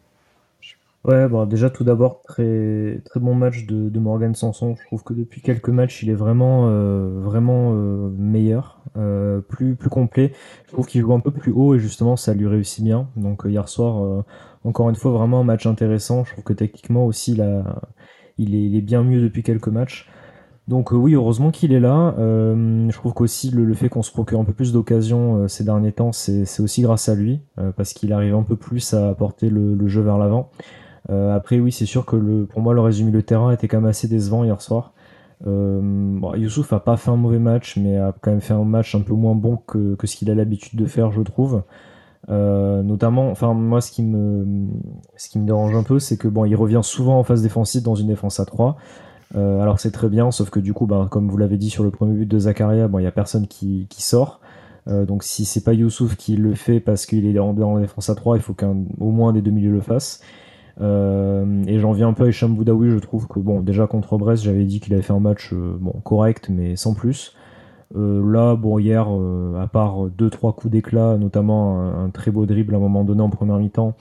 Ouais, 1.08 1.26
bon, 1.26 1.46
déjà 1.46 1.70
tout 1.70 1.84
d'abord 1.84 2.20
très 2.20 3.00
très 3.06 3.18
bon 3.18 3.34
match 3.34 3.64
de, 3.64 3.88
de, 3.88 3.98
Morgan 3.98 4.34
Sanson. 4.34 4.74
Je 4.78 4.84
trouve 4.88 5.02
que 5.04 5.14
depuis 5.14 5.40
quelques 5.40 5.70
matchs, 5.70 6.02
il 6.02 6.10
est 6.10 6.14
vraiment 6.14 6.68
euh, 6.68 7.18
vraiment 7.22 7.72
euh, 7.72 8.10
meilleur, 8.18 8.82
euh, 8.98 9.40
plus 9.40 9.74
plus 9.74 9.88
complet. 9.88 10.32
Je 10.66 10.72
trouve 10.72 10.86
qu'il 10.86 11.00
joue 11.00 11.14
un 11.14 11.20
peu 11.20 11.30
plus 11.30 11.50
haut 11.50 11.74
et 11.74 11.78
justement 11.78 12.16
ça 12.16 12.34
lui 12.34 12.46
réussit 12.46 12.84
bien. 12.84 13.08
Donc 13.16 13.44
hier 13.46 13.70
soir, 13.70 14.22
encore 14.64 14.90
une 14.90 14.96
fois, 14.96 15.12
vraiment 15.12 15.40
un 15.40 15.44
match 15.44 15.64
intéressant. 15.64 16.24
Je 16.24 16.32
trouve 16.32 16.44
que 16.44 16.52
techniquement 16.52 17.06
aussi 17.06 17.32
il 17.32 17.40
est, 17.40 18.62
il 18.62 18.76
est 18.76 18.82
bien 18.82 19.02
mieux 19.02 19.22
depuis 19.22 19.42
quelques 19.42 19.68
matchs. 19.68 20.10
Donc 20.68 20.92
oui, 20.92 21.14
heureusement 21.14 21.50
qu'il 21.50 21.72
est 21.72 21.80
là. 21.80 22.14
je 22.18 22.92
trouve 22.92 23.14
qu'aussi 23.14 23.50
le, 23.50 23.64
le, 23.64 23.74
fait 23.74 23.88
qu'on 23.88 24.02
se 24.02 24.12
procure 24.12 24.40
un 24.40 24.44
peu 24.44 24.52
plus 24.52 24.74
d'occasions 24.74 25.48
ces 25.48 25.64
derniers 25.64 25.92
temps, 25.92 26.12
c'est 26.12 26.60
aussi 26.60 26.82
grâce 26.82 27.08
à 27.08 27.14
lui, 27.14 27.40
parce 27.78 27.94
qu'il 27.94 28.12
arrive 28.12 28.34
un 28.34 28.42
peu 28.42 28.56
plus 28.56 28.92
à 28.92 29.14
porter 29.14 29.48
le 29.48 29.88
jeu 29.88 30.02
vers 30.02 30.18
l'avant. 30.18 30.50
Euh, 31.10 31.34
après, 31.34 31.58
oui, 31.58 31.72
c'est 31.72 31.86
sûr 31.86 32.04
que 32.04 32.16
le, 32.16 32.46
pour 32.46 32.60
moi, 32.60 32.74
le 32.74 32.80
résumé 32.80 33.10
le 33.10 33.22
terrain 33.22 33.52
était 33.52 33.68
quand 33.68 33.80
même 33.80 33.90
assez 33.90 34.08
décevant 34.08 34.44
hier 34.44 34.60
soir. 34.60 34.92
bon, 35.44 36.34
Youssouf 36.34 36.72
a 36.72 36.80
pas 36.80 36.96
fait 36.96 37.10
un 37.10 37.16
mauvais 37.16 37.38
match, 37.38 37.76
mais 37.76 37.96
a 37.98 38.14
quand 38.20 38.30
même 38.30 38.40
fait 38.40 38.54
un 38.54 38.64
match 38.64 38.94
un 38.94 39.00
peu 39.00 39.14
moins 39.14 39.34
bon 39.34 39.56
que, 39.56 39.94
que 39.94 40.06
ce 40.06 40.16
qu'il 40.16 40.30
a 40.30 40.34
l'habitude 40.34 40.78
de 40.78 40.86
faire, 40.86 41.10
je 41.12 41.22
trouve. 41.22 41.62
notamment, 42.28 43.30
enfin 43.30 43.54
moi 43.54 43.80
ce 43.80 43.90
qui 43.90 44.02
me 44.02 44.68
ce 45.16 45.28
qui 45.30 45.38
me 45.38 45.46
dérange 45.46 45.74
un 45.74 45.82
peu, 45.82 45.98
c'est 45.98 46.16
que 46.18 46.28
bon, 46.28 46.44
il 46.44 46.56
revient 46.56 46.80
souvent 46.82 47.18
en 47.18 47.24
phase 47.24 47.42
défensive 47.42 47.82
dans 47.82 47.94
une 47.94 48.08
défense 48.08 48.40
à 48.40 48.44
3. 48.44 48.76
alors 49.34 49.80
c'est 49.80 49.92
très 49.92 50.08
bien, 50.08 50.30
sauf 50.30 50.50
que 50.50 50.60
du 50.60 50.74
coup, 50.74 50.86
bah, 50.86 51.06
comme 51.10 51.28
vous 51.28 51.38
l'avez 51.38 51.56
dit 51.56 51.70
sur 51.70 51.84
le 51.84 51.90
premier 51.90 52.14
but 52.14 52.26
de 52.26 52.38
Zakaria, 52.38 52.88
bon, 52.88 52.98
il 52.98 53.04
y 53.04 53.06
a 53.06 53.12
personne 53.12 53.46
qui, 53.46 53.86
qui 53.88 54.02
sort. 54.02 54.40
Euh, 54.88 55.04
donc 55.04 55.22
si 55.22 55.44
c'est 55.44 55.62
pas 55.62 55.74
Youssouf 55.74 56.16
qui 56.16 56.36
le 56.36 56.54
fait 56.54 56.80
parce 56.80 57.04
qu'il 57.06 57.26
est 57.26 57.38
en, 57.38 57.56
en 57.60 57.78
défense 57.78 58.08
à 58.08 58.14
3, 58.14 58.36
il 58.36 58.42
faut 58.42 58.54
qu'au 58.54 58.74
moins 59.10 59.32
des 59.32 59.42
deux 59.42 59.50
milieux 59.50 59.72
le 59.72 59.80
fassent. 59.80 60.20
Euh, 60.80 61.64
et 61.66 61.80
j'en 61.80 61.92
viens 61.92 62.08
un 62.08 62.12
peu 62.12 62.24
à 62.24 62.28
Hicham 62.28 62.54
Boudaoui, 62.54 62.90
je 62.90 62.98
trouve 62.98 63.26
que 63.26 63.40
bon, 63.40 63.60
déjà 63.60 63.86
contre 63.86 64.16
Brest, 64.16 64.44
j'avais 64.44 64.64
dit 64.64 64.80
qu'il 64.80 64.94
avait 64.94 65.02
fait 65.02 65.12
un 65.12 65.20
match 65.20 65.52
euh, 65.52 65.76
bon 65.80 65.92
correct, 66.04 66.48
mais 66.50 66.76
sans 66.76 66.94
plus. 66.94 67.34
là, 67.94 68.54
bon, 68.54 68.78
hier, 68.78 69.08
à 69.58 69.66
part 69.66 70.06
deux 70.06 70.30
trois 70.30 70.52
coups 70.52 70.72
d'éclat, 70.72 71.16
notamment 71.18 71.80
un, 71.80 72.10
très 72.10 72.30
beau 72.30 72.46
dribble 72.46 72.74
à 72.74 72.76
un 72.76 72.80
moment 72.80 73.04
donné 73.04 73.22
en 73.22 73.30
première 73.30 73.56
mi-temps, 73.58 73.96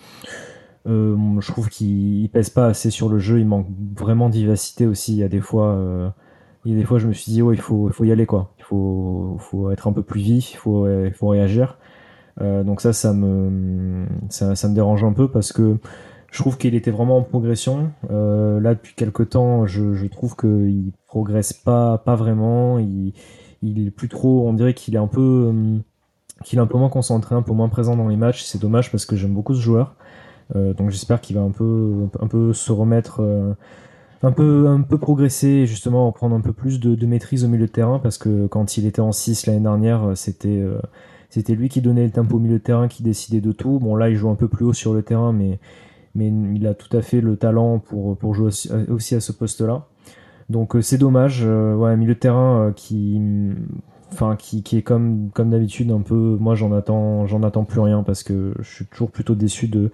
je 0.85 1.51
trouve 1.51 1.69
qu'il 1.69 2.29
pèse 2.29 2.49
pas 2.49 2.67
assez 2.67 2.89
sur 2.91 3.09
le 3.09 3.19
jeu. 3.19 3.39
Il 3.39 3.47
manque 3.47 3.67
vraiment 3.97 4.29
de 4.29 4.35
vivacité 4.35 4.85
aussi. 4.85 5.13
Il 5.13 5.19
y 5.19 5.23
a 5.23 5.29
des 5.29 5.41
fois, 5.41 6.13
il 6.65 6.73
y 6.73 6.75
a 6.75 6.79
des 6.79 6.85
fois, 6.85 6.99
je 6.99 7.07
me 7.07 7.13
suis 7.13 7.31
dit, 7.31 7.41
ouais, 7.41 7.55
il 7.55 7.61
faut, 7.61 7.89
il 7.89 7.93
faut 7.93 8.03
y 8.03 8.11
aller 8.11 8.25
quoi 8.25 8.53
faut, 8.67 9.37
faut 9.39 9.71
être 9.71 9.87
un 9.87 9.93
peu 9.93 10.03
plus 10.03 10.21
vif, 10.21 10.53
il 10.53 10.57
faut, 10.57 10.87
il 10.87 11.13
faut 11.13 11.27
réagir. 11.29 11.77
Euh, 12.41 12.63
donc 12.63 12.81
ça, 12.81 12.93
ça 12.93 13.13
me, 13.13 14.05
ça, 14.29 14.55
ça, 14.55 14.67
me 14.67 14.75
dérange 14.75 15.03
un 15.03 15.13
peu 15.13 15.27
parce 15.27 15.51
que 15.51 15.77
je 16.31 16.39
trouve 16.39 16.57
qu'il 16.57 16.75
était 16.75 16.91
vraiment 16.91 17.17
en 17.17 17.23
progression. 17.23 17.91
Euh, 18.11 18.59
là, 18.59 18.73
depuis 18.75 18.93
quelques 18.95 19.29
temps, 19.29 19.65
je, 19.65 19.93
je 19.93 20.05
trouve 20.07 20.35
qu'il 20.35 20.91
progresse 21.07 21.53
pas, 21.53 21.97
pas 21.97 22.15
vraiment. 22.15 22.79
Il, 22.79 23.13
est 23.63 23.91
plus 23.91 24.09
trop, 24.09 24.47
on 24.47 24.53
dirait 24.53 24.73
qu'il 24.73 24.95
est 24.95 24.99
un 24.99 25.07
peu, 25.07 25.53
qu'il 26.43 26.59
est 26.59 26.61
un 26.61 26.67
peu 26.67 26.77
moins 26.77 26.89
concentré, 26.89 27.35
un 27.35 27.41
peu 27.41 27.53
moins 27.53 27.69
présent 27.69 27.95
dans 27.95 28.07
les 28.07 28.17
matchs. 28.17 28.43
C'est 28.43 28.61
dommage 28.61 28.91
parce 28.91 29.05
que 29.05 29.15
j'aime 29.15 29.33
beaucoup 29.33 29.55
ce 29.55 29.61
joueur. 29.61 29.95
Euh, 30.55 30.73
donc 30.73 30.91
j'espère 30.91 31.21
qu'il 31.21 31.35
va 31.35 31.41
un 31.41 31.51
peu, 31.51 32.07
un 32.19 32.27
peu 32.27 32.53
se 32.53 32.71
remettre 32.71 33.21
euh, 33.21 33.53
un 34.23 34.31
peu, 34.31 34.67
un 34.67 34.81
peu 34.81 34.97
progresser 34.97 35.65
justement 35.65 36.11
prendre 36.11 36.35
un 36.35 36.41
peu 36.41 36.53
plus 36.53 36.79
de, 36.79 37.05
maîtrise 37.05 37.45
au 37.45 37.47
milieu 37.47 37.67
de 37.67 37.71
terrain 37.71 37.99
parce 37.99 38.17
que 38.17 38.47
quand 38.47 38.77
il 38.77 38.85
était 38.85 39.01
en 39.01 39.11
6 39.11 39.45
l'année 39.45 39.59
dernière, 39.59 40.09
euh, 40.09 40.15
c'était 40.15 40.59
euh, 40.59 40.79
c'était 41.29 41.55
lui 41.55 41.69
qui 41.69 41.81
donnait 41.81 42.05
le 42.05 42.11
tempo 42.11 42.37
au 42.37 42.39
milieu 42.39 42.57
de 42.57 42.63
terrain, 42.63 42.87
qui 42.87 43.03
décidait 43.03 43.41
de 43.41 43.51
tout. 43.51 43.79
Bon 43.79 43.95
là, 43.95 44.09
il 44.09 44.15
joue 44.15 44.29
un 44.29 44.35
peu 44.35 44.47
plus 44.47 44.65
haut 44.65 44.73
sur 44.73 44.93
le 44.93 45.03
terrain, 45.03 45.33
mais 45.33 45.59
mais 46.17 46.27
il 46.27 46.67
a 46.67 46.73
tout 46.73 46.95
à 46.95 47.01
fait 47.01 47.21
le 47.21 47.37
talent 47.37 47.79
pour 47.79 48.17
pour 48.17 48.33
jouer 48.33 48.49
aussi, 48.89 49.15
à 49.15 49.19
ce 49.19 49.31
poste-là. 49.31 49.85
Donc 50.49 50.75
euh, 50.75 50.81
c'est 50.81 50.97
dommage, 50.97 51.43
ouais, 51.45 51.89
un 51.89 51.95
milieu 51.95 52.15
de 52.15 52.19
terrain 52.19 52.73
qui 52.75 53.21
enfin 54.11 54.35
qui, 54.37 54.63
qui 54.63 54.77
est 54.77 54.81
comme 54.81 55.29
comme 55.33 55.49
d'habitude 55.49 55.91
un 55.91 56.01
peu 56.01 56.37
moi 56.39 56.55
j'en 56.55 56.71
attends 56.71 57.25
j'en 57.27 57.43
attends 57.43 57.65
plus 57.65 57.81
rien 57.81 58.03
parce 58.03 58.23
que 58.23 58.53
je 58.59 58.75
suis 58.75 58.85
toujours 58.85 59.11
plutôt 59.11 59.35
déçu 59.35 59.67
de 59.67 59.91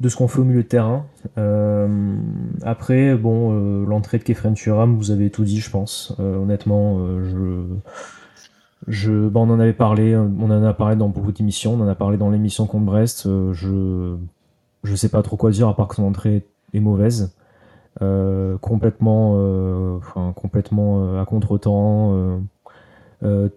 de 0.00 0.08
ce 0.08 0.16
qu'on 0.16 0.28
fait 0.28 0.40
au 0.40 0.44
milieu 0.44 0.62
de 0.62 0.68
terrain. 0.68 1.06
Euh, 1.38 2.16
après, 2.62 3.14
bon, 3.14 3.52
euh, 3.52 3.84
l'entrée 3.86 4.18
de 4.18 4.24
Kefren 4.24 4.54
Turam, 4.54 4.96
vous 4.96 5.10
avez 5.10 5.30
tout 5.30 5.44
dit, 5.44 5.60
je 5.60 5.70
pense. 5.70 6.16
Euh, 6.18 6.36
honnêtement, 6.36 6.98
je, 7.22 7.64
je, 8.88 9.28
bon, 9.28 9.46
on 9.46 9.52
en 9.52 9.60
avait 9.60 9.74
parlé, 9.74 10.16
on 10.16 10.50
en 10.50 10.62
a 10.64 10.72
parlé 10.72 10.96
dans 10.96 11.08
beaucoup 11.08 11.32
d'émissions, 11.32 11.74
on 11.74 11.82
en 11.82 11.88
a 11.88 11.94
parlé 11.94 12.16
dans 12.16 12.30
l'émission 12.30 12.66
contre 12.66 12.86
Brest. 12.86 13.28
je, 13.52 14.16
je 14.84 14.94
sais 14.94 15.08
pas 15.08 15.22
trop 15.22 15.36
quoi 15.36 15.50
dire 15.50 15.68
à 15.68 15.76
part 15.76 15.88
que 15.88 15.96
son 15.96 16.04
entrée 16.04 16.46
est 16.72 16.80
mauvaise. 16.80 17.34
complètement, 18.60 19.96
enfin, 19.96 20.32
complètement 20.34 21.20
à 21.20 21.24
contre-temps, 21.24 22.40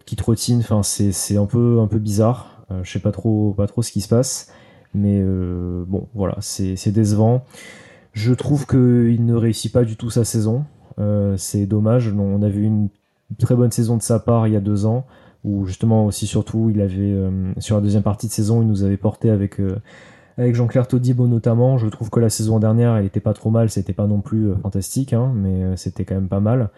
qui 0.06 0.16
trottine. 0.16 0.60
Enfin, 0.60 0.84
c'est, 0.84 1.38
un 1.38 1.46
peu, 1.46 1.80
un 1.80 1.88
peu 1.88 2.00
bizarre. 2.00 2.66
je 2.84 2.92
sais 2.92 3.00
pas 3.00 3.12
trop, 3.12 3.54
pas 3.56 3.68
trop 3.68 3.82
ce 3.82 3.92
qui 3.92 4.02
se 4.02 4.10
passe. 4.10 4.52
Mais 4.94 5.20
euh, 5.22 5.84
bon, 5.88 6.08
voilà, 6.14 6.38
c'est 6.40 6.92
décevant. 6.92 7.44
Je 8.14 8.34
trouve 8.34 8.68
qu'il 8.68 9.26
ne 9.26 9.34
réussit 9.34 9.72
pas 9.72 9.84
du 9.84 9.96
tout 9.96 10.10
sa 10.10 10.24
saison. 10.24 10.66
Euh, 11.00 11.36
c'est 11.38 11.66
dommage. 11.66 12.14
On 12.16 12.42
a 12.44 12.50
vu 12.50 12.64
une 12.64 12.90
très 13.40 13.56
bonne 13.56 13.72
saison 13.72 13.98
de 13.98 14.04
sa 14.04 14.20
part 14.20 14.48
il 14.48 14.54
y 14.54 14.56
a 14.56 14.60
deux 14.60 14.86
ans, 14.86 15.06
où 15.44 15.66
justement 15.66 16.06
aussi 16.06 16.28
surtout 16.28 16.70
il 16.70 16.82
avait 16.82 16.98
euh, 17.00 17.52
sur 17.58 17.76
la 17.76 17.82
deuxième 17.82 18.04
partie 18.04 18.28
de 18.28 18.32
saison, 18.32 18.62
il 18.62 18.68
nous 18.68 18.84
avait 18.84 18.98
porté 18.98 19.32
avec 19.32 19.60
avec 20.38 20.56
Jean-Claire 20.56 20.88
Todibo 20.88 21.28
notamment. 21.28 21.78
Je 21.78 21.88
trouve 21.88 22.10
que 22.10 22.20
la 22.20 22.30
saison 22.30 22.60
dernière, 22.60 22.96
elle 22.96 23.06
était 23.06 23.20
pas 23.20 23.34
trop 23.34 23.50
mal. 23.50 23.70
C'était 23.70 23.94
pas 23.94 24.08
non 24.08 24.22
plus 24.22 24.54
fantastique, 24.62 25.14
hein, 25.14 25.32
mais 25.36 25.78
c'était 25.78 26.06
quand 26.06 26.16
même 26.16 26.30
pas 26.30 26.40
mal. 26.40 26.70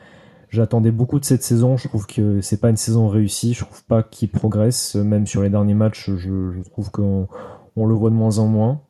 J'attendais 0.49 0.91
beaucoup 0.91 1.19
de 1.19 1.25
cette 1.25 1.43
saison. 1.43 1.75
Je 1.75 1.87
trouve 1.87 2.07
que 2.07 2.39
c'est 2.41 2.61
pas 2.61 2.69
une 2.69 2.77
saison 2.77 3.07
réussie. 3.07 3.53
Je 3.53 3.65
trouve 3.65 3.83
pas 3.83 4.03
qu'il 4.03 4.29
progresse. 4.29 4.95
Même 4.95 5.27
sur 5.27 5.41
les 5.41 5.49
derniers 5.49 5.73
matchs, 5.73 6.09
je, 6.15 6.61
trouve 6.71 6.91
qu'on 6.91 7.27
on 7.75 7.85
le 7.85 7.93
voit 7.93 8.09
de 8.09 8.15
moins 8.15 8.39
en 8.39 8.47
moins. 8.47 8.81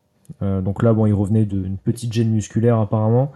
Euh, 0.41 0.61
donc 0.61 0.83
là, 0.83 0.93
bon, 0.93 1.07
il 1.07 1.13
revenait 1.13 1.45
d'une 1.45 1.77
petite 1.77 2.13
gêne 2.13 2.29
musculaire 2.29 2.79
apparemment. 2.79 3.31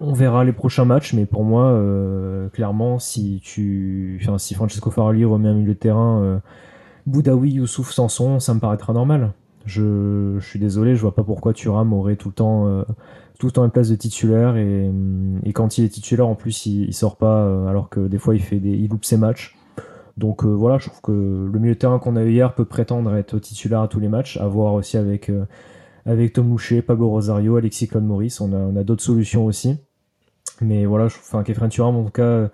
On 0.00 0.12
verra 0.12 0.44
les 0.44 0.52
prochains 0.52 0.84
matchs, 0.84 1.12
mais 1.12 1.26
pour 1.26 1.44
moi, 1.44 1.66
euh, 1.66 2.48
clairement, 2.48 2.98
si 2.98 3.40
tu, 3.44 4.18
enfin, 4.20 4.38
si 4.38 4.54
Francesco 4.54 4.90
Farali 4.90 5.24
remet 5.24 5.48
un 5.48 5.54
milieu 5.54 5.74
de 5.74 5.78
terrain, 5.78 6.20
euh, 6.22 6.38
Boudaoui, 7.06 7.52
Youssouf, 7.52 7.92
Sanson, 7.92 8.40
ça 8.40 8.54
me 8.54 8.58
paraîtra 8.58 8.92
normal. 8.92 9.32
Je, 9.64 10.38
suis 10.40 10.58
désolé, 10.58 10.96
je 10.96 11.00
vois 11.00 11.14
pas 11.14 11.24
pourquoi 11.24 11.52
Thuram 11.52 11.92
aurait 11.92 12.16
tout 12.16 12.28
le 12.28 12.34
temps, 12.34 12.84
temps 13.52 13.64
une 13.64 13.70
place 13.70 13.88
de 13.88 13.96
titulaire 13.96 14.56
et, 14.56 14.90
et 15.44 15.52
quand 15.52 15.78
il 15.78 15.84
est 15.84 15.88
titulaire, 15.88 16.26
en 16.26 16.34
plus, 16.34 16.66
il, 16.66 16.84
il 16.84 16.94
sort 16.94 17.16
pas, 17.16 17.68
alors 17.68 17.88
que 17.88 18.00
des 18.00 18.18
fois, 18.18 18.34
il 18.34 18.42
fait 18.42 18.56
il 18.56 18.88
loupe 18.88 19.04
ses 19.04 19.16
matchs. 19.16 19.56
Donc 20.16 20.44
euh, 20.44 20.48
voilà, 20.48 20.78
je 20.78 20.88
trouve 20.88 21.00
que 21.00 21.50
le 21.52 21.58
milieu 21.58 21.74
de 21.74 21.78
terrain 21.78 21.98
qu'on 21.98 22.16
a 22.16 22.22
eu 22.22 22.32
hier 22.32 22.54
peut 22.54 22.64
prétendre 22.64 23.14
être 23.14 23.38
titulaire 23.38 23.80
à 23.80 23.88
tous 23.88 24.00
les 24.00 24.08
matchs, 24.08 24.36
à 24.36 24.46
voir 24.46 24.74
aussi 24.74 24.96
avec, 24.96 25.30
euh, 25.30 25.46
avec 26.04 26.34
Tom 26.34 26.48
Loucher, 26.48 26.82
Pablo 26.82 27.08
Rosario, 27.08 27.56
Alexis 27.56 27.88
Claude 27.88 28.04
Maurice. 28.04 28.40
On 28.40 28.76
a, 28.76 28.84
d'autres 28.84 29.02
solutions 29.02 29.46
aussi. 29.46 29.76
Mais 30.60 30.84
voilà, 30.84 31.08
je, 31.08 31.16
enfin, 31.16 31.42
Turam, 31.42 31.96
en 31.96 32.04
tout 32.04 32.10
cas, 32.10 32.50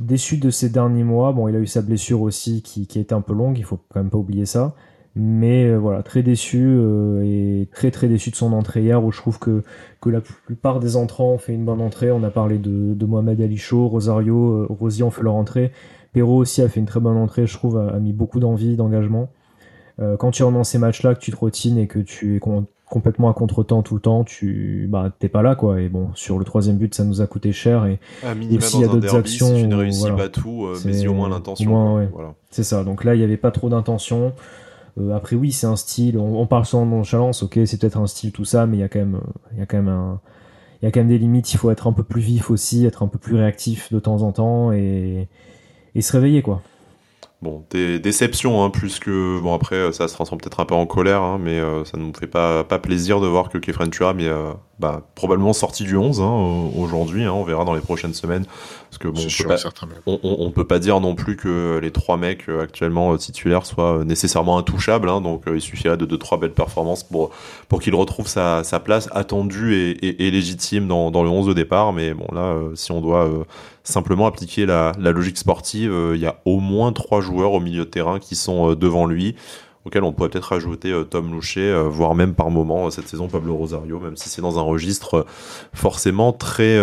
déçu 0.00 0.38
de 0.38 0.50
ces 0.50 0.70
derniers 0.70 1.04
mois. 1.04 1.32
Bon, 1.32 1.48
il 1.48 1.56
a 1.56 1.58
eu 1.58 1.66
sa 1.66 1.82
blessure 1.82 2.22
aussi 2.22 2.62
qui, 2.62 2.86
qui 2.86 3.06
a 3.08 3.14
un 3.14 3.20
peu 3.20 3.34
longue, 3.34 3.58
il 3.58 3.64
faut 3.64 3.78
quand 3.88 4.00
même 4.00 4.10
pas 4.10 4.18
oublier 4.18 4.46
ça. 4.46 4.74
Mais 5.18 5.64
euh, 5.64 5.76
voilà, 5.76 6.02
très 6.02 6.22
déçu 6.22 6.78
et 7.24 7.68
très 7.72 7.90
très 7.90 8.06
déçu 8.06 8.30
de 8.30 8.36
son 8.36 8.52
entrée 8.52 8.82
hier 8.82 9.02
où 9.02 9.10
je 9.10 9.18
trouve 9.18 9.38
que, 9.38 9.62
que 10.00 10.10
la 10.10 10.20
plupart 10.20 10.78
des 10.78 10.96
entrants 10.96 11.32
ont 11.32 11.38
fait 11.38 11.54
une 11.54 11.64
bonne 11.64 11.80
entrée. 11.80 12.12
On 12.12 12.22
a 12.22 12.30
parlé 12.30 12.58
de, 12.58 12.94
de 12.94 13.06
Mohamed 13.06 13.40
Ali 13.40 13.56
Chaud, 13.56 13.88
Rosario, 13.88 14.66
Rosier 14.68 15.04
ont 15.04 15.10
fait 15.10 15.22
leur 15.22 15.34
entrée. 15.34 15.72
Perrault 16.16 16.38
aussi 16.38 16.62
a 16.62 16.68
fait 16.70 16.80
une 16.80 16.86
très 16.86 17.00
bonne 17.00 17.18
entrée, 17.18 17.46
je 17.46 17.52
trouve, 17.52 17.76
a, 17.76 17.98
mis 17.98 18.14
beaucoup 18.14 18.40
d'envie, 18.40 18.74
d'engagement. 18.76 19.28
Euh, 20.00 20.16
quand 20.16 20.30
tu 20.30 20.42
rentres 20.42 20.56
dans 20.56 20.64
ces 20.64 20.78
matchs-là, 20.78 21.14
que 21.14 21.20
tu 21.20 21.30
te 21.30 21.36
rotines 21.36 21.76
et 21.76 21.86
que 21.86 21.98
tu 21.98 22.36
es 22.36 22.40
complètement 22.86 23.28
à 23.28 23.34
contre-temps 23.34 23.82
tout 23.82 23.94
le 23.94 24.00
temps, 24.00 24.24
tu 24.24 24.86
bah 24.90 25.12
t'es 25.18 25.28
pas 25.28 25.42
là 25.42 25.54
quoi. 25.54 25.80
Et 25.80 25.90
bon, 25.90 26.08
sur 26.14 26.38
le 26.38 26.46
troisième 26.46 26.76
but, 26.76 26.94
ça 26.94 27.04
nous 27.04 27.20
a 27.20 27.26
coûté 27.26 27.52
cher 27.52 27.84
et 27.84 27.98
aussi 28.56 28.78
il 28.78 28.80
y 28.80 28.84
a 28.84 28.88
d'autres 28.88 29.14
actions. 29.14 29.54
Si 29.54 29.62
tu 29.62 29.66
ne 29.68 29.76
réussis 29.76 30.10
pas 30.10 30.30
tout, 30.30 30.64
euh, 30.64 30.78
mais 30.86 30.98
y 30.98 31.06
au 31.06 31.12
moins 31.12 31.28
l'intention. 31.28 32.08
Voilà. 32.12 32.34
C'est 32.50 32.64
ça. 32.64 32.82
Donc 32.82 33.04
là, 33.04 33.14
il 33.14 33.20
y 33.20 33.24
avait 33.24 33.36
pas 33.36 33.50
trop 33.50 33.68
d'intention. 33.68 34.32
Euh, 34.98 35.14
après 35.14 35.36
oui, 35.36 35.52
c'est 35.52 35.66
un 35.66 35.76
style. 35.76 36.18
On, 36.18 36.46
parle 36.46 36.66
sans 36.66 36.86
nonchalance, 36.86 37.42
ok, 37.42 37.60
c'est 37.66 37.80
peut-être 37.80 37.98
un 37.98 38.06
style 38.06 38.32
tout 38.32 38.44
ça, 38.44 38.66
mais 38.66 38.78
il 38.78 38.80
y 38.80 38.82
a 38.84 38.88
quand 38.88 38.98
même, 38.98 39.20
il 39.52 39.58
y 39.58 39.62
a 39.62 39.66
quand 39.66 39.76
même 39.76 39.88
un, 39.88 40.20
il 40.80 40.86
y 40.86 40.88
a 40.88 40.90
quand 40.92 41.00
même 41.00 41.08
des 41.08 41.18
limites. 41.18 41.52
Il 41.52 41.58
faut 41.58 41.70
être 41.70 41.86
un 41.86 41.92
peu 41.92 42.02
plus 42.02 42.20
vif 42.20 42.50
aussi, 42.50 42.86
être 42.86 43.02
un 43.02 43.08
peu 43.08 43.18
plus 43.18 43.36
réactif 43.36 43.92
de 43.92 43.98
temps 43.98 44.22
en 44.22 44.32
temps 44.32 44.72
et 44.72 45.28
et 45.94 46.02
se 46.02 46.12
réveiller 46.12 46.42
quoi. 46.42 46.62
Bon, 47.42 47.66
des 47.68 47.98
déceptions, 47.98 48.64
hein, 48.64 48.70
plus 48.70 48.98
que. 48.98 49.38
Bon, 49.40 49.52
après, 49.52 49.92
ça 49.92 50.08
se 50.08 50.14
transforme 50.14 50.40
peut-être 50.40 50.58
un 50.58 50.64
peu 50.64 50.74
en 50.74 50.86
colère, 50.86 51.20
hein, 51.20 51.38
mais 51.38 51.60
euh, 51.60 51.84
ça 51.84 51.98
ne 51.98 52.04
nous 52.04 52.12
fait 52.18 52.26
pas, 52.26 52.64
pas 52.64 52.78
plaisir 52.78 53.20
de 53.20 53.26
voir 53.26 53.50
que 53.50 53.58
Kefren 53.58 53.90
Turam 53.90 54.18
est 54.20 54.26
euh, 54.26 54.52
bah, 54.78 55.02
probablement 55.14 55.52
sorti 55.52 55.84
du 55.84 55.98
11 55.98 56.22
hein, 56.22 56.70
aujourd'hui. 56.78 57.24
Hein, 57.24 57.32
on 57.32 57.44
verra 57.44 57.66
dans 57.66 57.74
les 57.74 57.82
prochaines 57.82 58.14
semaines. 58.14 58.46
Parce 58.88 58.96
que 58.96 59.08
bon, 59.08 59.20
on, 60.06 60.16
peut 60.16 60.18
on, 60.22 60.50
peut 60.50 60.66
pas 60.66 60.78
dire 60.78 60.98
non 61.00 61.14
plus 61.14 61.36
que 61.36 61.78
les 61.82 61.90
trois 61.90 62.16
mecs 62.16 62.48
euh, 62.48 62.62
actuellement 62.62 63.14
titulaires 63.18 63.66
soient 63.66 64.02
nécessairement 64.06 64.56
intouchables. 64.56 65.08
Donc, 65.22 65.42
il 65.52 65.60
suffirait 65.60 65.98
de 65.98 66.06
deux 66.06 66.18
trois 66.18 66.40
belles 66.40 66.54
performances 66.54 67.04
pour, 67.04 67.32
pour 67.68 67.82
qu'il 67.82 67.94
retrouve 67.94 68.28
sa, 68.28 68.64
sa 68.64 68.80
place 68.80 69.10
attendue 69.12 69.74
et, 69.74 70.26
et, 70.26 70.30
légitime 70.30 70.88
dans, 70.88 71.10
dans 71.10 71.22
le 71.22 71.28
11 71.28 71.48
de 71.48 71.52
départ. 71.52 71.92
Mais 71.92 72.14
bon, 72.14 72.28
là, 72.32 72.56
si 72.74 72.92
on 72.92 73.02
doit 73.02 73.28
simplement 73.86 74.26
appliquer 74.26 74.66
la, 74.66 74.92
logique 74.98 75.38
sportive. 75.38 75.92
Euh, 75.92 76.16
il 76.16 76.20
y 76.20 76.26
a 76.26 76.40
au 76.44 76.60
moins 76.60 76.92
trois 76.92 77.20
joueurs 77.20 77.52
au 77.52 77.60
milieu 77.60 77.84
de 77.84 77.90
terrain 77.90 78.18
qui 78.18 78.34
sont 78.34 78.70
euh, 78.70 78.76
devant 78.76 79.06
lui, 79.06 79.36
auxquels 79.84 80.02
on 80.02 80.12
pourrait 80.12 80.28
peut-être 80.28 80.52
ajouter 80.52 80.90
euh, 80.90 81.04
Tom 81.04 81.32
Loucher, 81.32 81.72
voire 81.88 82.14
même 82.14 82.34
par 82.34 82.50
moment 82.50 82.90
cette 82.90 83.08
saison 83.08 83.28
Pablo 83.28 83.54
Rosario, 83.54 84.00
même 84.00 84.16
si 84.16 84.28
c'est 84.28 84.42
dans 84.42 84.58
un 84.58 84.62
registre 84.62 85.24
forcément 85.72 86.32
très, 86.32 86.78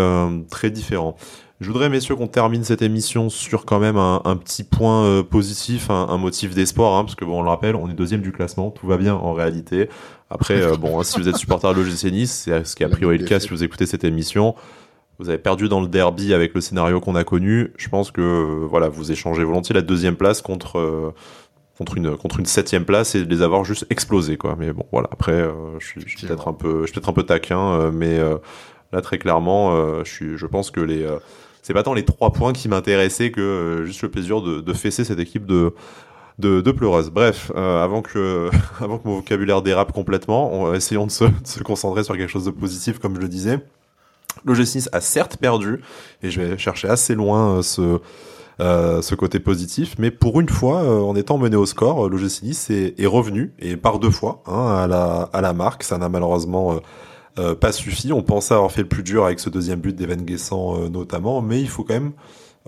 très 0.50 0.72
différent. 0.72 1.16
Je 1.60 1.68
voudrais, 1.68 1.88
messieurs, 1.88 2.16
qu'on 2.16 2.28
termine 2.28 2.64
cette 2.64 2.82
émission 2.82 3.30
sur 3.30 3.66
quand 3.66 3.80
même 3.80 3.96
un, 3.98 4.36
petit 4.36 4.64
point 4.64 5.24
positif, 5.24 5.90
un, 5.90 6.18
motif 6.18 6.54
d'espoir, 6.56 6.98
hein, 6.98 7.04
parce 7.04 7.16
que 7.16 7.24
bon, 7.24 7.40
on 7.40 7.44
le 7.44 7.50
rappelle, 7.50 7.76
on 7.76 7.90
est 7.90 7.94
deuxième 7.94 8.22
du 8.22 8.32
classement, 8.32 8.70
tout 8.72 8.88
va 8.88 8.98
bien 8.98 9.16
en 9.16 9.34
réalité. 9.34 9.88
Après, 10.30 10.76
bon, 10.78 11.00
hein, 11.00 11.04
si 11.04 11.20
vous 11.20 11.30
êtes 11.30 11.38
supporter 11.38 11.74
de 11.74 11.82
l'OGC 11.82 12.12
Nice, 12.12 12.44
c'est 12.46 12.66
ce 12.66 12.76
qui 12.76 12.84
a 12.84 12.90
priori 12.90 13.18
le 13.18 13.26
cas 13.26 13.40
si 13.40 13.50
vous 13.50 13.64
écoutez 13.64 13.86
cette 13.86 14.04
émission 14.04 14.56
vous 15.24 15.30
avez 15.30 15.40
perdu 15.40 15.70
dans 15.70 15.82
le 15.82 15.88
derby 15.88 16.34
avec 16.34 16.54
le 16.54 16.62
scénario 16.62 17.00
qu'on 17.00 17.16
a 17.16 17.24
connu. 17.24 17.72
Je 17.78 17.90
pense 17.90 18.12
que 18.12 18.66
voilà, 18.70 18.90
vous 18.90 19.12
échangez 19.12 19.44
volontiers 19.44 19.74
la 19.74 19.82
deuxième 19.82 20.16
place 20.16 20.42
contre 20.42 21.14
contre 21.78 21.98
une 21.98 22.16
contre 22.16 22.40
une 22.40 22.46
septième 22.46 22.86
place 22.86 23.16
et 23.16 23.26
les 23.26 23.42
avoir 23.42 23.64
juste 23.64 23.86
explosés 23.90 24.38
quoi. 24.38 24.56
Mais 24.58 24.72
bon 24.74 24.86
voilà, 24.92 25.10
après 25.12 25.50
je 25.80 25.86
suis, 25.86 26.28
peut-être 26.28 26.48
un 26.48 26.54
peu 26.54 26.82
peut-être 26.82 27.10
un 27.10 27.14
peu 27.14 27.24
taquin, 27.24 27.92
mais 27.92 28.20
là 28.92 29.02
très 29.02 29.18
clairement, 29.18 30.04
je 30.04 30.10
suis 30.10 30.38
je 30.38 30.46
pense 30.46 30.70
que 30.72 30.82
les 30.82 31.08
c'est 31.64 31.74
pas 31.74 31.82
tant 31.82 31.94
les 31.94 32.04
trois 32.06 32.32
points 32.32 32.54
qui 32.54 32.68
m'intéressaient 32.68 33.32
que 33.32 33.84
juste 33.86 34.04
le 34.04 34.12
plaisir 34.12 34.42
de, 34.42 34.74
fesser 34.74 35.04
cette 35.06 35.20
équipe 35.20 35.46
de 35.46 35.74
de, 36.38 36.72
pleureuse. 36.72 37.10
Bref, 37.10 37.52
euh, 37.56 37.82
avant 37.82 38.02
que 38.02 38.50
avant 38.82 38.98
que 39.00 39.08
mon 39.08 39.16
vocabulaire 39.16 39.62
dérape 39.62 39.94
complètement, 39.94 40.74
essayons 40.74 41.06
de 41.06 41.12
se, 41.12 41.24
de 41.24 41.32
se, 41.46 41.64
concentrer 41.64 42.04
sur 42.04 42.18
quelque 42.18 42.30
chose 42.30 42.46
de 42.46 42.52
positif, 42.52 43.00
comme 43.00 43.16
je 43.16 43.22
le 43.22 43.30
disais. 43.30 43.60
Le 44.46 44.54
G6 44.54 44.90
a 44.92 45.02
certes 45.02 45.38
perdu, 45.38 45.82
et 46.22 46.30
je 46.30 46.42
vais 46.42 46.58
chercher 46.58 46.90
assez 46.90 47.16
loin 47.16 47.58
euh, 47.58 47.62
ce 47.62 48.00
euh, 48.60 49.02
ce 49.02 49.16
côté 49.16 49.40
positif, 49.40 49.96
mais 49.98 50.12
pour 50.12 50.40
une 50.40 50.48
fois, 50.48 50.84
euh, 50.84 51.00
en 51.00 51.16
étant 51.16 51.40
mené 51.40 51.56
au 51.56 51.66
score, 51.66 52.08
le 52.08 52.18
G6 52.18 52.72
est, 52.72 53.00
est, 53.00 53.08
revenu 53.08 53.52
et 53.58 53.78
par 53.78 53.98
deux 53.98 54.12
fois 54.12 54.44
hein, 54.46 54.76
à 54.76 54.86
la 54.86 55.30
à 55.34 55.42
la 55.42 55.54
marque. 55.54 55.84
Ça 55.84 55.98
n'a 55.98 56.08
malheureusement 56.08 56.80
euh, 57.40 57.56
pas 57.56 57.72
suffi. 57.72 58.14
On 58.14 58.22
pensait 58.22 58.54
avoir 58.54 58.72
fait 58.72 58.84
le 58.84 58.88
plus 58.88 59.02
dur 59.02 59.26
avec 59.26 59.40
ce 59.40 59.50
deuxième 59.50 59.80
but 59.80 59.96
d'Evan 59.96 60.22
Guessant 60.22 60.88
notamment, 60.90 61.42
mais 61.42 61.62
il 61.62 61.70
faut 61.70 61.84
quand 61.84 61.96
même 61.96 62.14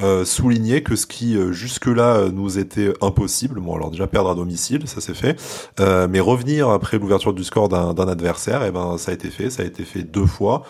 euh, 0.01 0.25
souligner 0.25 0.83
que 0.83 0.95
ce 0.95 1.05
qui 1.05 1.37
euh, 1.37 1.53
jusque-là 1.53 2.17
euh, 2.17 2.31
nous 2.31 2.59
était 2.59 2.93
impossible, 3.01 3.61
bon 3.61 3.75
alors 3.75 3.91
déjà 3.91 4.07
perdre 4.07 4.29
à 4.29 4.35
domicile, 4.35 4.87
ça 4.87 4.99
s'est 4.99 5.13
fait, 5.13 5.39
euh, 5.79 6.07
mais 6.09 6.19
revenir 6.19 6.69
après 6.69 6.97
l'ouverture 6.97 7.33
du 7.33 7.45
score 7.45 7.69
d'un 7.69 8.07
adversaire, 8.07 8.63
et 8.63 8.67
eh 8.67 8.71
ben 8.71 8.97
ça 8.97 9.11
a 9.11 9.13
été 9.13 9.29
fait, 9.29 9.49
ça 9.49 9.63
a 9.63 9.65
été 9.65 9.83
fait 9.83 10.03
deux 10.03 10.25
fois. 10.25 10.63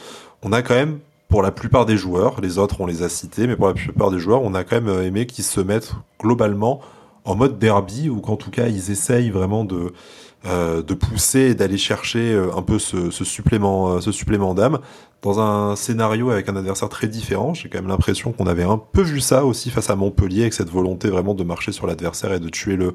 On 0.43 0.51
a 0.51 0.61
quand 0.61 0.75
même 0.75 0.99
pour 1.27 1.41
la 1.41 1.51
plupart 1.51 1.85
des 1.85 1.97
joueurs, 1.97 2.39
les 2.41 2.57
autres 2.57 2.81
on 2.81 2.85
les 2.85 3.03
a 3.03 3.09
cités, 3.09 3.47
mais 3.47 3.55
pour 3.55 3.67
la 3.67 3.73
plupart 3.73 4.11
des 4.11 4.19
joueurs, 4.19 4.41
on 4.43 4.53
a 4.53 4.63
quand 4.63 4.81
même 4.81 5.01
aimé 5.01 5.25
qu'ils 5.25 5.43
se 5.43 5.59
mettent 5.59 5.93
globalement 6.19 6.81
en 7.25 7.35
mode 7.35 7.57
derby 7.57 8.09
ou 8.09 8.21
qu'en 8.21 8.37
tout 8.37 8.51
cas 8.51 8.67
ils 8.67 8.91
essayent 8.91 9.31
vraiment 9.31 9.65
de 9.65 9.91
euh, 10.45 10.83
pousser 10.83 11.39
et 11.39 11.55
d'aller 11.55 11.77
chercher 11.77 12.33
euh, 12.33 12.55
un 12.55 12.61
peu 12.61 12.75
euh, 12.93 13.11
ce 13.11 14.11
supplément 14.11 14.53
d'âme 14.53 14.79
dans 15.25 15.39
un 15.39 15.75
scénario 15.75 16.29
avec 16.29 16.47
un 16.49 16.55
adversaire 16.55 16.87
très 16.87 17.07
différent. 17.07 17.55
J'ai 17.55 17.67
quand 17.67 17.79
même 17.79 17.87
l'impression 17.87 18.31
qu'on 18.31 18.45
avait 18.45 18.63
un 18.63 18.77
peu 18.77 19.01
vu 19.01 19.19
ça 19.19 19.43
aussi 19.43 19.71
face 19.71 19.89
à 19.89 19.95
Montpellier 19.95 20.41
avec 20.41 20.53
cette 20.53 20.69
volonté 20.69 21.09
vraiment 21.09 21.33
de 21.33 21.43
marcher 21.43 21.71
sur 21.71 21.87
l'adversaire 21.87 22.31
et 22.31 22.39
de 22.39 22.47
tuer 22.47 22.75
le, 22.75 22.93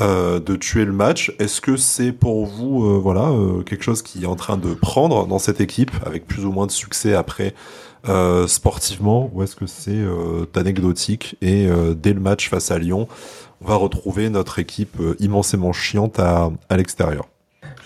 euh, 0.00 0.38
de 0.38 0.54
tuer 0.54 0.84
le 0.84 0.92
match. 0.92 1.34
Est-ce 1.40 1.60
que 1.60 1.76
c'est 1.76 2.12
pour 2.12 2.46
vous, 2.46 2.86
euh, 2.86 3.00
voilà, 3.02 3.30
euh, 3.30 3.62
quelque 3.64 3.82
chose 3.82 4.02
qui 4.02 4.22
est 4.22 4.26
en 4.26 4.36
train 4.36 4.56
de 4.56 4.74
prendre 4.74 5.26
dans 5.26 5.40
cette 5.40 5.60
équipe 5.60 5.90
avec 6.06 6.28
plus 6.28 6.44
ou 6.44 6.52
moins 6.52 6.66
de 6.66 6.72
succès 6.72 7.14
après 7.14 7.52
sportivement, 8.46 9.32
ou 9.34 9.42
est-ce 9.42 9.56
que 9.56 9.66
c'est 9.66 10.04
anecdotique 10.54 11.36
et 11.42 11.66
dès 11.96 12.12
le 12.12 12.20
match 12.20 12.48
face 12.48 12.70
à 12.70 12.78
Lyon? 12.78 13.08
on 13.60 13.66
va 13.66 13.74
retrouver 13.74 14.30
notre 14.30 14.60
équipe 14.60 14.96
immensément 15.18 15.72
chiante 15.72 16.20
à 16.20 16.52
l'extérieur? 16.70 17.26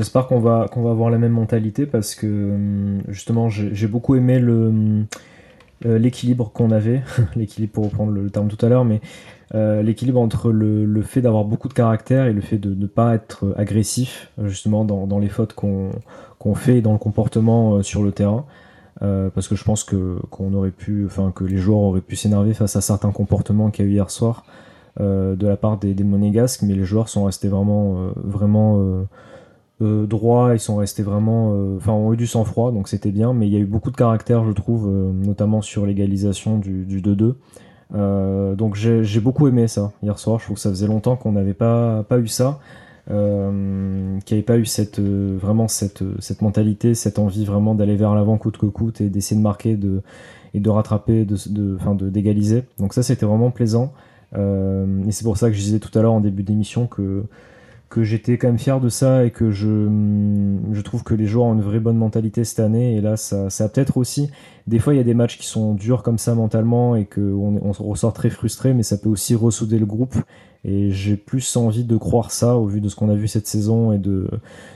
J'espère 0.01 0.29
qu'on 0.29 0.41
va, 0.41 0.67
qu'on 0.73 0.81
va 0.81 0.93
avoir 0.93 1.11
la 1.11 1.19
même 1.19 1.33
mentalité 1.33 1.85
parce 1.85 2.15
que 2.15 2.27
hum, 2.27 3.03
justement 3.09 3.51
j'ai 3.51 3.87
beaucoup 3.87 4.15
aimé 4.15 4.39
le 4.39 4.69
hum, 4.69 5.07
euh, 5.85 5.99
l'équilibre 5.99 6.51
qu'on 6.55 6.71
avait, 6.71 7.03
l'équilibre 7.37 7.75
pour 7.75 7.85
reprendre 7.85 8.11
le, 8.11 8.31
terme 8.31 8.49
tout 8.49 8.65
à 8.65 8.71
l'heure, 8.71 8.87
mais 8.87 9.03
euh, 9.55 9.83
l'équilibre 9.83 10.19
entre 10.19 10.53
le, 10.53 10.87
le 10.87 11.03
fait 11.03 11.21
d'avoir 11.21 11.45
beaucoup 11.45 11.69
de 11.69 11.75
caractère 11.75 12.25
et 12.25 12.33
le 12.33 12.41
fait 12.41 12.57
de 12.57 12.75
ne 12.75 12.87
pas 12.87 13.15
être 13.15 13.55
agressif 13.59 14.33
justement 14.43 14.87
dans, 14.87 15.07
dans 15.07 15.19
les 15.19 15.29
fautes 15.29 15.53
qu'on 15.53 16.55
fait 16.55 16.79
et 16.79 16.81
dans 16.81 16.93
le 16.93 16.99
comportement 16.99 17.75
euh, 17.75 17.83
sur 17.83 18.03
le 18.03 18.11
terrain. 18.11 18.47
Parce 19.35 19.49
que 19.49 19.55
je 19.55 19.65
pense 19.65 19.85
que 19.85 20.19
qu'on 20.31 20.53
aurait 20.55 20.71
pu, 20.71 21.05
enfin 21.07 21.31
que 21.35 21.45
les 21.45 21.57
joueurs 21.57 21.81
auraient 21.81 22.03
pu 22.03 22.17
s'énerver 22.17 22.53
face 22.53 22.77
à 22.77 22.83
certains 22.83 23.13
comportements 23.13 23.71
qu'il 23.71 23.85
y 23.85 23.89
a 23.89 23.91
eu 23.91 23.95
hier 23.95 24.11
soir. 24.11 24.45
De 24.99 25.47
la 25.47 25.57
part 25.57 25.79
des, 25.79 25.95
des, 25.95 26.05
monégasques, 26.05 26.61
mais 26.61 26.75
les 26.75 26.85
joueurs 26.85 27.09
sont 27.09 27.25
restés 27.25 27.49
vraiment, 27.49 28.11
vraiment 28.17 29.07
euh, 29.83 30.07
droits, 30.07 30.55
ils 30.55 30.61
sont 30.61 30.77
restés 30.77 31.03
vraiment, 31.03 31.77
enfin, 31.77 31.93
ont 31.93 32.13
eu 32.13 32.17
du 32.17 32.27
sang-froid, 32.27 32.73
donc 32.73 32.89
c'était 32.89 33.13
bien, 33.13 33.33
mais 33.33 33.47
il 33.47 33.53
y 33.53 33.57
a 33.57 33.61
eu 33.61 33.67
beaucoup 33.67 33.91
de 33.91 33.97
caractère, 33.97 34.45
je 34.45 34.53
trouve, 34.53 34.89
notamment 34.89 35.63
sur 35.63 35.87
l'égalisation 35.87 36.59
du 36.59 37.01
2-2. 37.03 37.35
Euh, 37.95 38.55
donc 38.55 38.77
j'ai 38.77 39.21
beaucoup 39.21 39.49
aimé 39.49 39.67
ça 39.69 39.93
hier 40.03 40.19
soir. 40.19 40.39
Je 40.39 40.45
trouve 40.45 40.57
que 40.57 40.63
ça 40.63 40.71
faisait 40.71 40.87
longtemps 40.87 41.17
qu'on 41.17 41.33
n'avait 41.33 41.55
pas, 41.55 42.05
pas 42.05 42.19
eu 42.19 42.29
ça, 42.29 42.61
euh, 43.11 44.19
qu'il 44.21 44.37
n'y 44.37 44.39
avait 44.39 44.47
pas 44.47 44.59
eu 44.59 44.67
cette, 44.67 45.01
vraiment 45.01 45.69
cette, 45.69 46.03
cette 46.21 46.43
mentalité, 46.43 46.95
cette 46.95 47.19
envie 47.19 47.45
vraiment 47.45 47.75
d'aller 47.75 47.97
vers 47.97 48.15
l'avant 48.15 48.39
coûte 48.39 48.59
que 48.59 48.67
coûte 48.67 49.01
et 49.01 49.09
d'essayer 49.09 49.37
de 49.37 49.43
marquer 49.43 49.77
de, 49.77 50.03
et 50.55 50.61
de 50.61 50.71
rattraper, 50.71 51.25
de, 51.25 51.37
de, 51.49 51.79
de 51.95 52.11
d'égaliser. 52.11 52.65
Donc 52.79 52.95
ça 52.95 53.03
c'était 53.03 53.27
vraiment 53.27 53.51
plaisant. 53.51 53.93
Euh, 54.37 55.05
et 55.09 55.13
c'est 55.13 55.25
pour 55.25 55.37
ça 55.37 55.49
que 55.49 55.57
je 55.57 55.61
disais 55.61 55.81
tout 55.81 55.97
à 55.99 56.03
l'heure 56.03 56.13
en 56.13 56.21
début 56.21 56.45
d'émission 56.45 56.87
que 56.87 57.25
que 57.91 58.05
j'étais 58.05 58.39
quand 58.39 58.47
même 58.47 58.59
fier 58.59 58.81
de 58.81 58.89
ça 58.89 59.25
et 59.25 59.33
que 59.33 59.51
je, 59.51 59.89
je 60.73 60.81
trouve 60.81 61.03
que 61.03 61.13
les 61.13 61.27
joueurs 61.27 61.47
ont 61.47 61.55
une 61.55 61.61
vraie 61.61 61.81
bonne 61.81 61.97
mentalité 61.97 62.45
cette 62.45 62.61
année. 62.61 62.97
Et 62.97 63.01
là, 63.01 63.17
ça, 63.17 63.51
ça 63.51 63.69
peut-être 63.69 63.97
aussi. 63.97 64.31
Des 64.69 64.79
fois, 64.79 64.95
il 64.95 64.97
y 64.97 65.01
a 65.01 65.05
des 65.05 65.13
matchs 65.13 65.37
qui 65.37 65.47
sont 65.47 65.75
durs 65.75 66.05
comme 66.05 66.17
ça 66.17 66.37
mentalement 66.37 66.95
et 66.95 67.05
qu'on 67.05 67.61
on 67.61 67.73
ressort 67.73 68.13
très 68.13 68.31
frustré, 68.31 68.75
mais 68.75 68.85
ça 68.85 68.97
peut 68.97 69.09
aussi 69.09 69.35
ressouder 69.35 69.81
le 69.81 69.87
groupe. 69.87 70.15
Et 70.65 70.93
j'ai 70.93 71.17
plus 71.17 71.57
envie 71.57 71.85
de 71.85 71.97
croire 71.97 72.31
ça 72.31 72.57
au 72.57 72.67
vu 72.67 72.81
de 72.81 72.89
ce 72.89 72.95
qu'on 72.95 73.09
a 73.09 73.15
vu 73.17 73.27
cette 73.27 73.49
saison 73.49 73.91
et 73.93 73.99
de, 73.99 74.29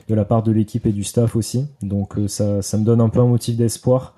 de 0.09 0.15
la 0.15 0.25
part 0.25 0.43
de 0.43 0.51
l'équipe 0.51 0.85
et 0.85 0.93
du 0.93 1.05
staff 1.05 1.37
aussi. 1.37 1.67
Donc 1.83 2.19
euh, 2.19 2.27
ça, 2.27 2.63
ça 2.63 2.79
me 2.79 2.85
donne 2.85 3.01
un 3.01 3.11
peu 3.11 3.21
un 3.21 3.27
motif 3.27 3.57
d'espoir 3.57 4.15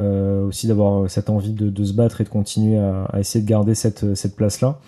euh, 0.00 0.46
aussi 0.46 0.68
d'avoir 0.68 1.10
cette 1.10 1.28
envie 1.28 1.52
de, 1.52 1.70
de, 1.70 1.84
se 1.84 1.92
battre 1.92 2.20
et 2.20 2.24
de 2.24 2.28
continuer 2.28 2.78
à, 2.78 3.04
à 3.06 3.20
essayer 3.20 3.44
de 3.44 3.48
garder 3.48 3.74
cette, 3.74 4.14
cette 4.14 4.36
place-là. 4.36 4.78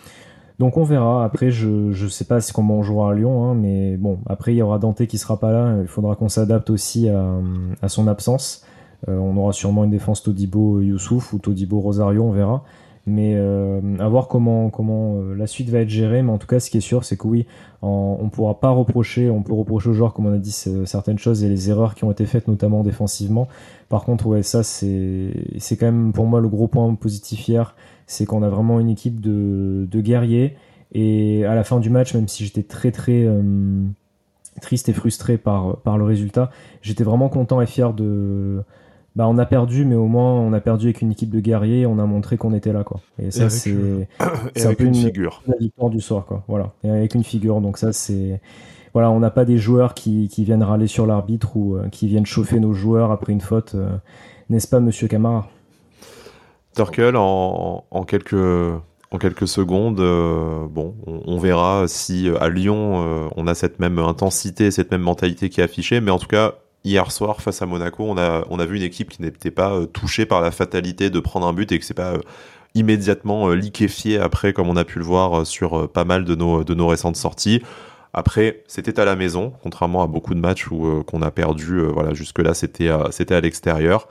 Donc 0.61 0.77
on 0.77 0.85
verra. 0.85 1.25
Après, 1.25 1.51
je 1.51 1.91
je 1.91 2.07
sais 2.07 2.27
pas 2.27 2.39
comment 2.55 2.77
on 2.77 2.83
jouera 2.83 3.13
à 3.13 3.15
Lyon, 3.15 3.45
hein, 3.45 3.55
mais 3.55 3.97
bon, 3.97 4.19
après 4.27 4.53
il 4.53 4.59
y 4.59 4.63
aura 4.63 4.79
Dante 4.79 5.07
qui 5.07 5.17
sera 5.17 5.41
pas 5.41 5.51
là. 5.51 5.79
Il 5.81 5.89
faudra 5.89 6.17
qu'on 6.17 6.29
s'adapte 6.29 6.69
aussi 6.69 7.09
à, 7.09 7.89
son 7.89 8.07
absence. 8.07 8.63
Euh, 9.09 9.17
on 9.17 9.39
aura 9.39 9.55
sûrement 9.55 9.85
une 9.85 9.91
défense 9.91 10.23
Todibo 10.23 10.83
Youssouf 10.83 11.33
ou 11.33 11.39
Todibo 11.39 11.81
Rosario, 11.81 12.23
on 12.25 12.33
verra. 12.33 12.63
Mais 13.07 13.33
euh, 13.37 13.81
à 14.01 14.09
voir 14.11 14.29
comment 14.29 14.69
comment 14.69 15.15
euh, 15.15 15.35
la 15.35 15.47
suite 15.47 15.71
va 15.71 15.79
être 15.79 15.89
gérée. 15.89 16.23
Mais 16.23 16.31
en 16.31 16.37
tout 16.37 16.47
cas, 16.47 16.61
ce 16.61 16.69
qui 16.69 16.77
est 16.77 16.83
sûr, 16.83 17.05
c'est 17.05 17.17
que 17.17 17.27
oui, 17.27 17.47
on 17.81 18.29
pourra 18.31 18.61
pas 18.61 18.69
reprocher, 18.69 19.31
on 19.31 19.43
peut 19.43 19.55
reprocher 19.55 19.89
aux 19.89 19.95
joueurs, 19.95 20.13
comme 20.13 20.27
on 20.27 20.35
a 20.35 20.39
dit, 20.39 20.53
certaines 20.85 21.19
choses 21.19 21.43
et 21.43 21.49
les 21.49 21.71
erreurs 21.71 21.95
qui 21.95 22.05
ont 22.05 22.13
été 22.13 22.27
faites, 22.27 22.49
notamment 22.49 22.83
défensivement. 22.83 23.49
Par 23.89 24.05
contre, 24.05 24.27
ouais, 24.27 24.43
ça 24.43 24.63
c'est 24.63 25.33
quand 25.71 25.87
même 25.87 26.13
pour 26.13 26.27
moi 26.27 26.43
le 26.43 26.49
gros 26.51 26.69
point 26.69 26.95
positif 26.97 27.49
hier, 27.49 27.75
c'est 28.11 28.27
qu'on 28.27 28.43
a 28.43 28.49
vraiment 28.49 28.81
une 28.81 28.91
équipe 28.91 29.21
de, 29.21 29.87
de 29.89 30.01
guerriers. 30.01 30.57
Et 30.93 31.45
à 31.45 31.55
la 31.55 31.63
fin 31.63 31.79
du 31.79 31.91
match, 31.91 32.13
même 32.13 32.27
si 32.27 32.45
j'étais 32.45 32.65
très 32.65 32.91
très 32.91 33.25
euh, 33.25 33.41
triste 34.61 34.89
et 34.89 34.93
frustré 34.93 35.39
par 35.39 35.77
par 35.77 35.97
le 35.97 36.05
résultat, 36.05 36.51
j'étais 36.83 37.05
vraiment 37.05 37.29
content 37.29 37.61
et 37.61 37.67
fier 37.67 37.93
de 37.95 38.63
bah 39.15 39.29
on 39.29 39.39
a 39.39 39.47
perdu 39.47 39.85
mais 39.85 39.95
au 39.95 40.07
moins 40.07 40.33
on 40.33 40.53
a 40.53 40.61
perdu 40.61 40.87
avec 40.87 41.03
une 41.03 41.13
équipe 41.13 41.31
de 41.31 41.41
guerriers 41.41 41.85
on 41.87 41.99
a 41.99 42.07
montré 42.07 42.37
qu'on 42.37 42.53
était 42.53 42.73
là 42.73 42.83
quoi. 42.83 43.01
Et 43.23 43.31
ça 43.31 43.49
c'est 43.49 44.09
c'est 44.57 44.67
un 44.67 44.75
peu 44.75 44.85
une, 44.85 44.95
figure. 44.95 45.43
la 45.47 45.57
victoire 45.57 45.91
du 45.91 46.01
soir 46.01 46.27
quoi. 46.27 46.43
Voilà. 46.49 46.73
Et 46.83 46.91
avec 46.91 47.15
une 47.15 47.25
figure. 47.25 47.61
Donc 47.61 47.79
ça 47.79 47.93
c'est 47.93 48.41
voilà, 48.93 49.13
on 49.13 49.21
n'a 49.21 49.31
pas 49.31 49.45
des 49.45 49.57
joueurs 49.57 49.95
qui, 49.95 50.27
qui, 50.27 50.43
viennent 50.43 50.65
râler 50.65 50.89
sur 50.89 51.07
l'arbitre 51.07 51.57
ou 51.57 51.77
euh, 51.77 51.89
qui 51.91 52.09
viennent 52.09 52.27
chauffer 52.27 52.59
nos 52.59 52.73
joueurs 52.73 53.13
après 53.13 53.33
une 53.33 53.41
faute, 53.41 53.77
euh, 53.77 53.89
n'est-ce 54.49 54.67
pas, 54.67 54.81
monsieur 54.81 55.07
Camara? 55.07 55.49
En, 56.81 58.05
quelques, 58.05 59.49
secondes, 59.49 60.01
euh, 60.01 60.67
bon, 60.69 60.95
on, 61.07 61.39
verra 61.39 61.87
si 61.89 62.31
à 62.41 62.49
Lyon 62.49 63.31
on 63.37 63.47
a 63.47 63.55
cette 63.55 63.81
même 63.81 63.99
intensité, 63.99 64.71
cette 64.71 64.91
même 64.91 65.03
mentalité 65.03 65.49
qui 65.49 65.61
est 65.61 65.65
affichée, 65.65 66.01
mais 66.01 66.11
en 66.11 66.19
tout 66.19 66.29
cas, 66.29 66.55
hier 66.85 67.11
soir 67.11 67.43
face 67.43 67.61
à 67.63 67.67
Monaco, 67.67 68.05
on 68.05 68.17
a, 68.17 68.67
vu 68.67 68.77
une 68.77 68.83
équipe 68.83 69.11
qui 69.11 69.23
n'était 69.23 69.51
pas 69.51 69.87
touchée 69.93 70.27
par 70.27 70.41
la 70.41 70.51
fatalité 70.51 71.11
de 71.11 71.21
prendre 71.21 71.47
un 71.47 71.53
but 71.53 71.71
et 71.73 71.79
que 71.79 71.85
c'est 71.85 71.95
pas 71.95 72.15
immédiatement 72.75 73.49
liquéfié 73.51 74.19
après, 74.19 74.53
comme 74.53 74.69
on 74.69 74.77
a 74.77 74.85
pu 74.85 74.99
le 74.99 75.05
voir 75.05 75.47
sur 75.47 75.91
pas 75.91 76.05
mal 76.05 76.25
de 76.25 76.35
nos, 76.35 76.87
récentes 76.87 77.17
sorties. 77.17 77.63
Après, 78.13 78.65
c'était 78.67 78.99
à 78.99 79.05
la 79.05 79.15
maison, 79.15 79.53
contrairement 79.63 80.03
à 80.03 80.07
beaucoup 80.07 80.35
de 80.35 80.41
matchs 80.41 80.69
où 80.71 80.87
euh, 80.87 81.03
qu'on 81.05 81.23
a 81.23 81.31
perdu. 81.31 81.79
Euh, 81.79 81.91
voilà, 81.93 82.13
jusque 82.13 82.41
là, 82.41 82.55
c'était 82.55 82.89
à 82.89 83.41
l'extérieur. 83.41 84.09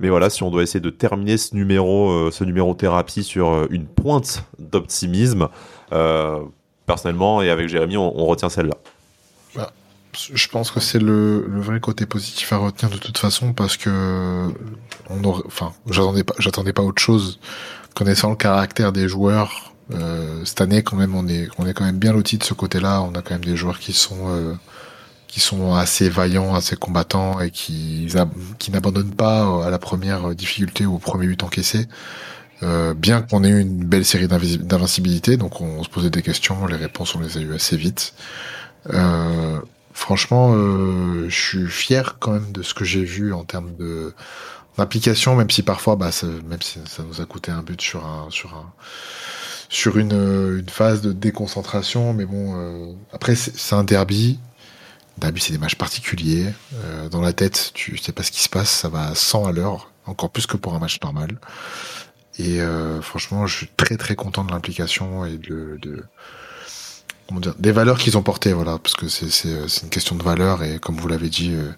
Mais 0.00 0.08
voilà, 0.08 0.30
si 0.30 0.42
on 0.42 0.50
doit 0.50 0.62
essayer 0.62 0.80
de 0.80 0.90
terminer 0.90 1.36
ce 1.36 1.54
numéro, 1.54 2.10
euh, 2.10 2.30
ce 2.32 2.42
numéro 2.44 2.74
thérapie 2.74 3.22
sur 3.22 3.66
une 3.70 3.86
pointe 3.86 4.44
d'optimisme, 4.58 5.48
personnellement 6.86 7.40
et 7.42 7.50
avec 7.50 7.68
Jérémy, 7.68 7.96
on, 7.96 8.26
retient 8.26 8.48
celle-là. 8.48 8.76
Bah, 9.54 9.72
je 10.12 10.48
pense 10.48 10.72
que 10.72 10.80
c'est 10.80 10.98
le, 10.98 11.44
vrai 11.46 11.78
côté 11.78 12.04
positif 12.04 12.52
à 12.52 12.56
retenir 12.56 12.92
de 12.92 12.98
toute 12.98 13.18
façon 13.18 13.52
parce 13.52 13.76
que 13.76 14.48
on 15.08 15.22
aurait, 15.22 15.44
enfin, 15.46 15.72
j'attendais 15.88 16.72
pas, 16.72 16.82
autre 16.82 17.00
chose. 17.00 17.38
Connaissant 17.94 18.30
le 18.30 18.36
caractère 18.36 18.92
des 18.92 19.08
joueurs, 19.08 19.72
euh, 19.92 20.44
cette 20.44 20.60
année, 20.60 20.82
quand 20.82 20.96
même, 20.96 21.14
on 21.14 21.26
est, 21.28 21.48
on 21.58 21.66
est 21.66 21.74
quand 21.74 21.84
même 21.84 21.98
bien 21.98 22.12
loti 22.12 22.38
de 22.38 22.44
ce 22.44 22.54
côté-là. 22.54 23.02
On 23.02 23.14
a 23.14 23.22
quand 23.22 23.34
même 23.34 23.44
des 23.44 23.56
joueurs 23.56 23.78
qui 23.78 23.92
sont, 23.92 24.28
euh, 24.28 24.54
qui 25.30 25.40
sont 25.40 25.74
assez 25.74 26.08
vaillants, 26.08 26.54
assez 26.54 26.76
combattants 26.76 27.40
et 27.40 27.50
qui, 27.50 28.08
n'abandonnent 28.72 29.14
pas 29.14 29.64
à 29.64 29.70
la 29.70 29.78
première 29.78 30.34
difficulté 30.34 30.86
ou 30.86 30.96
au 30.96 30.98
premier 30.98 31.26
but 31.26 31.42
encaissé. 31.42 31.86
Euh, 32.62 32.92
bien 32.92 33.22
qu'on 33.22 33.42
ait 33.42 33.48
eu 33.48 33.60
une 33.60 33.84
belle 33.84 34.04
série 34.04 34.28
d'invincibilité, 34.28 35.36
donc 35.36 35.60
on, 35.60 35.82
se 35.82 35.88
posait 35.88 36.10
des 36.10 36.20
questions, 36.20 36.66
les 36.66 36.76
réponses 36.76 37.14
on 37.14 37.20
les 37.20 37.38
a 37.38 37.40
eu 37.40 37.54
assez 37.54 37.76
vite. 37.76 38.12
Euh, 38.92 39.58
franchement, 39.94 40.52
euh, 40.54 41.26
je 41.28 41.40
suis 41.40 41.66
fier 41.66 42.18
quand 42.18 42.32
même 42.32 42.52
de 42.52 42.62
ce 42.62 42.74
que 42.74 42.84
j'ai 42.84 43.04
vu 43.04 43.32
en 43.32 43.44
termes 43.44 43.74
de 43.76 44.14
d'implication, 44.76 45.36
même 45.36 45.50
si 45.50 45.62
parfois, 45.62 45.96
bah, 45.96 46.12
ça, 46.12 46.26
même 46.26 46.62
si 46.62 46.78
ça 46.86 47.02
nous 47.02 47.20
a 47.20 47.24
coûté 47.24 47.50
un 47.50 47.62
but 47.62 47.80
sur 47.80 48.06
un 48.06 48.26
sur 48.30 48.54
un 48.54 48.72
sur 49.68 49.98
une, 49.98 50.58
une 50.58 50.68
phase 50.68 51.00
de 51.00 51.12
déconcentration, 51.12 52.12
mais 52.12 52.26
bon, 52.26 52.54
euh, 52.56 52.92
après 53.12 53.36
c'est 53.36 53.74
un 53.74 53.84
derby. 53.84 54.38
Derby, 55.20 55.40
c'est 55.40 55.52
des 55.52 55.58
matchs 55.58 55.76
particuliers. 55.76 56.52
Euh, 56.74 57.08
dans 57.08 57.20
la 57.20 57.32
tête, 57.32 57.70
tu 57.74 57.96
sais 57.98 58.12
pas 58.12 58.22
ce 58.22 58.30
qui 58.30 58.42
se 58.42 58.48
passe, 58.48 58.70
ça 58.70 58.88
va 58.88 59.08
à 59.08 59.14
100 59.14 59.46
à 59.46 59.52
l'heure, 59.52 59.90
encore 60.06 60.30
plus 60.30 60.46
que 60.46 60.56
pour 60.56 60.74
un 60.74 60.78
match 60.78 61.00
normal. 61.02 61.38
Et 62.38 62.60
euh, 62.60 63.02
franchement, 63.02 63.46
je 63.46 63.56
suis 63.56 63.68
très 63.76 63.96
très 63.96 64.16
content 64.16 64.44
de 64.44 64.50
l'implication 64.50 65.24
et 65.26 65.36
de, 65.36 65.78
comment 67.28 67.40
dire, 67.40 67.54
des 67.58 67.72
valeurs 67.72 67.98
qu'ils 67.98 68.16
ont 68.16 68.22
portées, 68.22 68.52
voilà, 68.52 68.78
parce 68.78 68.94
que 68.94 69.08
c'est 69.08 69.30
c'est 69.30 69.82
une 69.82 69.90
question 69.90 70.16
de 70.16 70.22
valeur 70.22 70.62
et 70.62 70.78
comme 70.78 70.96
vous 70.96 71.08
l'avez 71.08 71.28
dit, 71.28 71.52
euh, 71.52 71.70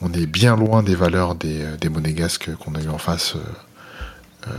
on 0.00 0.12
est 0.12 0.26
bien 0.26 0.56
loin 0.56 0.82
des 0.82 0.94
valeurs 0.94 1.34
des 1.34 1.64
des 1.78 1.88
monégasques 1.88 2.54
qu'on 2.56 2.74
a 2.74 2.82
eu 2.82 2.88
en 2.88 2.98
face. 2.98 3.36
Euh, 4.48 4.52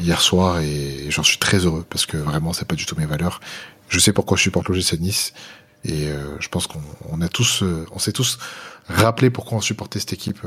hier 0.00 0.20
soir 0.20 0.60
et 0.60 1.06
j'en 1.08 1.24
suis 1.24 1.38
très 1.38 1.58
heureux 1.58 1.84
parce 1.90 2.06
que 2.06 2.16
vraiment 2.16 2.52
c'est 2.52 2.66
pas 2.68 2.76
du 2.76 2.86
tout 2.86 2.94
mes 2.96 3.06
valeurs. 3.06 3.40
Je 3.88 3.98
sais 3.98 4.12
pourquoi 4.12 4.36
je 4.36 4.42
supporte 4.42 4.68
l'OGC 4.68 5.00
Nice 5.00 5.32
et 5.84 6.08
je 6.38 6.48
pense 6.48 6.66
qu'on 6.66 6.80
on 7.10 7.20
a 7.20 7.28
tous 7.28 7.62
on 7.92 7.98
s'est 7.98 8.12
tous 8.12 8.38
rappelé 8.88 9.30
pourquoi 9.30 9.58
on 9.58 9.60
supportait 9.60 9.98
cette 9.98 10.12
équipe 10.12 10.40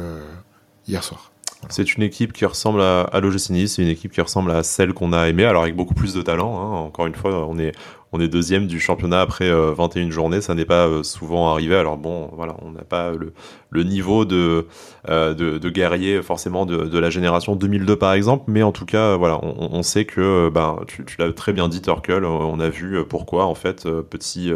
hier 0.88 1.04
soir. 1.04 1.32
C'est 1.70 1.96
une 1.96 2.04
équipe 2.04 2.34
qui 2.34 2.46
ressemble 2.46 2.82
à, 2.82 3.02
à 3.02 3.20
l'OGC 3.20 3.68
c'est 3.68 3.82
une 3.82 3.88
équipe 3.88 4.12
qui 4.12 4.22
ressemble 4.22 4.52
à 4.52 4.64
celle 4.64 4.94
qu'on 4.94 5.12
a 5.12 5.28
aimée, 5.28 5.44
alors 5.44 5.64
avec 5.64 5.76
beaucoup 5.76 5.96
plus 5.96 6.14
de 6.14 6.22
talent. 6.22 6.60
Hein. 6.60 6.78
Encore 6.78 7.08
une 7.08 7.16
fois, 7.16 7.48
on 7.48 7.58
est, 7.58 7.72
on 8.14 8.22
est 8.22 8.28
deuxième 8.28 8.68
du 8.68 8.80
championnat 8.80 9.22
après 9.22 9.50
21 9.50 10.08
euh, 10.08 10.12
journées, 10.12 10.42
ça 10.42 10.54
n'est 10.54 10.66
pas 10.66 10.88
euh, 10.88 11.04
souvent 11.04 11.52
arrivé. 11.52 11.76
Alors 11.76 11.98
bon, 11.98 12.30
voilà, 12.34 12.56
on 12.62 12.72
n'a 12.72 12.84
pas 12.84 13.12
le, 13.12 13.84
niveau 13.84 14.24
de, 14.24 14.36
euh, 14.36 14.68
de, 15.08 15.58
de, 15.58 15.70
guerrier 15.70 16.22
forcément 16.22 16.66
de, 16.66 16.98
la 17.00 17.10
génération 17.10 17.56
2002 17.56 17.96
par 17.96 18.14
exemple, 18.14 18.46
mais 18.48 18.64
en 18.64 18.72
tout 18.72 18.86
cas, 18.86 19.16
voilà, 19.16 19.40
on, 19.44 19.84
sait 19.84 20.06
que, 20.06 20.50
ben, 20.50 20.80
tu, 20.88 21.04
l'as 21.20 21.32
très 21.32 21.54
bien 21.54 21.70
dit, 21.70 21.82
Turkel, 21.82 22.26
on 22.26 22.60
a 22.60 22.70
vu 22.70 23.04
pourquoi 23.08 23.46
en 23.46 23.56
fait, 23.56 23.88
petit 24.10 24.52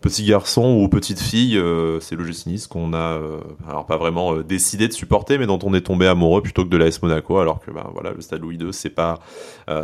petit 0.00 0.24
garçon 0.24 0.78
ou 0.80 0.88
petite 0.88 1.20
fille, 1.20 1.60
c'est 2.00 2.16
le 2.16 2.26
qu'on 2.68 2.94
a, 2.94 3.18
alors 3.68 3.86
pas 3.86 3.96
vraiment 3.96 4.36
décidé 4.36 4.88
de 4.88 4.92
supporter, 4.92 5.38
mais 5.38 5.46
dont 5.46 5.58
on 5.62 5.74
est 5.74 5.80
tombé 5.80 6.06
amoureux 6.06 6.42
plutôt 6.42 6.64
que 6.64 6.68
de 6.68 6.76
l'AS 6.76 7.02
Monaco, 7.02 7.38
alors 7.38 7.60
que 7.60 7.70
ben 7.70 7.86
voilà, 7.92 8.12
le 8.12 8.20
Stade 8.20 8.40
Louis 8.40 8.56
II, 8.56 8.72
c'est 8.72 8.90
pas, 8.90 9.18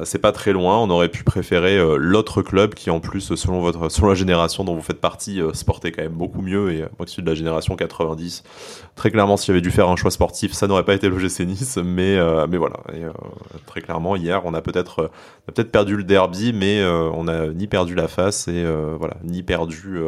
c'est 0.04 0.20
pas 0.20 0.32
très 0.32 0.52
loin. 0.52 0.78
On 0.78 0.90
aurait 0.90 1.08
pu 1.08 1.24
préférer 1.24 1.78
l'autre 1.98 2.42
club 2.42 2.74
qui 2.74 2.90
en 2.90 3.00
plus, 3.00 3.34
selon 3.34 3.60
votre, 3.60 3.88
selon 3.88 4.08
la 4.08 4.14
génération 4.14 4.64
dont 4.64 4.74
vous 4.74 4.82
faites 4.82 5.00
partie, 5.00 5.40
euh, 5.40 5.52
sportait 5.52 5.92
quand 5.92 6.02
même 6.02 6.12
beaucoup 6.12 6.42
mieux. 6.42 6.72
Et 6.72 6.82
euh, 6.82 6.88
moi 6.98 7.06
qui 7.06 7.12
suis 7.12 7.22
de 7.22 7.28
la 7.28 7.34
génération 7.34 7.76
90, 7.76 8.42
très 8.94 9.10
clairement, 9.10 9.36
si 9.36 9.46
j'avais 9.46 9.60
dû 9.60 9.70
faire 9.70 9.88
un 9.88 9.91
choix 9.96 10.10
sportif, 10.10 10.52
ça 10.52 10.66
n'aurait 10.66 10.84
pas 10.84 10.94
été 10.94 11.08
l'OGC 11.08 11.40
Nice. 11.40 11.78
Mais, 11.82 12.16
euh, 12.16 12.46
mais 12.48 12.56
voilà. 12.56 12.76
Et, 12.94 13.02
très 13.66 13.80
clairement, 13.80 14.16
hier, 14.16 14.42
on 14.44 14.54
a 14.54 14.60
peut-être, 14.60 15.10
peut-être 15.46 15.70
perdu 15.70 15.96
le 15.96 16.04
derby, 16.04 16.52
mais 16.52 16.84
on 16.84 17.24
n'a 17.24 17.48
ni 17.48 17.66
perdu 17.66 17.94
la 17.94 18.08
face 18.08 18.48
et 18.48 18.64
voilà, 18.98 19.16
ni 19.24 19.42
perdu 19.42 20.00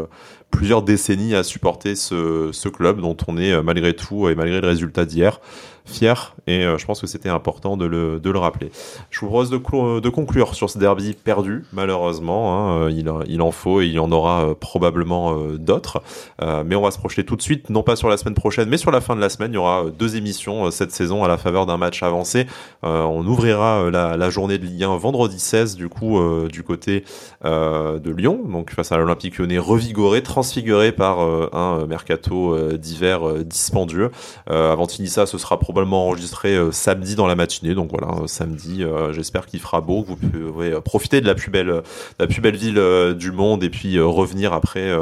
plusieurs 0.50 0.82
décennies 0.82 1.34
à 1.34 1.42
supporter 1.42 1.94
ce 1.96 2.68
club 2.68 3.00
dont 3.00 3.16
on 3.28 3.36
est 3.36 3.62
malgré 3.62 3.94
tout 3.94 4.28
et 4.28 4.34
malgré 4.34 4.60
le 4.60 4.68
résultat 4.68 5.04
d'hier 5.04 5.40
fier 5.84 6.34
et 6.46 6.64
euh, 6.64 6.78
je 6.78 6.86
pense 6.86 7.00
que 7.00 7.06
c'était 7.06 7.28
important 7.28 7.76
de 7.76 7.84
le, 7.84 8.18
de 8.20 8.30
le 8.30 8.38
rappeler. 8.38 8.70
Je 9.10 9.20
vous 9.20 9.26
propose 9.26 9.50
de, 9.50 10.08
conclure 10.08 10.54
sur 10.54 10.70
ce 10.70 10.78
derby 10.78 11.14
perdu, 11.14 11.64
malheureusement. 11.72 12.54
Hein, 12.54 12.84
euh, 12.84 12.90
il, 12.90 13.10
il, 13.26 13.42
en 13.42 13.50
faut 13.50 13.80
et 13.80 13.86
il 13.86 13.92
y 13.92 13.98
en 13.98 14.10
aura 14.10 14.44
euh, 14.44 14.54
probablement 14.54 15.36
d'autres. 15.58 16.02
mais 16.40 16.74
on 16.74 16.82
va 16.82 16.90
se 16.90 16.98
projeter 16.98 17.24
tout 17.24 17.36
de 17.36 17.42
suite, 17.42 17.70
non 17.70 17.82
pas 17.82 17.96
sur 17.96 18.08
la 18.08 18.16
semaine 18.16 18.34
prochaine, 18.34 18.68
mais 18.68 18.76
sur 18.76 18.90
la 18.90 19.00
fin 19.00 19.14
de 19.14 19.20
la 19.20 19.28
semaine. 19.28 19.52
Il 19.52 19.54
y 19.54 19.58
aura 19.58 19.84
deux 19.90 20.16
émissions 20.16 20.70
cette 20.70 20.92
saison 20.92 21.24
à 21.24 21.28
la 21.28 21.36
faveur 21.36 21.66
d'un 21.66 21.76
match 21.76 22.02
avancé. 22.02 22.46
on 22.82 23.26
ouvrira 23.26 23.90
la, 23.90 24.16
la, 24.16 24.30
journée 24.30 24.58
de 24.58 24.64
Ligue 24.64 24.84
1 24.84 24.96
vendredi 24.96 25.38
16, 25.38 25.76
du 25.76 25.88
coup, 25.88 26.20
du 26.48 26.62
côté 26.62 27.04
de 27.44 28.10
Lyon, 28.10 28.40
donc 28.48 28.72
face 28.72 28.92
à 28.92 28.96
l'Olympique 28.96 29.38
lyonnais 29.38 29.58
revigoré, 29.58 30.22
transfiguré 30.22 30.92
par 30.92 31.20
un 31.20 31.86
mercato 31.86 32.56
d'hiver 32.76 33.44
dispendieux. 33.44 34.10
avant 34.46 34.86
Tinissa, 34.86 35.26
ce 35.26 35.38
sera 35.38 35.58
probablement 35.58 35.73
probablement 35.74 36.06
enregistré 36.06 36.54
euh, 36.54 36.70
samedi 36.70 37.16
dans 37.16 37.26
la 37.26 37.34
matinée. 37.34 37.74
Donc 37.74 37.90
voilà, 37.90 38.22
euh, 38.22 38.26
samedi, 38.28 38.84
euh, 38.84 39.12
j'espère 39.12 39.44
qu'il 39.44 39.58
fera 39.58 39.80
beau, 39.80 40.04
vous 40.06 40.14
pourrez 40.14 40.80
profiter 40.82 41.20
de 41.20 41.26
la 41.26 41.34
plus 41.34 41.50
belle, 41.50 41.82
la 42.20 42.28
plus 42.28 42.40
belle 42.40 42.54
ville 42.54 42.80
du 43.18 43.32
monde 43.32 43.64
et 43.64 43.70
puis 43.70 43.98
revenir 43.98 44.52
après 44.52 44.92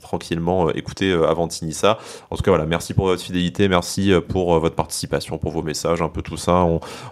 tranquillement 0.00 0.70
écouter 0.70 1.12
Avantinissa. 1.12 1.98
En 2.30 2.36
tout 2.36 2.42
cas, 2.42 2.52
voilà, 2.52 2.66
merci 2.66 2.94
pour 2.94 3.06
votre 3.06 3.22
fidélité, 3.22 3.66
merci 3.66 4.12
pour 4.28 4.58
votre 4.60 4.76
participation, 4.76 5.38
pour 5.38 5.50
vos 5.50 5.62
messages, 5.62 6.02
un 6.02 6.08
peu 6.08 6.22
tout 6.22 6.36
ça. 6.36 6.66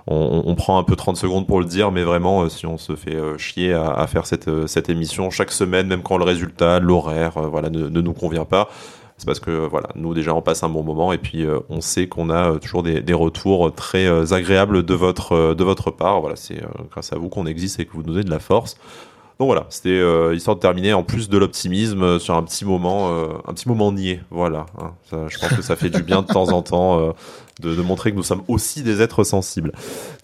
On, 0.06 0.54
prend 0.54 0.78
un 0.78 0.84
peu 0.84 0.94
30 0.94 1.16
secondes 1.16 1.46
pour 1.46 1.60
le 1.60 1.66
dire, 1.66 1.90
mais 1.90 2.02
vraiment, 2.02 2.48
si 2.48 2.66
on 2.66 2.78
se 2.78 2.94
fait 2.94 3.16
chier 3.38 3.72
à, 3.72 4.06
faire 4.06 4.26
cette, 4.26 4.88
émission 4.88 5.30
chaque 5.30 5.52
semaine, 5.52 5.86
même 5.86 6.02
quand 6.02 6.18
le 6.18 6.24
résultat, 6.24 6.78
l'horaire, 6.78 7.32
voilà, 7.50 7.70
ne 7.70 8.00
nous 8.00 8.12
convient 8.12 8.44
pas, 8.44 8.68
c'est 9.20 9.26
parce 9.26 9.40
que 9.40 9.50
voilà, 9.50 9.90
nous 9.96 10.14
déjà 10.14 10.34
on 10.34 10.40
passe 10.40 10.62
un 10.62 10.70
bon 10.70 10.82
moment 10.82 11.12
et 11.12 11.18
puis 11.18 11.44
euh, 11.44 11.58
on 11.68 11.82
sait 11.82 12.08
qu'on 12.08 12.30
a 12.30 12.52
euh, 12.52 12.58
toujours 12.58 12.82
des, 12.82 13.12
retours 13.12 13.70
très 13.74 14.06
euh, 14.06 14.32
agréables 14.32 14.82
de 14.82 14.94
votre 14.94 15.52
de 15.52 15.62
votre 15.62 15.90
part. 15.90 16.22
Voilà, 16.22 16.36
c'est 16.36 16.62
grâce 16.90 17.12
à 17.12 17.16
vous 17.16 17.28
qu'on 17.28 17.44
existe 17.44 17.78
et 17.80 17.84
que 17.84 17.92
vous 17.92 18.02
nous 18.02 18.14
donnez 18.14 18.24
de 18.24 18.30
la 18.30 18.38
force. 18.38 18.78
Donc 19.38 19.46
voilà, 19.46 19.66
c'était 19.68 20.02
histoire 20.34 20.56
de 20.56 20.60
terminer 20.60 20.94
en 20.94 21.02
plus 21.02 21.28
de 21.28 21.36
l'optimisme 21.36 22.18
sur 22.18 22.34
un 22.34 22.42
petit 22.42 22.64
moment, 22.64 23.10
un 23.46 23.52
petit 23.52 23.68
moment 23.68 23.92
niais. 23.92 24.20
Voilà, 24.30 24.66
hein. 24.78 24.92
je 25.28 25.38
pense 25.38 25.54
que 25.54 25.62
ça 25.62 25.76
fait 25.76 25.90
du 25.90 26.02
bien 26.02 26.22
de 26.22 26.26
temps 26.26 26.52
en 26.52 26.60
temps 26.60 27.14
de, 27.60 27.82
montrer 27.82 28.10
que 28.10 28.16
nous 28.16 28.22
sommes 28.22 28.42
aussi 28.48 28.82
des 28.82 29.00
êtres 29.00 29.24
sensibles. 29.24 29.72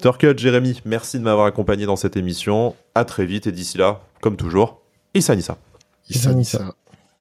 Turcut, 0.01 0.37
Jérémy, 0.37 0.83
merci 0.85 1.19
de 1.19 1.25
m'avoir 1.25 1.47
accompagné 1.47 1.87
dans 1.87 1.97
cette 1.97 2.17
émission. 2.17 2.75
À 2.95 3.07
très 3.07 3.25
vite 3.25 3.47
et 3.47 3.53
d'ici 3.53 3.79
là, 3.79 4.01
comme 4.21 4.37
toujours, 4.37 4.81
Issa 5.15 5.35
Nissa. 5.35 5.57
Issa 6.11 6.35
Nissa. 6.35 6.75